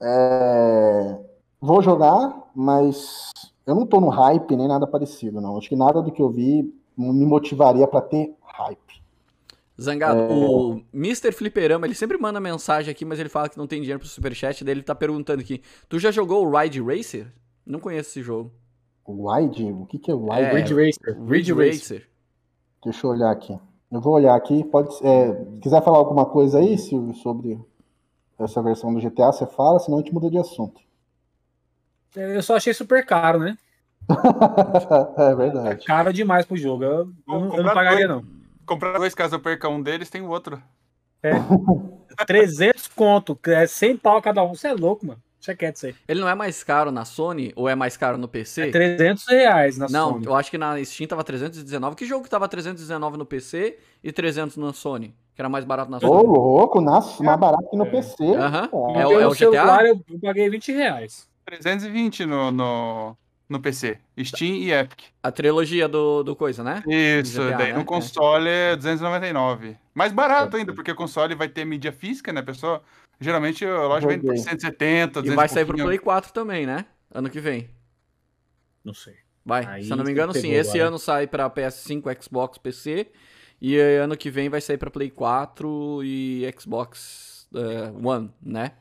É, 0.02 1.20
vou 1.60 1.82
jogar, 1.82 2.50
mas 2.56 3.32
eu 3.66 3.76
não 3.76 3.86
tô 3.86 4.00
no 4.00 4.10
hype 4.10 4.56
nem 4.56 4.68
nada 4.68 4.88
parecido, 4.88 5.42
não. 5.42 5.58
Acho 5.58 5.70
que 5.70 5.76
nada 5.76 6.02
do 6.02 6.12
que 6.12 6.22
eu 6.22 6.30
vi 6.30 6.74
me 6.98 7.26
motivaria 7.26 7.88
para 7.88 8.02
ter 8.02 8.34
hype. 8.42 9.04
Zangado, 9.80 10.20
é... 10.20 10.28
o 10.30 10.82
Mr. 10.94 11.32
Fliperama, 11.32 11.86
ele 11.86 11.94
sempre 11.94 12.18
manda 12.18 12.40
mensagem 12.40 12.92
aqui, 12.92 13.06
mas 13.06 13.20
ele 13.20 13.30
fala 13.30 13.48
que 13.48 13.58
não 13.58 13.68
tem 13.68 13.80
dinheiro 13.80 14.00
pro 14.00 14.08
superchat, 14.08 14.64
daí 14.64 14.74
ele 14.74 14.84
tá 14.84 14.96
perguntando 14.96 15.42
aqui, 15.42 15.62
tu 15.88 16.00
já 16.00 16.12
jogou 16.12 16.46
o 16.46 16.58
Ride 16.58 16.82
Racer? 16.82 17.28
Não 17.66 17.80
conheço 17.80 18.10
esse 18.10 18.24
jogo. 18.24 18.52
Wide? 19.08 19.64
O 19.72 19.86
que 19.86 20.00
que 20.00 20.12
é 20.12 20.14
Wide? 20.14 20.42
É, 20.42 20.54
Ridge 20.54 20.74
Racer. 20.74 21.24
Ridge 21.24 21.54
Racer. 21.54 22.08
Deixa 22.84 23.06
eu 23.06 23.12
olhar 23.12 23.32
aqui. 23.32 23.58
Eu 23.92 24.02
vou 24.02 24.14
olhar 24.14 24.36
aqui. 24.36 24.64
Pode, 24.66 24.94
é, 25.02 25.46
quiser 25.62 25.84
falar 25.84 25.98
alguma 25.98 26.26
coisa 26.26 26.60
aí, 26.60 26.78
Silvio, 26.78 27.14
sobre 27.16 27.60
essa 28.40 28.62
versão 28.62 28.94
do 28.94 29.00
GTA, 29.00 29.32
você 29.32 29.46
fala, 29.46 29.80
senão 29.80 29.98
a 29.98 30.02
gente 30.02 30.14
muda 30.14 30.30
de 30.30 30.38
assunto. 30.38 30.82
Eu 32.16 32.42
só 32.42 32.56
achei 32.56 32.74
super 32.74 33.06
caro, 33.06 33.40
né? 33.40 33.58
é 35.18 35.36
verdade. 35.36 35.70
É 35.70 35.86
caro 35.86 36.14
demais 36.14 36.46
pro 36.46 36.58
jogo. 36.58 36.84
Eu, 36.84 36.92
eu, 36.92 37.14
não, 37.28 37.58
eu 37.58 37.64
não 37.64 37.74
pagaria, 37.74 38.08
dois, 38.08 38.22
não. 38.22 38.37
Comprar 38.68 38.98
dois, 39.00 39.16
caso 39.16 39.36
eu 39.36 39.40
perca 39.40 39.68
um 39.70 39.82
deles, 39.82 40.10
tem 40.10 40.22
o 40.22 40.30
outro. 40.30 40.62
É. 41.24 41.32
300 42.28 42.88
conto, 42.90 43.40
é 43.48 43.66
100 43.66 43.98
pau 43.98 44.22
cada 44.22 44.44
um. 44.44 44.54
Você 44.54 44.68
é 44.68 44.74
louco, 44.74 45.06
mano. 45.06 45.22
Quieto 45.56 45.78
isso 45.78 45.86
aí. 45.86 45.96
Ele 46.10 46.20
não 46.20 46.28
é 46.28 46.36
mais 46.36 46.62
caro 46.62 46.92
na 46.92 47.06
Sony 47.06 47.54
ou 47.56 47.70
é 47.70 47.76
mais 47.76 47.96
caro 47.96 48.18
no 48.18 48.28
PC? 48.28 48.68
É 48.68 48.72
300 48.72 49.26
reais 49.28 49.78
na 49.78 49.88
não, 49.90 50.10
Sony. 50.10 50.26
Não, 50.26 50.32
eu 50.32 50.36
acho 50.36 50.52
que 50.52 50.58
na 50.58 50.84
Steam 50.84 51.08
tava 51.08 51.24
319. 51.24 51.96
Que 51.96 52.06
jogo 52.06 52.24
que 52.24 52.30
tava 52.30 52.50
319 52.50 53.18
no 53.18 53.26
PC 53.26 53.78
e 54.04 54.12
300 54.12 54.58
na 54.58 54.74
Sony? 54.74 55.16
Que 55.34 55.42
era 55.42 55.48
mais 55.48 55.64
barato 55.64 55.90
na 55.90 56.02
Sony. 56.02 56.12
Ô, 56.12 56.22
louco, 56.22 56.82
mais 56.82 57.40
barato 57.40 57.70
que 57.70 57.78
no 57.78 57.86
é. 57.86 57.90
PC. 57.90 58.36
Aham. 58.36 58.70
Uhum. 58.74 59.00
É, 59.00 59.08
o, 59.08 59.20
é 59.22 59.28
o 59.28 59.30
GTA? 59.30 59.38
Celular, 59.38 59.86
eu 59.86 60.02
paguei 60.22 60.50
20 60.50 60.72
reais. 60.74 61.30
320 61.46 62.26
no, 62.26 62.52
no, 62.52 63.18
no 63.50 63.60
PC. 63.60 63.98
Steam 64.20 64.56
e 64.56 64.72
Epic. 64.72 65.06
A 65.24 65.32
trilogia 65.32 65.88
do, 65.88 66.24
do 66.24 66.36
coisa, 66.36 66.64
né? 66.64 66.84
Isso, 66.88 67.42
GTA, 67.42 67.58
daí 67.58 67.72
né? 67.72 67.80
no 67.80 67.86
console 67.86 68.50
é 68.50 68.76
299. 68.76 69.78
Mais 69.94 70.12
barato 70.12 70.58
ainda, 70.58 70.74
porque 70.74 70.92
o 70.92 70.96
console 70.96 71.36
vai 71.36 71.48
ter 71.48 71.66
mídia 71.66 71.92
física, 71.92 72.34
né, 72.34 72.42
pessoal? 72.42 72.84
Geralmente 73.20 73.66
a 73.66 73.88
loja 73.88 74.08
vende 74.08 74.26
por 74.26 74.38
170, 74.38 75.22
200 75.22 75.32
E 75.32 75.36
vai 75.36 75.48
sair 75.48 75.66
pro 75.66 75.78
Play 75.78 75.98
4 75.98 76.32
também, 76.34 76.66
né? 76.66 76.86
Ano 77.12 77.30
que 77.30 77.40
vem. 77.40 77.70
Não 78.84 78.94
sei. 78.94 79.16
Vai, 79.44 79.66
Aí 79.66 79.84
se 79.84 79.92
eu 79.92 79.98
não 79.98 80.04
me 80.04 80.12
engano, 80.12 80.34
sim. 80.34 80.52
Esse 80.52 80.72
agora. 80.72 80.88
ano 80.90 81.00
sai 81.00 81.26
pra 81.26 81.50
PS5, 81.50 82.22
Xbox, 82.22 82.58
PC. 82.58 83.08
E 83.62 83.80
ano 83.80 84.16
que 84.16 84.30
vem 84.30 84.50
vai 84.50 84.62
sair 84.62 84.78
pra 84.78 84.92
Play 84.92 85.10
4 85.10 86.04
e 86.04 86.54
Xbox 86.60 87.48
uh, 87.54 88.08
One, 88.08 88.30
né? 88.42 88.74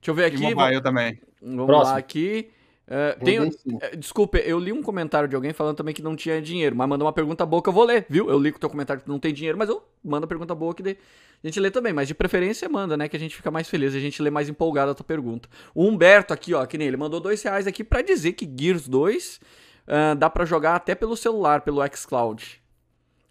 Deixa 0.00 0.10
eu 0.10 0.14
ver 0.14 0.26
aqui. 0.26 0.44
E 0.44 0.54
mobile 0.54 0.82
também. 0.82 1.20
Vamos 1.40 1.66
Próximo. 1.66 1.92
lá 1.92 1.98
aqui. 1.98 2.50
Uh, 2.88 3.22
tem, 3.22 3.38
uh, 3.38 3.50
desculpa, 3.98 4.38
eu 4.38 4.58
li 4.58 4.72
um 4.72 4.82
comentário 4.82 5.28
de 5.28 5.36
alguém 5.36 5.52
falando 5.52 5.76
também 5.76 5.92
que 5.92 6.00
não 6.00 6.16
tinha 6.16 6.40
dinheiro, 6.40 6.74
mas 6.74 6.88
mandou 6.88 7.06
uma 7.06 7.12
pergunta 7.12 7.44
boa 7.44 7.62
que 7.62 7.68
eu 7.68 7.72
vou 7.72 7.84
ler, 7.84 8.06
viu? 8.08 8.30
Eu 8.30 8.38
li 8.38 8.48
o 8.48 8.58
teu 8.58 8.70
comentário 8.70 9.02
que 9.02 9.08
não 9.08 9.18
tem 9.18 9.34
dinheiro, 9.34 9.58
mas 9.58 9.68
eu 9.68 9.82
mando 10.02 10.24
a 10.24 10.28
pergunta 10.28 10.54
boa 10.54 10.74
que 10.74 10.82
a 10.82 11.46
gente 11.46 11.60
lê 11.60 11.70
também, 11.70 11.92
mas 11.92 12.08
de 12.08 12.14
preferência 12.14 12.66
manda, 12.66 12.96
né? 12.96 13.06
Que 13.06 13.16
a 13.16 13.20
gente 13.20 13.36
fica 13.36 13.50
mais 13.50 13.68
feliz, 13.68 13.94
a 13.94 14.00
gente 14.00 14.22
lê 14.22 14.30
mais 14.30 14.48
empolgado 14.48 14.90
a 14.90 14.94
tua 14.94 15.04
pergunta. 15.04 15.50
O 15.74 15.84
Humberto 15.84 16.32
aqui, 16.32 16.54
ó, 16.54 16.64
que 16.64 16.78
nem 16.78 16.88
ele 16.88 16.96
mandou 16.96 17.20
dois 17.20 17.42
reais 17.42 17.66
aqui 17.66 17.84
pra 17.84 18.00
dizer 18.00 18.32
que 18.32 18.50
Gears 18.58 18.88
2 18.88 19.38
uh, 19.86 20.16
dá 20.16 20.30
pra 20.30 20.46
jogar 20.46 20.74
até 20.74 20.94
pelo 20.94 21.14
celular, 21.14 21.60
pelo 21.60 21.86
xCloud. 21.94 22.62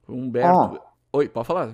Humberto. 0.07 0.79
Ah. 0.81 0.81
Oi, 1.13 1.27
pode 1.27 1.47
falar. 1.47 1.73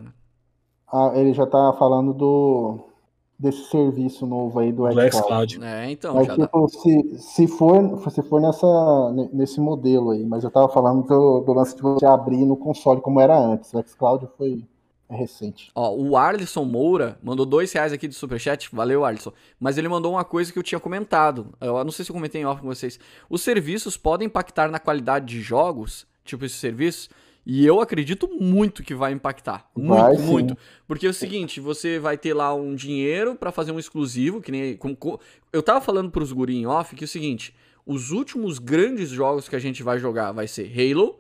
Ah, 0.87 1.11
ele 1.15 1.33
já 1.33 1.45
tá 1.45 1.75
falando 1.77 2.13
do 2.13 2.92
desse 3.37 3.69
serviço 3.69 4.25
novo 4.25 4.59
aí 4.59 4.71
do 4.71 4.83
Do 4.83 4.91
xCloud. 4.93 5.15
xCloud. 5.55 5.63
É, 5.63 5.91
então, 5.91 6.15
Mas, 6.15 6.27
já 6.27 6.35
dá. 6.35 6.45
tipo, 6.45 6.69
se, 6.69 7.17
se, 7.19 7.47
for, 7.47 8.09
se 8.11 8.21
for 8.23 8.39
nessa, 8.41 9.11
nesse 9.33 9.59
modelo 9.59 10.11
aí, 10.11 10.23
mas 10.25 10.43
eu 10.43 10.51
tava 10.51 10.69
falando 10.69 11.05
do, 11.05 11.41
do 11.41 11.53
lance 11.53 11.75
de 11.75 11.81
você 11.81 12.05
abrir 12.05 12.45
no 12.45 12.55
console 12.55 13.01
como 13.01 13.19
era 13.19 13.37
antes. 13.37 13.73
O 13.73 13.81
xCloud 13.83 14.27
foi 14.37 14.63
recente. 15.09 15.71
Ó, 15.75 15.93
o 15.95 16.17
Arlisson 16.17 16.63
Moura 16.65 17.17
mandou 17.21 17.45
dois 17.45 17.71
reais 17.71 17.93
aqui 17.93 18.07
de 18.07 18.15
superchat. 18.15 18.69
Valeu, 18.73 19.05
Arlisson. 19.05 19.31
Mas 19.59 19.77
ele 19.77 19.87
mandou 19.87 20.13
uma 20.13 20.23
coisa 20.23 20.51
que 20.51 20.57
eu 20.57 20.63
tinha 20.63 20.79
comentado. 20.79 21.53
Eu 21.61 21.83
não 21.83 21.91
sei 21.91 22.03
se 22.05 22.11
eu 22.11 22.15
comentei 22.15 22.41
em 22.41 22.45
off 22.45 22.61
com 22.61 22.67
vocês. 22.67 22.99
Os 23.29 23.41
serviços 23.41 23.97
podem 23.97 24.25
impactar 24.27 24.69
na 24.71 24.79
qualidade 24.79 25.25
de 25.25 25.41
jogos, 25.41 26.07
tipo 26.23 26.45
esse 26.45 26.55
serviço. 26.55 27.09
E 27.45 27.65
eu 27.65 27.81
acredito 27.81 28.27
muito 28.39 28.81
que 28.83 28.95
vai 28.95 29.11
impactar. 29.11 29.69
Muito, 29.75 29.99
Vai, 30.01 30.17
muito. 30.17 30.57
Porque 30.87 31.05
é 31.05 31.09
o 31.09 31.13
seguinte, 31.13 31.59
você 31.59 31.99
vai 31.99 32.17
ter 32.17 32.33
lá 32.33 32.53
um 32.53 32.73
dinheiro 32.73 33.35
pra 33.35 33.51
fazer 33.51 33.71
um 33.73 33.79
exclusivo, 33.79 34.41
que 34.41 34.51
nem. 34.51 34.77
com- 34.77 34.95
com- 34.95 35.17
eu 35.51 35.61
tava 35.61 35.81
falando 35.81 36.09
pros 36.09 36.31
guri 36.31 36.55
em 36.55 36.65
off 36.65 36.95
que 36.95 37.03
é 37.03 37.05
o 37.05 37.07
seguinte: 37.07 37.53
os 37.85 38.11
últimos 38.11 38.59
grandes 38.59 39.09
jogos 39.09 39.49
que 39.49 39.55
a 39.55 39.59
gente 39.59 39.83
vai 39.83 39.99
jogar 39.99 40.31
vai 40.31 40.47
ser 40.47 40.71
Halo, 40.71 41.19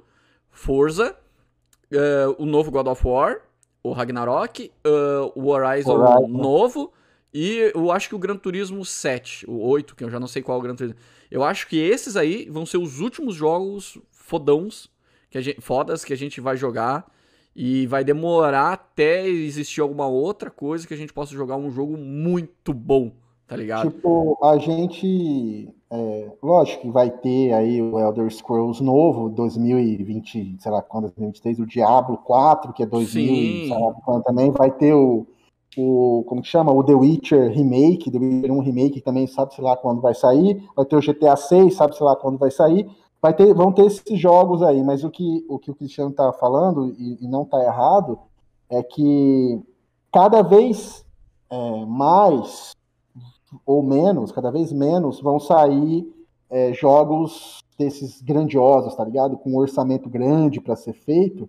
Forza, 0.49 1.15
eh, 1.91 2.25
o 2.37 2.45
novo 2.45 2.71
God 2.71 2.87
of 2.87 3.05
War, 3.05 3.41
o 3.83 3.91
Ragnarok, 3.91 4.71
eh, 4.83 5.31
o 5.35 5.49
Horizon, 5.49 5.97
Horizon. 5.99 6.27
novo 6.29 6.93
e 7.33 7.71
eu 7.75 7.91
acho 7.91 8.07
que 8.07 8.15
o 8.15 8.19
Gran 8.19 8.37
Turismo 8.37 8.85
7, 8.85 9.43
o 9.49 9.59
8, 9.67 9.95
que 9.95 10.03
eu 10.03 10.09
já 10.09 10.19
não 10.19 10.27
sei 10.27 10.41
qual 10.41 10.57
é 10.57 10.59
o 10.59 10.63
Gran 10.63 10.75
Turismo. 10.75 10.97
Eu 11.31 11.43
acho 11.43 11.67
que 11.67 11.77
esses 11.77 12.15
aí 12.15 12.47
vão 12.49 12.65
ser 12.65 12.77
os 12.77 12.99
últimos 12.99 13.35
jogos 13.35 13.97
fodãos, 14.11 14.89
que 15.33 15.37
a 15.39 15.41
gente, 15.41 15.59
fodas 15.61 16.05
que 16.05 16.13
a 16.13 16.17
gente 16.17 16.39
vai 16.39 16.55
jogar. 16.55 17.11
E 17.55 17.85
vai 17.85 18.03
demorar 18.03 18.73
até 18.73 19.27
existir 19.27 19.81
alguma 19.81 20.07
outra 20.07 20.49
coisa 20.49 20.87
que 20.87 20.93
a 20.93 20.97
gente 20.97 21.13
possa 21.13 21.33
jogar 21.33 21.55
um 21.55 21.69
jogo 21.69 21.95
muito 21.95 22.73
bom, 22.73 23.11
tá 23.47 23.55
ligado? 23.55 23.91
Tipo, 23.91 24.39
a 24.43 24.57
gente. 24.57 25.69
é, 25.91 26.31
lógico 26.41 26.81
que 26.81 26.89
vai 26.89 27.11
ter 27.11 27.53
aí 27.53 27.79
o 27.79 27.99
Elder 27.99 28.27
Scrolls 28.31 28.83
novo, 28.83 29.29
2020, 29.29 30.57
sei 30.59 30.71
lá 30.71 30.81
quando, 30.81 31.05
2023, 31.15 31.59
o 31.59 31.65
Diablo 31.67 32.17
4, 32.17 32.73
que 32.73 32.81
é 32.81 32.87
2000, 32.87 33.27
Sim. 33.27 33.67
sei 33.67 33.79
lá 33.79 33.93
quando 34.03 34.23
também. 34.23 34.49
Vai 34.49 34.71
ter 34.71 34.93
o, 34.93 35.27
o. 35.77 36.23
Como 36.27 36.41
que 36.41 36.47
chama? 36.47 36.71
O 36.71 36.83
The 36.83 36.95
Witcher 36.95 37.51
Remake, 37.51 38.09
The 38.09 38.17
Witcher 38.17 38.51
1 38.51 38.59
Remake, 38.61 38.95
que 38.95 39.01
também 39.01 39.27
sabe-se 39.27 39.61
lá 39.61 39.77
quando 39.77 40.01
vai 40.01 40.15
sair. 40.15 40.63
Vai 40.75 40.85
ter 40.85 40.95
o 40.95 41.01
GTA 41.01 41.35
6, 41.35 41.75
sabe-se 41.75 42.01
lá 42.01 42.15
quando 42.15 42.39
vai 42.39 42.49
sair. 42.49 42.89
Vai 43.23 43.33
ter, 43.33 43.53
vão 43.53 43.71
ter 43.71 43.85
esses 43.85 44.19
jogos 44.19 44.61
aí, 44.61 44.83
mas 44.83 45.05
o 45.05 45.09
que 45.09 45.45
o, 45.47 45.57
que 45.57 45.71
o 45.71 45.75
Cristiano 45.75 46.11
tá 46.11 46.33
falando, 46.33 46.89
e, 46.89 47.17
e 47.21 47.25
não 47.29 47.45
tá 47.45 47.57
errado, 47.63 48.19
é 48.69 48.83
que 48.83 49.63
cada 50.11 50.41
vez 50.41 51.05
é, 51.49 51.85
mais 51.85 52.73
ou 53.65 53.81
menos, 53.81 54.29
cada 54.33 54.51
vez 54.51 54.73
menos, 54.73 55.21
vão 55.21 55.39
sair 55.39 56.05
é, 56.49 56.73
jogos 56.73 57.63
desses 57.79 58.21
grandiosos, 58.21 58.93
tá 58.93 59.05
ligado? 59.05 59.37
Com 59.37 59.51
um 59.51 59.57
orçamento 59.57 60.09
grande 60.09 60.59
para 60.59 60.75
ser 60.75 60.91
feito, 60.91 61.47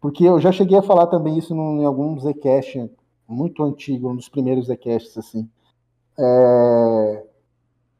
porque 0.00 0.22
eu 0.22 0.38
já 0.38 0.52
cheguei 0.52 0.78
a 0.78 0.82
falar 0.82 1.08
também 1.08 1.36
isso 1.36 1.56
num- 1.56 1.82
em 1.82 1.84
algum 1.84 2.16
Zcast 2.20 2.88
muito 3.28 3.64
antigo, 3.64 4.08
um 4.08 4.14
dos 4.14 4.28
primeiros 4.28 4.68
Zcasts, 4.68 5.18
assim. 5.18 5.48
É, 6.16 7.25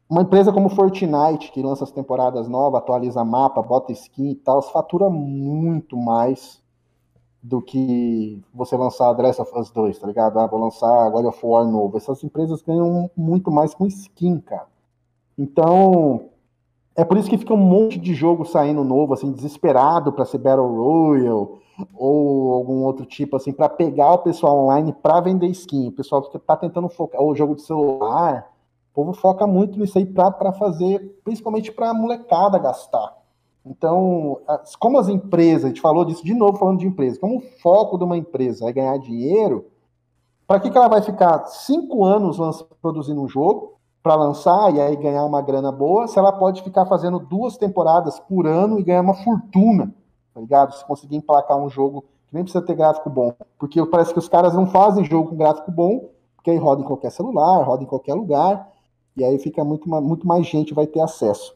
Uma 0.08 0.22
empresa 0.22 0.52
como 0.52 0.68
Fortnite, 0.68 1.50
que 1.50 1.62
lança 1.62 1.82
as 1.82 1.90
temporadas 1.90 2.48
novas, 2.48 2.80
atualiza 2.80 3.24
mapa, 3.24 3.60
bota 3.60 3.90
skin 3.92 4.30
e 4.30 4.34
tal, 4.36 4.62
fatura 4.62 5.10
muito 5.10 5.96
mais 5.96 6.62
do 7.42 7.60
que 7.60 8.42
você 8.52 8.76
lançar 8.76 9.14
The 9.14 9.22
Last 9.22 9.42
of 9.42 9.58
Us 9.58 9.70
2, 9.70 9.98
tá 9.98 10.06
ligado? 10.06 10.38
Ah, 10.38 10.46
vou 10.46 10.60
lançar 10.60 11.10
God 11.10 11.26
of 11.26 11.46
War 11.46 11.64
novo. 11.64 11.96
Essas 11.96 12.22
empresas 12.24 12.62
ganham 12.62 13.10
muito 13.16 13.50
mais 13.50 13.74
com 13.74 13.86
skin, 13.86 14.40
cara. 14.40 14.66
Então, 15.38 16.28
é 16.96 17.04
por 17.04 17.16
isso 17.16 17.28
que 17.28 17.38
fica 17.38 17.54
um 17.54 17.58
monte 17.58 17.98
de 17.98 18.14
jogo 18.14 18.44
saindo 18.44 18.82
novo, 18.82 19.14
assim, 19.14 19.30
desesperado 19.30 20.12
para 20.12 20.24
ser 20.24 20.38
Battle 20.38 20.66
Royale 20.66 21.48
ou 21.94 22.54
algum 22.54 22.84
outro 22.84 23.04
tipo, 23.04 23.36
assim, 23.36 23.52
para 23.52 23.68
pegar 23.68 24.14
o 24.14 24.18
pessoal 24.18 24.56
online 24.58 24.92
para 24.92 25.20
vender 25.20 25.46
skin. 25.48 25.88
O 25.88 25.92
pessoal 25.92 26.22
tá 26.22 26.56
tentando 26.56 26.88
focar, 26.88 27.20
ou 27.20 27.34
jogo 27.34 27.54
de 27.54 27.62
celular. 27.62 28.50
Povo 28.96 29.12
foca 29.12 29.46
muito 29.46 29.78
nisso 29.78 29.98
aí 29.98 30.06
para 30.06 30.54
fazer, 30.54 31.20
principalmente 31.22 31.70
para 31.70 31.92
molecada 31.92 32.58
gastar. 32.58 33.14
Então, 33.62 34.40
as- 34.48 34.74
como 34.74 34.98
as 34.98 35.06
empresas, 35.06 35.66
a 35.66 35.68
gente 35.68 35.82
falou 35.82 36.02
disso 36.02 36.24
de 36.24 36.32
novo 36.32 36.56
falando 36.56 36.78
de 36.78 36.86
empresa, 36.86 37.20
como 37.20 37.36
o 37.36 37.42
foco 37.60 37.98
de 37.98 38.04
uma 38.04 38.16
empresa 38.16 38.66
é 38.66 38.72
ganhar 38.72 38.96
dinheiro, 38.98 39.66
para 40.46 40.58
que, 40.58 40.70
que 40.70 40.78
ela 40.78 40.88
vai 40.88 41.02
ficar 41.02 41.44
cinco 41.46 42.06
anos 42.06 42.38
produzindo 42.80 43.20
um 43.20 43.28
jogo 43.28 43.74
para 44.02 44.14
lançar 44.14 44.74
e 44.74 44.80
aí 44.80 44.96
ganhar 44.96 45.26
uma 45.26 45.42
grana 45.42 45.70
boa, 45.70 46.08
se 46.08 46.18
ela 46.18 46.32
pode 46.32 46.62
ficar 46.62 46.86
fazendo 46.86 47.18
duas 47.18 47.58
temporadas 47.58 48.18
por 48.18 48.46
ano 48.46 48.78
e 48.78 48.82
ganhar 48.82 49.02
uma 49.02 49.12
fortuna, 49.12 49.94
tá 50.32 50.40
ligado? 50.40 50.74
Se 50.74 50.86
conseguir 50.86 51.16
emplacar 51.16 51.58
um 51.58 51.68
jogo 51.68 52.00
que 52.28 52.34
nem 52.34 52.44
precisa 52.44 52.64
ter 52.64 52.74
gráfico 52.74 53.10
bom, 53.10 53.34
porque 53.58 53.84
parece 53.84 54.14
que 54.14 54.18
os 54.18 54.28
caras 54.28 54.54
não 54.54 54.66
fazem 54.66 55.04
jogo 55.04 55.28
com 55.28 55.36
gráfico 55.36 55.70
bom, 55.70 56.08
porque 56.34 56.50
aí 56.50 56.56
roda 56.56 56.80
em 56.80 56.86
qualquer 56.86 57.10
celular, 57.10 57.62
roda 57.62 57.82
em 57.82 57.86
qualquer 57.86 58.14
lugar, 58.14 58.72
e 59.16 59.24
aí 59.24 59.38
fica 59.38 59.64
muito, 59.64 59.88
muito 59.88 60.26
mais 60.26 60.46
gente 60.46 60.74
vai 60.74 60.86
ter 60.86 61.00
acesso 61.00 61.54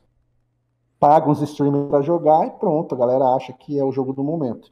paga 1.00 1.30
uns 1.30 1.40
streamers 1.40 1.88
para 1.88 2.02
jogar 2.02 2.46
e 2.46 2.50
pronto, 2.50 2.94
a 2.94 2.98
galera 2.98 3.24
acha 3.34 3.54
que 3.54 3.78
é 3.78 3.82
o 3.82 3.90
jogo 3.90 4.12
do 4.12 4.22
momento. 4.22 4.68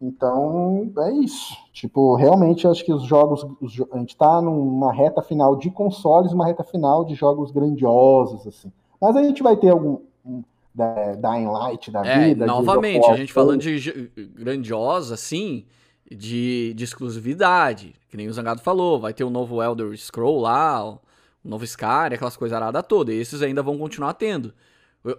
Então, 0.00 0.92
é 0.98 1.12
isso. 1.14 1.56
Tipo, 1.72 2.14
realmente 2.14 2.68
acho 2.68 2.84
que 2.84 2.92
os 2.92 3.02
jogos, 3.02 3.44
os 3.60 3.74
a 3.90 3.98
gente 3.98 4.16
tá 4.16 4.40
numa 4.40 4.92
reta 4.92 5.20
final 5.22 5.56
de 5.56 5.70
consoles, 5.70 6.32
uma 6.32 6.46
reta 6.46 6.62
final 6.62 7.04
de 7.04 7.14
jogos 7.14 7.50
grandiosos 7.50 8.46
assim. 8.46 8.70
Mas 9.00 9.16
a 9.16 9.22
gente 9.22 9.42
vai 9.42 9.56
ter 9.56 9.70
algum 9.70 9.98
um- 10.24 10.42
da 10.74 11.14
Dying 11.14 11.46
Light 11.46 11.90
da 11.90 12.06
É, 12.06 12.28
vida. 12.28 12.46
novamente, 12.46 13.10
a 13.10 13.16
gente 13.16 13.32
falando 13.32 13.60
de 13.62 14.10
grandiosa, 14.34 15.14
assim, 15.14 15.64
de, 16.10 16.74
de 16.74 16.84
exclusividade. 16.84 17.94
Que 18.10 18.16
nem 18.16 18.28
o 18.28 18.32
Zangado 18.32 18.60
falou, 18.60 19.00
vai 19.00 19.14
ter 19.14 19.24
um 19.24 19.30
novo 19.30 19.62
Elder 19.62 19.96
Scroll 19.96 20.38
lá, 20.40 20.98
novo 21.46 21.64
Skyrim, 21.64 22.14
aquelas 22.14 22.36
coisas 22.36 22.56
aradas 22.56 22.84
todas. 22.88 23.14
Esses 23.14 23.42
ainda 23.42 23.62
vão 23.62 23.78
continuar 23.78 24.14
tendo. 24.14 24.52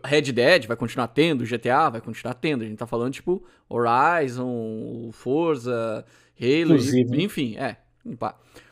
Red 0.04 0.34
Dead 0.34 0.66
vai 0.68 0.76
continuar 0.76 1.08
tendo, 1.08 1.46
GTA 1.46 1.90
vai 1.90 2.02
continuar 2.02 2.34
tendo. 2.34 2.64
A 2.64 2.68
gente 2.68 2.78
tá 2.78 2.86
falando, 2.86 3.14
tipo, 3.14 3.44
Horizon, 3.70 5.10
Forza, 5.14 6.06
Halo, 6.40 6.76
Exclusivo, 6.76 7.12
né? 7.12 7.24
enfim, 7.24 7.56
é. 7.58 7.78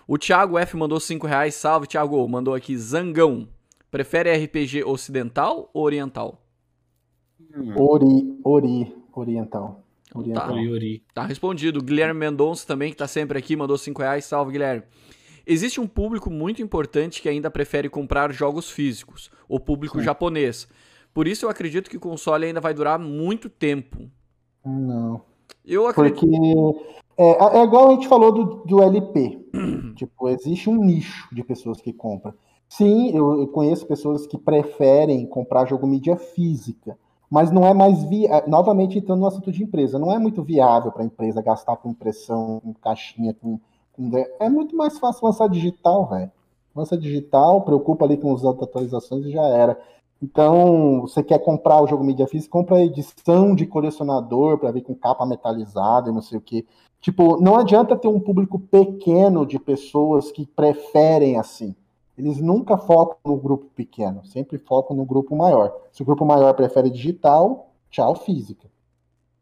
O 0.08 0.18
Thiago 0.18 0.58
F 0.58 0.78
mandou 0.78 1.00
5 1.00 1.26
reais. 1.26 1.56
Salve, 1.56 1.88
Thiago. 1.88 2.28
Mandou 2.28 2.54
aqui 2.54 2.78
Zangão. 2.78 3.48
Prefere 3.90 4.32
RPG 4.32 4.84
ocidental 4.84 5.70
ou 5.74 5.84
oriental? 5.84 6.42
Ori, 7.76 8.40
Ori, 8.44 8.96
Oriental. 9.14 9.84
Tá. 10.12 10.20
Oriental. 10.20 10.58
Yuri. 10.58 11.04
Tá 11.14 11.26
respondido. 11.26 11.82
Guilherme 11.82 12.20
Mendonça 12.20 12.68
também, 12.68 12.92
que 12.92 12.98
tá 12.98 13.08
sempre 13.08 13.38
aqui, 13.38 13.56
mandou 13.56 13.78
5 13.78 14.02
reais. 14.02 14.26
Salve, 14.26 14.52
Guilherme. 14.52 14.84
Existe 15.48 15.80
um 15.80 15.88
público 15.88 16.30
muito 16.30 16.62
importante 16.62 17.22
que 17.22 17.30
ainda 17.30 17.52
prefere 17.52 17.90
comprar 17.90 18.32
jogos 18.32 18.70
físicos, 18.70 19.30
o 19.48 19.60
público 19.60 20.02
japonês. 20.02 20.68
Por 21.14 21.28
isso 21.28 21.46
eu 21.46 21.50
acredito 21.50 21.90
que 21.90 21.98
o 21.98 22.00
console 22.00 22.46
ainda 22.46 22.60
vai 22.60 22.74
durar 22.74 23.00
muito 23.00 23.50
tempo. 23.50 24.10
Não. 24.66 25.22
Eu 25.64 25.88
acredito. 25.88 26.20
Porque 26.20 26.96
é, 27.18 27.60
é 27.60 27.64
igual 27.64 27.90
a 27.90 27.94
gente 27.94 28.08
falou 28.08 28.32
do, 28.32 28.44
do 28.66 28.82
LP. 28.82 29.46
tipo, 29.96 30.30
existe 30.30 30.70
um 30.70 30.84
nicho 30.84 31.34
de 31.34 31.44
pessoas 31.44 31.80
que 31.80 31.94
compram. 31.94 32.34
Sim, 32.68 33.16
eu, 33.16 33.40
eu 33.40 33.48
conheço 33.48 33.86
pessoas 33.86 34.26
que 34.26 34.38
preferem 34.38 35.26
comprar 35.28 35.66
jogo 35.66 35.88
mídia 35.88 36.18
física, 36.18 36.98
mas 37.30 37.52
não 37.52 37.66
é 37.66 37.74
mais 37.74 38.04
via... 38.04 38.44
novamente 38.48 38.98
entrando 38.98 39.20
no 39.20 39.28
assunto 39.28 39.52
de 39.52 39.64
empresa, 39.64 40.00
não 40.00 40.12
é 40.12 40.18
muito 40.18 40.44
viável 40.44 40.92
para 40.92 41.04
a 41.04 41.06
empresa 41.06 41.42
gastar 41.42 41.78
com 41.78 41.92
impressão, 41.92 42.60
com 42.62 42.74
caixinha, 42.74 43.34
com- 43.34 43.60
é 44.40 44.50
muito 44.50 44.76
mais 44.76 44.98
fácil 45.00 45.26
lançar 45.26 45.48
digital, 45.50 46.08
velho. 46.08 46.32
Lança 46.76 46.98
digital, 46.98 47.62
preocupa 47.62 48.06
ali 48.06 48.18
com 48.18 48.34
as 48.34 48.44
atualizações 48.44 49.26
e 49.26 49.32
já 49.32 49.44
era. 49.44 49.80
Então, 50.22 51.02
você 51.02 51.22
quer 51.22 51.40
comprar 51.40 51.82
o 51.82 51.88
jogo 51.88 52.04
mídia 52.04 52.28
física, 52.28 52.52
compra 52.52 52.78
a 52.78 52.84
edição 52.84 53.54
de 53.54 53.66
colecionador 53.66 54.58
para 54.58 54.72
ver 54.72 54.82
com 54.82 54.96
capa 54.96 55.26
metalizada 55.26 56.10
e 56.10 56.14
não 56.14 56.22
sei 56.22 56.38
o 56.38 56.42
que. 56.42 56.66
Tipo, 57.00 57.40
não 57.42 57.56
adianta 57.58 57.96
ter 57.96 58.08
um 58.08 58.20
público 58.20 58.58
pequeno 58.60 59.46
de 59.46 59.60
pessoas 59.60 60.32
que 60.32 60.46
preferem 60.46 61.38
assim. 61.38 61.76
Eles 62.18 62.40
nunca 62.40 62.78
focam 62.78 63.18
no 63.26 63.38
grupo 63.38 63.66
pequeno, 63.76 64.26
sempre 64.26 64.58
focam 64.58 64.96
no 64.96 65.06
grupo 65.06 65.36
maior. 65.36 65.72
Se 65.92 66.02
o 66.02 66.06
grupo 66.06 66.26
maior 66.26 66.54
prefere 66.54 66.90
digital, 66.90 67.70
tchau 67.92 68.16
física. 68.16 68.68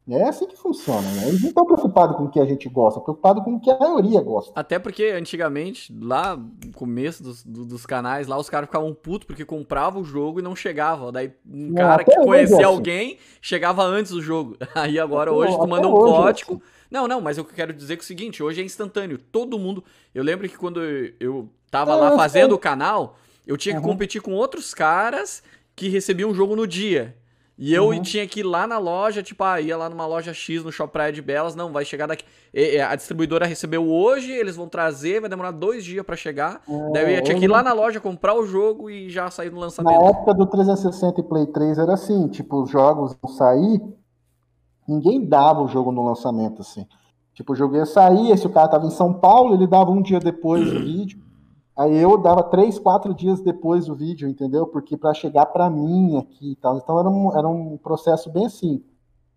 É 0.10 0.24
assim 0.28 0.46
que 0.48 0.58
funciona, 0.58 1.02
né? 1.14 1.30
Eles 1.30 1.42
não 1.42 1.48
estão 1.50 1.66
preocupados 1.66 2.18
com 2.18 2.26
o 2.26 2.30
que 2.30 2.40
a 2.40 2.46
gente 2.46 2.68
gosta, 2.68 3.00
preocupados 3.00 3.42
com 3.44 3.56
o 3.56 3.60
que 3.62 3.72
a 3.72 3.80
maioria 3.80 4.20
gosta. 4.22 4.52
Até 4.54 4.78
porque 4.78 5.06
antigamente, 5.06 5.94
lá 5.98 6.36
no 6.36 6.74
começo 6.74 7.24
dos, 7.24 7.42
do- 7.44 7.66
dos 7.66 7.86
canais, 7.86 8.28
lá 8.28 8.38
os 8.38 8.50
caras 8.50 8.68
ficavam 8.68 8.94
putos 8.94 9.26
porque 9.26 9.46
compravam 9.46 10.02
o 10.02 10.06
jogo 10.06 10.40
e 10.40 10.44
não 10.44 10.56
chegava. 10.58 11.10
Daí 11.10 11.32
um 11.50 11.68
Não, 11.70 11.76
cara 11.76 12.04
que 12.04 12.12
é 12.12 12.18
conhecia 12.24 12.56
assim. 12.58 12.66
alguém 12.66 13.18
chegava 13.42 13.82
antes 13.84 14.12
do 14.12 14.22
jogo. 14.22 14.58
Aí 14.76 15.00
agora 15.00 15.32
Até- 15.32 15.40
hoje 15.40 15.58
tu 15.58 15.68
manda 15.68 15.88
um 15.88 15.94
hoje 15.94 16.14
é 16.14 16.18
código. 16.18 16.54
assim. 16.56 16.62
Não, 16.92 17.08
não, 17.08 17.22
mas 17.22 17.38
eu 17.38 17.46
quero 17.46 17.72
dizer 17.74 17.96
que 17.96 18.02
é 18.02 18.04
o 18.04 18.08
seguinte, 18.08 18.44
hoje 18.44 18.62
é 18.62 18.66
instantâneo. 18.66 19.18
Todo 19.18 19.58
mundo. 19.58 19.84
Eu 20.14 20.22
lembro 20.24 20.48
que 20.50 20.58
quando 20.58 20.82
eu- 21.20 21.48
tava 21.72 21.94
É, 21.94 21.96
lá 21.96 22.16
fazendo 22.18 22.54
o 22.54 22.60
canal, 22.60 23.18
eu 23.48 23.56
tinha 23.58 23.74
que 23.74 23.82
Uhum. 23.82 23.88
competir 23.88 24.22
com 24.22 24.34
outros 24.34 24.74
caras 24.74 25.42
que 25.76 25.88
recebiam 25.88 26.30
o 26.30 26.36
jogo 26.36 26.56
no 26.58 26.68
dia. 26.68 27.16
E 27.58 27.72
eu 27.74 27.90
Uhum. 27.90 28.02
tinha 28.02 28.28
que 28.28 28.40
ir 28.40 28.44
lá 28.44 28.66
na 28.66 28.80
loja, 28.80 29.22
tipo, 29.22 29.44
ah, 29.44 29.62
ia 29.62 29.78
lá 29.78 29.88
numa 29.88 30.08
loja 30.08 30.34
X 30.34 30.64
no 30.64 30.72
Shop 30.72 30.92
Praia 30.92 31.12
de 31.14 31.22
Belas, 31.22 31.54
não, 31.56 31.72
vai 31.72 31.86
chegar 31.86 32.08
daqui. 32.08 32.24
E- 32.52 32.80
A 32.82 32.96
distribuidora 32.96 33.46
recebeu 33.46 33.88
hoje, 33.88 34.32
eles 34.32 34.56
vão 34.56 34.68
trazer, 34.68 35.22
vai 35.22 35.30
demorar 35.30 35.52
dois 35.52 35.86
dias 35.86 36.04
pra 36.04 36.16
chegar. 36.16 36.62
Daí 36.92 37.04
eu 37.04 37.10
ia, 37.12 37.22
tinha 37.22 37.38
que 37.38 37.46
ir 37.46 37.48
lá 37.48 37.62
na 37.62 37.72
loja, 37.72 38.00
comprar 38.00 38.34
o 38.34 38.44
jogo 38.46 38.90
e 38.90 39.08
já 39.10 39.30
sair 39.30 39.50
no 39.52 39.58
Na 39.58 39.62
lançamento. 39.66 40.04
época 40.04 40.34
do 40.34 40.48
360 40.48 41.20
e 41.20 41.24
Play 41.24 41.46
3 41.46 41.78
era 41.78 41.94
assim, 41.94 42.28
tipo, 42.28 42.64
os 42.64 42.72
jogos 42.72 43.16
iam 43.24 43.32
sair, 43.32 43.80
ninguém 44.88 45.24
dava 45.24 45.62
o 45.62 45.68
jogo 45.68 45.92
no 45.92 46.04
lançamento, 46.04 46.62
assim. 46.62 46.88
Tipo, 47.34 47.54
o 47.54 47.56
jogo 47.56 47.76
ia 47.76 47.86
sair, 47.86 48.36
se 48.38 48.46
o 48.48 48.50
cara 48.50 48.68
tava 48.68 48.86
em 48.86 48.92
São 48.92 49.14
Paulo, 49.14 49.54
ele 49.56 49.68
dava 49.68 49.92
um 49.92 50.02
dia 50.02 50.20
depois 50.20 50.72
o 50.72 50.80
vídeo. 50.82 51.20
Aí 51.76 51.98
eu 51.98 52.18
dava 52.18 52.44
três, 52.44 52.78
quatro 52.78 53.14
dias 53.14 53.42
depois 53.42 53.90
o 53.90 53.96
vídeo, 53.96 54.30
entendeu? 54.30 54.68
Porque 54.68 54.96
para 54.96 55.14
chegar 55.14 55.48
para 55.48 55.70
mim 55.70 56.18
aqui 56.18 56.52
e 56.52 56.56
tal. 56.56 56.78
Então 56.78 57.00
era 57.00 57.10
um, 57.10 57.38
era 57.38 57.48
um 57.48 57.78
processo 57.78 58.30
bem 58.30 58.46
assim. 58.46 58.84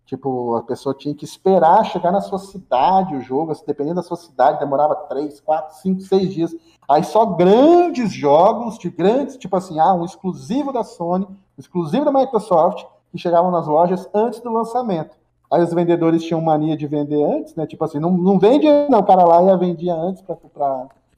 Tipo, 0.05 0.55
a 0.55 0.63
pessoa 0.63 0.95
tinha 0.95 1.13
que 1.13 1.25
esperar 1.25 1.83
chegar 1.83 2.13
na 2.13 2.21
sua 2.21 2.39
cidade 2.39 3.13
o 3.13 3.21
jogo, 3.21 3.51
assim, 3.51 3.63
dependendo 3.67 3.95
da 3.95 4.03
sua 4.03 4.15
cidade, 4.15 4.59
demorava 4.59 4.95
três, 4.95 5.41
quatro, 5.41 5.75
cinco, 5.75 5.99
seis 5.99 6.33
dias. 6.33 6.55
Aí 6.87 7.03
só 7.03 7.25
grandes 7.25 8.13
jogos, 8.13 8.77
de 8.77 8.89
grandes, 8.89 9.35
tipo 9.35 9.57
assim, 9.57 9.79
ah, 9.79 9.93
um 9.93 10.05
exclusivo 10.05 10.71
da 10.71 10.83
Sony, 10.85 11.25
um 11.25 11.59
exclusivo 11.59 12.05
da 12.05 12.11
Microsoft, 12.11 12.85
que 13.11 13.17
chegavam 13.17 13.51
nas 13.51 13.67
lojas 13.67 14.07
antes 14.13 14.39
do 14.39 14.49
lançamento. 14.49 15.17
Aí 15.51 15.61
os 15.61 15.73
vendedores 15.73 16.23
tinham 16.23 16.39
mania 16.39 16.77
de 16.77 16.87
vender 16.87 17.21
antes, 17.23 17.53
né? 17.55 17.67
Tipo 17.67 17.83
assim, 17.83 17.99
não, 17.99 18.11
não 18.11 18.39
vende, 18.39 18.67
não, 18.89 18.99
o 18.99 19.05
cara 19.05 19.25
lá 19.25 19.43
ia 19.43 19.57
vendia 19.57 19.93
antes 19.93 20.21
para 20.21 20.37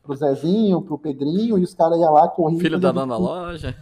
pro 0.10 0.16
Zezinho, 0.16 0.82
pro 0.82 0.97
Pedrinho, 0.97 1.60
e 1.60 1.64
os 1.64 1.76
caras 1.76 1.99
iam 1.99 2.14
lá 2.14 2.28
correndo. 2.28 2.62
Filho 2.62 2.80
da 2.80 2.91
dona 2.91 3.16
loja. 3.16 3.76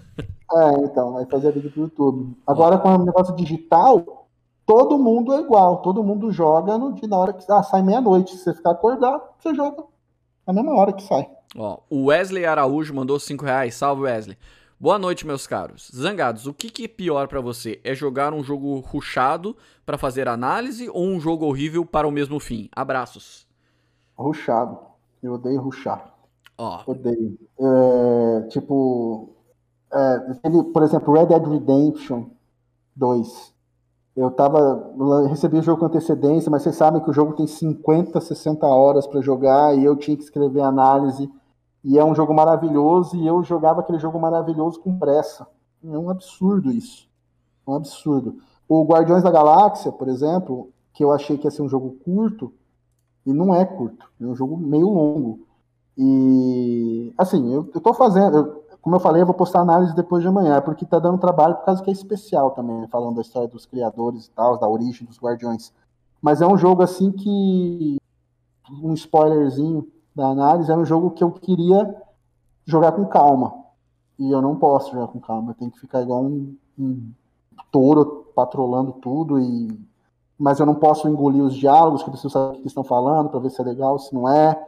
É, 0.51 0.71
então, 0.83 1.17
aí 1.17 1.25
fazia 1.25 1.51
vídeo 1.51 1.71
pro 1.71 1.83
YouTube. 1.83 2.37
Agora, 2.45 2.77
com 2.77 2.89
o 2.95 3.05
negócio 3.05 3.33
digital, 3.35 4.27
todo 4.65 4.97
mundo 4.97 5.33
é 5.33 5.39
igual, 5.39 5.77
todo 5.81 6.03
mundo 6.03 6.31
joga 6.31 6.77
no 6.77 6.93
dia 6.93 7.07
na 7.07 7.17
hora 7.17 7.33
que 7.33 7.49
ah, 7.49 7.63
sai 7.63 7.81
meia-noite. 7.81 8.31
Se 8.31 8.43
você 8.43 8.53
ficar 8.53 8.71
acordado, 8.71 9.21
você 9.39 9.55
joga 9.55 9.83
na 10.45 10.53
mesma 10.53 10.73
hora 10.73 10.91
que 10.91 11.03
sai. 11.03 11.29
Ó, 11.55 11.79
o 11.89 12.05
Wesley 12.05 12.45
Araújo 12.45 12.93
mandou 12.93 13.17
5 13.17 13.45
reais. 13.45 13.75
Salve, 13.75 14.03
Wesley. 14.03 14.37
Boa 14.77 14.99
noite, 14.99 15.25
meus 15.25 15.47
caros. 15.47 15.89
Zangados, 15.95 16.45
o 16.45 16.53
que, 16.53 16.69
que 16.69 16.83
é 16.83 16.87
pior 16.89 17.27
pra 17.27 17.39
você? 17.39 17.79
É 17.85 17.95
jogar 17.95 18.33
um 18.33 18.43
jogo 18.43 18.79
ruchado 18.79 19.55
pra 19.85 19.97
fazer 19.97 20.27
análise 20.27 20.89
ou 20.89 21.07
um 21.07 21.19
jogo 21.19 21.45
horrível 21.45 21.85
para 21.85 22.07
o 22.07 22.11
mesmo 22.11 22.37
fim? 22.39 22.69
Abraços. 22.75 23.47
Ruxado. 24.15 24.77
Eu 25.23 25.33
odeio 25.33 25.61
ruxar. 25.61 26.16
Ó, 26.57 26.81
Odeio. 26.87 27.37
É, 27.59 28.41
tipo, 28.49 29.29
é, 29.91 30.37
ele, 30.45 30.63
por 30.63 30.83
exemplo, 30.83 31.13
Red 31.13 31.27
Dead 31.27 31.45
Redemption 31.45 32.25
2. 32.95 33.53
Eu 34.15 34.31
tava. 34.31 34.93
recebi 35.29 35.59
o 35.59 35.61
jogo 35.61 35.79
com 35.79 35.85
antecedência, 35.85 36.49
mas 36.49 36.63
vocês 36.63 36.75
sabem 36.75 37.01
que 37.01 37.09
o 37.09 37.13
jogo 37.13 37.33
tem 37.33 37.45
50, 37.45 38.19
60 38.19 38.65
horas 38.65 39.05
para 39.05 39.21
jogar 39.21 39.77
e 39.77 39.85
eu 39.85 39.95
tinha 39.95 40.17
que 40.17 40.23
escrever 40.23 40.61
análise. 40.61 41.31
E 41.83 41.99
é 41.99 42.03
um 42.03 42.15
jogo 42.15 42.33
maravilhoso 42.33 43.15
e 43.15 43.27
eu 43.27 43.43
jogava 43.43 43.81
aquele 43.81 43.99
jogo 43.99 44.19
maravilhoso 44.19 44.79
com 44.81 44.97
pressa. 44.97 45.47
É 45.83 45.97
um 45.97 46.09
absurdo 46.09 46.71
isso. 46.71 47.07
É 47.65 47.69
um 47.69 47.75
absurdo. 47.75 48.37
O 48.67 48.83
Guardiões 48.83 49.23
da 49.23 49.31
Galáxia, 49.31 49.91
por 49.91 50.09
exemplo, 50.09 50.71
que 50.93 51.03
eu 51.03 51.11
achei 51.11 51.37
que 51.37 51.45
ia 51.45 51.51
ser 51.51 51.61
um 51.61 51.69
jogo 51.69 51.95
curto, 52.03 52.51
e 53.25 53.31
não 53.31 53.53
é 53.53 53.63
curto, 53.63 54.09
é 54.19 54.25
um 54.25 54.35
jogo 54.35 54.57
meio 54.57 54.89
longo. 54.89 55.46
E 55.97 57.13
assim, 57.17 57.53
eu, 57.53 57.69
eu 57.73 57.81
tô 57.81 57.93
fazendo, 57.93 58.37
eu- 58.37 58.63
como 58.81 58.95
eu 58.95 58.99
falei, 58.99 59.21
eu 59.21 59.25
vou 59.25 59.35
postar 59.35 59.61
análise 59.61 59.95
depois 59.95 60.21
de 60.21 60.29
amanhã, 60.29 60.61
porque 60.61 60.85
tá 60.85 60.99
dando 60.99 61.17
trabalho 61.19 61.55
por 61.55 61.65
causa 61.65 61.83
que 61.83 61.89
é 61.89 61.93
especial 61.93 62.51
também, 62.51 62.79
né, 62.81 62.87
falando 62.89 63.15
da 63.15 63.21
história 63.21 63.47
dos 63.47 63.65
criadores 63.65 64.25
e 64.27 64.31
tal, 64.31 64.57
da 64.59 64.67
origem 64.67 65.05
dos 65.07 65.19
Guardiões. 65.19 65.73
Mas 66.21 66.41
é 66.41 66.47
um 66.47 66.57
jogo 66.57 66.83
assim 66.83 67.11
que 67.11 67.97
um 68.81 68.93
spoilerzinho 68.93 69.87
da 70.15 70.27
análise, 70.27 70.71
é 70.71 70.75
um 70.75 70.85
jogo 70.85 71.11
que 71.11 71.23
eu 71.23 71.31
queria 71.31 71.95
jogar 72.65 72.93
com 72.93 73.05
calma. 73.05 73.53
E 74.19 74.31
eu 74.31 74.41
não 74.41 74.55
posso 74.57 74.91
jogar 74.93 75.07
com 75.09 75.19
calma, 75.19 75.51
eu 75.51 75.55
tenho 75.55 75.71
que 75.71 75.79
ficar 75.79 76.01
igual 76.01 76.23
um, 76.23 76.55
um 76.79 77.11
touro 77.71 78.27
patrolando 78.35 78.93
tudo 78.93 79.39
e 79.39 79.67
mas 80.39 80.59
eu 80.59 80.65
não 80.65 80.75
posso 80.75 81.07
engolir 81.09 81.43
os 81.43 81.55
diálogos, 81.55 82.03
que 82.03 82.09
eu 82.09 82.13
preciso 82.13 82.31
saber 82.31 82.57
o 82.59 82.61
que 82.61 82.67
estão 82.67 82.83
falando 82.83 83.29
para 83.29 83.39
ver 83.39 83.49
se 83.51 83.61
é 83.61 83.65
legal, 83.65 83.99
se 83.99 84.13
não 84.13 84.29
é. 84.29 84.59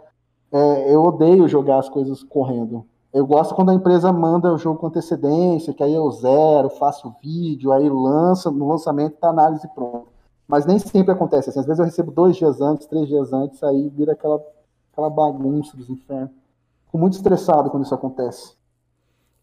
É, 0.51 0.93
eu 0.93 1.03
odeio 1.03 1.47
jogar 1.47 1.80
as 1.80 1.89
coisas 1.89 2.23
correndo. 2.23 2.85
Eu 3.13 3.26
gosto 3.26 3.55
quando 3.55 3.69
a 3.71 3.73
empresa 3.73 4.11
manda 4.13 4.53
o 4.53 4.57
jogo 4.57 4.80
com 4.80 4.88
antecedência, 4.88 5.73
que 5.73 5.84
aí 5.84 5.93
eu 5.93 6.09
zero, 6.11 6.69
faço 6.69 7.13
vídeo, 7.23 7.71
aí 7.71 7.89
lança, 7.89 8.51
no 8.51 8.67
lançamento 8.69 9.17
tá 9.17 9.27
a 9.27 9.31
análise 9.31 9.67
pronta. 9.73 10.07
Mas 10.47 10.65
nem 10.65 10.77
sempre 10.80 11.11
acontece 11.11 11.49
assim. 11.49 11.59
Às 11.59 11.65
vezes 11.65 11.80
eu 11.80 11.85
recebo 11.85 12.11
dois 12.11 12.35
dias 12.35 12.61
antes, 12.61 12.88
três 12.88 13.07
dias 13.07 13.34
antes, 13.34 13.61
aí 13.63 13.89
vira 13.89 14.13
aquela, 14.13 14.39
aquela 14.91 15.09
bagunça 15.09 15.76
dos 15.76 15.89
infernos. 15.89 16.31
Fico 16.85 16.97
muito 16.97 17.13
estressado 17.13 17.69
quando 17.69 17.84
isso 17.85 17.93
acontece. 17.93 18.53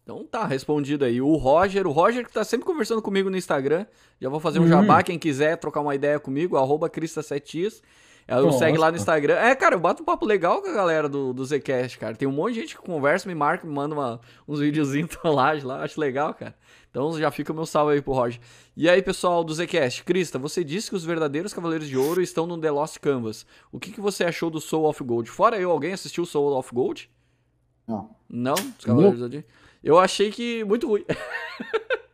então 0.03 0.25
tá, 0.25 0.45
respondido 0.45 1.03
aí. 1.05 1.21
O 1.21 1.35
Roger, 1.35 1.85
o 1.87 1.91
Roger 1.91 2.25
que 2.25 2.33
tá 2.33 2.43
sempre 2.43 2.65
conversando 2.65 3.01
comigo 3.01 3.29
no 3.29 3.37
Instagram. 3.37 3.85
Já 4.19 4.29
vou 4.29 4.39
fazer 4.39 4.59
um 4.59 4.63
Hum. 4.63 4.67
jabá, 4.67 5.03
quem 5.03 5.19
quiser 5.19 5.57
trocar 5.57 5.81
uma 5.81 5.95
ideia 5.95 6.19
comigo, 6.19 6.55
arroba 6.57 6.89
Crista7x. 6.89 7.81
Eu 8.27 8.43
Nossa. 8.47 8.59
segue 8.59 8.77
lá 8.77 8.91
no 8.91 8.97
Instagram. 8.97 9.35
É, 9.35 9.55
cara, 9.55 9.75
eu 9.75 9.79
bato 9.79 10.01
um 10.03 10.05
papo 10.05 10.25
legal 10.25 10.61
com 10.61 10.67
a 10.69 10.73
galera 10.73 11.07
do, 11.07 11.33
do 11.33 11.45
Zcast, 11.45 11.97
cara. 11.97 12.13
Tem 12.15 12.27
um 12.27 12.31
monte 12.31 12.55
de 12.55 12.59
gente 12.61 12.75
que 12.75 12.81
conversa, 12.81 13.27
me 13.29 13.33
marca, 13.33 13.65
me 13.65 13.73
manda 13.73 13.95
uma- 13.95 14.19
uns 14.45 14.59
videozinhos 14.59 15.09
trollagem 15.15 15.65
lá, 15.65 15.81
acho 15.83 15.97
legal, 15.99 16.33
cara. 16.33 16.53
Então 16.91 17.17
já 17.17 17.31
fica 17.31 17.53
o 17.53 17.55
meu 17.55 17.65
salve 17.65 17.93
aí 17.93 18.01
pro 18.01 18.11
Roger. 18.13 18.41
E 18.75 18.89
aí, 18.89 19.01
pessoal 19.01 19.43
do 19.45 19.53
Zcast, 19.53 20.03
Krista, 20.03 20.37
você 20.37 20.61
disse 20.63 20.89
que 20.89 20.95
os 20.95 21.05
verdadeiros 21.05 21.53
Cavaleiros 21.53 21.87
de 21.87 21.95
Ouro 21.97 22.21
estão 22.21 22.45
no 22.45 22.57
The 22.59 22.69
Lost 22.71 22.97
Canvas. 22.99 23.45
O 23.71 23.79
que, 23.79 23.91
que 23.93 24.01
você 24.01 24.25
achou 24.25 24.49
do 24.49 24.59
Soul 24.59 24.85
of 24.89 25.01
Gold? 25.03 25.29
Fora 25.29 25.57
eu, 25.57 25.71
alguém 25.71 25.93
assistiu 25.93 26.25
Soul 26.25 26.57
of 26.57 26.73
Gold? 26.73 27.09
Não. 27.87 28.09
Não? 28.29 28.55
Os 28.55 28.83
Cavaleiros 28.83 29.19
Zodíaco? 29.19 29.47
Eu 29.83 29.97
achei 29.97 30.31
que 30.31 30.63
muito 30.65 30.85
ruim. 30.87 31.05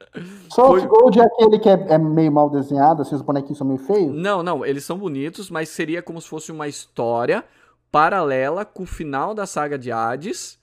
Soul 0.51 0.79
Foi- 0.79 0.87
Gold 0.87 1.19
é 1.19 1.23
aquele 1.23 1.59
que 1.59 1.69
é, 1.69 1.73
é 1.89 1.97
meio 1.97 2.31
mal 2.31 2.49
desenhado, 2.49 3.01
assim, 3.01 3.15
os 3.15 3.21
bonequinhos 3.21 3.57
são 3.57 3.67
meio 3.67 3.79
feios. 3.79 4.13
Não, 4.13 4.43
não, 4.43 4.65
eles 4.65 4.83
são 4.83 4.97
bonitos, 4.97 5.49
mas 5.49 5.69
seria 5.69 6.01
como 6.01 6.21
se 6.21 6.27
fosse 6.27 6.51
uma 6.51 6.67
história 6.67 7.43
paralela 7.91 8.65
com 8.65 8.83
o 8.83 8.87
final 8.87 9.33
da 9.33 9.45
saga 9.45 9.77
de 9.77 9.91
Hades, 9.91 10.59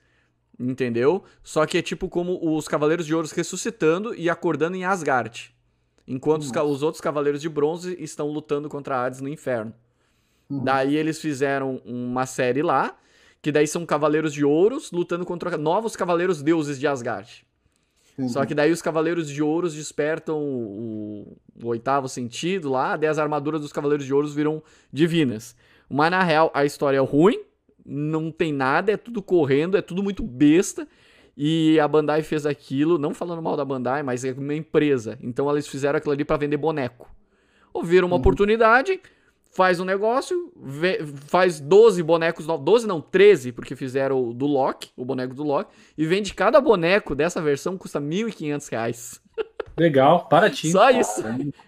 entendeu? 0.59 1.22
Só 1.43 1.66
que 1.66 1.78
é 1.78 1.82
tipo 1.82 2.09
como 2.09 2.39
os 2.56 2.68
Cavaleiros 2.68 3.06
de 3.06 3.14
Ouro 3.14 3.28
ressuscitando 3.35 4.14
e 4.14 4.28
acordando 4.28 4.77
em 4.77 4.85
Asgard. 4.85 5.55
Enquanto 6.06 6.43
os, 6.43 6.51
os 6.51 6.82
outros 6.82 7.01
Cavaleiros 7.01 7.40
de 7.40 7.48
Bronze 7.48 7.97
estão 8.01 8.28
lutando 8.28 8.68
contra 8.68 9.05
Hades 9.05 9.20
no 9.20 9.28
inferno. 9.28 9.72
Uhum. 10.48 10.64
Daí 10.64 10.97
eles 10.97 11.20
fizeram 11.20 11.81
uma 11.85 12.27
série 12.27 12.62
lá, 12.62 12.97
que 13.40 13.52
daí 13.52 13.66
são 13.66 13.86
Cavaleiros 13.86 14.32
de 14.32 14.44
Ouros 14.44 14.90
lutando 14.90 15.24
contra 15.24 15.56
novos 15.56 15.94
Cavaleiros 15.94 16.43
Deuses 16.43 16.78
de 16.78 16.86
Asgard. 16.86 17.47
Entendi. 18.21 18.33
Só 18.33 18.45
que 18.45 18.55
daí 18.55 18.71
os 18.71 18.83
Cavaleiros 18.83 19.29
de 19.29 19.43
Ouros 19.43 19.75
despertam 19.75 20.39
o, 20.41 21.37
o 21.63 21.69
oitavo 21.69 22.09
sentido 22.09 22.71
lá, 22.71 22.97
daí 22.97 23.09
as 23.09 23.19
armaduras 23.19 23.61
dos 23.61 23.73
Cavaleiros 23.73 24.07
de 24.07 24.13
Ouros 24.13 24.35
viram 24.35 24.63
divinas. 24.93 25.57
Mas 25.89 26.11
na 26.11 26.23
real 26.23 26.51
a 26.55 26.65
história 26.65 26.99
é 26.99 27.01
ruim, 27.01 27.41
não 27.85 28.31
tem 28.31 28.53
nada, 28.53 28.93
é 28.93 28.97
tudo 28.97 29.23
correndo, 29.23 29.77
é 29.77 29.83
tudo 29.83 30.03
muito 30.03 30.23
besta. 30.23 30.87
E 31.37 31.81
a 31.81 31.89
Bandai 31.89 32.23
fez 32.23 32.45
aquilo, 32.45 32.99
não 32.99 33.15
falando 33.15 33.41
mal 33.41 33.57
da 33.57 33.65
Bandai, 33.65 34.03
mas 34.03 34.25
é 34.25 34.33
uma 34.33 34.55
empresa. 34.55 35.19
Então 35.23 35.51
eles 35.51 35.67
fizeram 35.67 35.97
aquilo 35.97 36.13
ali 36.13 36.25
pra 36.25 36.37
vender 36.37 36.57
boneco. 36.57 37.11
Ou 37.73 37.83
viram 37.83 38.09
uma 38.09 38.17
oportunidade, 38.17 39.01
faz 39.52 39.81
um 39.81 39.85
negócio, 39.85 40.52
vê- 40.56 41.05
faz 41.27 41.60
12 41.60 42.02
bonecos 42.02 42.47
novos, 42.47 42.64
12 42.64 42.86
não, 42.86 43.01
13, 43.01 43.52
porque 43.52 43.74
fizeram 43.74 44.28
o 44.28 44.32
do 44.32 44.47
Loki, 44.47 44.90
o 44.97 45.05
boneco 45.05 45.35
do 45.35 45.43
Loki, 45.43 45.72
e 45.98 46.06
vende 46.06 46.32
cada 46.35 46.60
boneco 46.60 47.14
dessa 47.14 47.43
versão 47.43 47.77
custa 47.77 48.01
1.500 48.01 48.68
reais. 48.70 49.20
Legal, 49.77 50.28
baratinho. 50.31 50.72
Só 50.72 50.90
isso, 50.90 51.22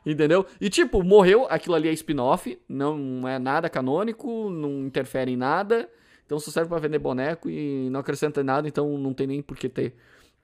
entendeu? 0.04 0.44
E 0.60 0.68
tipo, 0.68 1.02
morreu, 1.02 1.46
aquilo 1.48 1.74
ali 1.74 1.88
é 1.88 1.92
spin-off, 1.92 2.58
não 2.68 3.26
é 3.26 3.38
nada 3.38 3.70
canônico, 3.70 4.50
não 4.50 4.86
interfere 4.86 5.32
em 5.32 5.36
nada, 5.36 5.88
então 6.26 6.38
só 6.38 6.50
serve 6.50 6.68
pra 6.68 6.78
vender 6.78 6.98
boneco 6.98 7.48
e 7.48 7.88
não 7.90 8.00
acrescenta 8.00 8.40
em 8.42 8.44
nada, 8.44 8.68
então 8.68 8.98
não 8.98 9.14
tem 9.14 9.26
nem 9.26 9.42
por 9.42 9.56
que 9.56 9.68
ter, 9.68 9.94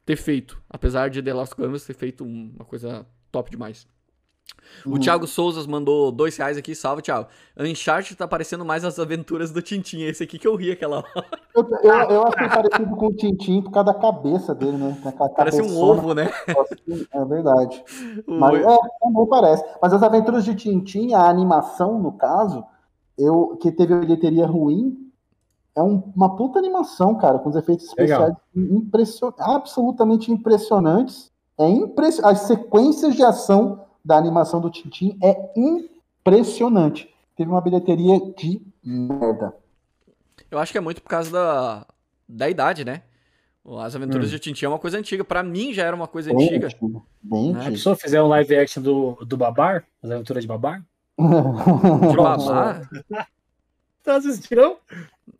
ter 0.04 0.16
feito. 0.16 0.60
Apesar 0.68 1.10
de 1.10 1.22
The 1.22 1.34
Lost 1.34 1.54
Canvas 1.54 1.84
ter 1.84 1.94
feito 1.94 2.24
uma 2.24 2.64
coisa 2.64 3.06
top 3.30 3.50
demais. 3.50 3.86
O 4.86 4.90
Uhum. 4.90 4.98
Thiago 4.98 5.26
Souza 5.26 5.66
mandou 5.68 6.12
dois 6.12 6.36
reais 6.36 6.56
aqui, 6.56 6.74
salve, 6.74 7.02
Thiago. 7.02 7.26
Uncharted 7.58 8.14
tá 8.16 8.28
parecendo 8.28 8.64
mais 8.64 8.84
as 8.84 8.98
aventuras 8.98 9.50
do 9.50 9.60
Tintin, 9.60 10.02
esse 10.02 10.22
aqui 10.22 10.38
que 10.38 10.46
eu 10.46 10.54
ri 10.54 10.70
aquela 10.70 10.98
hora. 10.98 11.24
Eu, 11.54 11.68
eu, 11.82 11.92
eu 12.10 12.26
achei 12.28 12.48
parecido 12.48 12.96
com 12.96 13.06
o 13.06 13.12
Tintin 13.14 13.62
por 13.62 13.70
causa 13.72 13.92
da 13.92 13.98
cabeça 13.98 14.54
dele, 14.54 14.76
né? 14.76 14.96
Parece 15.36 15.60
um 15.62 15.76
ovo, 15.80 16.14
né? 16.14 16.30
É 17.12 17.24
verdade. 17.24 17.82
Mas 18.26 18.60
é, 18.64 18.76
também 19.02 19.26
parece. 19.28 19.64
Mas 19.82 19.92
as 19.92 20.02
aventuras 20.02 20.44
de 20.44 20.54
Tintin, 20.54 21.12
a 21.12 21.28
animação, 21.28 21.98
no 22.00 22.12
caso, 22.12 22.64
eu, 23.18 23.58
que 23.60 23.72
teve 23.72 23.94
a 23.94 23.98
bilheteria 23.98 24.46
ruim, 24.46 24.96
é 25.74 25.82
um- 25.82 26.12
uma 26.14 26.36
puta 26.36 26.58
animação, 26.58 27.16
cara, 27.16 27.38
com 27.40 27.48
os 27.48 27.56
efeitos 27.56 27.92
Legal. 27.98 28.20
especiais 28.28 28.36
impression- 28.54 29.32
absolutamente 29.38 30.30
impressionantes. 30.30 31.30
É 31.58 31.68
impress... 31.68 32.20
As 32.22 32.40
sequências 32.42 33.14
de 33.16 33.24
ação 33.24 33.84
da 34.08 34.16
animação 34.16 34.58
do 34.60 34.70
Tintin 34.70 35.18
é 35.22 35.36
impressionante. 35.54 37.14
Teve 37.36 37.50
uma 37.50 37.60
bilheteria 37.60 38.18
de 38.36 38.60
merda. 38.82 39.54
Eu 40.50 40.58
acho 40.58 40.72
que 40.72 40.78
é 40.78 40.80
muito 40.80 41.02
por 41.02 41.10
causa 41.10 41.30
da, 41.30 41.86
da 42.26 42.48
idade, 42.48 42.84
né? 42.86 43.02
As 43.80 43.94
aventuras 43.94 44.28
Hum. 44.28 44.30
de 44.30 44.38
Tintin 44.38 44.64
é 44.64 44.68
uma 44.68 44.78
coisa 44.78 44.96
antiga. 44.98 45.22
Pra 45.22 45.42
mim 45.42 45.74
já 45.74 45.84
era 45.84 45.94
uma 45.94 46.08
coisa 46.08 46.32
Bem 46.32 46.46
antiga. 46.46 46.66
antigo. 46.68 47.06
Bem 47.22 47.48
Né? 47.48 47.52
Se 47.52 47.56
a 47.58 47.60
antigo. 47.60 47.72
pessoa 47.76 47.96
fizer 47.96 48.22
um 48.22 48.28
live 48.28 48.56
action 48.56 48.82
do, 48.82 49.12
do 49.26 49.36
Babar, 49.36 49.84
as 50.02 50.10
aventuras 50.10 50.42
de 50.42 50.48
Babar, 50.48 50.82
De 51.18 51.18
babá. 52.16 52.80
tá 54.02 54.16
assistindo? 54.16 54.76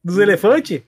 Dos 0.05 0.19
elefantes? 0.19 0.82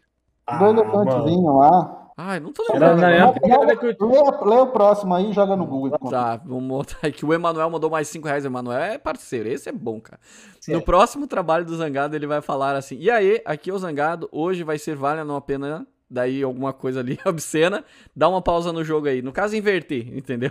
Ah, 0.47 0.59
Do 0.59 0.67
elefantezinho 0.81 1.57
lá. 1.57 2.00
Ai, 2.23 2.39
não 2.39 2.53
tô 2.53 2.63
lembrando. 2.71 3.03
era. 3.03 3.31
Lê, 3.31 4.57
o 4.61 4.67
próximo 4.67 5.15
aí 5.15 5.31
e 5.31 5.33
joga 5.33 5.57
no 5.57 5.65
Google. 5.65 5.99
Tá, 6.11 6.37
vamos 6.37 6.69
botar 6.69 7.07
aqui. 7.07 7.25
O 7.25 7.33
Emanuel 7.33 7.71
mandou 7.71 7.89
mais 7.89 8.09
5 8.09 8.29
reais. 8.29 8.45
O 8.45 8.49
Emanuel 8.49 8.79
é 8.79 8.99
parceiro. 8.99 9.49
Esse 9.49 9.71
é 9.71 9.73
bom, 9.73 9.99
cara. 9.99 10.21
Sim. 10.61 10.75
No 10.75 10.83
próximo 10.83 11.27
trabalho 11.27 11.65
do 11.65 11.75
Zangado, 11.75 12.15
ele 12.15 12.27
vai 12.27 12.43
falar 12.43 12.77
assim: 12.77 12.99
E 12.99 13.11
aí, 13.11 13.41
aqui 13.43 13.71
é 13.71 13.73
o 13.73 13.79
Zangado. 13.79 14.29
Hoje 14.31 14.63
vai 14.63 14.77
ser 14.77 14.97
vale 14.97 15.25
não 15.25 15.35
a 15.35 15.41
pena. 15.41 15.87
Daí 16.11 16.43
alguma 16.43 16.75
coisa 16.75 17.01
ali 17.01 17.19
obscena. 17.25 17.83
Dá 18.15 18.29
uma 18.29 18.43
pausa 18.43 18.71
no 18.71 18.85
jogo 18.85 19.09
aí. 19.09 19.23
No 19.23 19.33
caso, 19.33 19.57
inverter, 19.57 20.15
entendeu? 20.15 20.51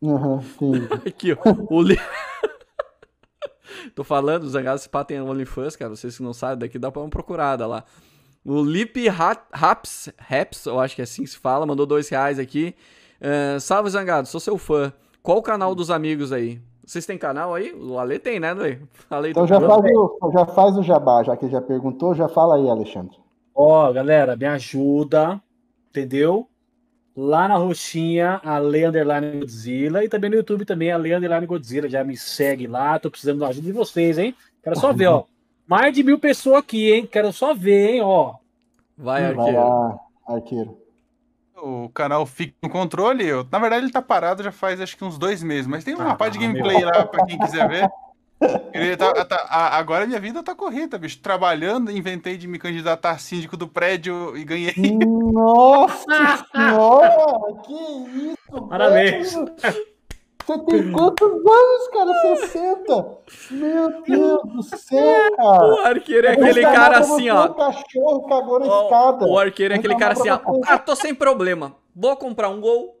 Uhum. 0.00 0.38
Aqui, 1.04 1.32
ó. 1.32 1.38
O 1.68 1.82
li... 1.82 1.98
Tô 3.92 4.04
falando, 4.04 4.44
o 4.44 4.48
Zangado 4.48 4.78
se 4.78 4.88
pá 4.88 5.02
tem 5.02 5.20
OnlyFans, 5.20 5.74
cara. 5.74 5.96
Vocês 5.96 6.16
que 6.16 6.22
não 6.22 6.32
sabem, 6.32 6.58
daqui 6.58 6.78
dá 6.78 6.92
pra 6.92 7.02
uma 7.02 7.10
procurada 7.10 7.66
lá. 7.66 7.84
O 8.46 8.62
Lip 8.62 9.08
Ra- 9.08 9.44
Raps, 9.52 10.08
Raps, 10.16 10.66
eu 10.66 10.78
acho 10.78 10.94
que 10.94 11.02
é 11.02 11.04
assim 11.04 11.24
que 11.24 11.30
se 11.30 11.36
fala, 11.36 11.66
mandou 11.66 11.84
dois 11.84 12.08
reais 12.08 12.38
aqui. 12.38 12.74
Ah, 13.20 13.58
salve, 13.58 13.90
Zangado, 13.90 14.28
sou 14.28 14.40
seu 14.40 14.56
fã. 14.56 14.92
Qual 15.22 15.38
o 15.38 15.42
canal 15.42 15.74
dos 15.74 15.90
amigos 15.90 16.32
aí? 16.32 16.60
Vocês 16.84 17.04
têm 17.04 17.18
canal 17.18 17.52
aí? 17.52 17.72
O 17.72 17.98
Ale 17.98 18.18
tem, 18.18 18.38
né, 18.38 18.50
Ale? 18.50 18.80
Falei 19.08 19.32
Então 19.32 19.46
já 19.46 19.60
faz, 19.60 19.84
o, 19.84 20.30
já 20.32 20.46
faz 20.46 20.78
o 20.78 20.82
jabá, 20.82 21.24
já 21.24 21.36
que 21.36 21.46
ele 21.46 21.52
já 21.52 21.60
perguntou, 21.60 22.14
já 22.14 22.28
fala 22.28 22.56
aí, 22.56 22.68
Alexandre. 22.68 23.16
Ó, 23.52 23.92
galera, 23.92 24.36
me 24.36 24.44
ajuda, 24.46 25.40
entendeu? 25.90 26.48
Lá 27.16 27.48
na 27.48 27.56
roxinha, 27.56 28.40
a 28.44 28.58
Lei 28.58 28.84
Underline 28.84 29.40
Godzilla, 29.40 30.04
e 30.04 30.08
também 30.08 30.30
no 30.30 30.36
YouTube 30.36 30.64
também, 30.66 30.92
a 30.92 30.96
Lei 30.98 31.14
Underline 31.14 31.46
Godzilla. 31.46 31.88
Já 31.88 32.04
me 32.04 32.16
segue 32.16 32.66
lá, 32.66 32.98
tô 32.98 33.10
precisando 33.10 33.40
da 33.40 33.48
ajuda 33.48 33.66
de 33.66 33.72
vocês, 33.72 34.18
hein? 34.18 34.34
Quero 34.62 34.78
só 34.78 34.92
ver, 34.92 35.06
ó. 35.08 35.24
Mais 35.66 35.92
de 35.92 36.02
mil 36.02 36.18
pessoas 36.18 36.58
aqui, 36.58 36.92
hein? 36.92 37.06
Quero 37.10 37.32
só 37.32 37.52
ver, 37.54 37.94
hein, 37.94 38.00
ó. 38.02 38.34
Vai, 38.96 39.22
Vai 39.34 39.46
arqueiro. 39.46 39.68
lá, 39.68 39.98
arqueiro. 40.28 40.78
O 41.56 41.88
canal 41.88 42.24
fica 42.26 42.54
no 42.62 42.68
controle. 42.70 43.26
Eu, 43.26 43.46
na 43.50 43.58
verdade, 43.58 43.84
ele 43.84 43.92
tá 43.92 44.00
parado 44.02 44.42
já 44.42 44.52
faz 44.52 44.80
acho 44.80 44.96
que 44.96 45.04
uns 45.04 45.18
dois 45.18 45.42
meses, 45.42 45.66
mas 45.66 45.82
tem 45.84 45.94
uma 45.94 46.10
Ah, 46.12 46.14
parte 46.14 46.34
de 46.38 46.46
meu. 46.46 46.48
gameplay 46.62 46.84
lá 46.84 47.04
pra 47.06 47.24
quem 47.24 47.38
quiser 47.38 47.68
ver. 47.68 47.88
Ele 48.74 48.94
tá- 48.98 49.24
tá- 49.24 49.46
a- 49.48 49.78
agora 49.78 50.06
minha 50.06 50.20
vida 50.20 50.42
tá 50.42 50.54
corrida, 50.54 50.98
bicho. 50.98 51.18
Trabalhando, 51.20 51.90
inventei 51.90 52.36
de 52.36 52.46
me 52.46 52.58
candidatar 52.58 53.12
a 53.12 53.18
síndico 53.18 53.56
do 53.56 53.66
prédio 53.66 54.36
e 54.36 54.44
ganhei. 54.44 54.74
Nossa 55.32 56.04
senhora, 56.52 57.16
que 57.64 57.72
isso? 57.72 58.62
Parabéns. 58.68 59.34
Você 60.46 60.58
tem 60.60 60.92
quantos 60.92 61.28
anos, 61.28 61.88
cara? 61.92 62.36
60? 62.36 63.18
Meu 63.50 64.02
Deus 64.02 64.42
do 64.44 64.62
céu, 64.62 65.36
cara. 65.36 65.74
O 65.74 65.78
arqueiro 65.80 66.26
é 66.28 66.30
aquele 66.30 66.62
cara 66.62 66.98
assim, 67.00 67.28
ó. 67.30 67.46
Um 67.46 67.54
cachorro 67.54 68.28
cagou 68.28 68.60
na 68.60 68.66
escada. 68.66 69.26
O 69.26 69.36
arqueiro 69.38 69.74
é 69.74 69.76
aquele 69.78 69.96
cara 69.96 70.12
assim, 70.12 70.28
ó. 70.30 70.38
Ah, 70.66 70.78
tô 70.78 70.94
sem 70.94 71.12
problema. 71.12 71.74
Vou 71.94 72.16
comprar 72.16 72.48
um 72.48 72.60
gol. 72.60 72.96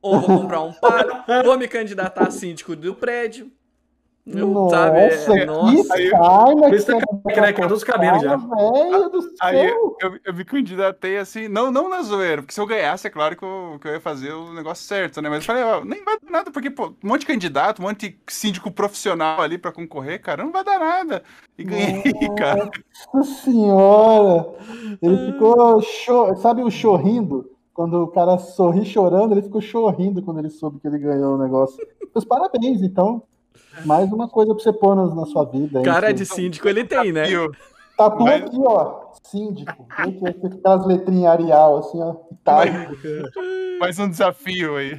Ou 0.00 0.18
vou 0.20 0.40
comprar 0.40 0.62
um 0.62 0.72
palio. 0.72 1.12
Vou 1.44 1.58
me 1.58 1.68
candidatar 1.68 2.28
a 2.28 2.30
síndico 2.30 2.74
do 2.74 2.94
prédio. 2.94 3.52
Nossa, 4.38 4.76
sabe, 4.76 4.98
é- 4.98 5.38
que 5.38 5.44
nossa. 5.46 5.94
Aí- 5.94 6.10
carne. 6.10 6.60
Por 6.62 6.74
isso 6.74 6.86
tá 6.86 7.34
carecando 7.34 7.74
os 7.74 7.84
cabelos 7.84 8.22
já. 8.22 8.36
Velho 8.36 9.08
do 9.08 9.20
Aí 9.40 9.66
eu, 9.66 10.18
eu 10.24 10.34
me 10.34 10.44
candidatei 10.44 11.18
assim, 11.18 11.48
não, 11.48 11.70
não 11.70 11.88
na 11.88 12.02
zoeira, 12.02 12.42
porque 12.42 12.54
se 12.54 12.60
eu 12.60 12.66
ganhasse, 12.66 13.06
é 13.06 13.10
claro 13.10 13.36
que 13.36 13.44
eu, 13.44 13.78
que 13.80 13.88
eu 13.88 13.92
ia 13.92 14.00
fazer 14.00 14.32
o 14.32 14.52
negócio 14.52 14.84
certo, 14.84 15.20
né? 15.20 15.28
Mas 15.28 15.40
eu 15.40 15.44
falei, 15.44 15.62
ó, 15.62 15.84
nem 15.84 16.04
vai 16.04 16.18
dar 16.20 16.30
nada, 16.30 16.50
porque, 16.50 16.70
pô, 16.70 16.92
um 17.02 17.08
monte 17.08 17.20
de 17.20 17.26
candidato, 17.26 17.80
um 17.80 17.86
monte 17.86 18.08
de 18.10 18.18
síndico 18.28 18.70
profissional 18.70 19.40
ali 19.40 19.58
pra 19.58 19.72
concorrer, 19.72 20.20
cara, 20.20 20.44
não 20.44 20.52
vai 20.52 20.64
dar 20.64 20.78
nada. 20.78 21.22
E 21.58 21.64
ganhei, 21.64 22.02
cara. 22.38 22.70
Nossa 23.12 23.42
senhora! 23.42 24.48
Ele 25.02 25.32
ficou. 25.32 25.80
Cho... 25.82 26.34
Sabe 26.36 26.62
o 26.62 26.70
chorrindo? 26.70 27.50
Quando 27.72 28.02
o 28.02 28.08
cara 28.08 28.36
sorri 28.38 28.84
chorando, 28.84 29.32
ele 29.32 29.42
ficou 29.42 29.60
chorrindo 29.60 30.22
quando 30.22 30.38
ele 30.38 30.50
soube 30.50 30.78
que 30.80 30.86
ele 30.86 30.98
ganhou 30.98 31.34
o 31.34 31.38
negócio. 31.38 31.78
Os 32.14 32.24
parabéns, 32.24 32.82
então. 32.82 33.22
Mais 33.84 34.10
uma 34.12 34.28
coisa 34.28 34.54
pra 34.54 34.62
você 34.62 34.72
pôr 34.72 34.94
na, 34.94 35.14
na 35.14 35.26
sua 35.26 35.44
vida. 35.44 35.78
hein, 35.78 35.84
Cara 35.84 36.12
de 36.12 36.24
síndico 36.26 36.68
ele 36.68 36.84
tem, 36.84 37.12
né? 37.12 37.30
Eu- 37.32 37.50
Tatu 37.96 38.22
Mas- 38.24 38.42
aqui, 38.44 38.56
ó. 38.60 39.10
Síndico. 39.24 39.86
Tem 39.96 40.12
que 40.12 40.20
ter 40.40 40.46
aquelas 40.56 40.86
letrinhas 40.86 41.32
Arial, 41.32 41.78
assim, 41.78 42.00
ó. 42.00 42.14
Itálico. 42.32 42.94
mais 43.78 43.98
um 43.98 44.08
desafio 44.08 44.76
aí. 44.76 44.98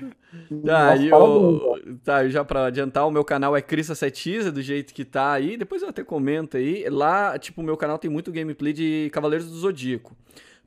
Tá, 0.66 0.96
e 0.96 1.10
eu, 1.10 1.82
tá, 2.06 2.28
já 2.30 2.44
pra 2.46 2.66
adiantar, 2.68 3.06
o 3.08 3.12
meu 3.12 3.24
canal 3.26 3.56
é 3.58 3.62
Crista 3.62 3.96
Setiza, 3.96 4.52
do 4.52 4.62
jeito 4.62 4.94
que 4.94 5.04
tá 5.04 5.32
aí. 5.34 5.58
Depois 5.58 5.82
eu 5.82 5.90
até 5.90 6.04
comento 6.04 6.58
aí. 6.58 6.88
Lá, 6.90 7.38
tipo, 7.40 7.62
o 7.62 7.64
meu 7.64 7.76
canal 7.76 7.98
tem 7.98 8.10
muito 8.10 8.32
gameplay 8.32 8.72
de 8.72 9.10
Cavaleiros 9.12 9.50
do 9.50 9.56
Zodíaco. 9.58 10.16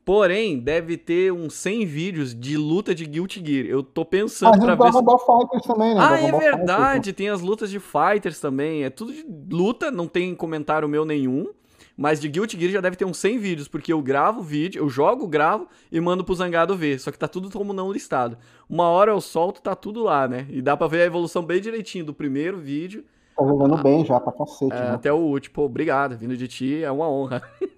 Porém, 0.05 0.59
deve 0.59 0.97
ter 0.97 1.33
uns 1.33 1.55
100 1.55 1.85
vídeos 1.87 2.35
de 2.35 2.55
luta 2.55 2.93
de 2.93 3.05
Guilty 3.07 3.43
Gear. 3.43 3.65
Eu 3.65 3.81
tô 3.81 4.05
pensando 4.05 4.51
Mas 4.51 4.63
pra 4.63 4.75
ver 4.75 4.93
se... 4.93 5.01
Ball 5.01 5.17
Fighters 5.17 5.63
também, 5.63 5.95
né? 5.95 5.99
Ah, 5.99 6.09
Dragon 6.09 6.27
é 6.27 6.31
Ball 6.31 6.39
verdade, 6.39 6.93
Fighters. 6.93 7.15
tem 7.15 7.29
as 7.29 7.41
lutas 7.41 7.71
de 7.71 7.79
Fighters 7.79 8.39
também. 8.39 8.83
É 8.83 8.91
tudo 8.91 9.11
de 9.11 9.25
luta, 9.49 9.89
não 9.89 10.07
tem 10.07 10.35
comentário 10.35 10.87
meu 10.87 11.05
nenhum. 11.05 11.47
Mas 11.97 12.19
de 12.19 12.27
Guilty 12.27 12.59
Gear 12.59 12.71
já 12.73 12.81
deve 12.81 12.97
ter 12.97 13.05
uns 13.05 13.17
100 13.17 13.39
vídeos, 13.39 13.67
porque 13.67 13.91
eu 13.91 14.01
gravo 14.01 14.43
vídeo, 14.43 14.79
eu 14.83 14.89
jogo, 14.89 15.27
gravo 15.27 15.67
e 15.91 15.99
mando 15.99 16.23
pro 16.23 16.35
Zangado 16.35 16.75
ver. 16.75 16.99
Só 16.99 17.09
que 17.09 17.17
tá 17.17 17.27
tudo 17.27 17.49
como 17.49 17.73
não 17.73 17.91
listado. 17.91 18.37
Uma 18.69 18.89
hora 18.89 19.11
eu 19.11 19.19
solto, 19.21 19.59
tá 19.59 19.73
tudo 19.73 20.03
lá, 20.03 20.27
né? 20.27 20.45
E 20.51 20.61
dá 20.61 20.77
pra 20.77 20.85
ver 20.87 21.01
a 21.01 21.05
evolução 21.05 21.43
bem 21.43 21.59
direitinho 21.59 22.05
do 22.05 22.13
primeiro 22.13 22.59
vídeo 22.59 23.03
Tá 23.35 23.45
jogando 23.45 23.77
bem 23.83 24.05
já 24.05 24.17
pra 24.17 24.31
cacete, 24.31 24.73
é, 24.73 24.79
né? 24.79 24.91
até 24.91 25.11
o 25.11 25.17
último. 25.17 25.55
Pô, 25.55 25.65
obrigado, 25.65 26.17
vindo 26.17 26.37
de 26.37 26.47
ti 26.47 26.81
é 26.81 26.89
uma 26.89 27.09
honra. 27.09 27.41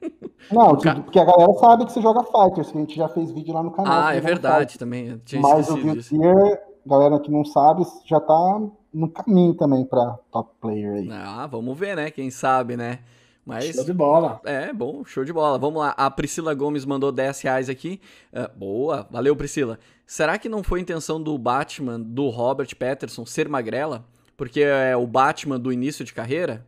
Não, 0.51 0.77
ca- 0.77 0.95
porque 0.95 1.19
a 1.19 1.25
galera 1.25 1.53
sabe 1.53 1.85
que 1.85 1.91
você 1.91 2.01
joga 2.01 2.23
Fighters, 2.23 2.71
que 2.71 2.77
a 2.77 2.81
gente 2.81 2.95
já 2.95 3.09
fez 3.09 3.31
vídeo 3.31 3.53
lá 3.53 3.63
no 3.63 3.71
canal. 3.71 3.91
Ah, 3.93 4.11
é 4.11 4.15
joga 4.15 4.27
verdade 4.27 4.77
também. 4.77 5.21
Mas 5.41 5.69
o. 5.69 5.77
Gear, 5.99 6.59
galera 6.85 7.19
que 7.19 7.29
não 7.31 7.43
sabe, 7.43 7.83
já 8.05 8.19
tá 8.19 8.61
no 8.93 9.09
caminho 9.09 9.53
também 9.55 9.83
pra 9.85 10.17
top 10.31 10.51
player 10.61 10.93
aí. 10.93 11.09
Ah, 11.11 11.47
vamos 11.47 11.77
ver, 11.77 11.95
né? 11.95 12.09
Quem 12.11 12.29
sabe, 12.29 12.77
né? 12.77 12.99
Mas. 13.45 13.75
Show 13.75 13.83
de 13.85 13.93
bola. 13.93 14.39
É, 14.45 14.71
bom, 14.73 15.03
show 15.05 15.23
de 15.23 15.31
bola. 15.33 15.57
Vamos 15.57 15.79
lá. 15.81 15.93
A 15.97 16.09
Priscila 16.11 16.53
Gomes 16.53 16.85
mandou 16.85 17.11
10 17.11 17.41
reais 17.41 17.69
aqui. 17.69 17.99
Ah, 18.33 18.49
boa, 18.55 19.07
valeu, 19.09 19.35
Priscila. 19.35 19.79
Será 20.05 20.37
que 20.37 20.47
não 20.47 20.63
foi 20.63 20.79
intenção 20.79 21.21
do 21.21 21.37
Batman, 21.37 21.99
do 21.99 22.29
Robert 22.29 22.73
Patterson, 22.77 23.25
ser 23.25 23.49
magrela? 23.49 24.05
Porque 24.37 24.61
é 24.61 24.95
o 24.95 25.05
Batman 25.07 25.59
do 25.59 25.71
início 25.73 26.05
de 26.05 26.13
carreira? 26.13 26.65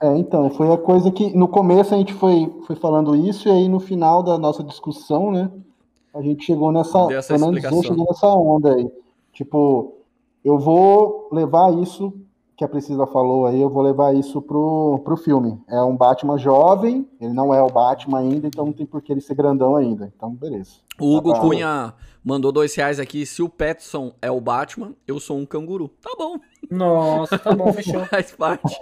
É, 0.00 0.16
então, 0.16 0.48
foi 0.50 0.72
a 0.72 0.78
coisa 0.78 1.10
que 1.10 1.36
no 1.36 1.48
começo 1.48 1.92
a 1.94 1.98
gente 1.98 2.14
foi, 2.14 2.52
foi 2.66 2.76
falando 2.76 3.16
isso, 3.16 3.48
e 3.48 3.50
aí 3.50 3.68
no 3.68 3.80
final 3.80 4.22
da 4.22 4.38
nossa 4.38 4.62
discussão, 4.62 5.32
né, 5.32 5.50
a 6.14 6.22
gente 6.22 6.44
chegou 6.44 6.70
nessa, 6.70 7.06
Deu 7.06 7.18
essa 7.18 7.34
pelo 7.34 7.46
menos 7.46 7.64
eu 7.64 7.70
explicação. 7.70 7.82
cheguei 7.82 8.04
nessa 8.04 8.26
onda 8.28 8.74
aí. 8.74 8.90
Tipo, 9.32 9.94
eu 10.44 10.58
vou 10.58 11.28
levar 11.32 11.72
isso 11.78 12.12
que 12.58 12.64
a 12.64 12.68
Priscila 12.68 13.06
falou 13.06 13.46
aí, 13.46 13.62
eu 13.62 13.70
vou 13.70 13.80
levar 13.80 14.12
isso 14.16 14.42
pro, 14.42 15.00
pro 15.04 15.16
filme. 15.16 15.60
É 15.68 15.80
um 15.80 15.96
Batman 15.96 16.36
jovem, 16.36 17.08
ele 17.20 17.32
não 17.32 17.54
é 17.54 17.62
o 17.62 17.68
Batman 17.70 18.18
ainda, 18.18 18.48
então 18.48 18.66
não 18.66 18.72
tem 18.72 18.84
por 18.84 19.00
que 19.00 19.12
ele 19.12 19.20
ser 19.20 19.36
grandão 19.36 19.76
ainda. 19.76 20.12
Então, 20.16 20.34
beleza. 20.34 20.72
O 21.00 21.16
Hugo 21.16 21.32
Tá. 21.34 21.38
Cunha 21.38 21.94
mandou 22.24 22.50
dois 22.50 22.74
reais 22.74 22.98
aqui. 22.98 23.24
Se 23.24 23.40
o 23.44 23.48
Patterson 23.48 24.12
é 24.20 24.28
o 24.28 24.40
Batman, 24.40 24.92
eu 25.06 25.20
sou 25.20 25.38
um 25.38 25.46
canguru. 25.46 25.88
Tá 26.02 26.10
bom, 26.18 26.34
Nossa, 26.68 27.38
tá 27.38 27.54
bom, 27.54 27.70
fechou. 27.72 28.04
faz 28.06 28.32
parte. 28.32 28.76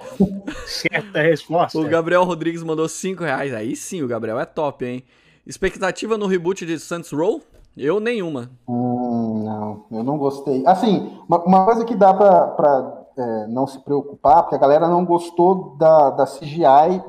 Certa 0.66 1.20
resposta. 1.20 1.78
O 1.78 1.86
Gabriel 1.86 2.24
Rodrigues 2.24 2.62
mandou 2.62 2.88
5 2.88 3.22
reais. 3.24 3.52
Aí 3.52 3.76
sim, 3.76 4.02
o 4.02 4.08
Gabriel 4.08 4.40
é 4.40 4.46
top, 4.46 4.86
hein? 4.86 5.04
Expectativa 5.46 6.16
no 6.16 6.26
reboot 6.26 6.64
de 6.64 6.78
Saints 6.78 7.12
Row? 7.12 7.42
Eu 7.76 8.00
nenhuma. 8.00 8.50
Hum, 8.66 9.42
não, 9.44 9.84
eu 9.98 10.02
não 10.02 10.16
gostei. 10.16 10.66
Assim, 10.66 11.12
uma, 11.28 11.44
uma 11.44 11.64
coisa 11.66 11.84
que 11.84 11.94
dá 11.94 12.14
pra, 12.14 12.46
pra, 12.48 12.95
é, 13.16 13.46
não 13.46 13.66
se 13.66 13.78
preocupar, 13.80 14.42
porque 14.42 14.54
a 14.54 14.58
galera 14.58 14.88
não 14.88 15.04
gostou 15.04 15.76
da, 15.76 16.10
da 16.10 16.26
CGI 16.26 17.02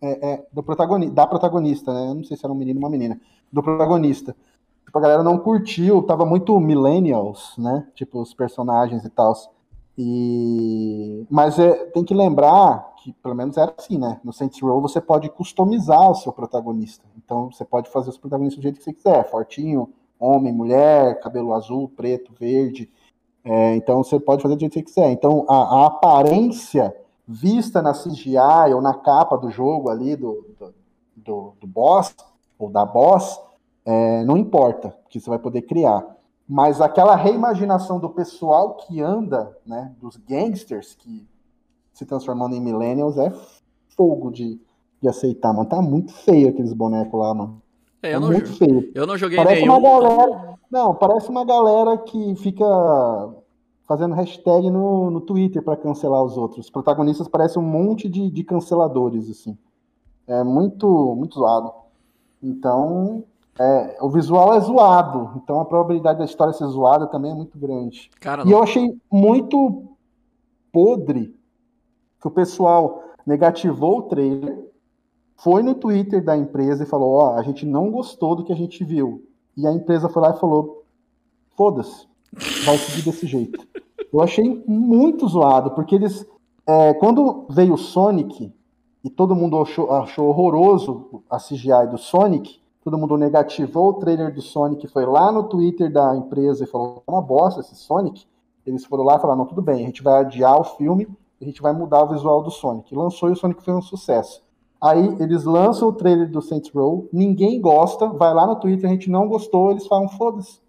é, 0.00 0.32
é, 0.32 0.46
do 0.52 0.62
protagoni 0.62 1.10
da 1.10 1.26
protagonista, 1.26 1.92
né? 1.92 2.10
Eu 2.10 2.14
não 2.14 2.24
sei 2.24 2.36
se 2.36 2.44
era 2.44 2.52
um 2.52 2.56
menino 2.56 2.78
ou 2.78 2.84
uma 2.84 2.90
menina. 2.90 3.20
Do 3.52 3.62
protagonista. 3.62 4.36
Tipo, 4.84 4.98
a 4.98 5.00
galera 5.00 5.22
não 5.22 5.38
curtiu, 5.38 6.02
tava 6.02 6.24
muito 6.24 6.58
millennials, 6.60 7.54
né? 7.58 7.86
Tipo, 7.94 8.20
os 8.20 8.32
personagens 8.34 9.04
e 9.04 9.10
tal. 9.10 9.34
E... 9.98 11.26
Mas 11.30 11.58
é, 11.58 11.72
tem 11.86 12.04
que 12.04 12.14
lembrar 12.14 12.94
que, 12.98 13.12
pelo 13.14 13.34
menos 13.34 13.56
era 13.56 13.74
assim, 13.76 13.98
né? 13.98 14.20
No 14.22 14.32
Saints 14.32 14.60
Row 14.60 14.80
você 14.80 15.00
pode 15.00 15.28
customizar 15.30 16.10
o 16.10 16.14
seu 16.14 16.32
protagonista. 16.32 17.04
Então 17.16 17.50
você 17.50 17.64
pode 17.64 17.90
fazer 17.90 18.10
os 18.10 18.18
protagonistas 18.18 18.58
do 18.58 18.62
jeito 18.62 18.78
que 18.78 18.84
você 18.84 18.92
quiser. 18.92 19.28
Fortinho, 19.30 19.88
homem, 20.18 20.52
mulher, 20.52 21.18
cabelo 21.20 21.54
azul, 21.54 21.88
preto, 21.88 22.32
verde. 22.38 22.90
É, 23.48 23.76
então 23.76 24.02
você 24.02 24.18
pode 24.18 24.42
fazer 24.42 24.56
do 24.56 24.60
jeito 24.60 24.72
que 24.72 24.78
você 24.80 24.84
quiser. 25.00 25.12
Então 25.12 25.46
a, 25.48 25.54
a 25.54 25.86
aparência 25.86 26.92
vista 27.26 27.80
na 27.80 27.92
CGI 27.92 28.74
ou 28.74 28.82
na 28.82 28.92
capa 28.92 29.36
do 29.36 29.48
jogo 29.50 29.88
ali 29.88 30.16
do, 30.16 30.44
do, 30.58 30.74
do, 31.14 31.52
do 31.60 31.66
boss 31.66 32.14
ou 32.58 32.68
da 32.68 32.84
boss, 32.84 33.40
é, 33.84 34.24
não 34.24 34.36
importa, 34.36 34.88
porque 35.04 35.20
você 35.20 35.30
vai 35.30 35.38
poder 35.38 35.62
criar. 35.62 36.04
Mas 36.48 36.80
aquela 36.80 37.14
reimaginação 37.14 38.00
do 38.00 38.08
pessoal 38.10 38.74
que 38.74 39.00
anda, 39.00 39.56
né, 39.64 39.92
dos 40.00 40.16
gangsters 40.16 40.94
que 40.94 41.24
se 41.92 42.04
transformando 42.04 42.54
em 42.56 42.60
millennials 42.60 43.16
é 43.16 43.32
fogo 43.96 44.30
de, 44.30 44.60
de 45.00 45.08
aceitar, 45.08 45.52
mano. 45.52 45.68
Tá 45.68 45.80
muito 45.80 46.12
feio 46.12 46.48
aqueles 46.48 46.72
bonecos 46.72 47.18
lá, 47.18 47.32
mano. 47.32 47.62
É, 48.02 48.10
Tá 48.10 48.16
eu, 48.16 48.20
não, 48.20 48.28
muito 48.28 48.52
feio. 48.52 48.90
eu 48.94 49.06
não 49.06 49.16
joguei 49.16 49.36
Parece 49.36 49.62
nenhum. 49.62 49.78
uma 49.78 50.00
galera. 50.00 50.55
Não, 50.70 50.94
parece 50.94 51.30
uma 51.30 51.44
galera 51.44 51.96
que 51.98 52.34
fica 52.36 52.64
fazendo 53.86 54.14
hashtag 54.14 54.70
no, 54.70 55.10
no 55.10 55.20
Twitter 55.20 55.62
pra 55.62 55.76
cancelar 55.76 56.22
os 56.22 56.36
outros. 56.36 56.66
Os 56.66 56.70
protagonistas 56.70 57.28
parecem 57.28 57.62
um 57.62 57.66
monte 57.66 58.08
de, 58.08 58.30
de 58.30 58.44
canceladores, 58.44 59.30
assim. 59.30 59.56
É 60.26 60.42
muito, 60.42 61.14
muito 61.14 61.36
zoado. 61.36 61.72
Então, 62.42 63.24
é, 63.58 63.96
o 64.00 64.10
visual 64.10 64.54
é 64.54 64.60
zoado. 64.60 65.40
Então 65.42 65.60
a 65.60 65.64
probabilidade 65.64 66.18
da 66.18 66.24
história 66.24 66.52
ser 66.52 66.66
zoada 66.66 67.06
também 67.06 67.30
é 67.30 67.34
muito 67.34 67.58
grande. 67.58 68.10
Cara, 68.20 68.46
E 68.46 68.50
eu 68.50 68.62
achei 68.62 68.98
muito 69.10 69.84
podre 70.72 71.34
que 72.20 72.28
o 72.28 72.30
pessoal 72.30 73.02
negativou 73.26 73.98
o 73.98 74.02
trailer, 74.02 74.66
foi 75.36 75.62
no 75.62 75.74
Twitter 75.74 76.24
da 76.24 76.36
empresa 76.36 76.84
e 76.84 76.86
falou: 76.86 77.12
Ó, 77.14 77.34
a 77.34 77.42
gente 77.42 77.64
não 77.64 77.90
gostou 77.90 78.36
do 78.36 78.44
que 78.44 78.52
a 78.52 78.56
gente 78.56 78.84
viu. 78.84 79.24
E 79.56 79.66
a 79.66 79.72
empresa 79.72 80.08
foi 80.08 80.22
lá 80.22 80.30
e 80.30 80.38
falou: 80.38 80.84
foda-se, 81.56 82.06
vai 82.64 82.76
seguir 82.76 83.02
desse 83.02 83.26
jeito. 83.26 83.66
Eu 84.12 84.20
achei 84.20 84.62
muito 84.66 85.26
zoado, 85.26 85.70
porque 85.70 85.94
eles. 85.94 86.26
é, 86.66 86.94
quando 86.94 87.46
veio 87.48 87.74
o 87.74 87.78
Sonic 87.78 88.52
e 89.02 89.10
todo 89.10 89.34
mundo 89.34 89.60
achou, 89.60 89.90
achou 89.90 90.28
horroroso 90.28 91.22
a 91.30 91.38
CGI 91.38 91.86
do 91.90 91.98
Sonic, 91.98 92.60
todo 92.84 92.98
mundo 92.98 93.16
negativou 93.16 93.90
o 93.90 93.94
trailer 93.94 94.32
do 94.32 94.42
Sonic, 94.42 94.86
foi 94.88 95.06
lá 95.06 95.32
no 95.32 95.44
Twitter 95.44 95.90
da 95.90 96.14
empresa 96.16 96.64
e 96.64 96.66
falou: 96.66 97.02
é 97.06 97.10
uma 97.10 97.22
bosta 97.22 97.60
esse 97.60 97.74
Sonic. 97.76 98.26
Eles 98.66 98.84
foram 98.84 99.04
lá 99.04 99.16
e 99.16 99.20
falaram: 99.20 99.38
não, 99.40 99.46
tudo 99.46 99.62
bem, 99.62 99.82
a 99.82 99.86
gente 99.86 100.02
vai 100.02 100.20
adiar 100.20 100.60
o 100.60 100.64
filme, 100.64 101.08
a 101.40 101.44
gente 101.44 101.62
vai 101.62 101.72
mudar 101.72 102.02
o 102.02 102.08
visual 102.08 102.42
do 102.42 102.50
Sonic. 102.50 102.94
Lançou 102.94 103.28
e 103.28 103.32
o 103.32 103.36
Sonic 103.36 103.62
foi 103.62 103.74
um 103.74 103.82
sucesso. 103.82 104.45
Aí 104.80 105.16
eles 105.20 105.44
lançam 105.44 105.88
o 105.88 105.92
trailer 105.92 106.30
do 106.30 106.42
Saints 106.42 106.70
Row, 106.70 107.08
ninguém 107.12 107.60
gosta, 107.60 108.08
vai 108.08 108.32
lá 108.34 108.46
no 108.46 108.56
Twitter, 108.60 108.88
a 108.88 108.92
gente 108.92 109.10
não 109.10 109.28
gostou, 109.28 109.70
eles 109.70 109.86
falam: 109.86 110.08
foda-se. 110.08 110.60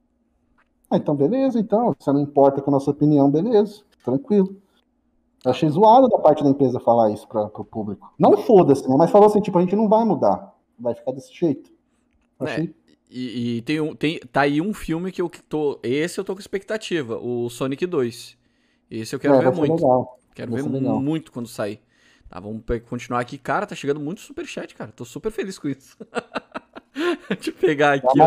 Ah, 0.89 0.97
então 0.97 1.15
beleza, 1.15 1.59
então, 1.59 1.93
você 1.99 2.11
não 2.13 2.21
importa 2.21 2.61
com 2.61 2.69
a 2.71 2.73
nossa 2.73 2.91
opinião, 2.91 3.29
beleza, 3.29 3.83
tranquilo. 4.03 4.55
Eu 5.45 5.51
achei 5.51 5.69
zoado 5.69 6.07
da 6.09 6.19
parte 6.19 6.43
da 6.43 6.49
empresa 6.49 6.79
falar 6.79 7.11
isso 7.11 7.27
para 7.27 7.45
o 7.45 7.65
público. 7.65 8.13
Não 8.19 8.37
foda-se, 8.37 8.87
né? 8.89 8.95
Mas 8.97 9.11
falou 9.11 9.27
assim, 9.27 9.41
tipo, 9.41 9.57
a 9.57 9.61
gente 9.61 9.75
não 9.75 9.87
vai 9.87 10.03
mudar, 10.05 10.55
vai 10.79 10.95
ficar 10.95 11.11
desse 11.11 11.33
jeito. 11.33 11.71
Eu 12.39 12.45
É, 12.45 12.51
achei 12.51 12.75
E, 13.09 13.57
e 13.57 13.61
tem 13.61 13.79
um, 13.79 13.95
tem, 13.95 14.19
tá 14.19 14.41
aí 14.41 14.61
um 14.61 14.73
filme 14.73 15.11
que 15.11 15.21
eu 15.21 15.29
tô. 15.49 15.79
Esse 15.83 16.19
eu 16.19 16.25
tô 16.25 16.33
com 16.33 16.41
expectativa, 16.41 17.17
o 17.17 17.49
Sonic 17.49 17.85
2. 17.85 18.37
Esse 18.91 19.15
eu 19.15 19.19
quero 19.19 19.35
é, 19.35 19.39
ver 19.39 19.51
muito. 19.51 19.75
legal. 19.75 20.19
Quero 20.35 20.51
vai 20.51 20.61
ver 20.61 20.69
muito 20.93 21.31
quando 21.31 21.47
sair. 21.47 21.81
Tá, 22.29 22.39
vamos 22.39 22.63
continuar 22.89 23.19
aqui. 23.19 23.37
Cara, 23.37 23.65
tá 23.65 23.75
chegando 23.75 23.99
muito 23.99 24.21
superchat, 24.21 24.75
cara. 24.75 24.91
Tô 24.91 25.05
super 25.05 25.31
feliz 25.31 25.57
com 25.57 25.67
isso. 25.67 25.95
Deixa 27.29 27.51
eu 27.51 27.53
pegar 27.53 27.93
aqui, 27.93 28.19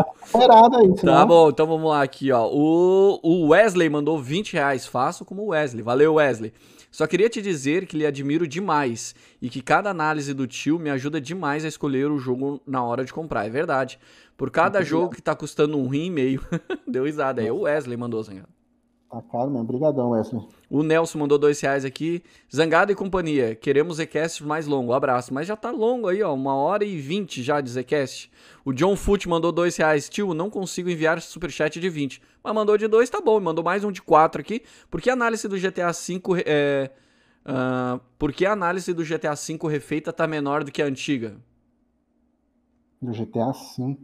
aí, 0.77 0.97
senão... 0.97 1.13
Tá 1.13 1.25
bom, 1.25 1.49
então 1.49 1.67
vamos 1.67 1.89
lá 1.89 2.01
aqui, 2.01 2.31
ó. 2.31 2.47
O, 2.47 3.19
o 3.21 3.47
Wesley 3.49 3.89
mandou 3.89 4.21
20 4.21 4.53
reais. 4.53 4.85
Faço 4.85 5.25
como 5.25 5.43
o 5.43 5.47
Wesley. 5.47 5.83
Valeu, 5.83 6.15
Wesley. 6.15 6.53
Só 6.89 7.07
queria 7.07 7.29
te 7.29 7.41
dizer 7.41 7.85
que 7.85 7.97
lhe 7.97 8.05
admiro 8.05 8.47
demais 8.47 9.15
e 9.41 9.49
que 9.49 9.61
cada 9.61 9.89
análise 9.89 10.33
do 10.33 10.47
tio 10.47 10.79
me 10.79 10.89
ajuda 10.89 11.21
demais 11.21 11.63
a 11.63 11.67
escolher 11.67 12.09
o 12.11 12.17
jogo 12.17 12.61
na 12.65 12.83
hora 12.83 13.05
de 13.05 13.13
comprar. 13.13 13.45
É 13.45 13.49
verdade. 13.49 13.99
Por 14.35 14.49
cada 14.49 14.79
Muito 14.79 14.89
jogo 14.89 15.15
que 15.15 15.21
tá 15.21 15.35
custando 15.35 15.77
um 15.77 15.87
rim 15.87 16.07
e 16.07 16.11
meio. 16.11 16.45
Deu 16.87 17.05
risada. 17.05 17.41
Aí 17.41 17.51
o 17.51 17.61
Wesley 17.61 17.97
mandou, 17.97 18.21
Zangado. 18.23 18.60
Tá 19.11 19.21
caro 19.29 19.51
mesmo. 19.51 19.63
Obrigadão, 19.63 20.11
Wesley. 20.11 20.41
O 20.69 20.83
Nelson 20.83 21.19
mandou 21.19 21.37
dois 21.37 21.59
reais 21.59 21.83
aqui. 21.83 22.23
Zangado 22.53 22.93
e 22.93 22.95
companhia. 22.95 23.53
Queremos 23.53 23.97
Zcast 23.97 24.41
mais 24.45 24.65
longo. 24.65 24.93
Abraço. 24.93 25.33
Mas 25.33 25.47
já 25.47 25.57
tá 25.57 25.69
longo 25.69 26.07
aí, 26.07 26.23
ó. 26.23 26.33
Uma 26.33 26.55
hora 26.55 26.85
e 26.85 26.97
vinte 26.97 27.43
já 27.43 27.59
de 27.59 27.69
Zcast. 27.69 28.31
O 28.63 28.71
John 28.71 28.95
Foot 28.95 29.27
mandou 29.27 29.51
dois 29.51 29.75
reais. 29.75 30.07
Tio, 30.07 30.33
não 30.33 30.49
consigo 30.49 30.89
enviar 30.89 31.21
superchat 31.21 31.77
de 31.77 31.89
20. 31.89 32.21
Mas 32.41 32.55
mandou 32.55 32.77
de 32.77 32.87
dois, 32.87 33.09
tá 33.09 33.19
bom. 33.19 33.37
Mandou 33.41 33.61
mais 33.61 33.83
um 33.83 33.91
de 33.91 34.01
quatro 34.01 34.39
aqui. 34.39 34.63
Por 34.89 35.01
que 35.01 35.09
a 35.09 35.13
análise 35.13 35.45
do 35.45 35.59
GTA 35.59 35.91
V 35.91 36.43
é. 36.45 36.89
ah, 37.43 37.99
por 38.17 38.31
que 38.31 38.45
a 38.45 38.53
análise 38.53 38.93
do 38.93 39.03
GTA 39.03 39.35
V 39.35 39.67
refeita 39.67 40.13
tá 40.13 40.25
menor 40.25 40.63
do 40.63 40.71
que 40.71 40.81
a 40.81 40.85
antiga? 40.85 41.35
Do 43.01 43.11
GTA 43.11 43.51
V. 43.51 43.97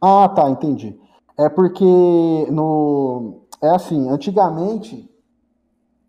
Ah, 0.00 0.30
tá, 0.30 0.48
entendi. 0.48 0.98
É 1.38 1.50
porque 1.50 1.84
no. 2.50 3.45
É 3.62 3.68
assim, 3.70 4.08
antigamente 4.08 5.10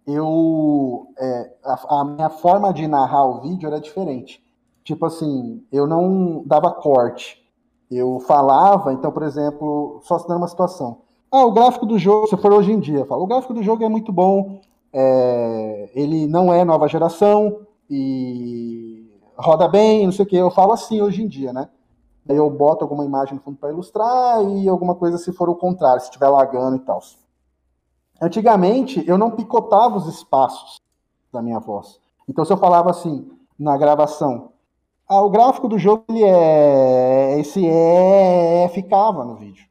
eu 0.06 1.07
é, 1.18 1.53
a, 1.64 1.99
a, 1.99 2.06
minha 2.06 2.30
forma 2.30 2.74
de 2.74 2.88
narrar 2.88 3.26
o 3.26 3.41
vídeo 3.41 3.68
era 3.68 3.80
diferente. 3.80 4.41
Tipo 4.84 5.06
assim, 5.06 5.61
eu 5.72 5.86
não 5.86 6.44
dava 6.45 6.72
corte. 6.72 7.45
Eu 7.91 8.19
falava, 8.22 8.94
então, 8.94 9.11
por 9.11 9.24
exemplo, 9.24 9.99
só 10.03 10.18
se 10.18 10.28
dando 10.28 10.38
uma 10.38 10.48
situação. 10.48 10.99
Ah, 11.30 11.45
o 11.45 11.52
gráfico 11.52 11.86
do 11.86 11.99
jogo, 11.99 12.28
se 12.28 12.38
for 12.38 12.53
hoje 12.53 12.72
em 12.72 12.80
dia, 12.80 13.06
falo, 13.06 13.24
o 13.24 13.28
gráfico 13.28 13.53
do 13.53 13.61
jogo 13.61 13.84
é 13.84 13.90
muito 13.90 14.14
bom, 14.14 14.61
é, 14.94 15.90
ele 15.94 16.26
não 16.26 16.53
é 16.53 16.64
nova 16.64 16.88
geração 16.88 17.61
e 17.90 19.06
roda 19.38 19.68
bem, 19.68 20.06
não 20.06 20.14
sei 20.14 20.24
o 20.24 20.28
que. 20.28 20.38
Eu 20.38 20.49
falo 20.49 20.74
assim 20.74 21.02
hoje 21.02 21.22
em 21.22 21.28
dia, 21.28 21.52
né? 21.52 21.69
Aí 22.30 22.36
eu 22.36 22.49
boto 22.49 22.84
alguma 22.84 23.06
imagem 23.06 23.36
no 23.36 23.41
fundo 23.41 23.57
para 23.57 23.69
ilustrar 23.69 24.44
e 24.44 24.68
alguma 24.68 24.95
coisa 24.95 25.18
se 25.18 25.32
for 25.34 25.49
o 25.49 25.56
contrário, 25.56 25.99
se 26.02 26.07
estiver 26.07 26.28
lagando 26.30 26.78
e 26.78 26.80
tal. 26.80 27.02
Antigamente, 28.22 29.03
eu 29.07 29.18
não 29.18 29.31
picotava 29.31 29.95
os 29.95 30.07
espaços 30.07 30.80
da 31.31 31.41
minha 31.41 31.60
voz. 31.60 31.99
Então, 32.27 32.44
se 32.44 32.52
eu 32.52 32.57
falava 32.57 32.89
assim, 32.89 33.30
na 33.57 33.77
gravação, 33.77 34.52
ah, 35.07 35.22
o 35.22 35.30
gráfico 35.30 35.69
do 35.69 35.80
jogo, 35.80 36.03
ele 36.10 36.23
é. 36.23 37.39
Esse 37.39 37.65
é. 37.65 38.69
ficava 38.73 39.23
no 39.23 39.35
vídeo. 39.35 39.65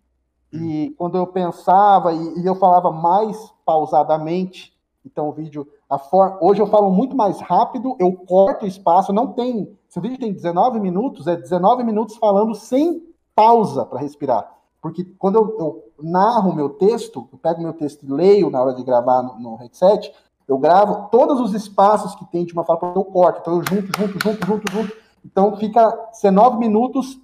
E 0.50 0.94
quando 0.96 1.18
eu 1.18 1.26
pensava, 1.26 2.12
e, 2.14 2.40
e 2.40 2.46
eu 2.46 2.54
falava 2.54 2.90
mais 2.90 3.52
pausadamente, 3.64 4.72
então 5.04 5.28
o 5.28 5.32
vídeo. 5.32 5.68
A 5.90 5.98
for... 5.98 6.38
Hoje 6.40 6.60
eu 6.60 6.66
falo 6.66 6.90
muito 6.90 7.14
mais 7.14 7.40
rápido, 7.40 7.96
eu 8.00 8.12
corto 8.12 8.64
o 8.64 8.68
espaço, 8.68 9.12
não 9.12 9.32
tem. 9.32 9.76
Se 9.88 9.98
o 9.98 10.02
vídeo 10.02 10.18
tem 10.18 10.32
19 10.32 10.80
minutos, 10.80 11.26
é 11.26 11.36
19 11.36 11.84
minutos 11.84 12.16
falando 12.16 12.54
sem 12.54 13.02
pausa 13.34 13.84
para 13.84 14.00
respirar. 14.00 14.50
Porque 14.80 15.04
quando 15.18 15.36
eu, 15.36 15.58
eu 15.58 15.84
narro 16.00 16.54
meu 16.54 16.70
texto, 16.70 17.28
eu 17.32 17.38
pego 17.38 17.62
meu 17.62 17.72
texto 17.72 18.04
e 18.04 18.12
leio 18.12 18.50
na 18.50 18.60
hora 18.60 18.74
de 18.74 18.82
gravar 18.82 19.22
no, 19.22 19.38
no 19.38 19.56
headset, 19.56 20.12
eu 20.46 20.58
gravo 20.58 21.08
todos 21.10 21.40
os 21.40 21.54
espaços 21.54 22.14
que 22.14 22.24
tem 22.26 22.44
de 22.44 22.52
uma 22.52 22.64
fala, 22.64 22.92
eu 22.94 23.04
corto. 23.04 23.40
Então 23.40 23.54
eu 23.54 23.64
junto, 23.64 23.98
junto, 23.98 24.22
junto, 24.22 24.46
junto, 24.46 24.72
junto. 24.72 24.96
Então 25.24 25.56
fica 25.56 25.90
19 26.12 26.58
minutos 26.58 27.18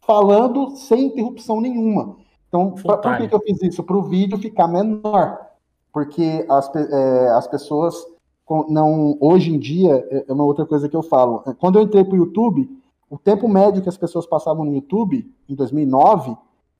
falando 0.00 0.76
sem 0.76 1.06
interrupção 1.06 1.60
nenhuma. 1.60 2.16
Então, 2.48 2.70
por 2.70 3.16
que, 3.18 3.28
que 3.28 3.34
eu 3.34 3.40
fiz 3.40 3.62
isso? 3.62 3.82
Para 3.82 3.96
o 3.96 4.02
vídeo 4.02 4.38
ficar 4.38 4.68
menor. 4.68 5.38
Porque 5.92 6.46
as, 6.48 6.74
é, 6.74 7.28
as 7.30 7.46
pessoas 7.46 7.94
não. 8.68 9.18
Hoje 9.20 9.52
em 9.52 9.58
dia, 9.58 10.06
é, 10.10 10.26
é 10.28 10.32
uma 10.32 10.44
outra 10.44 10.64
coisa 10.64 10.88
que 10.88 10.96
eu 10.96 11.02
falo. 11.02 11.42
Quando 11.58 11.78
eu 11.78 11.82
entrei 11.82 12.04
para 12.04 12.14
o 12.14 12.18
YouTube, 12.18 12.70
o 13.10 13.18
tempo 13.18 13.48
médio 13.48 13.82
que 13.82 13.88
as 13.88 13.96
pessoas 13.96 14.26
passavam 14.26 14.64
no 14.64 14.74
YouTube, 14.74 15.30
em 15.48 15.54
2009, 15.54 16.36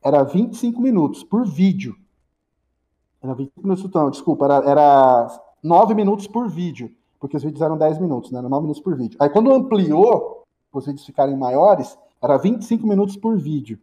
era 0.06 0.22
25 0.22 0.80
minutos 0.80 1.24
por 1.24 1.44
vídeo. 1.44 1.96
Era 3.20 3.34
25 3.34 3.60
minutos, 3.66 3.90
não, 3.92 4.08
desculpa, 4.08 4.44
era, 4.44 4.70
era 4.70 5.40
9 5.60 5.94
minutos 5.94 6.28
por 6.28 6.48
vídeo, 6.48 6.92
porque 7.18 7.36
os 7.36 7.42
vídeos 7.42 7.60
eram 7.60 7.76
10 7.76 7.98
minutos, 7.98 8.30
né? 8.30 8.38
Era 8.38 8.48
9 8.48 8.62
minutos 8.62 8.80
por 8.80 8.96
vídeo. 8.96 9.16
Aí 9.20 9.28
quando 9.28 9.52
ampliou, 9.52 10.44
para 10.70 10.78
os 10.78 10.86
vídeos 10.86 11.04
ficarem 11.04 11.36
maiores, 11.36 11.98
era 12.22 12.36
25 12.36 12.86
minutos 12.86 13.16
por 13.16 13.36
vídeo. 13.36 13.80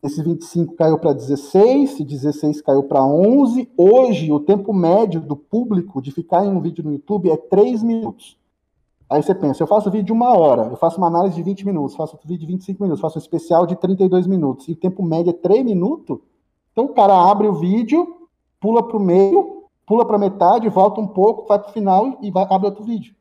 Esse 0.00 0.22
25 0.22 0.76
caiu 0.76 0.96
para 0.96 1.12
16, 1.12 1.90
esse 1.90 2.04
16 2.04 2.62
caiu 2.62 2.84
para 2.84 3.04
11. 3.04 3.68
Hoje, 3.76 4.30
o 4.30 4.38
tempo 4.38 4.72
médio 4.72 5.20
do 5.20 5.34
público 5.34 6.00
de 6.00 6.12
ficar 6.12 6.44
em 6.44 6.50
um 6.50 6.60
vídeo 6.60 6.84
no 6.84 6.92
YouTube 6.92 7.30
é 7.30 7.36
3 7.36 7.82
minutos. 7.82 8.38
Aí 9.14 9.22
você 9.22 9.32
pensa, 9.32 9.62
eu 9.62 9.66
faço 9.68 9.92
vídeo 9.92 10.06
de 10.06 10.12
uma 10.12 10.36
hora, 10.36 10.62
eu 10.62 10.76
faço 10.76 10.98
uma 10.98 11.06
análise 11.06 11.36
de 11.36 11.42
20 11.44 11.64
minutos, 11.64 11.94
faço 11.94 12.14
outro 12.14 12.26
vídeo 12.26 12.40
de 12.40 12.52
25 12.52 12.82
minutos, 12.82 13.00
faço 13.00 13.16
um 13.16 13.22
especial 13.22 13.64
de 13.64 13.76
32 13.76 14.26
minutos, 14.26 14.66
e 14.66 14.72
o 14.72 14.76
tempo 14.76 15.04
médio 15.04 15.30
é 15.30 15.32
3 15.32 15.64
minutos, 15.64 16.18
então 16.72 16.86
o 16.86 16.88
cara 16.88 17.14
abre 17.30 17.46
o 17.46 17.54
vídeo, 17.54 18.26
pula 18.58 18.82
para 18.82 18.96
o 18.96 19.00
meio, 19.00 19.66
pula 19.86 20.04
para 20.04 20.18
metade, 20.18 20.68
volta 20.68 21.00
um 21.00 21.06
pouco, 21.06 21.46
vai 21.46 21.60
para 21.60 21.68
o 21.68 21.72
final 21.72 22.18
e 22.22 22.28
vai, 22.32 22.44
abre 22.50 22.66
outro 22.66 22.82
vídeo. 22.82 23.14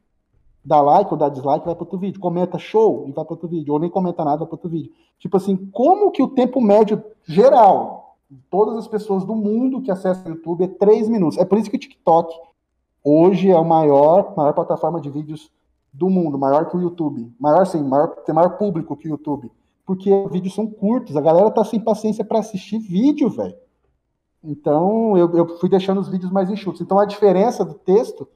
Dá 0.66 0.82
like 0.82 1.14
ou 1.14 1.18
dá 1.18 1.30
dislike, 1.30 1.64
vai 1.64 1.76
para 1.76 1.84
outro 1.84 2.00
vídeo. 2.00 2.20
Comenta 2.20 2.58
show 2.58 3.04
e 3.08 3.12
vai 3.12 3.26
para 3.26 3.34
outro 3.34 3.50
vídeo. 3.50 3.74
Ou 3.74 3.80
nem 3.80 3.90
comenta 3.90 4.24
nada, 4.24 4.38
vai 4.38 4.48
para 4.48 4.56
outro 4.56 4.70
vídeo. 4.70 4.94
Tipo 5.20 5.36
assim, 5.36 5.58
como 5.74 6.10
que 6.10 6.24
o 6.24 6.30
tempo 6.30 6.62
médio 6.62 7.04
geral 7.26 8.16
de 8.32 8.40
todas 8.50 8.78
as 8.78 8.88
pessoas 8.88 9.26
do 9.26 9.36
mundo 9.36 9.82
que 9.82 9.92
acessam 9.92 10.32
o 10.32 10.36
YouTube 10.36 10.64
é 10.64 10.68
3 10.68 11.10
minutos? 11.10 11.38
É 11.38 11.44
por 11.44 11.58
isso 11.58 11.70
que 11.70 11.76
o 11.76 11.80
TikTok 11.80 12.34
hoje 13.04 13.52
é 13.52 13.56
a 13.56 13.62
maior, 13.62 14.34
maior 14.38 14.54
plataforma 14.54 15.02
de 15.02 15.10
vídeos 15.10 15.52
do 15.94 16.10
mundo, 16.10 16.40
maior 16.40 16.70
que 16.70 16.76
o 16.76 16.82
YouTube. 16.82 17.32
Maior 17.40 17.66
sim, 17.66 17.84
maior, 17.84 18.08
tem 18.26 18.34
maior 18.34 18.58
público 18.58 18.98
que 18.98 19.08
o 19.08 19.12
YouTube. 19.12 19.52
Porque 19.86 20.12
os 20.12 20.32
vídeos 20.32 20.56
são 20.56 20.66
curtos, 20.66 21.16
a 21.16 21.22
galera 21.22 21.52
tá 21.52 21.64
sem 21.64 21.80
paciência 21.80 22.26
para 22.26 22.40
assistir 22.40 22.80
vídeo, 22.80 23.30
velho. 23.30 23.56
Então, 24.44 25.16
eu, 25.18 25.32
eu 25.38 25.58
fui 25.60 25.70
deixando 25.70 26.02
os 26.02 26.10
vídeos 26.10 26.32
mais 26.32 26.50
enxutos. 26.50 26.82
Então, 26.82 26.98
a 27.00 27.06
diferença 27.06 27.64
do 27.64 27.76
texto 27.76 28.28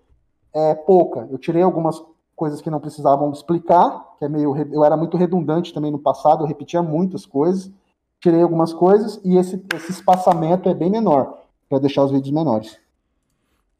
é 0.53 0.75
pouca. 0.75 1.27
Eu 1.31 1.37
tirei 1.37 1.61
algumas 1.63 2.01
coisas 2.35 2.61
que 2.61 2.69
não 2.69 2.79
precisavam 2.79 3.31
explicar, 3.31 4.15
que 4.19 4.25
é 4.25 4.29
meio. 4.29 4.55
Eu 4.71 4.85
era 4.85 4.95
muito 4.95 5.17
redundante 5.17 5.73
também 5.73 5.91
no 5.91 5.99
passado, 5.99 6.43
eu 6.43 6.47
repetia 6.47 6.83
muitas 6.83 7.25
coisas. 7.25 7.71
Tirei 8.19 8.41
algumas 8.41 8.73
coisas 8.73 9.19
e 9.23 9.37
esse, 9.37 9.63
esse 9.75 9.91
espaçamento 9.91 10.69
é 10.69 10.73
bem 10.73 10.89
menor, 10.89 11.37
para 11.69 11.79
deixar 11.79 12.03
os 12.03 12.11
vídeos 12.11 12.33
menores. 12.33 12.79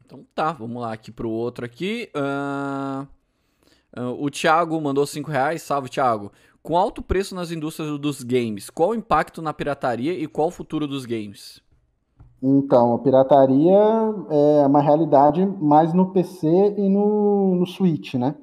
Então 0.04 0.24
tá, 0.34 0.52
vamos 0.52 0.80
lá 0.80 0.92
aqui 0.92 1.10
pro 1.10 1.30
outro 1.30 1.64
aqui. 1.64 2.10
Uh... 2.14 3.17
Uh, 3.96 4.22
o 4.22 4.30
Thiago 4.30 4.80
mandou 4.80 5.06
5 5.06 5.30
reais. 5.30 5.62
Salve, 5.62 5.88
Thiago. 5.88 6.32
Com 6.62 6.76
alto 6.76 7.02
preço 7.02 7.34
nas 7.34 7.50
indústrias 7.50 7.98
dos 7.98 8.22
games, 8.22 8.68
qual 8.68 8.90
o 8.90 8.94
impacto 8.94 9.40
na 9.40 9.54
pirataria 9.54 10.12
e 10.12 10.26
qual 10.26 10.48
o 10.48 10.50
futuro 10.50 10.86
dos 10.86 11.06
games? 11.06 11.62
Então, 12.42 12.94
a 12.94 12.98
pirataria 12.98 13.78
é 14.30 14.66
uma 14.66 14.80
realidade 14.80 15.44
mais 15.60 15.92
no 15.92 16.12
PC 16.12 16.46
e 16.46 16.88
no, 16.88 17.56
no 17.56 17.66
Switch, 17.66 18.14
né? 18.14 18.34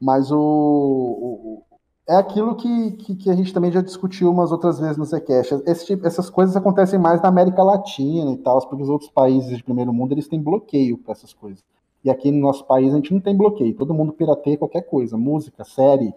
Mas 0.00 0.30
o, 0.30 0.38
o 0.38 1.62
é 2.08 2.14
aquilo 2.14 2.54
que, 2.54 2.92
que, 2.92 3.16
que, 3.16 3.30
a 3.30 3.34
gente 3.34 3.52
também 3.52 3.72
já 3.72 3.80
discutiu 3.80 4.30
umas 4.30 4.52
outras 4.52 4.78
vezes 4.78 4.96
no 4.96 5.04
Zcast. 5.04 5.60
Tipo, 5.84 6.06
essas 6.06 6.30
coisas 6.30 6.56
acontecem 6.56 7.00
mais 7.00 7.20
na 7.20 7.28
América 7.28 7.64
Latina 7.64 8.30
e 8.30 8.38
tal, 8.38 8.60
porque 8.68 8.82
os 8.82 8.88
outros 8.88 9.10
países 9.10 9.56
de 9.56 9.64
primeiro 9.64 9.92
mundo 9.92 10.12
eles 10.12 10.28
têm 10.28 10.40
bloqueio 10.40 10.98
para 10.98 11.12
essas 11.12 11.32
coisas. 11.32 11.64
E 12.06 12.10
aqui 12.10 12.30
no 12.30 12.38
nosso 12.38 12.64
país 12.64 12.92
a 12.92 12.96
gente 12.98 13.12
não 13.12 13.20
tem 13.20 13.36
bloqueio, 13.36 13.74
todo 13.74 13.92
mundo 13.92 14.12
pirateia 14.12 14.56
qualquer 14.56 14.82
coisa, 14.82 15.16
música, 15.16 15.64
série, 15.64 16.14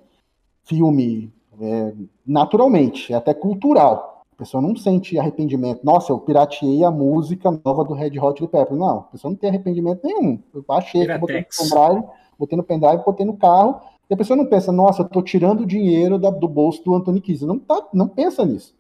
filme, 0.64 1.34
é, 1.60 1.94
naturalmente, 2.24 3.12
é 3.12 3.16
até 3.16 3.34
cultural. 3.34 4.24
A 4.32 4.36
pessoa 4.36 4.62
não 4.62 4.76
sente 4.76 5.18
arrependimento. 5.18 5.84
Nossa, 5.84 6.12
eu 6.12 6.20
pirateei 6.20 6.84
a 6.84 6.92
música 6.92 7.50
nova 7.66 7.84
do 7.84 7.96
Red 7.96 8.20
Hot 8.20 8.38
Chili 8.38 8.52
Peppers. 8.52 8.80
Não, 8.80 9.00
a 9.00 9.02
pessoa 9.02 9.32
não 9.32 9.36
tem 9.36 9.50
arrependimento 9.50 10.02
nenhum. 10.04 10.38
Eu 10.54 10.62
baixei, 10.62 11.08
botei 11.18 11.40
no 11.40 11.48
pendrive, 11.58 12.08
botei 12.38 12.58
no 12.58 12.64
pendrive, 12.64 13.04
botei 13.04 13.26
no 13.26 13.36
carro, 13.36 13.82
e 14.08 14.14
a 14.14 14.18
pessoa 14.18 14.38
não 14.38 14.46
pensa, 14.46 14.72
nossa, 14.72 15.02
eu 15.02 15.10
tô 15.10 15.24
tirando 15.24 15.66
dinheiro 15.66 16.20
da, 16.20 16.30
do 16.30 16.48
bolso 16.48 16.84
do 16.86 16.94
Anthony 16.94 17.20
Kiss. 17.20 17.44
Não, 17.44 17.58
tá, 17.58 17.84
não 17.92 18.08
pensa 18.08 18.46
nisso. 18.46 18.76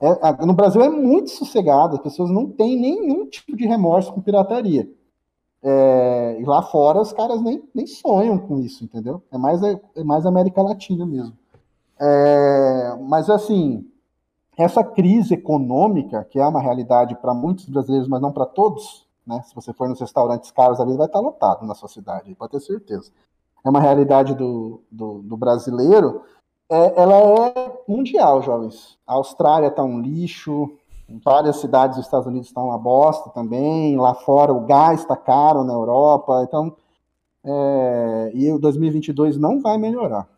É, 0.00 0.46
no 0.46 0.54
Brasil 0.54 0.80
é 0.80 0.88
muito 0.88 1.28
sossegado, 1.28 1.96
as 1.96 2.02
pessoas 2.02 2.30
não 2.30 2.48
têm 2.48 2.74
nenhum 2.80 3.26
tipo 3.26 3.54
de 3.54 3.66
remorso 3.66 4.10
com 4.14 4.22
pirataria. 4.22 4.88
É, 5.62 6.40
e 6.40 6.44
lá 6.44 6.62
fora 6.62 7.00
os 7.00 7.12
caras 7.12 7.42
nem, 7.42 7.62
nem 7.74 7.86
sonham 7.86 8.38
com 8.38 8.58
isso, 8.60 8.84
entendeu? 8.84 9.22
É 9.30 9.36
mais, 9.36 9.62
é, 9.62 9.80
é 9.96 10.04
mais 10.04 10.24
América 10.24 10.62
Latina 10.62 11.04
mesmo. 11.04 11.36
É, 12.00 12.96
mas 13.08 13.28
assim, 13.28 13.84
essa 14.56 14.84
crise 14.84 15.34
econômica, 15.34 16.24
que 16.24 16.38
é 16.38 16.46
uma 16.46 16.60
realidade 16.60 17.16
para 17.16 17.34
muitos 17.34 17.68
brasileiros, 17.68 18.08
mas 18.08 18.20
não 18.20 18.32
para 18.32 18.46
todos, 18.46 19.06
né? 19.26 19.42
Se 19.42 19.54
você 19.54 19.72
for 19.72 19.88
nos 19.88 20.00
restaurantes 20.00 20.50
caros, 20.50 20.80
a 20.80 20.84
vida 20.84 20.96
vai 20.96 21.06
estar 21.06 21.20
lotado 21.20 21.66
na 21.66 21.74
sua 21.74 21.88
cidade, 21.88 22.34
pode 22.34 22.52
ter 22.52 22.60
certeza. 22.60 23.10
É 23.64 23.68
uma 23.68 23.80
realidade 23.80 24.34
do, 24.34 24.80
do, 24.90 25.22
do 25.22 25.36
brasileiro, 25.36 26.22
é, 26.70 27.00
ela 27.00 27.14
é 27.48 27.82
mundial, 27.88 28.42
jovens. 28.42 28.98
A 29.06 29.14
Austrália 29.14 29.68
está 29.68 29.82
um 29.82 30.00
lixo, 30.00 30.77
várias 31.24 31.56
cidades 31.56 31.96
dos 31.96 32.06
Estados 32.06 32.26
Unidos 32.26 32.48
estão 32.48 32.66
uma 32.66 32.78
bosta 32.78 33.30
também, 33.30 33.96
lá 33.96 34.14
fora 34.14 34.52
o 34.52 34.66
gás 34.66 35.00
está 35.00 35.16
caro 35.16 35.64
na 35.64 35.72
Europa, 35.72 36.44
então 36.46 36.76
é, 37.44 38.30
e 38.34 38.52
o 38.52 38.58
2022 38.58 39.38
não 39.38 39.60
vai 39.60 39.78
melhorar. 39.78 40.28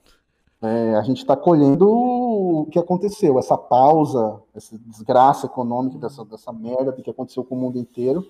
É, 0.62 0.94
a 0.94 1.02
gente 1.02 1.18
está 1.18 1.34
colhendo 1.34 1.88
o 1.88 2.66
que 2.70 2.78
aconteceu, 2.78 3.38
essa 3.38 3.56
pausa, 3.56 4.40
essa 4.54 4.78
desgraça 4.78 5.46
econômica, 5.46 5.98
dessa, 5.98 6.24
dessa 6.24 6.52
merda 6.52 6.92
que 6.92 7.10
aconteceu 7.10 7.42
com 7.42 7.54
o 7.54 7.58
mundo 7.58 7.78
inteiro, 7.78 8.26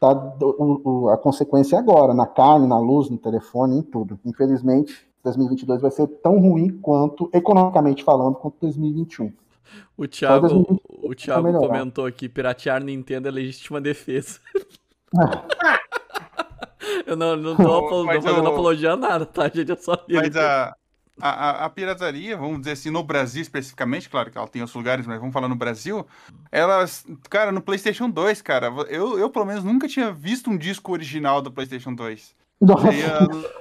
tá, 0.00 0.12
o, 0.40 0.80
o, 0.84 1.08
a 1.08 1.18
consequência 1.18 1.74
é 1.74 1.78
agora, 1.80 2.14
na 2.14 2.26
carne, 2.26 2.66
na 2.66 2.78
luz, 2.78 3.10
no 3.10 3.18
telefone, 3.18 3.78
em 3.78 3.82
tudo. 3.82 4.20
Infelizmente, 4.24 5.04
2022 5.24 5.80
vai 5.80 5.90
ser 5.90 6.06
tão 6.06 6.38
ruim 6.38 6.78
quanto, 6.78 7.28
economicamente 7.32 8.04
falando, 8.04 8.36
quanto 8.36 8.56
2021. 8.60 9.32
O 9.96 10.06
Thiago, 10.06 10.46
o 11.08 11.14
Thiago 11.14 11.52
comentou 11.58 12.06
aqui: 12.06 12.28
piratear 12.28 12.82
Nintendo 12.82 13.28
é 13.28 13.30
legítima 13.30 13.80
defesa. 13.80 14.40
eu 17.06 17.16
não, 17.16 17.34
não 17.36 17.56
tô, 17.56 18.04
não 18.04 18.22
fazendo 18.22 18.48
apologia 18.48 18.92
a 18.92 18.96
nada, 18.96 19.24
tá, 19.24 19.48
gente? 19.48 19.70
Eu 19.70 19.76
só 19.76 19.96
Mas 20.08 20.36
a, 20.36 20.74
a, 21.20 21.64
a, 21.64 21.70
pirataria, 21.70 22.36
vamos 22.36 22.60
dizer 22.60 22.72
assim, 22.72 22.90
no 22.90 23.02
Brasil 23.02 23.40
especificamente, 23.40 24.08
claro 24.08 24.30
que 24.30 24.36
ela 24.36 24.46
tem 24.46 24.60
outros 24.62 24.76
lugares, 24.76 25.06
mas 25.06 25.18
vamos 25.18 25.32
falar 25.32 25.48
no 25.48 25.56
Brasil, 25.56 26.06
elas, 26.52 27.06
cara, 27.30 27.50
no 27.50 27.62
PlayStation 27.62 28.10
2, 28.10 28.42
cara, 28.42 28.66
eu, 28.88 29.18
eu 29.18 29.30
pelo 29.30 29.46
menos 29.46 29.64
nunca 29.64 29.88
tinha 29.88 30.12
visto 30.12 30.50
um 30.50 30.56
disco 30.56 30.92
original 30.92 31.40
do 31.40 31.50
PlayStation 31.50 31.94
2. 31.94 32.36
Nossa. 32.60 32.88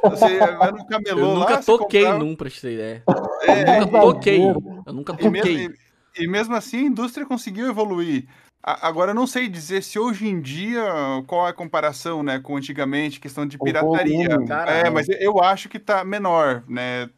Você, 0.03 0.39
vai 0.39 0.71
no 0.71 0.85
camelô 0.87 1.19
eu 1.19 1.35
nunca 1.35 1.53
lá, 1.53 1.63
toquei 1.63 2.01
comprava... 2.01 2.23
num, 2.23 2.35
pra 2.35 2.49
te 2.49 2.67
ideia. 2.67 3.03
É, 3.43 3.77
eu 3.77 3.85
nunca 3.85 4.01
toquei. 4.01 4.41
Eu 4.41 4.93
nunca 4.93 5.13
toquei. 5.13 5.27
E 5.27 5.29
mesmo, 5.29 5.73
e, 5.73 5.86
e 6.19 6.27
mesmo 6.27 6.55
assim, 6.55 6.77
a 6.77 6.87
indústria 6.87 7.25
conseguiu 7.25 7.67
evoluir. 7.67 8.27
Agora, 8.63 9.11
eu 9.11 9.15
não 9.15 9.25
sei 9.25 9.47
dizer 9.47 9.81
se 9.81 9.97
hoje 9.97 10.27
em 10.27 10.41
dia, 10.41 10.83
qual 11.25 11.47
é 11.47 11.51
a 11.51 11.53
comparação, 11.53 12.21
né, 12.21 12.37
com 12.39 12.57
antigamente, 12.57 13.19
questão 13.19 13.45
de 13.45 13.57
pirataria. 13.57 14.27
é, 14.67 14.89
mas 14.89 15.07
eu 15.07 15.41
acho 15.41 15.69
que 15.69 15.79
tá 15.79 16.03
menor, 16.03 16.63
né? 16.67 17.09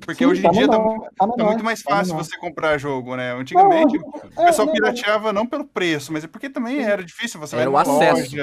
Porque 0.00 0.24
Sim, 0.24 0.30
hoje 0.30 0.40
em 0.40 0.44
tá 0.44 0.50
dia 0.50 0.66
tá 0.66 0.78
menor, 0.78 0.98
tá, 1.16 1.26
tá, 1.26 1.32
tá, 1.32 1.44
muito 1.44 1.62
mais 1.62 1.82
tá 1.82 1.96
fácil 1.96 2.16
você 2.16 2.36
comprar 2.38 2.78
jogo, 2.78 3.14
né? 3.14 3.34
Antigamente, 3.34 3.98
não, 3.98 4.08
o 4.08 4.46
pessoal 4.46 4.68
é, 4.68 4.72
pirateava 4.72 5.32
não 5.32 5.46
pelo 5.46 5.64
preço, 5.64 6.12
mas 6.12 6.24
é 6.24 6.26
porque 6.26 6.48
também 6.48 6.82
era 6.82 7.04
difícil 7.04 7.38
você 7.38 7.56
Era 7.56 7.70
o 7.70 7.76
acesso. 7.76 8.22
Loja, 8.22 8.42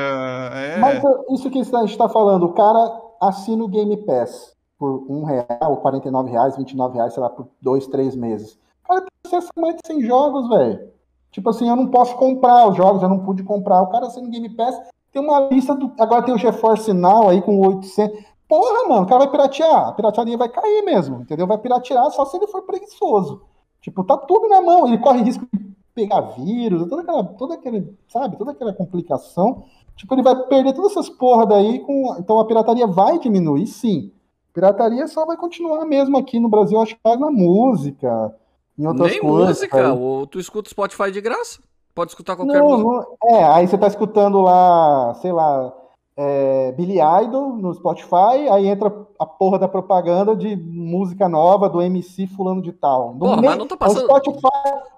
é. 0.53 0.78
Mas 0.78 1.03
isso 1.32 1.49
que 1.49 1.60
a 1.60 1.64
gente 1.64 1.91
está 1.91 2.07
falando, 2.07 2.44
o 2.44 2.53
cara 2.53 3.02
assina 3.19 3.64
o 3.64 3.68
Game 3.68 3.98
Pass 4.06 4.56
por 4.78 5.06
um 5.10 5.24
real, 5.24 5.78
49 5.82 6.30
reais, 6.30 6.56
29 6.56 6.95
reais, 6.95 7.14
sei 7.14 7.22
lá, 7.24 7.30
por 7.30 7.49
dois, 7.60 7.88
três 7.88 8.15
meses. 8.15 8.60
Cara 8.88 9.02
tem 9.02 9.10
acesso 9.26 9.50
a 9.56 9.62
mais 9.62 9.76
de 9.76 9.82
100 9.86 10.02
jogos, 10.04 10.48
velho. 10.50 10.92
Tipo 11.32 11.50
assim, 11.50 11.70
eu 11.70 11.76
não 11.76 11.88
posso 11.88 12.16
comprar 12.16 12.68
os 12.68 12.76
jogos, 12.76 13.04
eu 13.04 13.10
não 13.10 13.20
pude 13.20 13.44
comprar. 13.44 13.82
O 13.82 13.88
cara 13.88 14.10
sendo 14.10 14.30
Game 14.30 14.50
Pass 14.50 14.80
tem 15.12 15.22
uma 15.22 15.42
lista 15.42 15.76
do. 15.76 15.92
Agora 16.00 16.24
tem 16.24 16.34
o 16.34 16.38
GeForce 16.38 16.94
Now 16.94 17.30
aí 17.30 17.42
com 17.42 17.60
800. 17.60 18.18
Porra, 18.48 18.88
mano, 18.88 19.04
o 19.04 19.06
cara 19.06 19.20
vai 19.20 19.30
piratear. 19.30 19.90
A 19.90 19.92
pirataria 19.92 20.38
vai 20.38 20.48
cair 20.48 20.84
mesmo, 20.84 21.22
entendeu? 21.22 21.46
Vai 21.46 21.58
piratear 21.58 22.10
só 22.12 22.26
se 22.26 22.38
ele 22.38 22.48
for 22.48 22.62
preguiçoso. 22.64 23.42
Tipo, 23.82 24.04
tá 24.04 24.18
tudo 24.18 24.48
na 24.48 24.62
mão. 24.62 24.88
Ele 24.88 24.98
corre 24.98 25.22
risco 25.22 25.46
de 25.54 25.68
pegar 25.94 26.22
vírus, 26.22 26.88
toda 26.88 27.02
aquela, 27.02 27.24
toda 27.24 27.54
aquele, 27.56 27.98
sabe, 28.08 28.38
toda 28.38 28.52
aquela 28.52 28.74
complicação. 28.74 29.66
Tipo, 29.96 30.16
ele 30.16 30.24
vai 30.24 30.36
perder 30.46 30.74
todas 30.74 30.92
essas 30.92 31.10
porra 31.10 31.46
daí. 31.46 31.80
Com... 31.80 32.16
Então 32.18 32.40
a 32.40 32.46
pirataria 32.46 32.88
vai 32.88 33.20
diminuir, 33.20 33.68
sim. 33.68 34.12
Pirataria 34.54 35.08
só 35.08 35.26
vai 35.26 35.36
continuar 35.36 35.86
mesmo 35.86 36.18
aqui 36.18 36.40
no 36.40 36.50
Brasil, 36.50 36.82
acho 36.82 36.96
que 36.96 37.02
mais 37.04 37.20
na 37.20 37.30
música 37.30 38.34
em 38.78 38.86
outras 38.86 39.12
Nem 39.12 39.20
coisas, 39.20 39.48
música, 39.48 39.94
ou 39.94 40.28
tu 40.28 40.40
escuta 40.40 40.70
Spotify 40.70 41.12
de 41.12 41.22
graça. 41.22 41.60
Pode 41.95 42.12
escutar 42.12 42.36
qualquer 42.36 42.60
não, 42.60 42.70
música. 42.78 43.12
Não, 43.24 43.36
é, 43.36 43.44
aí 43.44 43.68
você 43.68 43.78
tá 43.78 43.88
escutando 43.88 44.40
lá, 44.41 45.16
sei 45.16 45.32
lá, 45.32 45.74
é, 46.16 46.72
Billy 46.74 46.98
Idol 46.99 47.56
no 47.56 47.74
Spotify, 47.74 48.49
aí 48.52 48.68
entra 48.68 48.91
a 49.20 49.26
porra 49.26 49.60
da 49.60 49.68
propaganda 49.68 50.36
de 50.36 50.56
música 50.56 51.30
nova 51.30 51.70
do 51.70 51.82
MC 51.82 52.28
fulano 52.28 52.62
de 52.62 52.72
tal. 52.72 53.16
Porra, 53.18 53.41
mas 53.41 53.58
não 53.58 53.68
tá 53.68 53.78
passando... 53.78 54.04
o, 54.04 54.06
Spotify, 54.06 54.48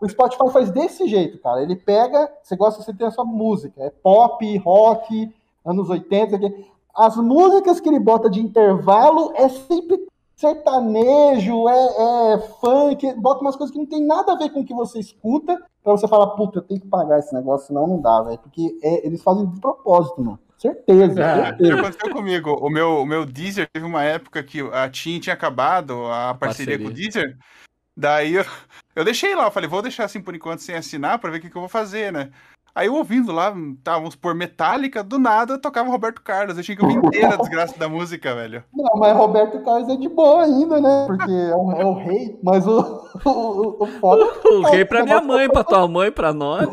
o 0.01 0.09
Spotify 0.09 0.49
faz 0.51 0.71
desse 0.71 1.07
jeito, 1.07 1.37
cara. 1.39 1.61
Ele 1.61 1.75
pega, 1.75 2.31
você 2.41 2.55
gosta, 2.55 2.81
você 2.81 2.93
tem 2.93 3.07
a 3.07 3.11
sua 3.11 3.25
música, 3.25 3.81
é 3.83 3.89
pop, 3.89 4.57
rock, 4.57 5.33
anos 5.65 5.89
80, 5.89 6.37
as 6.95 7.17
músicas 7.17 7.79
que 7.79 7.87
ele 7.87 7.99
bota 7.99 8.29
de 8.29 8.41
intervalo 8.41 9.33
é 9.35 9.47
sempre 9.49 10.05
sertanejo, 10.39 11.67
é, 11.67 12.33
é, 12.33 12.39
funk, 12.61 13.13
bota 13.15 13.41
umas 13.41 13.57
coisas 13.57 13.73
que 13.73 13.77
não 13.77 13.85
tem 13.85 14.05
nada 14.05 14.31
a 14.31 14.37
ver 14.37 14.49
com 14.51 14.61
o 14.61 14.65
que 14.65 14.73
você 14.73 14.97
escuta, 14.97 15.61
pra 15.83 15.91
você 15.91 16.07
falar, 16.07 16.27
puta, 16.27 16.59
eu 16.59 16.63
tenho 16.63 16.79
que 16.79 16.87
pagar 16.87 17.19
esse 17.19 17.33
negócio, 17.33 17.67
senão 17.67 17.85
não 17.85 18.01
dá, 18.01 18.21
velho. 18.21 18.39
Porque 18.39 18.79
é, 18.81 19.05
eles 19.05 19.21
fazem 19.21 19.45
de 19.45 19.59
propósito, 19.59 20.21
mano. 20.21 20.39
Certeza. 20.57 21.21
É, 21.21 21.45
certeza. 21.47 21.79
aconteceu 21.79 22.13
comigo. 22.13 22.51
O 22.61 22.69
meu, 22.69 23.01
o 23.01 23.05
meu 23.05 23.25
Deezer 23.25 23.67
teve 23.71 23.85
uma 23.85 24.03
época 24.03 24.41
que 24.41 24.61
a 24.71 24.89
TIM 24.89 25.19
tinha 25.19 25.33
acabado 25.33 26.05
a 26.05 26.33
parceria, 26.33 26.77
parceria. 26.77 26.79
com 26.79 26.85
o 26.85 26.93
Deezer. 26.93 27.37
Daí 27.95 28.35
eu, 28.35 28.45
eu 28.95 29.03
deixei 29.03 29.35
lá, 29.35 29.45
eu 29.45 29.51
falei, 29.51 29.67
vou 29.67 29.81
deixar 29.81 30.05
assim 30.05 30.21
por 30.21 30.33
enquanto 30.33 30.61
sem 30.61 30.75
assinar 30.75 31.19
para 31.19 31.31
ver 31.31 31.39
o 31.39 31.41
que, 31.41 31.49
que 31.49 31.55
eu 31.57 31.61
vou 31.61 31.69
fazer, 31.69 32.13
né? 32.13 32.29
Aí 32.79 32.87
eu 32.87 32.95
ouvindo 32.95 33.33
lá, 33.33 33.53
tá, 33.83 33.95
vamos 33.95 34.15
por 34.15 34.33
Metallica, 34.33 35.03
do 35.03 35.19
nada 35.19 35.57
tocava 35.57 35.89
Roberto 35.89 36.21
Carlos. 36.21 36.57
Eu 36.57 36.63
tinha 36.63 36.77
que 36.77 36.81
ouvir 36.81 36.95
inteira 36.95 37.33
a 37.33 37.35
desgraça 37.35 37.77
da 37.77 37.89
música, 37.89 38.33
velho. 38.33 38.63
Não, 38.73 38.97
mas 38.97 39.17
Roberto 39.17 39.61
Carlos 39.65 39.89
é 39.89 39.97
de 39.97 40.07
boa 40.07 40.43
ainda, 40.43 40.79
né? 40.79 41.03
Porque 41.05 41.29
é 41.29 41.53
o, 41.53 41.71
é 41.73 41.85
o 41.85 41.93
rei, 41.95 42.39
mas 42.41 42.65
o, 42.65 42.79
o, 43.25 43.83
o 43.83 43.85
foda. 43.99 44.23
É 44.45 44.47
o 44.47 44.61
rei 44.61 44.85
pra 44.85 45.03
minha 45.03 45.19
mãe, 45.19 45.49
pra 45.49 45.61
tua 45.61 45.85
mãe, 45.89 46.09
pra 46.09 46.31
nós. 46.31 46.69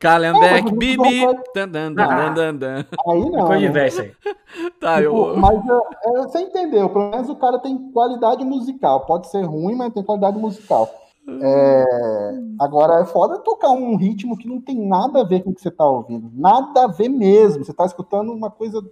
Calendec, 0.00 0.68
é, 0.68 0.72
Bibi. 0.72 1.26
Dan, 1.54 1.68
dan, 1.68 1.92
dan, 1.92 2.32
dan, 2.32 2.54
dan. 2.54 2.86
Aí 3.10 3.30
não. 3.30 3.46
Foi 3.46 3.68
né? 3.68 3.82
aí. 3.82 4.12
Tá, 4.80 5.02
tipo, 5.02 5.04
eu... 5.04 5.36
Mas 5.36 5.58
é, 5.58 6.22
você 6.22 6.38
entendeu, 6.40 6.88
pelo 6.88 7.10
menos 7.10 7.28
o 7.28 7.36
cara 7.36 7.58
tem 7.58 7.76
qualidade 7.92 8.42
musical. 8.42 9.04
Pode 9.04 9.30
ser 9.30 9.42
ruim, 9.42 9.74
mas 9.74 9.92
tem 9.92 10.02
qualidade 10.02 10.38
musical. 10.38 10.88
É, 11.28 12.34
agora 12.58 13.00
é 13.00 13.04
foda 13.04 13.38
tocar 13.38 13.70
um 13.70 13.96
ritmo 13.96 14.36
que 14.36 14.48
não 14.48 14.60
tem 14.60 14.76
nada 14.76 15.20
a 15.20 15.24
ver 15.24 15.42
com 15.42 15.50
o 15.50 15.54
que 15.54 15.60
você 15.60 15.70
tá 15.70 15.84
ouvindo. 15.84 16.30
Nada 16.34 16.84
a 16.84 16.88
ver 16.88 17.08
mesmo. 17.08 17.64
Você 17.64 17.72
tá 17.72 17.86
escutando 17.86 18.32
uma 18.32 18.50
coisa 18.50 18.82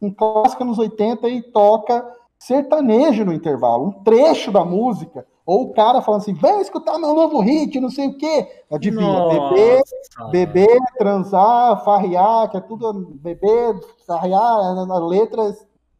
um 0.00 0.10
clássico 0.10 0.64
nos 0.64 0.78
80 0.78 1.28
e 1.28 1.42
toca 1.42 2.06
sertanejo 2.38 3.24
no 3.24 3.34
intervalo, 3.34 3.88
um 3.88 3.92
trecho 4.02 4.50
da 4.50 4.64
música. 4.64 5.26
Ou 5.44 5.64
o 5.64 5.72
cara 5.72 6.00
falando 6.00 6.22
assim, 6.22 6.32
vem 6.32 6.60
escutar 6.60 6.98
meu 6.98 7.14
novo 7.14 7.40
hit, 7.40 7.78
não 7.80 7.90
sei 7.90 8.08
o 8.08 8.16
quê. 8.16 8.48
Adivinha, 8.70 9.26
beber, 9.28 9.82
beber, 10.30 10.78
transar, 10.96 11.84
farrear, 11.84 12.48
que 12.50 12.56
é 12.56 12.60
tudo 12.60 12.92
beber, 13.20 13.78
farrear, 14.06 14.86
na 14.86 14.98
letra, 14.98 15.54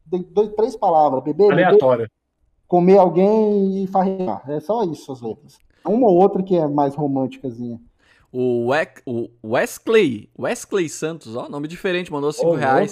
dois, 0.05 0.49
três 0.55 0.75
palavras. 0.75 1.23
Beber, 1.23 1.51
Aleatório. 1.51 2.03
Beber, 2.03 2.20
comer 2.71 2.97
alguém 2.97 3.83
e 3.83 3.87
farrear. 3.87 4.41
É 4.47 4.57
só 4.61 4.81
isso 4.85 5.11
as 5.11 5.21
letras. 5.21 5.59
Uma 5.83 6.07
ou 6.07 6.15
outra 6.15 6.41
que 6.41 6.55
é 6.55 6.65
mais 6.69 6.95
românticazinha. 6.95 7.77
O, 8.31 8.69
o 9.05 9.29
Wesley, 9.43 10.29
Wesley 10.39 10.87
Santos, 10.87 11.35
ó, 11.35 11.49
nome 11.49 11.67
diferente, 11.67 12.09
mandou 12.09 12.31
5 12.31 12.47
oh, 12.47 12.53
reais. 12.53 12.89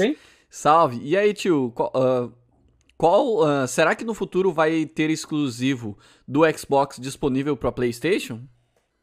Salve. 0.50 1.00
E 1.02 1.16
aí, 1.16 1.34
tio, 1.34 1.72
qual, 1.74 1.94
uh, 1.96 2.30
qual 2.98 3.38
uh, 3.38 3.66
será 3.70 3.96
que 3.96 4.04
no 4.04 4.14
futuro 4.14 4.52
vai 4.52 4.86
ter 4.86 5.10
exclusivo 5.10 5.98
do 6.28 6.42
Xbox 6.52 7.00
disponível 7.00 7.56
para 7.56 7.72
PlayStation? 7.72 8.42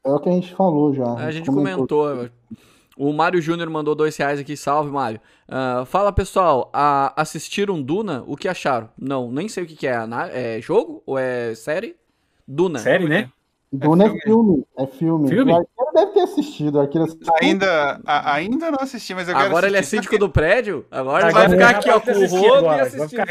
É 0.04 0.10
o 0.10 0.20
que 0.20 0.28
a 0.28 0.32
gente 0.32 0.54
falou 0.54 0.92
já. 0.92 1.10
A 1.14 1.30
gente 1.30 1.50
comentou. 1.50 2.06
comentou. 2.06 2.30
O 2.96 3.12
Mário 3.12 3.42
Júnior 3.42 3.68
mandou 3.68 3.94
dois 3.94 4.16
reais 4.16 4.40
aqui, 4.40 4.56
salve 4.56 4.90
Mário. 4.90 5.20
Uh, 5.48 5.84
fala 5.84 6.10
pessoal, 6.10 6.70
a, 6.72 7.12
assistiram 7.20 7.82
Duna? 7.82 8.24
O 8.26 8.36
que 8.36 8.48
acharam? 8.48 8.88
Não, 8.98 9.30
nem 9.30 9.48
sei 9.48 9.64
o 9.64 9.66
que, 9.66 9.76
que 9.76 9.86
é. 9.86 9.96
É 10.32 10.60
jogo 10.60 11.02
ou 11.04 11.18
é 11.18 11.54
série? 11.54 11.96
Duna. 12.48 12.78
Série, 12.78 13.06
né? 13.06 13.28
Duna 13.72 14.04
é, 14.04 14.08
é 14.08 14.20
filme. 14.20 14.64
É 14.78 14.86
filme. 14.86 15.28
filme? 15.28 15.52
O 15.52 15.56
Arqueiro 15.56 15.92
deve 15.92 16.12
ter 16.12 16.20
assistido. 16.20 16.80
Arqueiro 16.80 17.04
assistiu. 17.06 17.34
Ainda, 17.42 18.00
a, 18.06 18.34
ainda 18.34 18.70
não 18.70 18.78
assisti, 18.80 19.14
mas 19.14 19.28
eu 19.28 19.36
Agora 19.36 19.66
ele 19.66 19.76
é 19.76 19.82
síndico 19.82 20.16
do 20.18 20.28
prédio? 20.28 20.86
Agora, 20.90 21.26
agora 21.26 21.44
ele 21.46 21.56
vai 21.56 21.74
ficar 21.74 21.78
aqui, 21.78 21.90
ó, 21.90 22.00
com 22.00 22.12
o 22.12 22.26
rodo 22.26 22.66
e 22.66 22.80
assistindo. 22.80 23.26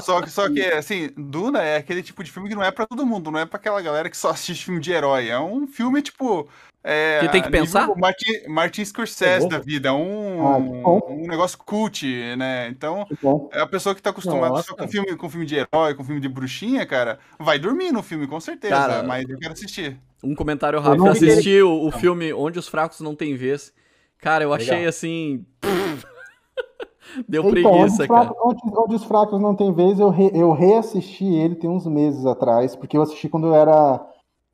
Só 0.00 0.22
que, 0.22 0.30
só 0.30 0.48
que, 0.48 0.62
assim, 0.62 1.10
Duna 1.16 1.62
é 1.62 1.76
aquele 1.76 2.02
tipo 2.02 2.24
de 2.24 2.30
filme 2.32 2.48
que 2.48 2.54
não 2.54 2.62
é 2.62 2.70
pra 2.70 2.86
todo 2.86 3.06
mundo, 3.06 3.30
não 3.30 3.38
é 3.38 3.46
pra 3.46 3.58
aquela 3.58 3.80
galera 3.82 4.08
que 4.08 4.16
só 4.16 4.30
assiste 4.30 4.64
filme 4.64 4.80
de 4.80 4.90
herói. 4.92 5.28
É 5.28 5.38
um 5.38 5.66
filme, 5.66 6.00
tipo, 6.00 6.48
é, 6.90 7.20
que 7.20 7.28
tem 7.28 7.42
que 7.42 7.50
pensar? 7.50 7.94
Martin, 7.96 8.48
Martin 8.48 8.82
Scorsese 8.82 9.44
é 9.44 9.48
da 9.48 9.58
vida, 9.58 9.92
um, 9.92 10.46
ah, 10.46 10.56
um 11.12 11.26
negócio 11.26 11.58
cult, 11.58 12.06
né? 12.36 12.68
Então, 12.68 13.06
é 13.52 13.60
a 13.60 13.66
pessoa 13.66 13.94
que 13.94 14.00
tá 14.00 14.08
acostumada 14.08 14.54
Nossa. 14.54 14.68
só 14.68 14.74
com 14.74 14.88
filme, 14.88 15.14
com 15.14 15.28
filme 15.28 15.44
de 15.44 15.56
herói, 15.56 15.94
com 15.94 16.02
filme 16.02 16.18
de 16.18 16.30
bruxinha, 16.30 16.86
cara, 16.86 17.18
vai 17.38 17.58
dormir 17.58 17.92
no 17.92 18.02
filme, 18.02 18.26
com 18.26 18.40
certeza, 18.40 18.74
cara, 18.74 19.02
mas 19.02 19.28
eu 19.28 19.38
quero 19.38 19.52
assistir. 19.52 19.98
Um 20.24 20.34
comentário 20.34 20.80
rápido. 20.80 21.04
Eu 21.06 21.12
assisti 21.12 21.60
o, 21.60 21.86
o 21.86 21.90
filme 21.90 22.32
Onde 22.32 22.58
os 22.58 22.66
Fracos 22.66 23.00
Não 23.00 23.14
Têm 23.14 23.36
Vez. 23.36 23.70
Cara, 24.18 24.44
eu 24.44 24.54
achei 24.54 24.76
Legal. 24.76 24.88
assim. 24.88 25.44
Deu 27.28 27.42
então, 27.42 27.50
preguiça, 27.50 28.02
onde 28.02 28.08
cara. 28.08 28.32
Onde, 28.42 28.60
onde, 28.64 28.94
os 28.94 29.04
Fracos 29.04 29.40
Não 29.40 29.54
Têm 29.54 29.74
Vez, 29.74 30.00
eu, 30.00 30.08
re, 30.08 30.30
eu 30.34 30.52
reassisti 30.52 31.26
ele 31.26 31.54
tem 31.54 31.68
uns 31.68 31.86
meses 31.86 32.24
atrás, 32.24 32.74
porque 32.74 32.96
eu 32.96 33.02
assisti 33.02 33.28
quando 33.28 33.48
eu 33.48 33.54
era 33.54 34.00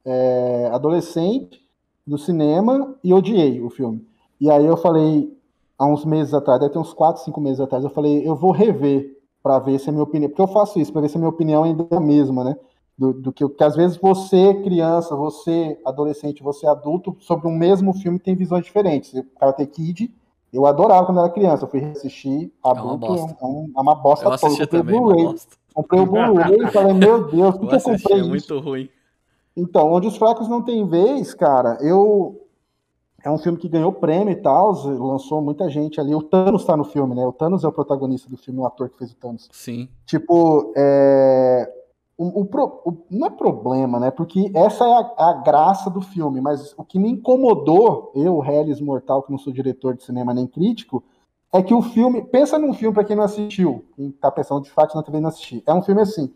é, 0.05 0.71
adolescente 0.73 1.64
no 2.07 2.19
cinema 2.19 2.95
e 3.03 3.13
odiei 3.13 3.61
o 3.61 3.71
filme. 3.71 4.07
E 4.41 4.51
aí 4.51 4.65
eu 4.65 4.77
falei, 4.77 5.35
há 5.79 5.87
uns 5.87 6.05
meses 6.05 6.35
atrás, 6.35 6.61
deve 6.61 6.73
ter 6.73 6.79
uns 6.79 6.93
4, 6.93 7.23
5 7.23 7.41
meses 7.41 7.61
atrás, 7.61 7.85
eu 7.85 7.91
falei, 7.91 8.27
eu 8.27 8.35
vou 8.35 8.51
rever 8.51 9.15
para 9.43 9.59
ver 9.59 9.79
se 9.79 9.89
a 9.89 9.93
minha 9.93 10.03
opinião. 10.03 10.31
Porque 10.31 10.43
eu 10.43 10.49
faço 10.49 10.79
isso, 10.81 10.93
para 10.93 11.03
ver 11.03 11.09
se 11.09 11.17
a 11.17 11.19
minha 11.19 11.29
opinião 11.29 11.65
ainda 11.65 11.87
é 11.91 11.97
a 11.97 12.01
mesma, 12.01 12.45
né? 12.45 12.57
Do, 12.97 13.13
do 13.13 13.33
que, 13.33 13.47
que 13.49 13.65
às 13.65 13.75
vezes 13.75 13.97
você, 13.97 14.55
criança, 14.63 15.17
você, 15.17 15.79
adolescente, 15.85 16.43
você, 16.43 16.67
adulto, 16.67 17.17
sobre 17.21 17.49
um 17.49 17.57
mesmo 17.57 17.93
filme 17.93 18.19
tem 18.19 18.37
visões 18.37 18.65
diferentes. 18.65 19.13
O 19.13 19.25
Karate 19.39 19.67
Kid, 19.67 20.15
eu 20.53 20.65
adorava 20.65 21.05
quando 21.05 21.19
era 21.19 21.29
criança. 21.29 21.65
Eu 21.65 21.69
fui 21.69 21.85
assistir 21.85 22.53
adulto, 22.63 23.07
é 23.07 23.09
uma 23.09 23.17
bosta, 23.17 23.37
é, 23.41 23.47
um, 23.47 23.73
é 23.77 23.81
uma 23.81 23.95
bosta 23.95 24.25
eu 24.27 24.39
toda. 24.39 24.63
Eu 24.63 24.67
também, 24.69 25.01
Blu-ray. 25.01 25.35
Comprei 25.75 26.01
o 26.01 26.07
Blu-ray 26.07 26.63
e 26.63 26.71
falei, 26.71 26.93
meu 26.95 27.27
Deus, 27.27 27.57
por 27.59 27.69
que 27.69 27.75
eu 27.75 27.81
comprei? 27.81 28.21
É 28.21 28.23
muito 28.23 28.61
ruim. 28.61 28.89
Então, 29.57 29.93
Onde 29.93 30.07
os 30.09 30.17
Fracos 30.17 30.49
Não 30.49 30.63
Têm 30.63 30.87
Vez, 30.87 31.35
cara, 31.35 31.79
eu. 31.81 32.41
É 33.25 33.31
um 33.31 33.39
filme 33.39 33.57
que 33.57 33.71
ganhou 33.71 33.91
prêmio 33.91 34.33
e 34.33 34.37
tal, 34.43 34.73
lançou 34.85 35.41
muita 35.41 35.71
gente 35.71 35.99
ali. 35.99 36.15
O 36.15 36.23
Thanos 36.23 36.63
tá 36.67 36.77
no 36.77 36.85
filme, 36.85 37.15
né? 37.15 37.27
O 37.27 37.33
Thanos 37.33 37.65
é 37.65 37.69
o 37.69 37.73
protagonista 37.73 38.29
do 38.29 38.37
filme, 38.37 38.61
o 38.61 38.67
ator 38.67 38.91
que 38.91 38.99
fez 38.99 39.13
o 39.13 39.17
Thanos. 39.17 39.49
Sim. 39.51 39.89
Tipo, 40.05 40.75
é... 40.77 41.73
o, 42.19 42.43
o 42.43 42.45
pro- 42.45 42.83
o- 42.85 42.99
não 43.11 43.29
é 43.29 43.31
problema, 43.31 43.99
né? 43.99 44.11
Porque 44.11 44.51
essa 44.55 44.85
é 44.85 44.93
a, 44.93 45.31
a 45.31 45.33
graça 45.43 45.89
do 45.89 46.03
filme, 46.03 46.39
mas 46.43 46.75
o 46.77 46.85
que 46.85 46.99
me 46.99 47.09
incomodou, 47.11 48.13
eu, 48.15 48.45
Hellis 48.45 48.79
Mortal, 48.79 49.23
que 49.23 49.31
não 49.33 49.39
sou 49.39 49.55
diretor 49.55 49.95
de 49.97 50.05
cinema 50.05 50.35
nem 50.35 50.47
crítico, 50.47 51.03
é 51.51 51.63
que 51.63 51.73
o 51.73 51.81
filme. 51.81 52.21
Pensa 52.27 52.59
num 52.59 52.75
filme, 52.75 52.93
pra 52.93 53.05
quem 53.05 53.17
não 53.17 53.25
assistiu, 53.25 53.87
quem 53.97 54.11
tá 54.11 54.31
pensando 54.31 54.61
de 54.63 54.71
fato 54.71 54.95
na 54.97 55.03
TV 55.03 55.19
não 55.21 55.31
assistir. 55.31 55.63
É 55.67 55.73
um 55.73 55.81
filme 55.81 56.03
assim. 56.03 56.31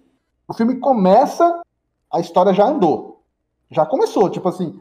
O 0.49 0.55
filme 0.55 0.77
começa, 0.77 1.61
a 2.13 2.21
história 2.21 2.53
já 2.53 2.67
andou. 2.67 3.23
Já 3.71 3.85
começou, 3.85 4.29
tipo 4.31 4.49
assim. 4.49 4.81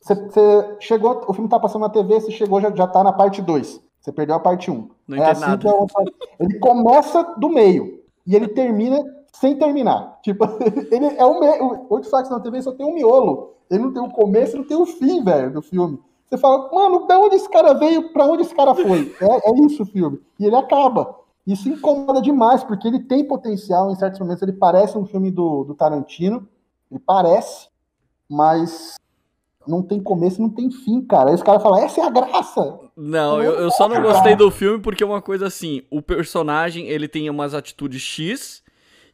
Você, 0.00 0.14
você 0.14 0.76
chegou, 0.80 1.24
o 1.26 1.32
filme 1.32 1.48
tá 1.48 1.58
passando 1.58 1.82
na 1.82 1.88
TV, 1.88 2.20
você 2.20 2.30
chegou, 2.30 2.60
já, 2.60 2.70
já 2.74 2.86
tá 2.86 3.02
na 3.02 3.12
parte 3.12 3.40
2. 3.40 3.80
Você 4.00 4.12
perdeu 4.12 4.36
a 4.36 4.40
parte 4.40 4.70
1. 4.70 4.74
Um. 4.74 4.90
Não 5.08 5.16
É 5.16 5.30
assim 5.30 5.40
nada. 5.40 5.58
que 5.58 5.68
é 5.68 6.44
ele 6.44 6.58
começa 6.58 7.22
do 7.38 7.48
meio 7.48 8.02
e 8.26 8.36
ele 8.36 8.48
termina 8.48 9.02
sem 9.32 9.56
terminar. 9.58 10.18
Tipo, 10.22 10.44
ele 10.92 11.06
é 11.06 11.24
o 11.24 11.40
meio. 11.40 11.86
O 11.88 11.94
Oito 11.94 12.10
Facts 12.10 12.30
na 12.30 12.40
TV 12.40 12.60
só 12.60 12.72
tem 12.72 12.86
um 12.86 12.94
miolo. 12.94 13.54
Ele 13.70 13.82
não 13.82 13.92
tem 13.92 14.02
o 14.02 14.10
começo, 14.10 14.56
não 14.56 14.64
tem 14.64 14.76
o 14.76 14.84
fim, 14.84 15.24
velho, 15.24 15.54
do 15.54 15.62
filme. 15.62 15.98
Você 16.26 16.36
fala, 16.36 16.70
mano, 16.72 17.06
da 17.06 17.18
onde 17.18 17.36
esse 17.36 17.48
cara 17.48 17.72
veio, 17.72 18.12
pra 18.12 18.26
onde 18.26 18.42
esse 18.42 18.54
cara 18.54 18.74
foi? 18.74 19.14
É, 19.20 19.50
é 19.50 19.66
isso 19.66 19.82
o 19.82 19.86
filme. 19.86 20.20
E 20.38 20.46
ele 20.46 20.56
acaba. 20.56 21.16
Isso 21.46 21.68
incomoda 21.68 22.22
demais, 22.22 22.64
porque 22.64 22.88
ele 22.88 23.00
tem 23.00 23.26
potencial, 23.26 23.90
em 23.90 23.96
certos 23.96 24.18
momentos 24.18 24.42
ele 24.42 24.52
parece 24.52 24.96
um 24.96 25.04
filme 25.04 25.30
do, 25.30 25.64
do 25.64 25.74
Tarantino. 25.74 26.48
Ele 26.90 27.00
parece, 27.04 27.68
mas 28.28 28.94
não 29.66 29.82
tem 29.82 30.02
começo, 30.02 30.40
não 30.40 30.50
tem 30.50 30.70
fim, 30.70 31.02
cara. 31.02 31.30
Aí 31.30 31.34
os 31.34 31.42
caras 31.42 31.62
falam, 31.62 31.84
essa 31.84 32.00
é 32.00 32.04
a 32.04 32.10
graça. 32.10 32.80
Não, 32.96 33.42
eu, 33.42 33.52
eu 33.52 33.70
só 33.70 33.88
não 33.88 34.00
gostei 34.00 34.36
do 34.36 34.50
filme 34.50 34.80
porque 34.80 35.02
é 35.02 35.06
uma 35.06 35.22
coisa 35.22 35.46
assim, 35.46 35.82
o 35.90 36.00
personagem, 36.00 36.88
ele 36.88 37.08
tem 37.08 37.28
umas 37.28 37.54
atitudes 37.54 38.00
X 38.00 38.62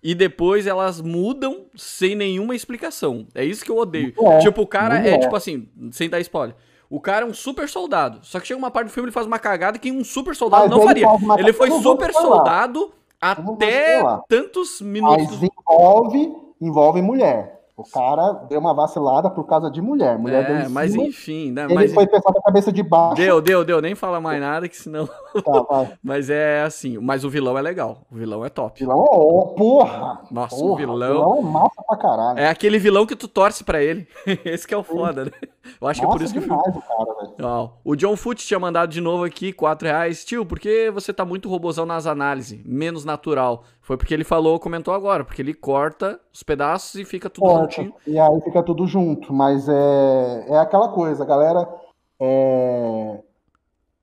e 0.03 0.15
depois 0.15 0.67
elas 0.67 1.01
mudam 1.01 1.67
sem 1.75 2.15
nenhuma 2.15 2.55
explicação. 2.55 3.27
É 3.35 3.45
isso 3.45 3.65
que 3.65 3.71
eu 3.71 3.77
odeio. 3.77 4.15
É, 4.19 4.39
tipo, 4.39 4.63
o 4.63 4.67
cara 4.67 5.07
é, 5.07 5.15
é. 5.15 5.19
tipo 5.19 5.35
assim, 5.35 5.69
sem 5.93 6.09
dar 6.09 6.21
spoiler. 6.21 6.57
O 6.91 7.01
cara 7.01 7.25
é 7.25 7.29
um 7.29 7.33
super 7.33 7.69
soldado. 7.69 8.19
Só 8.23 8.41
que 8.41 8.49
chega 8.49 8.59
uma 8.59 8.71
parte 8.71 8.89
do 8.89 8.93
filme 8.93 9.07
ele 9.07 9.15
faz 9.15 9.25
uma 9.25 9.39
cagada 9.39 9.79
que 9.79 9.93
um 9.93 10.03
super 10.03 10.35
soldado 10.35 10.69
Mas 10.69 10.71
não 10.73 10.83
faria. 10.83 11.09
uma 11.09 11.39
Ele 11.39 11.53
foi 11.53 11.71
eu 11.71 11.81
super 11.81 12.13
soldado 12.13 12.93
até 13.21 14.03
tantos 14.29 14.81
minutos. 14.81 15.41
Mas 15.41 15.51
envolve, 15.69 16.37
envolve 16.61 17.01
mulher. 17.01 17.60
O 17.81 17.91
cara 17.93 18.33
deu 18.49 18.61
uma 18.61 18.75
vacilada 18.75 19.31
por 19.31 19.45
causa 19.45 19.71
de 19.71 19.81
mulher. 19.81 20.19
Mulher 20.19 20.47
deu 20.47 20.57
É, 20.57 20.67
em 20.67 20.69
mas 20.69 20.93
cima, 20.93 21.05
enfim, 21.05 21.51
né? 21.53 21.65
ele 21.65 21.75
Mas 21.75 21.95
foi 21.95 22.07
pensar 22.07 22.33
com 22.33 22.39
a 22.39 22.43
cabeça 22.43 22.71
de 22.73 22.83
baixo. 22.83 23.17
deu, 23.17 23.41
deu, 23.41 23.65
deu, 23.65 23.81
nem 23.81 23.95
fala 23.95 24.21
mais 24.21 24.41
nada 24.41 24.69
que 24.69 24.77
senão. 24.77 25.09
Tá, 25.45 25.63
vai. 25.63 25.93
Mas 26.03 26.29
é 26.29 26.63
assim, 26.63 26.99
mas 26.99 27.25
o 27.25 27.31
vilão 27.31 27.57
é 27.57 27.63
legal. 27.63 28.03
O 28.11 28.17
vilão 28.17 28.45
é 28.45 28.49
top. 28.49 28.81
Vilão, 28.81 28.99
ó, 28.99 29.45
porra! 29.55 30.21
Nossa, 30.31 30.57
porra, 30.57 30.73
o 30.73 30.77
vilão. 30.77 31.13
vilão 31.13 31.39
é 31.39 31.43
massa 31.43 31.83
pra 31.87 31.97
caralho. 31.97 32.39
É 32.39 32.49
aquele 32.49 32.79
vilão 32.79 33.07
que 33.07 33.15
tu 33.17 33.29
torce 33.29 33.63
pra 33.63 33.81
ele. 33.81 34.07
Esse 34.45 34.67
que 34.67 34.75
é 34.75 34.77
o 34.77 34.83
foda, 34.83 35.27
né? 35.27 35.31
Eu 35.81 35.87
acho 35.87 36.01
que 36.01 36.07
é 36.07 36.11
por 36.11 36.21
isso 36.21 36.33
que 36.33 36.39
o 36.41 36.43
demais 36.43 36.77
o 36.77 36.81
cara, 36.83 37.15
velho. 37.21 37.35
Ó, 37.43 37.69
o 37.85 37.95
John 37.95 38.17
Foot 38.17 38.45
tinha 38.45 38.59
mandado 38.59 38.91
de 38.91 39.01
novo 39.01 39.25
aqui, 39.25 39.53
4 39.53 39.87
reais. 39.87 40.25
Tio, 40.25 40.45
por 40.45 40.59
que 40.59 40.91
você 40.91 41.13
tá 41.13 41.25
muito 41.25 41.49
robozão 41.49 41.87
nas 41.87 42.07
análises? 42.07 42.61
Menos 42.65 43.05
natural. 43.05 43.63
Foi 43.91 43.97
porque 43.97 44.15
ele 44.15 44.23
falou, 44.23 44.61
comentou 44.61 44.95
agora, 44.95 45.25
porque 45.25 45.43
ele 45.43 45.53
corta 45.53 46.21
os 46.33 46.45
pedaços 46.45 46.95
e 46.95 47.05
fica 47.05 47.29
tudo 47.29 47.45
Corta, 47.45 47.75
juntinho. 47.75 47.93
E 48.07 48.21
aí 48.21 48.41
fica 48.43 48.63
tudo 48.63 48.87
junto. 48.87 49.33
Mas 49.33 49.69
é, 49.69 50.45
é 50.49 50.59
aquela 50.59 50.91
coisa, 50.91 51.25
a 51.25 51.27
galera 51.27 51.69
é, 52.21 53.21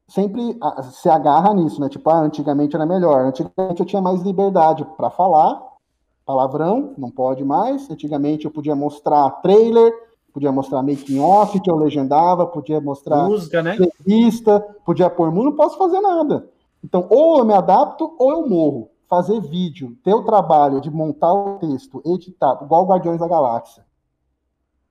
sempre 0.05 0.59
se 0.91 1.07
agarra 1.07 1.53
nisso, 1.53 1.79
né? 1.79 1.87
Tipo, 1.87 2.09
ah, 2.09 2.19
antigamente 2.19 2.75
era 2.75 2.85
melhor. 2.85 3.21
Antigamente 3.21 3.79
eu 3.79 3.85
tinha 3.85 4.01
mais 4.01 4.21
liberdade 4.23 4.85
pra 4.97 5.09
falar, 5.09 5.57
palavrão, 6.25 6.93
não 6.97 7.09
pode 7.09 7.45
mais. 7.45 7.89
Antigamente 7.89 8.43
eu 8.43 8.51
podia 8.51 8.75
mostrar 8.75 9.39
trailer, 9.41 9.93
podia 10.33 10.51
mostrar 10.51 10.83
making 10.83 11.21
off 11.21 11.57
que 11.61 11.71
eu 11.71 11.77
legendava, 11.77 12.45
podia 12.45 12.81
mostrar 12.81 13.23
Música, 13.23 13.63
né? 13.63 13.77
revista, 14.05 14.59
podia 14.83 15.09
pôr 15.09 15.31
mu, 15.31 15.45
não 15.45 15.55
posso 15.55 15.77
fazer 15.77 16.01
nada. 16.01 16.45
Então, 16.83 17.07
ou 17.09 17.39
eu 17.39 17.45
me 17.45 17.53
adapto 17.53 18.13
ou 18.19 18.31
eu 18.33 18.49
morro. 18.49 18.96
Fazer 19.07 19.39
vídeo, 19.39 19.97
ter 20.03 20.13
o 20.13 20.23
trabalho 20.23 20.81
de 20.81 20.91
montar 20.91 21.33
o 21.33 21.59
texto, 21.59 22.01
editar, 22.05 22.59
igual 22.61 22.85
Guardiões 22.85 23.19
da 23.19 23.27
Galáxia. 23.27 23.85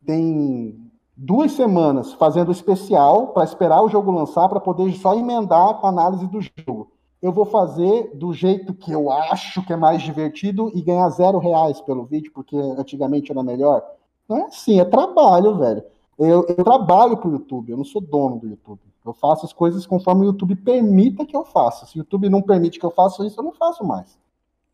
Tem 0.05 0.91
duas 1.17 1.53
semanas 1.53 2.13
fazendo 2.15 2.51
especial 2.51 3.29
para 3.29 3.45
esperar 3.45 3.83
o 3.83 3.89
jogo 3.89 4.11
lançar 4.11 4.49
para 4.49 4.61
poder 4.61 4.93
só 4.95 5.15
emendar 5.15 5.81
com 5.81 5.87
a 5.87 5.91
análise 5.91 6.27
do 6.27 6.41
jogo. 6.41 6.93
Eu 7.21 7.33
vou 7.33 7.45
fazer 7.45 8.15
do 8.15 8.33
jeito 8.33 8.75
que 8.75 8.93
eu 8.93 9.11
acho 9.11 9.65
que 9.65 9.73
é 9.73 9.77
mais 9.77 10.03
divertido 10.03 10.71
e 10.75 10.83
ganhar 10.83 11.09
zero 11.11 11.39
reais 11.39 11.81
pelo 11.81 12.05
vídeo, 12.05 12.31
porque 12.33 12.57
antigamente 12.57 13.33
era 13.33 13.43
melhor. 13.43 13.83
Não 14.29 14.39
é 14.39 14.43
assim, 14.45 14.79
é 14.79 14.85
trabalho, 14.85 15.57
velho. 15.57 15.83
Eu, 16.19 16.47
eu 16.47 16.65
trabalho 16.65 17.17
pro 17.17 17.31
YouTube, 17.31 17.71
eu 17.71 17.77
não 17.77 17.85
sou 17.85 18.01
dono 18.01 18.39
do 18.39 18.49
YouTube. 18.49 18.81
Eu 19.07 19.15
faço 19.15 19.47
as 19.47 19.53
coisas 19.53 19.87
conforme 19.87 20.23
o 20.23 20.27
YouTube 20.27 20.57
permita 20.57 21.25
que 21.25 21.37
eu 21.37 21.45
faça. 21.45 21.87
Se 21.87 21.97
o 21.97 22.01
YouTube 22.01 22.29
não 22.29 22.43
permite 22.43 22.79
que 22.79 22.85
eu 22.87 22.91
faça 22.91 23.25
isso, 23.27 23.39
eu 23.41 23.45
não 23.45 23.53
faço 23.53 23.85
mais. 23.85 24.19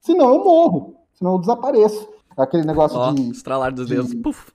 Senão 0.00 0.34
eu 0.34 0.42
morro, 0.44 0.94
senão 1.14 1.32
eu 1.32 1.38
desapareço. 1.38 2.08
Aquele 2.36 2.64
negócio 2.64 2.98
Ó, 2.98 3.12
de. 3.12 3.30
estralar 3.30 3.72
dos 3.74 3.88
dedos. 3.88 4.14
Puf. 4.14 4.52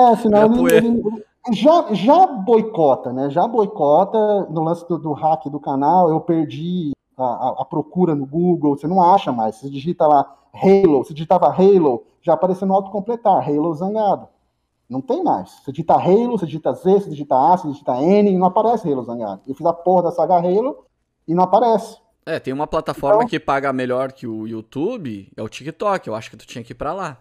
É, 0.00 0.16
senão 0.16 0.66
ele- 0.66 0.76
ele- 0.86 1.24
já, 1.52 1.92
já 1.92 2.26
boicota, 2.26 3.12
né? 3.12 3.30
Já 3.30 3.46
boicota 3.46 4.46
no 4.50 4.64
lance 4.64 4.86
do, 4.88 4.98
do 4.98 5.12
hack 5.12 5.46
do 5.48 5.60
canal. 5.60 6.08
Eu 6.10 6.20
perdi 6.20 6.92
a, 7.16 7.22
a- 7.24 7.54
a 7.60 7.64
procura 7.64 8.14
no 8.14 8.26
Google, 8.26 8.76
você 8.76 8.86
não 8.86 9.02
acha 9.02 9.30
mais. 9.30 9.56
Você 9.56 9.68
digita 9.70 10.06
lá 10.06 10.34
Halo, 10.54 11.04
você 11.04 11.12
digitava 11.14 11.46
Halo, 11.48 12.02
já 12.22 12.32
apareceu 12.32 12.66
no 12.66 12.74
autocompletar, 12.74 13.46
Halo 13.46 13.74
zangado. 13.74 14.26
Não 14.88 15.00
tem 15.02 15.22
mais. 15.22 15.50
Você 15.64 15.70
digita 15.70 15.94
Halo, 15.94 16.38
você 16.38 16.46
digita 16.46 16.72
Z, 16.72 16.92
você 17.00 17.10
digita 17.10 17.34
A, 17.34 17.56
você 17.56 17.68
digita 17.68 17.96
N 18.02 18.30
e 18.30 18.38
não 18.38 18.46
aparece 18.46 18.90
Halo 18.90 19.04
zangado. 19.04 19.42
Eu 19.46 19.54
fiz 19.54 19.66
a 19.66 19.72
porra 19.72 20.04
da 20.04 20.12
saga 20.12 20.36
Halo 20.36 20.84
e 21.26 21.34
não 21.34 21.44
aparece. 21.44 21.98
É, 22.24 22.38
tem 22.38 22.52
uma 22.54 22.66
plataforma 22.66 23.18
Então- 23.18 23.28
que 23.28 23.38
paga 23.40 23.72
melhor 23.72 24.12
que 24.12 24.26
o 24.26 24.46
YouTube, 24.46 25.30
é 25.36 25.42
o 25.42 25.48
TikTok. 25.48 26.06
Eu 26.08 26.14
acho 26.14 26.30
que 26.30 26.36
tu 26.36 26.46
tinha 26.46 26.62
que 26.64 26.72
ir 26.72 26.74
pra 26.76 26.92
lá. 26.92 27.18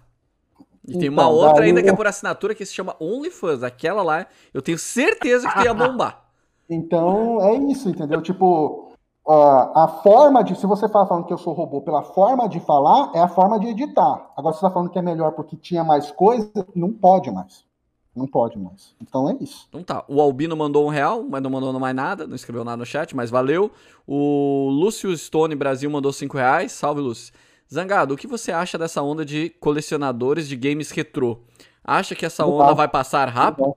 E 0.88 0.98
tem 0.98 1.10
uma 1.10 1.24
Então, 1.24 1.34
outra 1.34 1.56
daí 1.60 1.68
ainda 1.70 1.84
que 1.84 1.90
é 1.90 1.94
por 1.96 2.08
assinatura 2.08 2.56
que 2.56 2.66
se 2.66 2.74
chama 2.74 2.96
OnlyFans. 3.02 3.62
Aquela 3.64 4.02
lá, 4.02 4.26
eu 4.54 4.62
tenho 4.62 4.78
certeza 4.78 5.48
que 5.50 5.54
tu 5.56 5.64
ia 5.66 5.74
bombar. 5.74 6.24
Então 6.70 7.42
é 7.42 7.56
isso, 7.56 7.88
entendeu? 7.90 8.22
Tipo, 8.22 8.87
ó, 9.28 9.84
a 9.84 9.88
forma 10.02 10.44
de. 10.44 10.56
Se 10.56 10.66
você 10.66 10.88
fala 10.88 11.06
falando 11.06 11.26
que 11.26 11.34
eu 11.34 11.38
sou 11.38 11.54
robô 11.54 11.82
pela 11.82 12.02
forma 12.02 12.48
de 12.48 12.60
falar, 12.60 13.12
é 13.14 13.20
a 13.20 13.28
forma 13.28 13.60
de 13.60 13.68
editar. 13.68 14.32
Agora, 14.36 14.54
se 14.54 14.62
você 14.62 14.68
tá 14.68 14.72
falando 14.72 14.90
que 14.90 14.98
é 14.98 15.02
melhor 15.02 15.34
porque 15.34 15.56
tinha 15.56 15.84
mais 15.84 16.10
coisa, 16.12 16.50
não 16.74 16.92
pode 16.92 17.30
mais. 17.30 17.66
Não 18.16 18.26
pode 18.26 18.58
mais. 18.58 18.96
Então 19.00 19.30
é 19.30 19.38
isso. 19.40 19.68
Então 19.70 19.84
tá, 19.84 20.04
o 20.08 20.20
Albino 20.20 20.58
mandou 20.58 20.88
um 20.88 20.90
real, 20.90 21.24
mas 21.30 21.44
não 21.44 21.52
mandou 21.52 21.72
mais 21.80 21.96
nada, 21.96 22.26
não 22.26 22.36
escreveu 22.36 22.64
nada 22.64 22.78
no 22.78 22.86
chat, 22.86 23.16
mas 23.16 23.30
valeu. 23.30 23.70
O 24.08 24.70
Lúcio 24.72 25.16
Stone 25.16 25.54
Brasil 25.56 25.90
mandou 25.90 26.12
cinco 26.12 26.36
reais, 26.36 26.72
salve 26.72 27.02
Lúcio. 27.02 27.32
Zangado, 27.72 28.14
o 28.14 28.18
que 28.18 28.26
você 28.26 28.52
acha 28.52 28.78
dessa 28.78 29.04
onda 29.04 29.24
de 29.24 29.50
colecionadores 29.60 30.48
de 30.48 30.56
games 30.56 30.90
retrô? 30.90 31.40
Acha 31.84 32.16
que 32.16 32.26
essa 32.26 32.46
onda 32.46 32.74
vai 32.74 32.88
passar 32.88 33.28
rápido? 33.30 33.76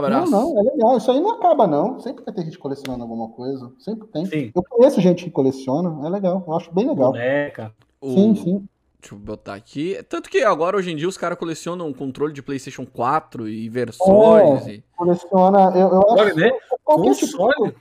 Não, 0.00 0.04
Abraço. 0.06 0.30
não, 0.30 0.58
é 0.58 0.62
legal. 0.62 0.96
Isso 0.96 1.10
aí 1.10 1.20
não 1.20 1.30
acaba, 1.32 1.66
não. 1.66 1.98
Sempre 2.00 2.24
vai 2.24 2.34
ter 2.34 2.42
gente 2.44 2.58
colecionando 2.58 3.02
alguma 3.02 3.28
coisa. 3.30 3.72
Sempre 3.78 4.06
tem. 4.08 4.26
Sim. 4.26 4.52
Eu 4.54 4.62
conheço 4.62 5.00
gente 5.00 5.24
que 5.24 5.30
coleciona. 5.30 6.06
É 6.06 6.10
legal. 6.10 6.44
Eu 6.46 6.54
acho 6.54 6.72
bem 6.72 6.88
legal. 6.88 7.12
Boneca. 7.12 7.72
O- 8.00 8.10
Sim, 8.12 8.34
sim. 8.34 8.68
Deixa 9.00 9.14
eu 9.14 9.18
botar 9.18 9.54
aqui. 9.54 10.02
Tanto 10.08 10.30
que 10.30 10.38
agora, 10.42 10.76
hoje 10.78 10.90
em 10.90 10.96
dia, 10.96 11.06
os 11.08 11.18
caras 11.18 11.38
colecionam 11.38 11.92
controle 11.92 12.32
de 12.32 12.42
PlayStation 12.42 12.86
4 12.86 13.46
e 13.48 13.68
versões. 13.68 14.66
É. 14.66 14.72
e- 14.76 14.84
Coleciona. 14.96 15.70
Eu, 15.76 15.88
eu 15.90 16.00
acho. 16.10 16.22
Olha, 16.22 16.34
né? 16.34 16.50
qualquer 16.82 17.14
tipo 17.14 17.26
de 17.26 17.36
Console. 17.36 17.74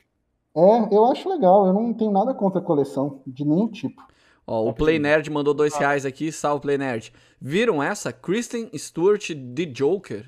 É, 0.55 0.95
eu 0.95 1.05
acho 1.05 1.29
legal. 1.29 1.65
Eu 1.65 1.73
não 1.73 1.93
tenho 1.93 2.11
nada 2.11 2.33
contra 2.33 2.59
a 2.59 2.63
coleção, 2.63 3.21
de 3.25 3.45
nenhum 3.45 3.67
tipo. 3.69 4.01
Ó, 4.45 4.67
o 4.67 4.73
Play 4.73 4.99
Nerd 4.99 5.29
mandou 5.31 5.53
dois 5.53 5.73
reais 5.75 6.05
aqui. 6.05 6.29
Salve, 6.29 6.61
Play 6.61 6.77
Nerd. 6.77 7.13
Viram 7.39 7.81
essa? 7.81 8.11
Kristen 8.11 8.69
Stewart 8.77 9.31
de 9.33 9.65
Joker? 9.65 10.25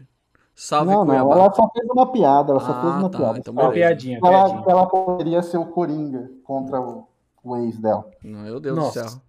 Salve, 0.56 0.90
não, 0.91 0.99
não, 0.99 1.07
Cuiabá. 1.07 1.36
ela 1.36 1.53
só 1.53 1.69
fez 1.69 1.86
uma 1.90 2.11
piada, 2.11 2.52
ela 2.52 2.60
só 2.61 2.72
Ah, 2.72 2.82
fez 2.82 2.94
uma 2.95 3.10
tá, 3.10 3.18
piada. 3.18 3.40
então 3.40 3.53
Uma 3.53 3.72
piadinha, 3.72 4.19
ela, 4.23 4.45
piadinha. 4.45 4.64
ela 4.68 4.86
poderia 4.88 5.41
ser 5.44 5.57
o 5.57 5.65
Coringa 5.65 6.32
contra 6.45 6.80
o, 6.80 7.07
o 7.44 7.57
ex 7.57 7.77
dela. 7.77 8.06
Meu 8.23 8.60
Deus 8.60 8.77
Nossa. 8.77 9.03
do 9.03 9.10
céu. 9.10 9.19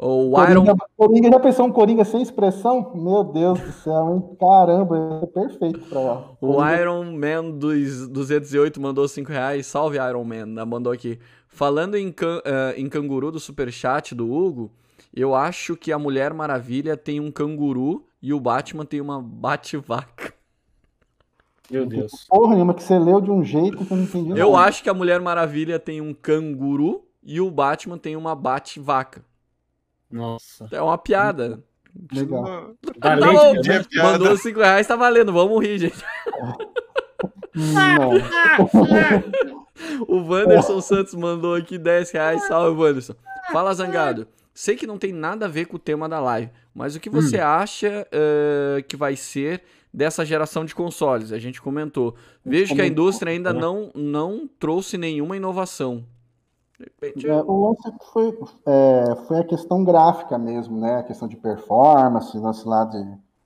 O 0.00 0.30
Iron. 0.48 0.64
Coringa, 0.96 1.28
já 1.28 1.40
pensou 1.40 1.66
um 1.66 1.72
Coringa 1.72 2.04
sem 2.04 2.22
expressão? 2.22 2.92
Meu 2.94 3.24
Deus 3.24 3.60
do 3.60 3.72
céu, 3.72 4.14
hein? 4.14 4.36
Caramba, 4.38 5.20
é 5.22 5.26
perfeito 5.26 5.80
pra 5.88 6.00
ela. 6.00 6.30
O 6.40 6.54
Coringa- 6.54 6.80
Iron 6.80 7.04
Man 7.04 7.50
dos 7.58 8.06
208 8.08 8.80
mandou 8.80 9.08
5 9.08 9.30
reais. 9.32 9.66
Salve, 9.66 9.98
Iron 9.98 10.22
Man. 10.24 10.64
Mandou 10.66 10.92
aqui. 10.92 11.18
Falando 11.48 11.96
em, 11.96 12.12
can- 12.12 12.40
eh, 12.44 12.74
em 12.76 12.88
canguru 12.88 13.32
do 13.32 13.40
superchat 13.40 14.14
do 14.14 14.32
Hugo, 14.32 14.70
eu 15.12 15.34
acho 15.34 15.74
que 15.76 15.90
a 15.90 15.98
Mulher 15.98 16.32
Maravilha 16.32 16.96
tem 16.96 17.18
um 17.18 17.32
canguru 17.32 18.04
e 18.20 18.32
o 18.32 18.40
Batman 18.40 18.84
tem 18.84 19.00
uma 19.00 19.22
bate-vaca. 19.22 20.34
Meu 21.70 21.86
Deus. 21.86 22.26
Porra 22.28 22.54
nenhuma, 22.54 22.74
que 22.74 22.82
você 22.82 22.98
leu 22.98 23.20
de 23.20 23.30
um 23.30 23.44
jeito 23.44 23.84
que 23.84 23.92
eu 23.92 23.96
não 23.96 24.04
entendi 24.04 24.30
Eu 24.38 24.52
nada. 24.52 24.64
acho 24.64 24.82
que 24.82 24.88
a 24.88 24.94
Mulher 24.94 25.20
Maravilha 25.20 25.78
tem 25.78 26.00
um 26.00 26.14
canguru 26.14 27.06
e 27.22 27.40
o 27.40 27.50
Batman 27.50 27.98
tem 27.98 28.16
uma 28.16 28.34
bate-vaca. 28.34 29.22
Nossa. 30.10 30.66
É 30.72 30.80
uma 30.80 30.96
piada. 30.96 31.62
Legal. 32.12 32.74
Tá 33.00 33.16
bom, 33.16 33.60
piada. 33.60 33.86
mandou 34.02 34.36
5 34.36 34.58
reais, 34.58 34.86
tá 34.86 34.96
valendo, 34.96 35.32
vamos 35.32 35.62
rir, 35.64 35.78
gente. 35.78 36.04
O 40.08 40.16
Wanderson 40.28 40.80
Santos 40.80 41.14
mandou 41.14 41.54
aqui 41.54 41.78
10 41.78 42.10
reais. 42.10 42.42
Salve, 42.46 42.80
Wanderson. 42.80 43.14
Fala, 43.52 43.72
Zangado. 43.74 44.26
Sei 44.60 44.74
que 44.74 44.88
não 44.88 44.98
tem 44.98 45.12
nada 45.12 45.44
a 45.44 45.48
ver 45.48 45.66
com 45.66 45.76
o 45.76 45.78
tema 45.78 46.08
da 46.08 46.18
live, 46.18 46.50
mas 46.74 46.96
o 46.96 47.00
que 47.00 47.08
você 47.08 47.38
acha 47.38 48.04
eh, 48.10 48.84
que 48.88 48.96
vai 48.96 49.14
ser 49.14 49.62
dessa 49.94 50.26
geração 50.26 50.64
de 50.64 50.74
consoles? 50.74 51.30
A 51.30 51.38
gente 51.38 51.62
comentou. 51.62 52.16
Vejo 52.44 52.74
que 52.74 52.82
a 52.82 52.86
indústria 52.88 53.30
ainda 53.30 53.52
não, 53.52 53.92
não 53.94 54.50
trouxe 54.58 54.98
nenhuma 54.98 55.36
inovação. 55.36 56.02
Repente, 56.76 57.24
É, 57.28 57.40
o 57.40 57.68
lance 57.68 57.88
foi, 58.12 58.36
é, 58.66 59.16
foi 59.28 59.38
a 59.38 59.44
questão 59.44 59.84
gráfica 59.84 60.36
mesmo, 60.36 60.76
né? 60.80 60.96
A 60.96 61.02
questão 61.04 61.28
de 61.28 61.36
performance, 61.36 62.36
lance 62.36 62.66
lá 62.66 62.84
de 62.84 63.00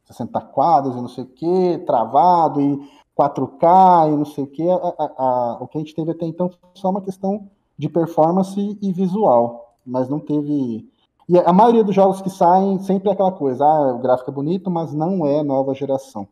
60 0.04 0.40
quadros 0.40 0.96
e 0.96 1.00
não 1.02 1.08
sei 1.08 1.24
o 1.24 1.26
que, 1.26 1.78
travado 1.84 2.58
e 2.58 2.90
4K 3.14 4.14
e 4.14 4.16
não 4.16 4.24
sei 4.24 4.44
o 4.44 4.46
que. 4.46 4.64
o 4.66 5.68
que 5.68 5.76
a 5.76 5.80
gente 5.82 5.94
teve 5.94 6.12
até 6.12 6.24
então 6.24 6.48
foi 6.48 6.58
só 6.72 6.88
uma 6.88 7.02
questão 7.02 7.50
de 7.76 7.90
performance 7.90 8.78
e 8.80 8.92
visual, 8.94 9.76
mas 9.84 10.08
não 10.08 10.18
teve. 10.18 10.90
E 11.28 11.38
a 11.38 11.52
maioria 11.52 11.84
dos 11.84 11.94
jogos 11.94 12.20
que 12.20 12.30
saem 12.30 12.78
sempre 12.80 13.08
é 13.08 13.12
aquela 13.12 13.32
coisa, 13.32 13.64
ah, 13.64 13.94
o 13.94 13.98
gráfico 13.98 14.30
é 14.30 14.34
bonito, 14.34 14.70
mas 14.70 14.92
não 14.92 15.26
é 15.26 15.42
nova 15.42 15.74
geração. 15.74 16.28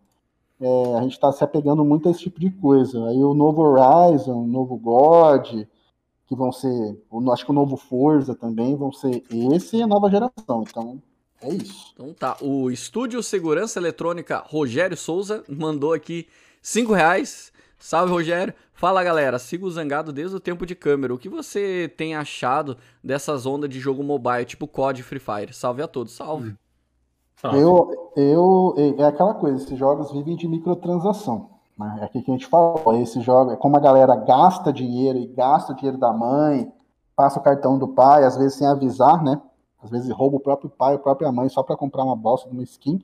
É, 0.60 0.94
a 0.96 1.02
gente 1.02 1.12
está 1.12 1.32
se 1.32 1.42
apegando 1.42 1.84
muito 1.84 2.08
a 2.08 2.10
esse 2.10 2.20
tipo 2.20 2.38
de 2.38 2.50
coisa. 2.50 3.06
Aí 3.08 3.22
o 3.22 3.32
novo 3.32 3.62
Horizon, 3.62 4.42
o 4.42 4.46
novo 4.46 4.76
God, 4.76 5.64
que 6.26 6.36
vão 6.36 6.52
ser, 6.52 6.98
acho 7.32 7.44
que 7.44 7.50
o 7.50 7.54
novo 7.54 7.76
Forza 7.76 8.34
também 8.34 8.76
vão 8.76 8.92
ser 8.92 9.24
esse 9.30 9.78
e 9.78 9.82
a 9.82 9.86
nova 9.86 10.10
geração. 10.10 10.64
Então, 10.68 11.00
é 11.40 11.48
isso. 11.54 11.92
Então 11.94 12.12
tá, 12.12 12.36
o 12.42 12.70
Estúdio 12.70 13.22
Segurança 13.22 13.78
Eletrônica 13.78 14.44
Rogério 14.46 14.96
Souza 14.96 15.42
mandou 15.48 15.94
aqui 15.94 16.26
5 16.60 16.92
reais. 16.92 17.50
Salve, 17.78 18.12
Rogério. 18.12 18.52
Fala, 18.80 19.04
galera. 19.04 19.38
Sigo 19.38 19.66
o 19.66 19.70
Zangado 19.70 20.10
desde 20.10 20.34
o 20.34 20.40
tempo 20.40 20.64
de 20.64 20.74
câmera. 20.74 21.12
O 21.12 21.18
que 21.18 21.28
você 21.28 21.86
tem 21.98 22.16
achado 22.16 22.78
dessas 23.04 23.44
ondas 23.44 23.68
de 23.68 23.78
jogo 23.78 24.02
mobile, 24.02 24.46
tipo 24.46 24.66
COD 24.66 25.00
e 25.00 25.02
Free 25.02 25.20
Fire? 25.20 25.52
Salve 25.52 25.82
a 25.82 25.86
todos. 25.86 26.14
Salve. 26.14 26.56
Salve. 27.36 27.60
Eu, 27.60 28.12
eu, 28.16 28.74
é 28.96 29.04
aquela 29.04 29.34
coisa, 29.34 29.62
esses 29.62 29.78
jogos 29.78 30.10
vivem 30.10 30.34
de 30.34 30.48
microtransação. 30.48 31.50
Né? 31.78 31.98
É 32.00 32.04
aquilo 32.06 32.24
que 32.24 32.30
a 32.30 32.34
gente 32.34 32.46
falou, 32.46 32.98
esse 33.02 33.20
jogo, 33.20 33.50
é 33.50 33.56
como 33.56 33.76
a 33.76 33.80
galera 33.80 34.16
gasta 34.16 34.72
dinheiro 34.72 35.18
e 35.18 35.26
gasta 35.26 35.74
o 35.74 35.76
dinheiro 35.76 35.98
da 35.98 36.10
mãe, 36.10 36.72
passa 37.14 37.38
o 37.38 37.42
cartão 37.42 37.78
do 37.78 37.88
pai, 37.88 38.24
às 38.24 38.38
vezes 38.38 38.54
sem 38.54 38.66
avisar, 38.66 39.22
né? 39.22 39.42
Às 39.82 39.90
vezes 39.90 40.10
rouba 40.10 40.38
o 40.38 40.40
próprio 40.40 40.70
pai, 40.70 40.94
a 40.94 40.98
própria 40.98 41.30
mãe, 41.30 41.50
só 41.50 41.62
para 41.62 41.76
comprar 41.76 42.02
uma 42.02 42.16
bosta 42.16 42.48
de 42.48 42.54
uma 42.54 42.62
skin. 42.62 42.98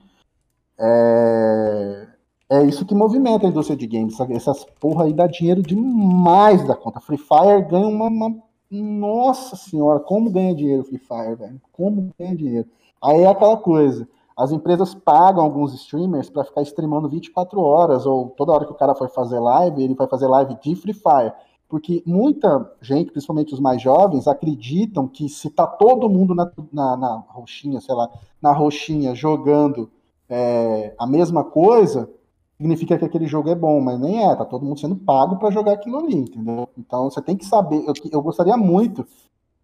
É... 0.78 2.15
é 2.48 2.62
isso 2.64 2.85
que 2.86 2.94
movimenta 2.94 3.47
a 3.47 3.51
indústria 3.51 3.77
de 3.77 3.86
games. 3.86 4.14
essa- 4.20 4.32
Essas 4.32 4.64
porra 4.81 5.05
aí 5.05 5.12
dá 5.12 5.27
dinheiro 5.27 5.62
demais 5.62 6.66
da 6.66 6.74
conta. 6.77 7.01
Free 7.01 7.18
Fire 7.18 7.62
ganha 7.68 7.86
uma, 7.86 8.06
uma- 8.09 8.36
Nossa 8.70 9.55
senhora, 9.56 10.01
como 10.01 10.28
ganha 10.31 10.55
dinheiro 10.55 10.82
Free 10.85 10.98
Fire, 10.98 11.36
velho? 11.36 11.60
Como 11.73 12.12
ganha 12.18 12.35
dinheiro? 12.36 12.68
Aí 13.02 13.20
é 13.23 13.27
aquela 13.28 13.56
coisa. 13.56 14.09
As 14.36 14.51
empresas 14.52 14.93
pagam 14.94 15.43
alguns 15.44 15.73
streamers 15.74 16.28
para 16.28 16.44
ficar 16.44 16.62
streamando 16.62 17.09
24 17.09 17.60
horas, 17.60 18.05
ou 18.06 18.28
toda 18.31 18.52
hora 18.52 18.66
que 18.66 18.73
o 18.73 18.77
cara 18.77 18.94
for 18.94 19.09
fazer 19.09 19.39
live, 19.39 19.82
ele 19.82 19.94
vai 19.94 20.06
fazer 20.09 20.27
live 20.27 20.56
de 20.60 20.74
Free 20.77 20.93
Fire. 20.93 21.32
Porque 21.68 22.02
muita 22.06 22.70
gente, 22.82 23.10
principalmente 23.12 23.55
os 23.55 23.60
mais 23.60 23.81
jovens, 23.81 24.27
acreditam 24.28 25.09
que 25.09 25.28
se 25.28 25.48
tá 25.51 25.66
todo 25.66 26.09
mundo 26.09 26.35
na, 26.35 26.51
na, 26.73 26.97
na 26.97 27.24
roxinha, 27.28 27.81
sei 27.81 27.94
lá, 27.94 28.10
na 28.43 28.52
roxinha 28.52 29.14
jogando 29.14 29.89
é, 30.28 30.93
a 30.98 31.06
mesma 31.06 31.43
coisa, 31.44 32.09
significa 32.56 32.98
que 32.98 33.04
aquele 33.04 33.26
jogo 33.26 33.50
é 33.50 33.54
bom, 33.54 33.80
mas 33.80 33.98
nem 34.00 34.24
é, 34.24 34.34
tá 34.34 34.44
todo 34.44 34.64
mundo 34.64 34.80
sendo 34.80 34.96
pago 34.96 35.36
para 35.36 35.50
jogar 35.50 35.72
aquilo 35.72 35.98
ali, 35.98 36.16
entendeu? 36.16 36.68
Então 36.76 37.10
você 37.10 37.20
tem 37.20 37.36
que 37.36 37.44
saber, 37.44 37.84
eu, 37.86 37.92
eu 38.10 38.22
gostaria 38.22 38.56
muito 38.56 39.06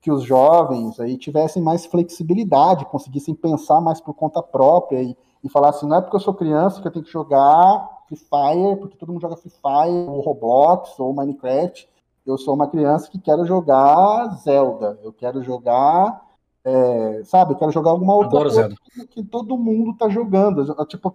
que 0.00 0.10
os 0.10 0.24
jovens 0.24 0.98
aí 0.98 1.16
tivessem 1.16 1.62
mais 1.62 1.86
flexibilidade, 1.86 2.84
conseguissem 2.86 3.34
pensar 3.34 3.80
mais 3.80 4.00
por 4.00 4.14
conta 4.14 4.42
própria 4.42 5.00
e, 5.00 5.16
e 5.42 5.48
falar 5.48 5.70
assim, 5.70 5.86
não 5.86 5.96
é 5.96 6.00
porque 6.00 6.16
eu 6.16 6.20
sou 6.20 6.34
criança 6.34 6.82
que 6.82 6.88
eu 6.88 6.92
tenho 6.92 7.04
que 7.04 7.10
jogar 7.10 7.88
Free 8.08 8.16
Fire, 8.16 8.76
porque 8.80 8.96
todo 8.96 9.12
mundo 9.12 9.22
joga 9.22 9.36
Free 9.36 9.50
Fire, 9.50 10.08
ou 10.08 10.20
Roblox, 10.20 10.98
ou 10.98 11.14
Minecraft. 11.14 11.88
Eu 12.26 12.36
sou 12.36 12.54
uma 12.54 12.68
criança 12.68 13.08
que 13.10 13.18
quero 13.18 13.44
jogar 13.44 14.28
Zelda, 14.36 14.98
eu 15.02 15.12
quero 15.12 15.42
jogar, 15.42 16.20
é, 16.64 17.22
sabe, 17.24 17.52
eu 17.52 17.58
quero 17.58 17.72
jogar 17.72 17.90
alguma 17.90 18.14
outra 18.14 18.40
coisa 18.40 18.62
Zelda. 18.62 18.76
que, 19.10 19.22
todo 19.22 19.56
mundo 19.56 19.96
tá 19.96 20.08
jogando. 20.08 20.64
Tipo, 20.86 21.14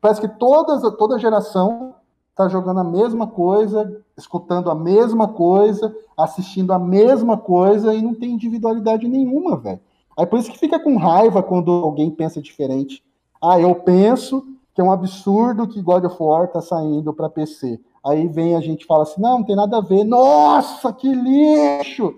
parece 0.00 0.20
que 0.20 0.28
todas, 0.28 0.80
toda 0.96 1.18
geração 1.18 1.94
tá 2.34 2.48
jogando 2.48 2.80
a 2.80 2.84
mesma 2.84 3.26
coisa, 3.26 4.02
escutando 4.16 4.70
a 4.70 4.74
mesma 4.74 5.28
coisa, 5.28 5.94
assistindo 6.16 6.72
a 6.72 6.78
mesma 6.78 7.36
coisa 7.36 7.94
e 7.94 8.00
não 8.00 8.14
tem 8.14 8.32
individualidade 8.32 9.06
nenhuma, 9.06 9.56
velho. 9.56 9.80
Aí 10.18 10.24
por 10.24 10.38
isso 10.38 10.50
que 10.50 10.58
fica 10.58 10.78
com 10.78 10.96
raiva 10.96 11.42
quando 11.42 11.70
alguém 11.70 12.10
pensa 12.10 12.40
diferente. 12.40 13.02
Ah, 13.42 13.60
eu 13.60 13.74
penso 13.74 14.46
que 14.74 14.80
é 14.80 14.84
um 14.84 14.92
absurdo 14.92 15.68
que 15.68 15.82
God 15.82 16.04
of 16.04 16.16
War 16.18 16.48
tá 16.48 16.62
saindo 16.62 17.12
para 17.12 17.28
PC. 17.28 17.78
Aí 18.04 18.26
vem 18.28 18.54
a 18.54 18.60
gente 18.60 18.82
e 18.82 18.86
fala 18.86 19.02
assim: 19.02 19.20
não, 19.20 19.38
não 19.38 19.44
tem 19.44 19.56
nada 19.56 19.76
a 19.78 19.82
ver. 19.82 20.04
Nossa, 20.04 20.92
que 20.92 21.12
lixo! 21.12 22.14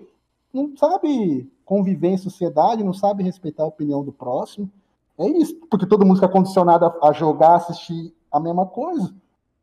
Não 0.53 0.75
sabe 0.77 1.49
conviver 1.69 2.07
em 2.07 2.17
sociedade, 2.17 2.83
não 2.83 2.93
sabe 2.93 3.23
respeitar 3.23 3.61
a 3.61 3.67
opinião 3.67 4.03
do 4.03 4.11
próximo. 4.11 4.67
É 5.15 5.27
isso, 5.27 5.55
porque 5.69 5.85
todo 5.85 6.03
mundo 6.03 6.15
fica 6.15 6.27
condicionado 6.27 6.83
a, 6.83 7.09
a 7.09 7.13
jogar, 7.13 7.57
assistir 7.57 8.11
a 8.31 8.39
mesma 8.39 8.65
coisa. 8.65 9.13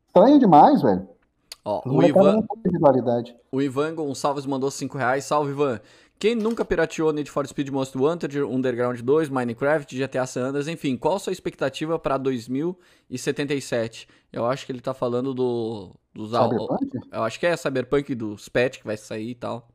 Estranho 0.07 0.39
demais, 0.39 0.81
velho. 0.81 1.05
Ó, 1.65 1.81
o 1.83 1.95
molecados 1.95 2.29
Ivan, 2.29 2.47
individualidade. 2.59 3.35
o 3.51 3.61
Ivan 3.61 3.93
Gonçalves 3.93 4.45
mandou 4.45 4.71
5 4.71 4.97
reais. 4.97 5.25
Salve, 5.25 5.51
Ivan. 5.51 5.81
Quem 6.17 6.33
nunca 6.33 6.63
pirateou 6.63 7.11
Need 7.11 7.29
for 7.29 7.45
Speed 7.45 7.71
Most 7.71 7.97
Wanted, 7.97 8.41
Underground 8.41 9.01
2, 9.01 9.27
Minecraft, 9.27 9.93
GTA 9.93 10.25
San 10.25 10.47
Andreas, 10.47 10.69
enfim, 10.69 10.95
qual 10.95 11.17
a 11.17 11.19
sua 11.19 11.33
expectativa 11.33 11.99
pra 11.99 12.17
2077? 12.17 14.07
Eu 14.31 14.45
acho 14.45 14.65
que 14.65 14.71
ele 14.71 14.79
tá 14.79 14.93
falando 14.93 15.33
do 15.33 15.93
dos 16.13 16.31
Cyberpunk? 16.31 16.87
Eu 17.11 17.23
acho 17.23 17.37
que 17.37 17.45
é 17.45 17.57
Cyberpunk 17.57 18.15
dos 18.15 18.47
pet 18.47 18.79
que 18.79 18.85
vai 18.85 18.95
sair 18.95 19.31
e 19.31 19.35
tal. 19.35 19.67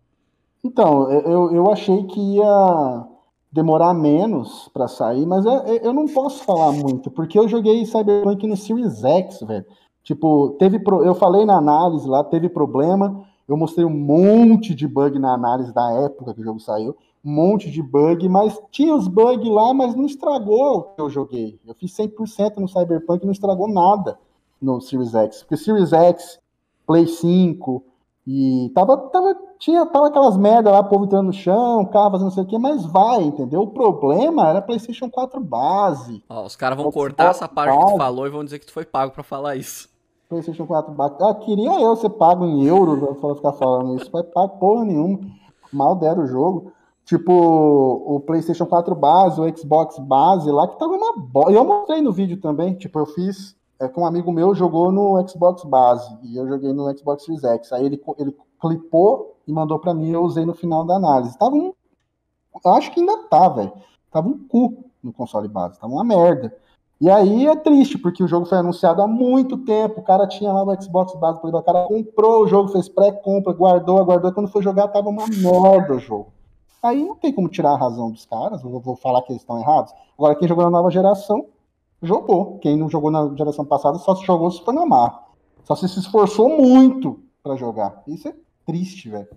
Então, 0.64 1.10
eu, 1.10 1.52
eu 1.52 1.70
achei 1.70 2.04
que 2.04 2.20
ia 2.36 3.04
demorar 3.50 3.92
menos 3.94 4.68
pra 4.72 4.88
sair, 4.88 5.26
mas 5.26 5.44
eu, 5.44 5.52
eu 5.52 5.92
não 5.92 6.06
posso 6.06 6.44
falar 6.44 6.72
muito, 6.72 7.10
porque 7.10 7.38
eu 7.38 7.48
joguei 7.48 7.84
Cyberpunk 7.84 8.46
no 8.46 8.56
Series 8.56 9.04
X, 9.04 9.40
velho. 9.40 9.66
Tipo, 10.02 10.50
teve 10.58 10.78
pro- 10.78 11.04
eu 11.04 11.14
falei 11.14 11.44
na 11.44 11.56
análise 11.56 12.08
lá, 12.08 12.24
teve 12.24 12.48
problema. 12.48 13.24
Eu 13.46 13.56
mostrei 13.56 13.84
um 13.84 13.90
monte 13.90 14.74
de 14.74 14.86
bug 14.86 15.18
na 15.18 15.34
análise 15.34 15.72
da 15.74 15.90
época 15.92 16.32
que 16.32 16.40
o 16.40 16.44
jogo 16.44 16.60
saiu, 16.60 16.96
um 17.24 17.32
monte 17.32 17.70
de 17.70 17.82
bug, 17.82 18.28
mas 18.28 18.60
tinha 18.70 18.94
os 18.94 19.06
bugs 19.08 19.48
lá, 19.48 19.74
mas 19.74 19.94
não 19.94 20.06
estragou 20.06 20.78
o 20.78 20.82
que 20.94 21.00
eu 21.02 21.10
joguei. 21.10 21.58
Eu 21.66 21.74
fiz 21.74 21.92
100% 21.94 22.56
no 22.56 22.68
Cyberpunk 22.68 23.22
e 23.22 23.26
não 23.26 23.32
estragou 23.32 23.68
nada 23.68 24.18
no 24.60 24.80
Series 24.80 25.14
X. 25.14 25.42
Porque 25.42 25.56
Series 25.56 25.92
X, 25.92 26.40
Play 26.86 27.06
5, 27.06 27.84
e 28.26 28.70
tava, 28.74 28.96
tava, 28.96 29.36
tinha, 29.58 29.84
tava 29.86 30.06
aquelas 30.06 30.36
merda 30.36 30.70
lá, 30.70 30.82
povo 30.82 31.04
entrando 31.04 31.26
no 31.26 31.32
chão, 31.32 31.84
carro 31.86 32.12
fazendo 32.12 32.26
não 32.26 32.30
sei 32.30 32.44
o 32.44 32.46
que, 32.46 32.58
mas 32.58 32.86
vai, 32.86 33.22
entendeu? 33.22 33.62
O 33.62 33.70
problema 33.70 34.48
era 34.48 34.62
PlayStation 34.62 35.10
4 35.10 35.40
base. 35.40 36.22
Ó, 36.28 36.44
os 36.44 36.54
caras 36.54 36.76
vão 36.76 36.84
Xbox 36.84 36.94
cortar 36.94 37.30
essa 37.30 37.48
parte 37.48 37.76
que 37.76 37.92
tu 37.92 37.96
falou 37.96 38.26
e 38.26 38.30
vão 38.30 38.44
dizer 38.44 38.58
que 38.60 38.66
tu 38.66 38.72
foi 38.72 38.84
pago 38.84 39.12
pra 39.12 39.24
falar 39.24 39.56
isso. 39.56 39.88
PlayStation 40.28 40.66
4 40.66 40.92
base. 40.94 41.14
Ah, 41.20 41.34
queria 41.34 41.80
eu 41.80 41.96
ser 41.96 42.10
pago 42.10 42.46
em 42.46 42.64
euro 42.64 43.16
pra 43.20 43.34
ficar 43.34 43.52
falando 43.52 43.96
isso. 44.00 44.10
Vai 44.10 44.22
pago 44.22 44.58
porra 44.58 44.84
nenhuma. 44.84 45.18
Mal 45.72 45.96
deram 45.96 46.22
o 46.22 46.26
jogo. 46.26 46.72
Tipo, 47.04 47.32
o 48.06 48.20
PlayStation 48.20 48.64
4 48.64 48.94
base, 48.94 49.40
o 49.40 49.56
Xbox 49.56 49.98
base 49.98 50.50
lá, 50.50 50.68
que 50.68 50.78
tava 50.78 50.92
uma 50.92 51.18
bosta. 51.18 51.52
Eu 51.52 51.64
mostrei 51.64 52.00
no 52.00 52.12
vídeo 52.12 52.40
também. 52.40 52.74
Tipo, 52.74 53.00
eu 53.00 53.06
fiz. 53.06 53.56
É, 53.82 53.88
com 53.88 54.02
um 54.02 54.06
amigo 54.06 54.30
meu 54.30 54.54
jogou 54.54 54.92
no 54.92 55.28
Xbox 55.28 55.64
base. 55.64 56.16
E 56.22 56.36
eu 56.36 56.46
joguei 56.46 56.72
no 56.72 56.96
Xbox 56.96 57.24
Series 57.24 57.42
X. 57.42 57.72
Aí 57.72 57.84
ele, 57.84 58.00
ele 58.16 58.32
clipou 58.60 59.36
e 59.44 59.52
mandou 59.52 59.76
pra 59.76 59.92
mim. 59.92 60.10
Eu 60.10 60.22
usei 60.22 60.46
no 60.46 60.54
final 60.54 60.84
da 60.84 60.94
análise. 60.94 61.36
Tava 61.36 61.56
um. 61.56 61.72
Acho 62.64 62.92
que 62.92 63.00
ainda 63.00 63.24
tá, 63.24 63.48
velho. 63.48 63.72
Tava 64.08 64.28
um 64.28 64.38
cu 64.46 64.84
no 65.02 65.12
console 65.12 65.48
base. 65.48 65.80
Tava 65.80 65.92
uma 65.92 66.04
merda. 66.04 66.56
E 67.00 67.10
aí 67.10 67.48
é 67.48 67.56
triste, 67.56 67.98
porque 67.98 68.22
o 68.22 68.28
jogo 68.28 68.46
foi 68.46 68.58
anunciado 68.58 69.02
há 69.02 69.08
muito 69.08 69.58
tempo. 69.58 70.00
O 70.00 70.04
cara 70.04 70.28
tinha 70.28 70.52
lá 70.52 70.64
no 70.64 70.80
Xbox 70.80 71.12
base, 71.16 71.40
o 71.42 71.62
cara 71.62 71.88
comprou 71.88 72.44
o 72.44 72.46
jogo, 72.46 72.68
fez 72.68 72.88
pré-compra, 72.88 73.52
guardou, 73.52 73.98
aguardou. 73.98 74.32
Quando 74.32 74.48
foi 74.48 74.62
jogar, 74.62 74.86
tava 74.86 75.08
uma 75.08 75.26
merda 75.26 75.94
o 75.94 75.98
jogo. 75.98 76.32
Aí 76.80 77.04
não 77.04 77.16
tem 77.16 77.32
como 77.32 77.48
tirar 77.48 77.72
a 77.72 77.76
razão 77.76 78.12
dos 78.12 78.24
caras, 78.24 78.62
eu 78.62 78.78
vou 78.78 78.94
falar 78.94 79.22
que 79.22 79.32
eles 79.32 79.42
estão 79.42 79.58
errados. 79.58 79.92
Agora, 80.16 80.36
quem 80.36 80.46
jogou 80.46 80.62
na 80.62 80.70
nova 80.70 80.90
geração, 80.90 81.46
jogou. 82.02 82.58
Quem 82.58 82.76
não 82.76 82.88
jogou 82.88 83.10
na 83.10 83.34
geração 83.36 83.64
passada, 83.64 83.98
só 83.98 84.14
se 84.14 84.24
jogou 84.24 84.50
se 84.50 84.62
foi 84.64 84.74
na 84.74 84.84
mar. 84.84 85.28
Só 85.64 85.74
se 85.74 85.88
se 85.88 86.00
esforçou 86.00 86.48
muito 86.48 87.20
pra 87.42 87.56
jogar. 87.56 88.02
Isso 88.06 88.28
é 88.28 88.34
triste, 88.66 89.08
velho. 89.08 89.28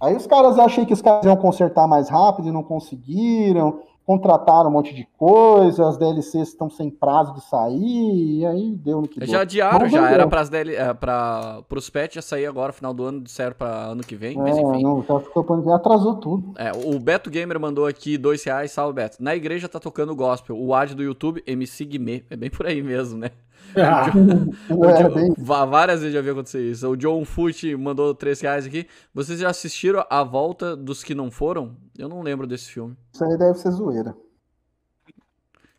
Aí 0.00 0.16
os 0.16 0.26
caras 0.26 0.58
achei 0.58 0.84
que 0.84 0.92
os 0.92 1.02
caras 1.02 1.24
iam 1.24 1.36
consertar 1.36 1.86
mais 1.86 2.08
rápido 2.08 2.48
e 2.48 2.52
não 2.52 2.62
conseguiram. 2.62 3.80
Contrataram 4.06 4.68
um 4.68 4.72
monte 4.72 4.94
de 4.94 5.06
coisa, 5.16 5.88
as 5.88 5.96
DLCs 5.96 6.48
estão 6.48 6.68
sem 6.68 6.90
prazo 6.90 7.34
de 7.34 7.40
sair, 7.44 8.38
e 8.40 8.46
aí 8.46 8.70
deu 8.72 9.00
no 9.00 9.08
que 9.08 9.18
deu. 9.18 9.28
Já 9.28 9.40
adiaram, 9.42 9.80
Mas 9.80 9.92
já 9.92 10.10
era 10.10 10.26
DL, 10.50 10.74
é, 10.76 10.92
pra, 10.92 11.62
pros 11.68 11.88
patch 11.88 12.14
já 12.14 12.22
sair 12.22 12.46
agora, 12.46 12.72
final 12.72 12.92
do 12.92 13.02
ano, 13.04 13.20
disseram 13.20 13.54
pra 13.56 13.68
ano 13.86 14.02
que 14.02 14.14
vem, 14.14 14.36
mas 14.36 14.56
É, 14.56 14.60
enfim. 14.60 14.82
não, 14.82 15.02
já 15.02 15.18
ficou 15.20 15.42
pra- 15.42 15.76
atrasou 15.76 16.16
tudo. 16.16 16.52
É, 16.56 16.70
o 16.72 16.98
Beto 16.98 17.30
Gamer 17.30 17.58
mandou 17.58 17.86
aqui 17.86 18.18
dois 18.18 18.44
reais, 18.44 18.72
salve 18.72 18.94
Beto. 18.94 19.22
Na 19.22 19.34
igreja 19.34 19.68
tá 19.68 19.80
tocando 19.80 20.14
gospel, 20.14 20.56
o 20.58 20.74
ad 20.74 20.94
do 20.94 21.02
YouTube, 21.02 21.42
MC 21.46 21.84
Guimê, 21.84 22.24
é 22.28 22.36
bem 22.36 22.50
por 22.50 22.66
aí 22.66 22.82
mesmo, 22.82 23.18
né? 23.18 23.30
Ah, 23.76 24.06
É, 24.08 25.02
John- 25.02 25.14
bem, 25.14 25.34
va- 25.36 25.64
Várias 25.64 26.00
vezes 26.00 26.14
já 26.14 26.20
vi 26.20 26.30
acontecer 26.30 26.62
isso. 26.62 26.88
O 26.88 26.96
John 26.96 27.24
Fute 27.24 27.74
mandou 27.76 28.14
3 28.14 28.40
reais 28.40 28.66
aqui. 28.66 28.86
Vocês 29.12 29.40
já 29.40 29.48
assistiram 29.50 30.04
A 30.08 30.22
Volta 30.22 30.76
dos 30.76 31.02
Que 31.02 31.14
Não 31.14 31.30
Foram? 31.30 31.76
Eu 31.98 32.08
não 32.08 32.22
lembro 32.22 32.46
desse 32.46 32.70
filme. 32.70 32.96
isso 33.12 33.24
aí 33.24 33.36
deve 33.36 33.58
ser 33.58 33.70
zoeira. 33.72 34.14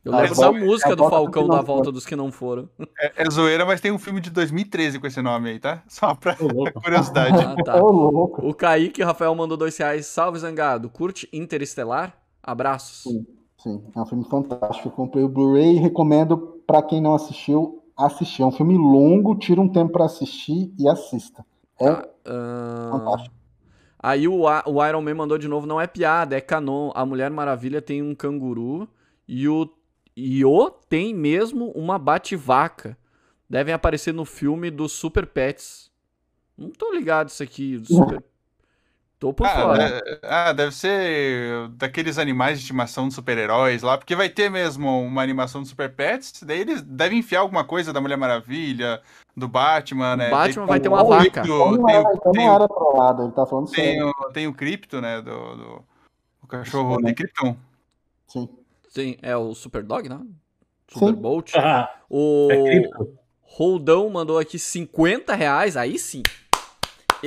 Eu 0.04 0.14
A 0.14 0.22
lembro 0.22 0.36
da 0.40 0.52
música 0.52 0.96
do 0.96 1.10
Falcão 1.10 1.48
da 1.48 1.62
Volta 1.62 1.92
dos 1.92 2.06
Que 2.06 2.16
Não 2.16 2.32
Foram. 2.32 2.70
É, 3.00 3.24
é 3.24 3.30
zoeira, 3.32 3.66
mas 3.66 3.82
tem 3.82 3.92
um 3.92 3.98
filme 3.98 4.22
de 4.22 4.30
2013 4.30 5.00
com 5.00 5.08
esse 5.08 5.20
nome 5.22 5.50
aí, 5.50 5.60
tá? 5.60 5.82
Só 5.88 6.14
pra 6.14 6.36
curiosidade. 6.84 7.38
Ah, 7.44 7.56
tá. 7.64 7.84
O 7.84 8.54
Kaique 8.54 9.02
Rafael 9.02 9.34
mandou 9.34 9.58
2 9.58 9.76
reais. 9.78 10.06
Salve, 10.06 10.38
Zangado. 10.38 10.90
Curte 10.90 11.28
Interestelar? 11.34 12.16
Abraços. 12.44 13.02
Sim. 13.12 13.26
Sim, 13.58 13.84
é 13.96 14.00
um 14.00 14.06
filme 14.06 14.24
fantástico. 14.30 14.90
Eu 14.90 14.92
comprei 14.92 15.24
o 15.24 15.28
Blu-ray 15.30 15.78
e 15.78 15.80
recomendo 15.80 16.55
pra 16.66 16.82
quem 16.82 17.02
não 17.02 17.16
assistiu, 17.16 17.84
assistir. 17.98 18.42
É 18.42 18.46
um 18.46 18.52
filme 18.52 18.78
longo, 18.78 19.36
tira 19.36 19.62
um 19.62 19.70
tempo 19.70 19.92
pra 19.92 20.06
assistir 20.06 20.74
e 20.78 20.88
assista. 20.88 21.46
É 21.80 21.92
Tá, 21.92 22.08
ahn, 22.26 22.92
fantástico. 22.92 23.36
Aí 24.00 24.28
o, 24.28 24.42
o 24.44 24.88
Iron 24.88 25.02
Man 25.02 25.16
mandou 25.16 25.38
de 25.38 25.48
novo, 25.48 25.66
não 25.66 25.82
é 25.82 25.88
piada, 25.88 26.38
é 26.38 26.42
canon. 26.42 26.92
A 26.94 27.06
Mulher 27.06 27.32
Maravilha 27.32 27.82
tem 27.82 28.02
um 28.04 28.14
canguru 28.14 28.88
e 29.28 29.48
o 29.48 29.68
Io 30.16 30.72
tem 30.88 31.14
mesmo 31.14 31.72
uma 31.72 31.98
bate-vaca. 31.98 32.98
Devem 33.50 33.74
aparecer 33.74 34.14
no 34.14 34.26
filme 34.26 34.70
dos 34.70 34.92
Super 34.92 35.26
Pets. 35.26 35.92
Não 36.58 36.70
tô 36.70 36.94
ligado 36.94 37.30
isso 37.30 37.44
aqui. 37.44 37.78
do 37.78 37.88
Super... 37.94 38.24
Tô 39.18 39.34
por 39.34 39.48
Ah, 39.48 39.50
fora. 39.50 39.84
é- 40.06 40.20
ah, 40.24 40.52
deve 40.54 40.74
ser 40.76 41.70
daqueles 41.70 42.18
animais 42.18 42.58
de 42.58 42.64
estimação 42.66 43.08
de 43.08 43.14
super-heróis 43.14 43.82
lá, 43.82 43.98
porque 43.98 44.16
vai 44.16 44.28
ter 44.30 44.50
mesmo 44.52 45.02
uma 45.04 45.22
animação 45.24 45.62
de 45.62 45.70
Super 45.70 45.90
Pets, 45.94 46.44
daí 46.44 46.60
eles 46.60 46.82
devem 46.82 47.20
enfiar 47.20 47.40
alguma 47.40 47.64
coisa 47.64 47.94
da 47.94 48.02
Mulher 48.02 48.18
Maravilha, 48.18 49.02
do 49.36 49.48
Batman, 49.48 50.18
né? 50.18 50.30
Batman 50.30 50.64
Tem- 50.64 50.66
vai 50.68 50.80
ter 50.82 50.90
uma 50.90 51.02
o 51.04 51.08
vaca. 51.08 51.44
Não 51.46 51.86
tem, 51.86 51.96
era, 51.96 52.10
o- 52.10 52.14
então 52.14 52.32
tem 52.34 52.46
não 52.46 52.52
o- 52.52 52.56
era 52.56 52.68
trollado, 52.68 53.24
ele 53.24 53.32
tá 53.32 53.46
falando 53.46 53.72
tem 53.72 53.86
sério. 53.96 54.10
o, 54.10 54.32
tem 54.34 54.48
o 54.48 54.54
Krypto, 54.54 55.00
né? 55.00 55.22
Do, 55.22 55.56
do- 55.56 55.84
o 56.44 56.48
cachorro 56.48 56.98
de 57.02 57.14
Krypton. 57.14 57.56
Sim. 58.28 58.50
Sim, 58.90 59.18
é 59.22 59.36
o 59.36 59.54
Super 59.56 59.82
Dog, 59.84 60.08
né? 60.10 60.20
Super 60.92 61.08
Sim. 61.08 61.22
Bolt. 61.22 61.52
ah, 61.56 61.90
O 62.10 62.50
é 62.52 62.64
cripto. 62.64 63.18
Roldão 63.42 64.10
mandou 64.10 64.38
aqui 64.38 64.60
50 64.60 65.34
reais, 65.36 65.78
aí 65.78 65.98
sim. 65.98 66.22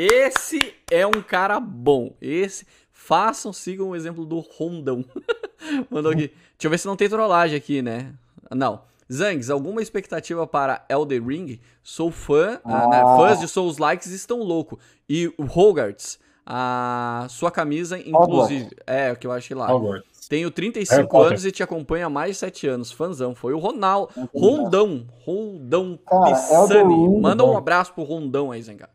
Esse 0.00 0.74
é 0.90 1.04
um 1.06 1.20
cara 1.22 1.58
bom. 1.58 2.14
Esse. 2.20 2.64
Façam, 2.92 3.52
sigam 3.52 3.88
o 3.90 3.96
exemplo 3.96 4.24
do 4.24 4.38
Rondão. 4.38 5.04
mandou 5.90 6.12
aqui. 6.12 6.28
Deixa 6.28 6.66
eu 6.66 6.70
ver 6.70 6.78
se 6.78 6.86
não 6.86 6.94
tem 6.96 7.08
trollagem 7.08 7.56
aqui, 7.56 7.82
né? 7.82 8.12
Não. 8.54 8.82
Zangs, 9.12 9.50
alguma 9.50 9.80
expectativa 9.82 10.46
para 10.46 10.84
Elder 10.88 11.24
Ring? 11.24 11.58
Sou 11.82 12.10
fã. 12.12 12.60
ah, 12.64 12.86
né, 12.88 13.02
Ah. 13.04 13.16
Fãs 13.16 13.40
de 13.40 13.48
Souls 13.48 13.78
Likes 13.78 14.12
estão 14.12 14.40
louco. 14.40 14.78
E 15.08 15.26
o 15.38 15.44
Hogarts, 15.44 16.18
a 16.46 17.26
sua 17.30 17.50
camisa, 17.50 17.98
inclusive. 17.98 18.70
É, 18.86 19.10
o 19.10 19.16
que 19.16 19.26
eu 19.26 19.32
achei 19.32 19.56
lá. 19.56 19.72
Hogwarts. 19.74 20.28
Tenho 20.28 20.48
Harry 20.48 20.54
35 20.54 21.08
Potter. 21.08 21.28
anos 21.28 21.44
e 21.46 21.50
te 21.50 21.62
acompanho 21.62 22.06
há 22.06 22.10
mais 22.10 22.32
de 22.32 22.36
7 22.36 22.66
anos. 22.68 22.92
Fãzão. 22.92 23.34
Foi 23.34 23.54
o 23.54 23.58
Ronaldo. 23.58 24.12
Rondão. 24.34 25.06
Rondão 25.24 25.98
Cara, 26.06 26.54
Elden. 26.54 26.86
Ring, 26.86 27.20
Manda 27.20 27.44
um 27.44 27.56
abraço 27.56 27.94
pro 27.94 28.04
Rondão 28.04 28.52
aí, 28.52 28.62
Zenga. 28.62 28.90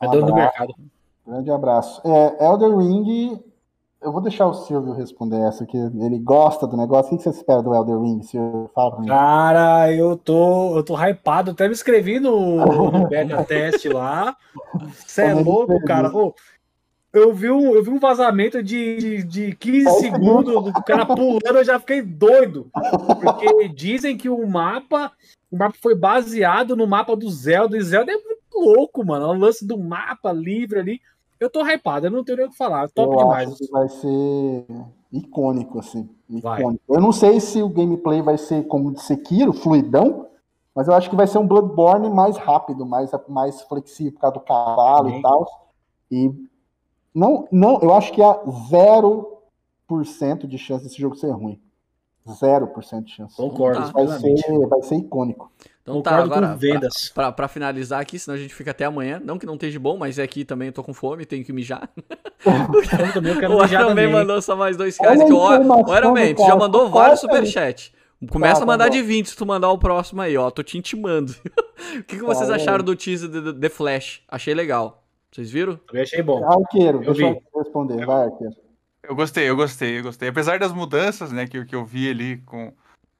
É 0.00 0.08
dono 0.08 0.26
do 0.26 0.34
mercado. 0.34 0.74
Grande 1.26 1.50
abraço. 1.50 2.00
É, 2.04 2.46
Elder 2.46 2.76
Ring, 2.76 3.40
eu 4.00 4.12
vou 4.12 4.20
deixar 4.20 4.46
o 4.46 4.54
Silvio 4.54 4.92
responder 4.92 5.40
essa, 5.40 5.66
que 5.66 5.76
ele 5.76 6.18
gosta 6.18 6.66
do 6.66 6.76
negócio. 6.76 7.14
O 7.14 7.16
que 7.16 7.24
você 7.24 7.30
espera 7.30 7.62
do 7.62 7.74
Elder 7.74 7.98
Ring, 7.98 8.22
Silvio? 8.22 8.70
Fala 8.74 8.92
pra 8.92 9.00
mim. 9.00 9.08
Cara, 9.08 9.92
eu 9.92 10.16
tô, 10.16 10.76
eu 10.76 10.84
tô 10.84 10.94
hypado. 10.96 11.50
Até 11.50 11.66
me 11.66 11.74
inscrevi 11.74 12.20
no, 12.20 12.64
no 12.64 13.06
beta 13.10 13.42
teste 13.42 13.88
lá. 13.88 14.36
Você 15.04 15.22
é 15.22 15.34
louco, 15.34 15.82
cara. 15.84 16.14
Ô, 16.14 16.32
eu, 17.12 17.32
vi 17.32 17.50
um, 17.50 17.74
eu 17.74 17.82
vi 17.82 17.90
um 17.90 17.98
vazamento 17.98 18.62
de, 18.62 18.96
de, 18.96 19.22
de 19.24 19.56
15 19.56 19.90
segundos 19.98 20.64
do 20.64 20.84
cara 20.84 21.06
pulando, 21.06 21.56
eu 21.56 21.64
já 21.64 21.80
fiquei 21.80 22.02
doido. 22.02 22.70
Porque 23.22 23.68
dizem 23.68 24.16
que 24.16 24.28
o 24.28 24.46
mapa, 24.46 25.10
o 25.50 25.56
mapa 25.56 25.74
foi 25.82 25.94
baseado 25.94 26.76
no 26.76 26.86
mapa 26.86 27.16
do 27.16 27.28
Zelda. 27.30 27.76
E 27.76 27.82
Zelda 27.82 28.12
é 28.12 28.14
muito 28.16 28.42
louco, 28.60 29.04
mano. 29.04 29.28
O 29.28 29.38
lance 29.38 29.66
do 29.66 29.78
mapa 29.78 30.32
livre 30.32 30.78
ali. 30.78 31.00
Eu 31.38 31.50
tô 31.50 31.62
hypado, 31.62 32.06
eu 32.06 32.10
não 32.10 32.24
tenho 32.24 32.38
nem 32.38 32.46
o 32.46 32.50
que 32.50 32.56
falar. 32.56 32.88
Top 32.88 33.12
eu 33.12 33.18
demais. 33.18 33.48
acho 33.48 33.58
que 33.58 33.70
vai 33.70 33.88
ser 33.88 34.66
icônico, 35.12 35.78
assim. 35.78 36.08
Vai. 36.28 36.60
Icônico. 36.60 36.82
Eu 36.88 37.00
não 37.00 37.12
sei 37.12 37.40
se 37.40 37.62
o 37.62 37.68
gameplay 37.68 38.22
vai 38.22 38.38
ser 38.38 38.66
como 38.66 38.92
de 38.92 39.02
Sekiro, 39.02 39.52
fluidão, 39.52 40.28
mas 40.74 40.88
eu 40.88 40.94
acho 40.94 41.10
que 41.10 41.16
vai 41.16 41.26
ser 41.26 41.38
um 41.38 41.46
Bloodborne 41.46 42.08
mais 42.08 42.36
rápido, 42.36 42.86
mais, 42.86 43.10
mais 43.28 43.60
flexível 43.62 44.12
por 44.12 44.20
causa 44.20 44.34
do 44.34 44.40
cavalo 44.40 45.10
Sim. 45.10 45.18
e 45.18 45.22
tal. 45.22 45.68
E 46.10 46.48
não, 47.14 47.48
não, 47.50 47.80
eu 47.80 47.94
acho 47.94 48.12
que 48.12 48.22
há 48.22 48.44
0% 48.44 50.46
de 50.46 50.58
chance 50.58 50.84
desse 50.84 51.00
jogo 51.00 51.16
ser 51.16 51.30
ruim. 51.30 51.60
0% 52.32 53.04
de 53.04 53.12
chance. 53.12 53.36
Concordo, 53.36 53.82
Isso 53.82 53.92
vai 53.92 54.06
ser, 54.08 54.68
vai 54.68 54.82
ser 54.82 54.96
icônico. 54.96 55.50
Então 55.82 56.02
tá, 56.02 56.10
Concordo 56.10 56.34
agora. 56.34 56.52
com 56.52 56.58
vendas. 56.58 57.08
Pra, 57.10 57.24
pra, 57.24 57.32
pra 57.32 57.48
finalizar 57.48 58.00
aqui, 58.00 58.18
senão 58.18 58.34
a 58.36 58.40
gente 58.40 58.52
fica 58.54 58.72
até 58.72 58.84
amanhã. 58.84 59.20
Não 59.24 59.38
que 59.38 59.46
não 59.46 59.54
esteja 59.54 59.78
bom, 59.78 59.96
mas 59.96 60.18
é 60.18 60.22
aqui 60.24 60.44
também 60.44 60.66
eu 60.68 60.72
tô 60.72 60.82
com 60.82 60.92
fome, 60.92 61.24
tenho 61.24 61.44
que 61.44 61.52
mijar. 61.52 61.88
Eu 62.46 63.12
também 63.12 63.32
eu 63.32 63.40
quero 63.40 63.54
O 63.56 63.62
mijar 63.62 63.80
Iron 63.80 63.88
também. 63.90 64.10
mandou 64.10 64.40
só 64.42 64.54
mais 64.56 64.76
dois 64.76 64.96
reais. 64.98 65.22
Que 65.22 65.30
a 65.30 65.34
o 65.34 65.96
Iron 65.96 66.12
Man, 66.12 66.34
tu 66.34 66.44
já 66.46 66.54
mandou 66.56 66.88
vários 66.90 67.18
aí. 67.24 67.28
superchats. 67.28 67.92
Começa 68.30 68.56
Tá, 68.60 68.62
a 68.62 68.66
mandar 68.66 68.84
tá 68.84 68.90
de 68.90 69.00
bom. 69.02 69.08
20 69.08 69.26
se 69.30 69.36
tu 69.36 69.44
mandar 69.46 69.70
o 69.70 69.78
próximo 69.78 70.20
aí, 70.22 70.36
ó. 70.36 70.50
Tô 70.50 70.62
te 70.62 70.78
intimando. 70.78 71.32
o 71.98 72.02
que, 72.04 72.16
que 72.16 72.22
vocês 72.22 72.48
Tá, 72.48 72.54
acharam 72.56 72.78
aí. 72.78 72.84
do 72.84 72.96
teaser 72.96 73.28
de 73.28 73.52
The 73.52 73.68
Flash? 73.68 74.22
Achei 74.28 74.54
legal. 74.54 75.02
Vocês 75.30 75.50
viram? 75.50 75.76
Também 75.86 76.02
achei 76.02 76.22
bom. 76.22 76.42
Arqueiro, 76.44 76.98
Eu 77.04 77.12
deixa 77.14 77.30
vi. 77.32 77.40
eu 77.54 77.60
responder. 77.62 78.06
Vai, 78.06 78.24
arqueiro. 78.26 78.54
Eu 79.08 79.14
gostei, 79.14 79.48
eu 79.48 79.56
gostei, 79.56 79.98
eu 79.98 80.02
gostei. 80.02 80.28
Apesar 80.28 80.58
das 80.58 80.72
mudanças, 80.72 81.32
né, 81.32 81.46
que, 81.46 81.58
eu- 81.58 81.66
que 81.66 81.74
eu 81.74 81.84
vi 81.84 82.10
ali 82.10 82.38
com, 82.38 82.72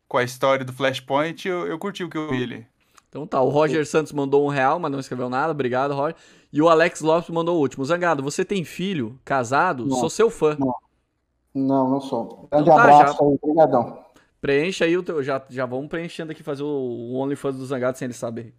com 0.09 0.19
a 0.19 0.25
história 0.25 0.65
do 0.65 0.73
Flashpoint, 0.73 1.47
eu, 1.47 1.67
eu 1.67 1.79
curti 1.79 2.03
o 2.05 2.11
que 2.11 2.19
eu 2.19 2.29
vi 2.29 2.43
ali. 2.43 2.67
Então 3.09 3.27
tá, 3.27 3.41
o 3.41 3.49
Roger 3.49 3.87
Santos 3.87 4.13
mandou 4.13 4.45
um 4.45 4.49
real, 4.49 4.79
mas 4.79 4.91
não 4.93 4.99
escreveu 5.01 5.29
nada. 5.31 5.53
Obrigado, 5.53 5.95
Roger. 5.95 6.17
E 6.53 6.61
o 6.61 6.69
Alex 6.69 7.01
Lopes 7.01 7.31
mandou 7.31 7.57
o 7.57 7.61
último. 7.61 7.85
Zangado, 7.85 8.23
você 8.23 8.45
tem 8.45 8.65
filho? 8.65 9.19
Casado? 9.25 9.87
Não. 9.87 9.97
Sou 9.97 10.11
seu 10.11 10.29
fã. 10.29 10.57
Não, 11.55 11.89
não 11.89 12.01
sou. 12.01 12.49
Grande 12.51 12.69
Então 12.69 12.77
tá, 12.77 12.83
abraço 12.83 13.25
aí, 13.25 13.39
obrigadão. 13.43 13.99
Preencha 14.41 14.85
aí 14.85 14.97
o 14.97 15.03
teu. 15.03 15.23
Já, 15.23 15.43
já 15.49 15.65
vamos 15.65 15.89
preenchendo 15.89 16.33
aqui, 16.33 16.43
fazer 16.43 16.63
o, 16.63 17.15
OnlyFans 17.15 17.57
do 17.57 17.65
Zangado 17.65 17.97
sem 17.97 18.07
ele 18.07 18.15
saber. 18.15 18.53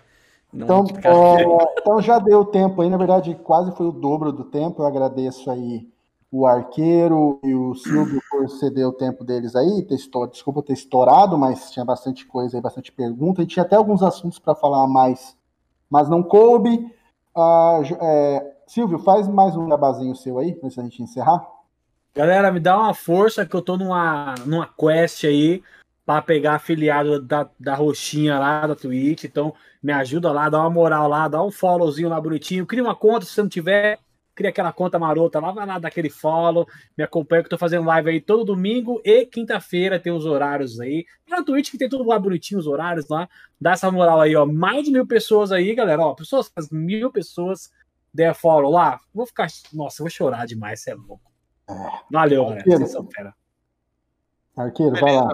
Não, 0.51 0.85
Então, 0.85 0.85
é, 1.03 1.43
então 1.79 2.01
já 2.01 2.17
deu 2.19 2.43
tempo 2.45 2.81
aí, 2.81 2.89
na 2.89 2.97
verdade 2.97 3.35
quase 3.43 3.75
foi 3.75 3.85
o 3.85 3.91
dobro 3.91 4.31
do 4.31 4.45
tempo. 4.45 4.81
Eu 4.81 4.87
agradeço 4.87 5.51
aí 5.51 5.87
o 6.31 6.45
Arqueiro 6.45 7.39
e 7.43 7.53
o 7.53 7.73
Silvio 7.75 8.21
por 8.29 8.49
ceder 8.49 8.87
o 8.87 8.93
tempo 8.93 9.23
deles 9.23 9.55
aí. 9.55 9.83
Ter 9.83 9.95
estourado, 9.95 10.33
desculpa 10.33 10.61
ter 10.61 10.73
estourado, 10.73 11.37
mas 11.37 11.71
tinha 11.71 11.85
bastante 11.85 12.25
coisa 12.25 12.57
aí, 12.57 12.61
bastante 12.61 12.91
pergunta. 12.91 13.41
E 13.41 13.47
tinha 13.47 13.63
até 13.63 13.75
alguns 13.75 14.03
assuntos 14.03 14.39
para 14.39 14.55
falar 14.55 14.87
mais, 14.87 15.37
mas 15.89 16.09
não 16.09 16.21
coube. 16.21 16.93
Ah, 17.35 17.79
é, 18.01 18.55
Silvio, 18.67 18.99
faz 18.99 19.27
mais 19.27 19.55
um 19.55 19.67
jabazinho 19.67 20.15
seu 20.15 20.37
aí, 20.39 20.59
antes 20.63 20.75
da 20.75 20.83
gente 20.83 21.01
encerrar. 21.01 21.47
Galera, 22.13 22.51
me 22.51 22.59
dá 22.59 22.77
uma 22.77 22.93
força 22.93 23.45
que 23.45 23.55
eu 23.55 23.61
tô 23.61 23.77
numa, 23.77 24.33
numa 24.45 24.67
quest 24.67 25.23
aí 25.23 25.63
pra 26.03 26.21
pegar 26.21 26.55
afiliado 26.55 27.21
da, 27.21 27.47
da 27.59 27.75
roxinha 27.75 28.39
lá 28.39 28.65
da 28.65 28.75
Twitch. 28.75 29.25
Então, 29.25 29.53
me 29.83 29.93
ajuda 29.93 30.31
lá, 30.31 30.49
dá 30.49 30.59
uma 30.59 30.69
moral 30.69 31.07
lá, 31.07 31.27
dá 31.27 31.43
um 31.43 31.51
followzinho 31.51 32.09
lá 32.09 32.19
bonitinho. 32.19 32.65
Cria 32.65 32.81
uma 32.81 32.95
conta, 32.95 33.25
se 33.25 33.33
você 33.33 33.41
não 33.41 33.49
tiver, 33.49 33.99
cria 34.37 34.51
aquela 34.51 34.71
conta 34.71 34.99
marota 34.99 35.39
lá, 35.39 35.51
vai 35.51 35.65
lá 35.65 35.79
dar 35.79 35.87
aquele 35.87 36.11
follow. 36.11 36.67
Me 36.95 37.03
acompanha 37.03 37.41
que 37.41 37.47
eu 37.47 37.49
tô 37.49 37.57
fazendo 37.57 37.87
live 37.87 38.11
aí 38.11 38.21
todo 38.21 38.45
domingo 38.45 39.01
e 39.03 39.25
quinta-feira 39.25 39.99
tem 39.99 40.13
os 40.13 40.27
horários 40.27 40.79
aí. 40.79 41.05
Na 41.27 41.43
Twitch 41.43 41.71
que 41.71 41.77
tem 41.77 41.89
tudo 41.89 42.07
lá 42.07 42.19
bonitinho, 42.19 42.59
os 42.59 42.67
horários 42.67 43.09
lá. 43.09 43.27
Dá 43.59 43.71
essa 43.71 43.91
moral 43.91 44.21
aí, 44.21 44.35
ó. 44.35 44.45
Mais 44.45 44.85
de 44.85 44.91
mil 44.91 45.07
pessoas 45.07 45.51
aí, 45.51 45.73
galera. 45.73 46.03
Ó, 46.03 46.13
pessoas, 46.13 46.51
as 46.55 46.69
mil 46.69 47.11
pessoas 47.11 47.71
der 48.13 48.35
follow 48.35 48.71
lá. 48.71 48.99
Vou 49.11 49.25
ficar. 49.25 49.47
Nossa, 49.73 50.01
eu 50.01 50.05
vou 50.05 50.11
chorar 50.11 50.45
demais, 50.45 50.81
você 50.81 50.91
é 50.91 50.93
louco. 50.93 51.31
Valeu, 52.11 52.43
galera. 52.43 52.59
Arqueiro. 52.59 52.79
Vocês 52.79 52.91
são 52.91 53.07
fera. 53.09 53.33
Arqueiro, 54.55 54.99
vai 54.99 55.15
lá. 55.15 55.29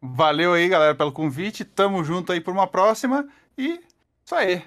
Valeu 0.00 0.52
aí, 0.52 0.68
galera, 0.68 0.94
pelo 0.94 1.10
convite. 1.10 1.64
Tamo 1.64 2.04
junto 2.04 2.30
aí 2.30 2.40
por 2.40 2.54
uma 2.54 2.68
próxima. 2.68 3.28
E 3.58 3.80
isso 4.24 4.34
aí. 4.36 4.62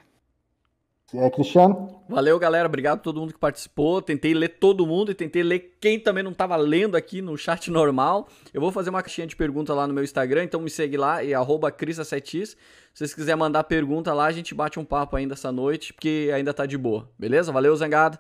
É, 1.14 1.30
Cristiano? 1.30 2.02
Valeu, 2.08 2.38
galera. 2.38 2.68
Obrigado 2.68 3.00
a 3.00 3.02
todo 3.02 3.20
mundo 3.20 3.34
que 3.34 3.40
participou. 3.40 4.02
Tentei 4.02 4.34
ler 4.34 4.50
todo 4.50 4.86
mundo 4.86 5.12
e 5.12 5.16
tentei 5.16 5.42
ler 5.42 5.78
quem 5.82 6.00
também 6.00 6.24
não 6.24 6.32
estava 6.32 6.56
lendo 6.56 6.96
aqui 6.96 7.22
no 7.22 7.36
chat 7.36 7.72
normal. 7.72 8.28
Eu 8.54 8.62
vou 8.62 8.72
fazer 8.72 8.92
uma 8.92 9.02
caixinha 9.02 9.26
de 9.26 9.36
pergunta 9.36 9.74
lá 9.74 9.88
no 9.88 9.94
meu 9.94 10.04
Instagram, 10.04 10.44
então 10.44 10.62
me 10.62 10.70
segue 10.70 10.98
lá, 10.98 11.24
e 11.24 11.34
arroba 11.34 11.74
Se 11.76 12.56
vocês 12.94 13.14
quiserem 13.14 13.40
mandar 13.40 13.64
pergunta 13.64 14.14
lá, 14.14 14.26
a 14.26 14.32
gente 14.32 14.54
bate 14.54 14.80
um 14.80 14.86
papo 14.86 15.16
ainda 15.16 15.34
essa 15.34 15.52
noite, 15.52 15.94
porque 15.94 16.32
ainda 16.34 16.54
tá 16.54 16.66
de 16.66 16.78
boa. 16.78 17.10
Beleza? 17.18 17.52
Valeu, 17.52 17.76
Zangado. 17.76 18.20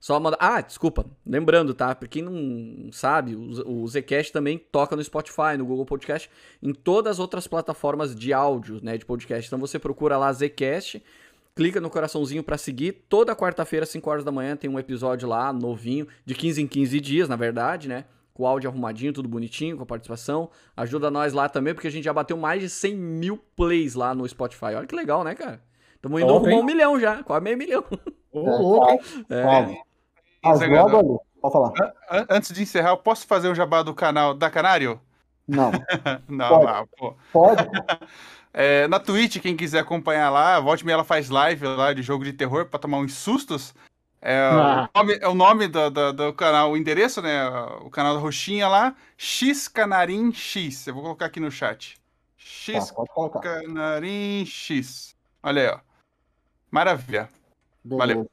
Só 0.00 0.20
manda. 0.20 0.36
Ah, 0.38 0.60
desculpa. 0.60 1.06
Lembrando, 1.24 1.72
tá? 1.72 1.94
Pra 1.94 2.06
quem 2.06 2.20
não 2.20 2.92
sabe, 2.92 3.34
o 3.34 3.86
Zcast 3.86 4.32
também 4.32 4.58
toca 4.58 4.94
no 4.94 5.02
Spotify, 5.02 5.56
no 5.56 5.64
Google 5.64 5.86
Podcast, 5.86 6.28
em 6.62 6.74
todas 6.74 7.12
as 7.12 7.18
outras 7.18 7.46
plataformas 7.46 8.14
de 8.14 8.32
áudio, 8.32 8.80
né? 8.82 8.98
De 8.98 9.06
podcast. 9.06 9.46
Então 9.46 9.58
você 9.58 9.78
procura 9.78 10.18
lá 10.18 10.30
Zcast 10.30 11.02
clica 11.54 11.80
no 11.80 11.88
coraçãozinho 11.88 12.42
para 12.42 12.58
seguir. 12.58 13.04
Toda 13.08 13.34
quarta-feira, 13.36 13.86
5 13.86 14.10
horas 14.10 14.24
da 14.24 14.32
manhã, 14.32 14.56
tem 14.56 14.68
um 14.68 14.78
episódio 14.78 15.28
lá, 15.28 15.52
novinho, 15.52 16.06
de 16.24 16.34
15 16.34 16.62
em 16.62 16.66
15 16.66 17.00
dias, 17.00 17.28
na 17.28 17.36
verdade, 17.36 17.88
né? 17.88 18.04
Com 18.32 18.42
o 18.42 18.46
áudio 18.46 18.68
arrumadinho, 18.68 19.12
tudo 19.12 19.28
bonitinho, 19.28 19.76
com 19.76 19.84
a 19.84 19.86
participação. 19.86 20.50
Ajuda 20.76 21.10
nós 21.10 21.32
lá 21.32 21.48
também, 21.48 21.72
porque 21.72 21.86
a 21.86 21.90
gente 21.90 22.04
já 22.04 22.12
bateu 22.12 22.36
mais 22.36 22.60
de 22.60 22.68
100 22.68 22.96
mil 22.96 23.38
plays 23.56 23.94
lá 23.94 24.14
no 24.14 24.28
Spotify. 24.28 24.74
Olha 24.76 24.86
que 24.86 24.96
legal, 24.96 25.22
né, 25.22 25.34
cara? 25.34 25.62
Estamos 25.94 26.20
indo 26.20 26.34
arrumar 26.34 26.56
um 26.56 26.64
milhão 26.64 26.98
já, 26.98 27.22
quase 27.22 27.44
meio 27.44 27.56
milhão. 27.56 27.84
Ô, 28.32 28.40
louco, 28.40 28.90
hein? 28.90 29.00
É. 29.30 29.42
Logo 30.68 30.96
ali, 30.98 31.20
pode 31.40 31.52
falar. 31.52 31.72
Antes 32.28 32.52
de 32.52 32.62
encerrar, 32.62 32.90
eu 32.90 32.96
posso 32.96 33.26
fazer 33.26 33.48
o 33.48 33.54
jabá 33.54 33.82
do 33.82 33.94
canal 33.94 34.34
da 34.34 34.50
Canário? 34.50 35.00
Não. 35.46 35.70
não, 36.28 36.48
pode. 36.48 36.66
não, 36.66 36.86
pô. 36.98 37.14
Pode? 37.32 37.62
É, 38.56 38.86
na 38.86 39.00
Twitch, 39.00 39.40
quem 39.40 39.56
quiser 39.56 39.80
acompanhar 39.80 40.30
lá, 40.30 40.60
volte 40.60 40.86
me 40.86 40.92
ela 40.92 41.02
faz 41.02 41.28
live 41.28 41.66
lá 41.66 41.92
de 41.92 42.02
jogo 42.02 42.22
de 42.22 42.32
terror 42.32 42.66
para 42.66 42.78
tomar 42.78 42.98
uns 42.98 43.12
sustos. 43.12 43.74
É, 44.22 44.38
ah. 44.38 44.88
o, 44.94 44.98
nome, 44.98 45.18
é 45.20 45.28
o 45.28 45.34
nome 45.34 45.66
do, 45.66 45.90
do, 45.90 46.12
do, 46.12 46.32
canal, 46.32 46.70
o 46.70 46.76
endereço, 46.76 47.20
né? 47.20 47.46
O 47.84 47.90
canal 47.90 48.14
da 48.14 48.20
Roxinha 48.20 48.68
lá, 48.68 48.94
X 49.18 49.66
Canarim 49.66 50.32
X. 50.32 50.86
Eu 50.86 50.94
vou 50.94 51.02
colocar 51.02 51.26
aqui 51.26 51.40
no 51.40 51.50
chat. 51.50 52.00
X 52.38 52.92
tá, 52.92 53.40
Canarim 53.40 54.46
X. 54.46 55.16
Olha 55.42 55.62
aí, 55.62 55.68
ó. 55.68 55.78
Maravilha. 56.70 57.28
Beleza. 57.84 58.14
Valeu. 58.14 58.30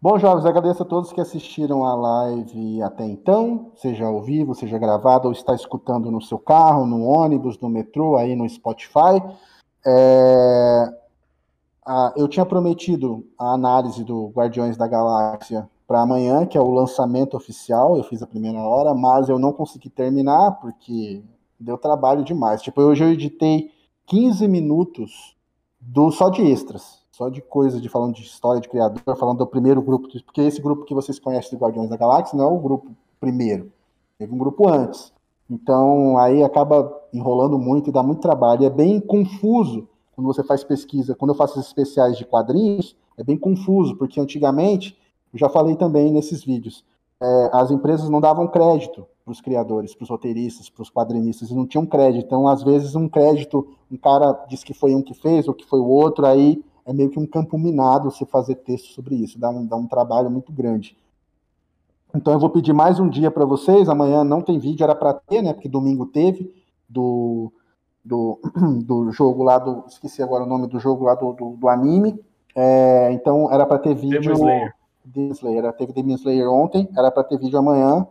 Bom, 0.00 0.18
jovens, 0.18 0.46
agradeço 0.46 0.82
a 0.82 0.86
todos 0.86 1.12
que 1.12 1.20
assistiram 1.20 1.84
a 1.84 1.94
live 1.94 2.82
até 2.82 3.04
então, 3.04 3.72
seja 3.76 4.04
ao 4.04 4.22
vivo, 4.22 4.54
seja 4.54 4.78
gravado, 4.78 5.28
ou 5.28 5.32
está 5.32 5.54
escutando 5.54 6.10
no 6.10 6.20
seu 6.20 6.38
carro, 6.38 6.86
no 6.86 7.02
ônibus, 7.04 7.58
no 7.58 7.68
metrô, 7.68 8.16
aí 8.16 8.36
no 8.36 8.48
Spotify. 8.48 9.20
É, 9.86 10.92
eu 12.16 12.26
tinha 12.28 12.46
prometido 12.46 13.26
a 13.38 13.52
análise 13.52 14.02
do 14.04 14.28
Guardiões 14.28 14.76
da 14.76 14.86
Galáxia 14.86 15.68
para 15.86 16.00
amanhã, 16.00 16.46
que 16.46 16.56
é 16.56 16.60
o 16.60 16.70
lançamento 16.70 17.36
oficial. 17.36 17.96
Eu 17.96 18.04
fiz 18.04 18.22
a 18.22 18.26
primeira 18.26 18.58
hora, 18.58 18.94
mas 18.94 19.28
eu 19.28 19.38
não 19.38 19.52
consegui 19.52 19.90
terminar 19.90 20.52
porque 20.52 21.22
deu 21.60 21.76
trabalho 21.76 22.24
demais. 22.24 22.62
Tipo, 22.62 22.82
hoje 22.82 23.04
eu 23.04 23.10
editei 23.10 23.70
15 24.06 24.48
minutos 24.48 25.36
do 25.80 26.10
só 26.10 26.30
de 26.30 26.42
extras, 26.42 27.02
só 27.12 27.28
de 27.28 27.42
coisa 27.42 27.80
de 27.80 27.88
falando 27.88 28.14
de 28.14 28.22
história 28.22 28.60
de 28.60 28.68
criador, 28.68 29.16
falando 29.16 29.38
do 29.38 29.46
primeiro 29.46 29.82
grupo, 29.82 30.08
porque 30.24 30.40
esse 30.40 30.60
grupo 30.60 30.84
que 30.84 30.94
vocês 30.94 31.18
conhecem 31.18 31.56
do 31.56 31.62
Guardiões 31.62 31.90
da 31.90 31.96
Galáxia 31.96 32.36
não 32.36 32.44
é 32.44 32.48
o 32.48 32.58
grupo 32.58 32.90
primeiro. 33.20 33.70
Teve 34.18 34.34
um 34.34 34.38
grupo 34.38 34.68
antes. 34.68 35.13
Então, 35.48 36.16
aí 36.18 36.42
acaba 36.42 36.92
enrolando 37.12 37.58
muito 37.58 37.90
e 37.90 37.92
dá 37.92 38.02
muito 38.02 38.20
trabalho. 38.20 38.64
É 38.64 38.70
bem 38.70 39.00
confuso 39.00 39.88
quando 40.14 40.26
você 40.26 40.42
faz 40.42 40.64
pesquisa. 40.64 41.14
Quando 41.14 41.30
eu 41.30 41.34
faço 41.36 41.54
esses 41.54 41.66
especiais 41.66 42.16
de 42.16 42.24
quadrinhos, 42.24 42.96
é 43.16 43.22
bem 43.22 43.36
confuso, 43.36 43.96
porque 43.96 44.20
antigamente, 44.20 44.96
eu 45.32 45.38
já 45.38 45.48
falei 45.48 45.76
também 45.76 46.12
nesses 46.12 46.44
vídeos, 46.44 46.84
é, 47.20 47.50
as 47.52 47.70
empresas 47.70 48.08
não 48.08 48.20
davam 48.20 48.48
crédito 48.48 49.06
para 49.24 49.32
os 49.32 49.40
criadores, 49.40 49.94
para 49.94 50.04
os 50.04 50.10
roteiristas, 50.10 50.68
para 50.68 50.82
os 50.82 50.90
quadrinistas, 50.90 51.50
e 51.50 51.54
não 51.54 51.66
tinham 51.66 51.86
crédito. 51.86 52.26
Então, 52.26 52.46
às 52.48 52.62
vezes, 52.62 52.94
um 52.94 53.08
crédito, 53.08 53.66
um 53.90 53.96
cara 53.96 54.32
diz 54.48 54.62
que 54.62 54.74
foi 54.74 54.94
um 54.94 55.02
que 55.02 55.14
fez, 55.14 55.48
ou 55.48 55.54
que 55.54 55.64
foi 55.64 55.80
o 55.80 55.86
outro, 55.86 56.26
aí 56.26 56.62
é 56.84 56.92
meio 56.92 57.10
que 57.10 57.18
um 57.18 57.26
campo 57.26 57.56
minado 57.56 58.10
você 58.10 58.26
fazer 58.26 58.56
texto 58.56 58.92
sobre 58.92 59.14
isso, 59.14 59.38
dá 59.38 59.48
um, 59.48 59.64
dá 59.64 59.76
um 59.76 59.86
trabalho 59.86 60.30
muito 60.30 60.52
grande. 60.52 60.96
Então 62.14 62.32
eu 62.32 62.38
vou 62.38 62.48
pedir 62.48 62.72
mais 62.72 63.00
um 63.00 63.08
dia 63.08 63.28
para 63.28 63.44
vocês. 63.44 63.88
Amanhã 63.88 64.22
não 64.22 64.40
tem 64.40 64.56
vídeo, 64.56 64.84
era 64.84 64.94
para 64.94 65.12
ter, 65.12 65.42
né? 65.42 65.52
Porque 65.52 65.68
domingo 65.68 66.06
teve 66.06 66.54
do, 66.88 67.52
do, 68.04 68.38
do 68.86 69.10
jogo 69.10 69.42
lá 69.42 69.58
do. 69.58 69.84
Esqueci 69.88 70.22
agora 70.22 70.44
o 70.44 70.46
nome 70.46 70.68
do 70.68 70.78
jogo 70.78 71.06
lá 71.06 71.16
do, 71.16 71.32
do, 71.32 71.56
do 71.56 71.68
anime. 71.68 72.22
É, 72.54 73.10
então 73.12 73.52
era 73.52 73.66
para 73.66 73.80
ter 73.80 73.94
vídeo. 73.96 74.20
Demon 74.20 74.34
Slayer. 74.34 74.74
Demon 75.04 75.32
Slayer. 75.32 75.72
Teve 75.72 75.92
Demon 75.92 76.14
Slayer 76.14 76.48
ontem, 76.48 76.88
era 76.96 77.10
para 77.10 77.24
ter 77.24 77.36
vídeo 77.36 77.58
amanhã, 77.58 78.06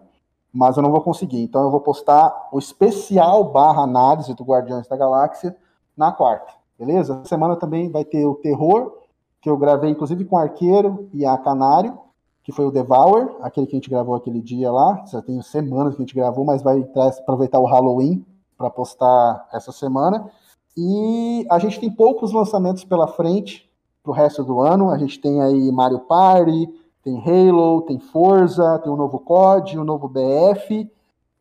mas 0.52 0.76
eu 0.76 0.84
não 0.84 0.92
vou 0.92 1.00
conseguir. 1.00 1.42
Então 1.42 1.64
eu 1.64 1.72
vou 1.72 1.80
postar 1.80 2.50
o 2.52 2.60
especial 2.60 3.46
barra 3.54 3.84
análise 3.84 4.34
do 4.34 4.44
Guardiões 4.44 4.86
da 4.86 4.98
Galáxia 4.98 5.56
na 5.96 6.12
quarta. 6.12 6.52
Beleza? 6.78 7.14
Essa 7.14 7.30
semana 7.30 7.56
também 7.56 7.90
vai 7.90 8.04
ter 8.04 8.26
o 8.26 8.36
terror, 8.36 8.98
que 9.40 9.50
eu 9.50 9.56
gravei 9.56 9.92
inclusive 9.92 10.26
com 10.26 10.36
o 10.36 10.40
Arqueiro 10.40 11.08
e 11.14 11.26
a 11.26 11.38
Canário 11.38 12.03
que 12.44 12.52
foi 12.52 12.66
o 12.66 12.72
Devour, 12.72 13.38
aquele 13.42 13.66
que 13.66 13.76
a 13.76 13.78
gente 13.78 13.90
gravou 13.90 14.16
aquele 14.16 14.42
dia 14.42 14.72
lá. 14.72 15.04
Já 15.06 15.22
tem 15.22 15.42
semanas 15.42 15.96
que 15.96 16.02
a 16.02 16.06
gente 16.06 16.16
gravou, 16.16 16.44
mas 16.44 16.62
vai 16.62 16.86
aproveitar 17.20 17.60
o 17.60 17.66
Halloween 17.66 18.26
para 18.58 18.70
postar 18.70 19.48
essa 19.54 19.72
semana. 19.72 20.30
E 20.76 21.46
a 21.50 21.58
gente 21.60 21.80
tem 21.80 21.90
poucos 21.90 22.34
lançamentos 22.34 22.84
pela 22.84 23.08
frente 23.08 23.70
para 24.02 24.12
o 24.12 24.14
resto 24.14 24.44
do 24.44 24.60
ano. 24.60 24.90
A 24.90 24.98
gente 24.98 25.20
tem 25.20 25.42
aí 25.42 25.72
Mario 25.72 26.00
Party, 26.00 26.68
tem 27.02 27.18
Halo, 27.18 27.82
tem 27.84 28.00
Forza, 28.00 28.80
tem 28.80 28.92
o 28.92 28.98
novo 28.98 29.20
COD, 29.20 29.78
o 29.78 29.86
novo 29.86 30.10
BF. 30.10 30.90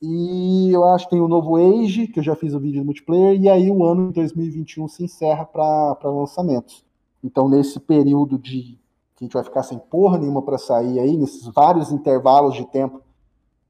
E 0.01 0.71
eu 0.73 0.85
acho 0.85 1.07
que 1.07 1.13
tem 1.13 1.21
o 1.21 1.29
novo 1.29 1.57
Age, 1.57 2.09
que 2.09 2.19
eu 2.19 2.25
já 2.25 2.35
fiz 2.35 2.55
o 2.55 2.61
vídeo 2.61 2.81
do 2.81 2.87
multiplayer, 2.87 3.41
e 3.41 3.49
aí 3.49 3.71
o 3.71 3.85
ano 3.85 4.09
de 4.09 4.15
2021 4.15 4.89
se 4.89 5.05
encerra 5.05 5.45
para 5.45 5.97
lançamentos. 6.11 6.85
Então, 7.23 7.49
nesse 7.49 7.79
período 7.79 8.37
de 8.37 8.77
a 9.23 9.25
gente 9.25 9.35
vai 9.35 9.45
ficar 9.45 9.63
sem 9.63 9.79
porra 9.79 10.19
nenhuma 10.19 10.43
para 10.43 10.59
sair 10.59 10.99
aí, 10.99 11.17
nesses 11.17 11.47
vários 11.47 11.93
intervalos 11.93 12.55
de 12.55 12.65
tempo 12.67 13.01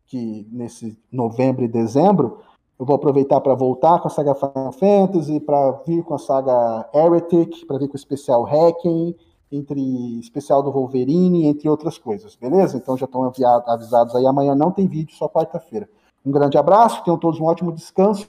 que 0.06 0.48
nesse 0.50 0.98
novembro 1.10 1.62
e 1.62 1.68
dezembro, 1.68 2.38
eu 2.78 2.86
vou 2.86 2.96
aproveitar 2.96 3.38
para 3.40 3.54
voltar 3.54 4.00
com 4.00 4.08
a 4.08 4.10
saga 4.10 4.34
Final 4.34 4.72
Fantasy, 4.72 5.40
para 5.40 5.72
vir 5.86 6.02
com 6.04 6.14
a 6.14 6.18
saga 6.18 6.88
Heretic, 6.94 7.66
para 7.66 7.78
vir 7.78 7.86
com 7.86 7.94
o 7.94 7.96
especial 7.96 8.44
Hacking, 8.44 9.14
entre 9.50 10.18
especial 10.20 10.62
do 10.62 10.72
Wolverine, 10.72 11.46
entre 11.46 11.68
outras 11.68 11.98
coisas, 11.98 12.34
beleza? 12.34 12.78
Então 12.78 12.96
já 12.96 13.04
estão 13.04 13.30
avisados 13.66 14.16
aí. 14.16 14.26
Amanhã 14.26 14.54
não 14.54 14.70
tem 14.70 14.88
vídeo, 14.88 15.14
só 15.14 15.28
quarta-feira. 15.28 15.88
Um 16.24 16.32
grande 16.32 16.56
abraço, 16.56 17.04
tenham 17.04 17.18
todos 17.18 17.38
um 17.38 17.44
ótimo 17.44 17.72
descanso. 17.72 18.26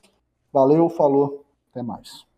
Valeu, 0.52 0.90
falou, 0.90 1.46
até 1.72 1.82
mais. 1.82 2.33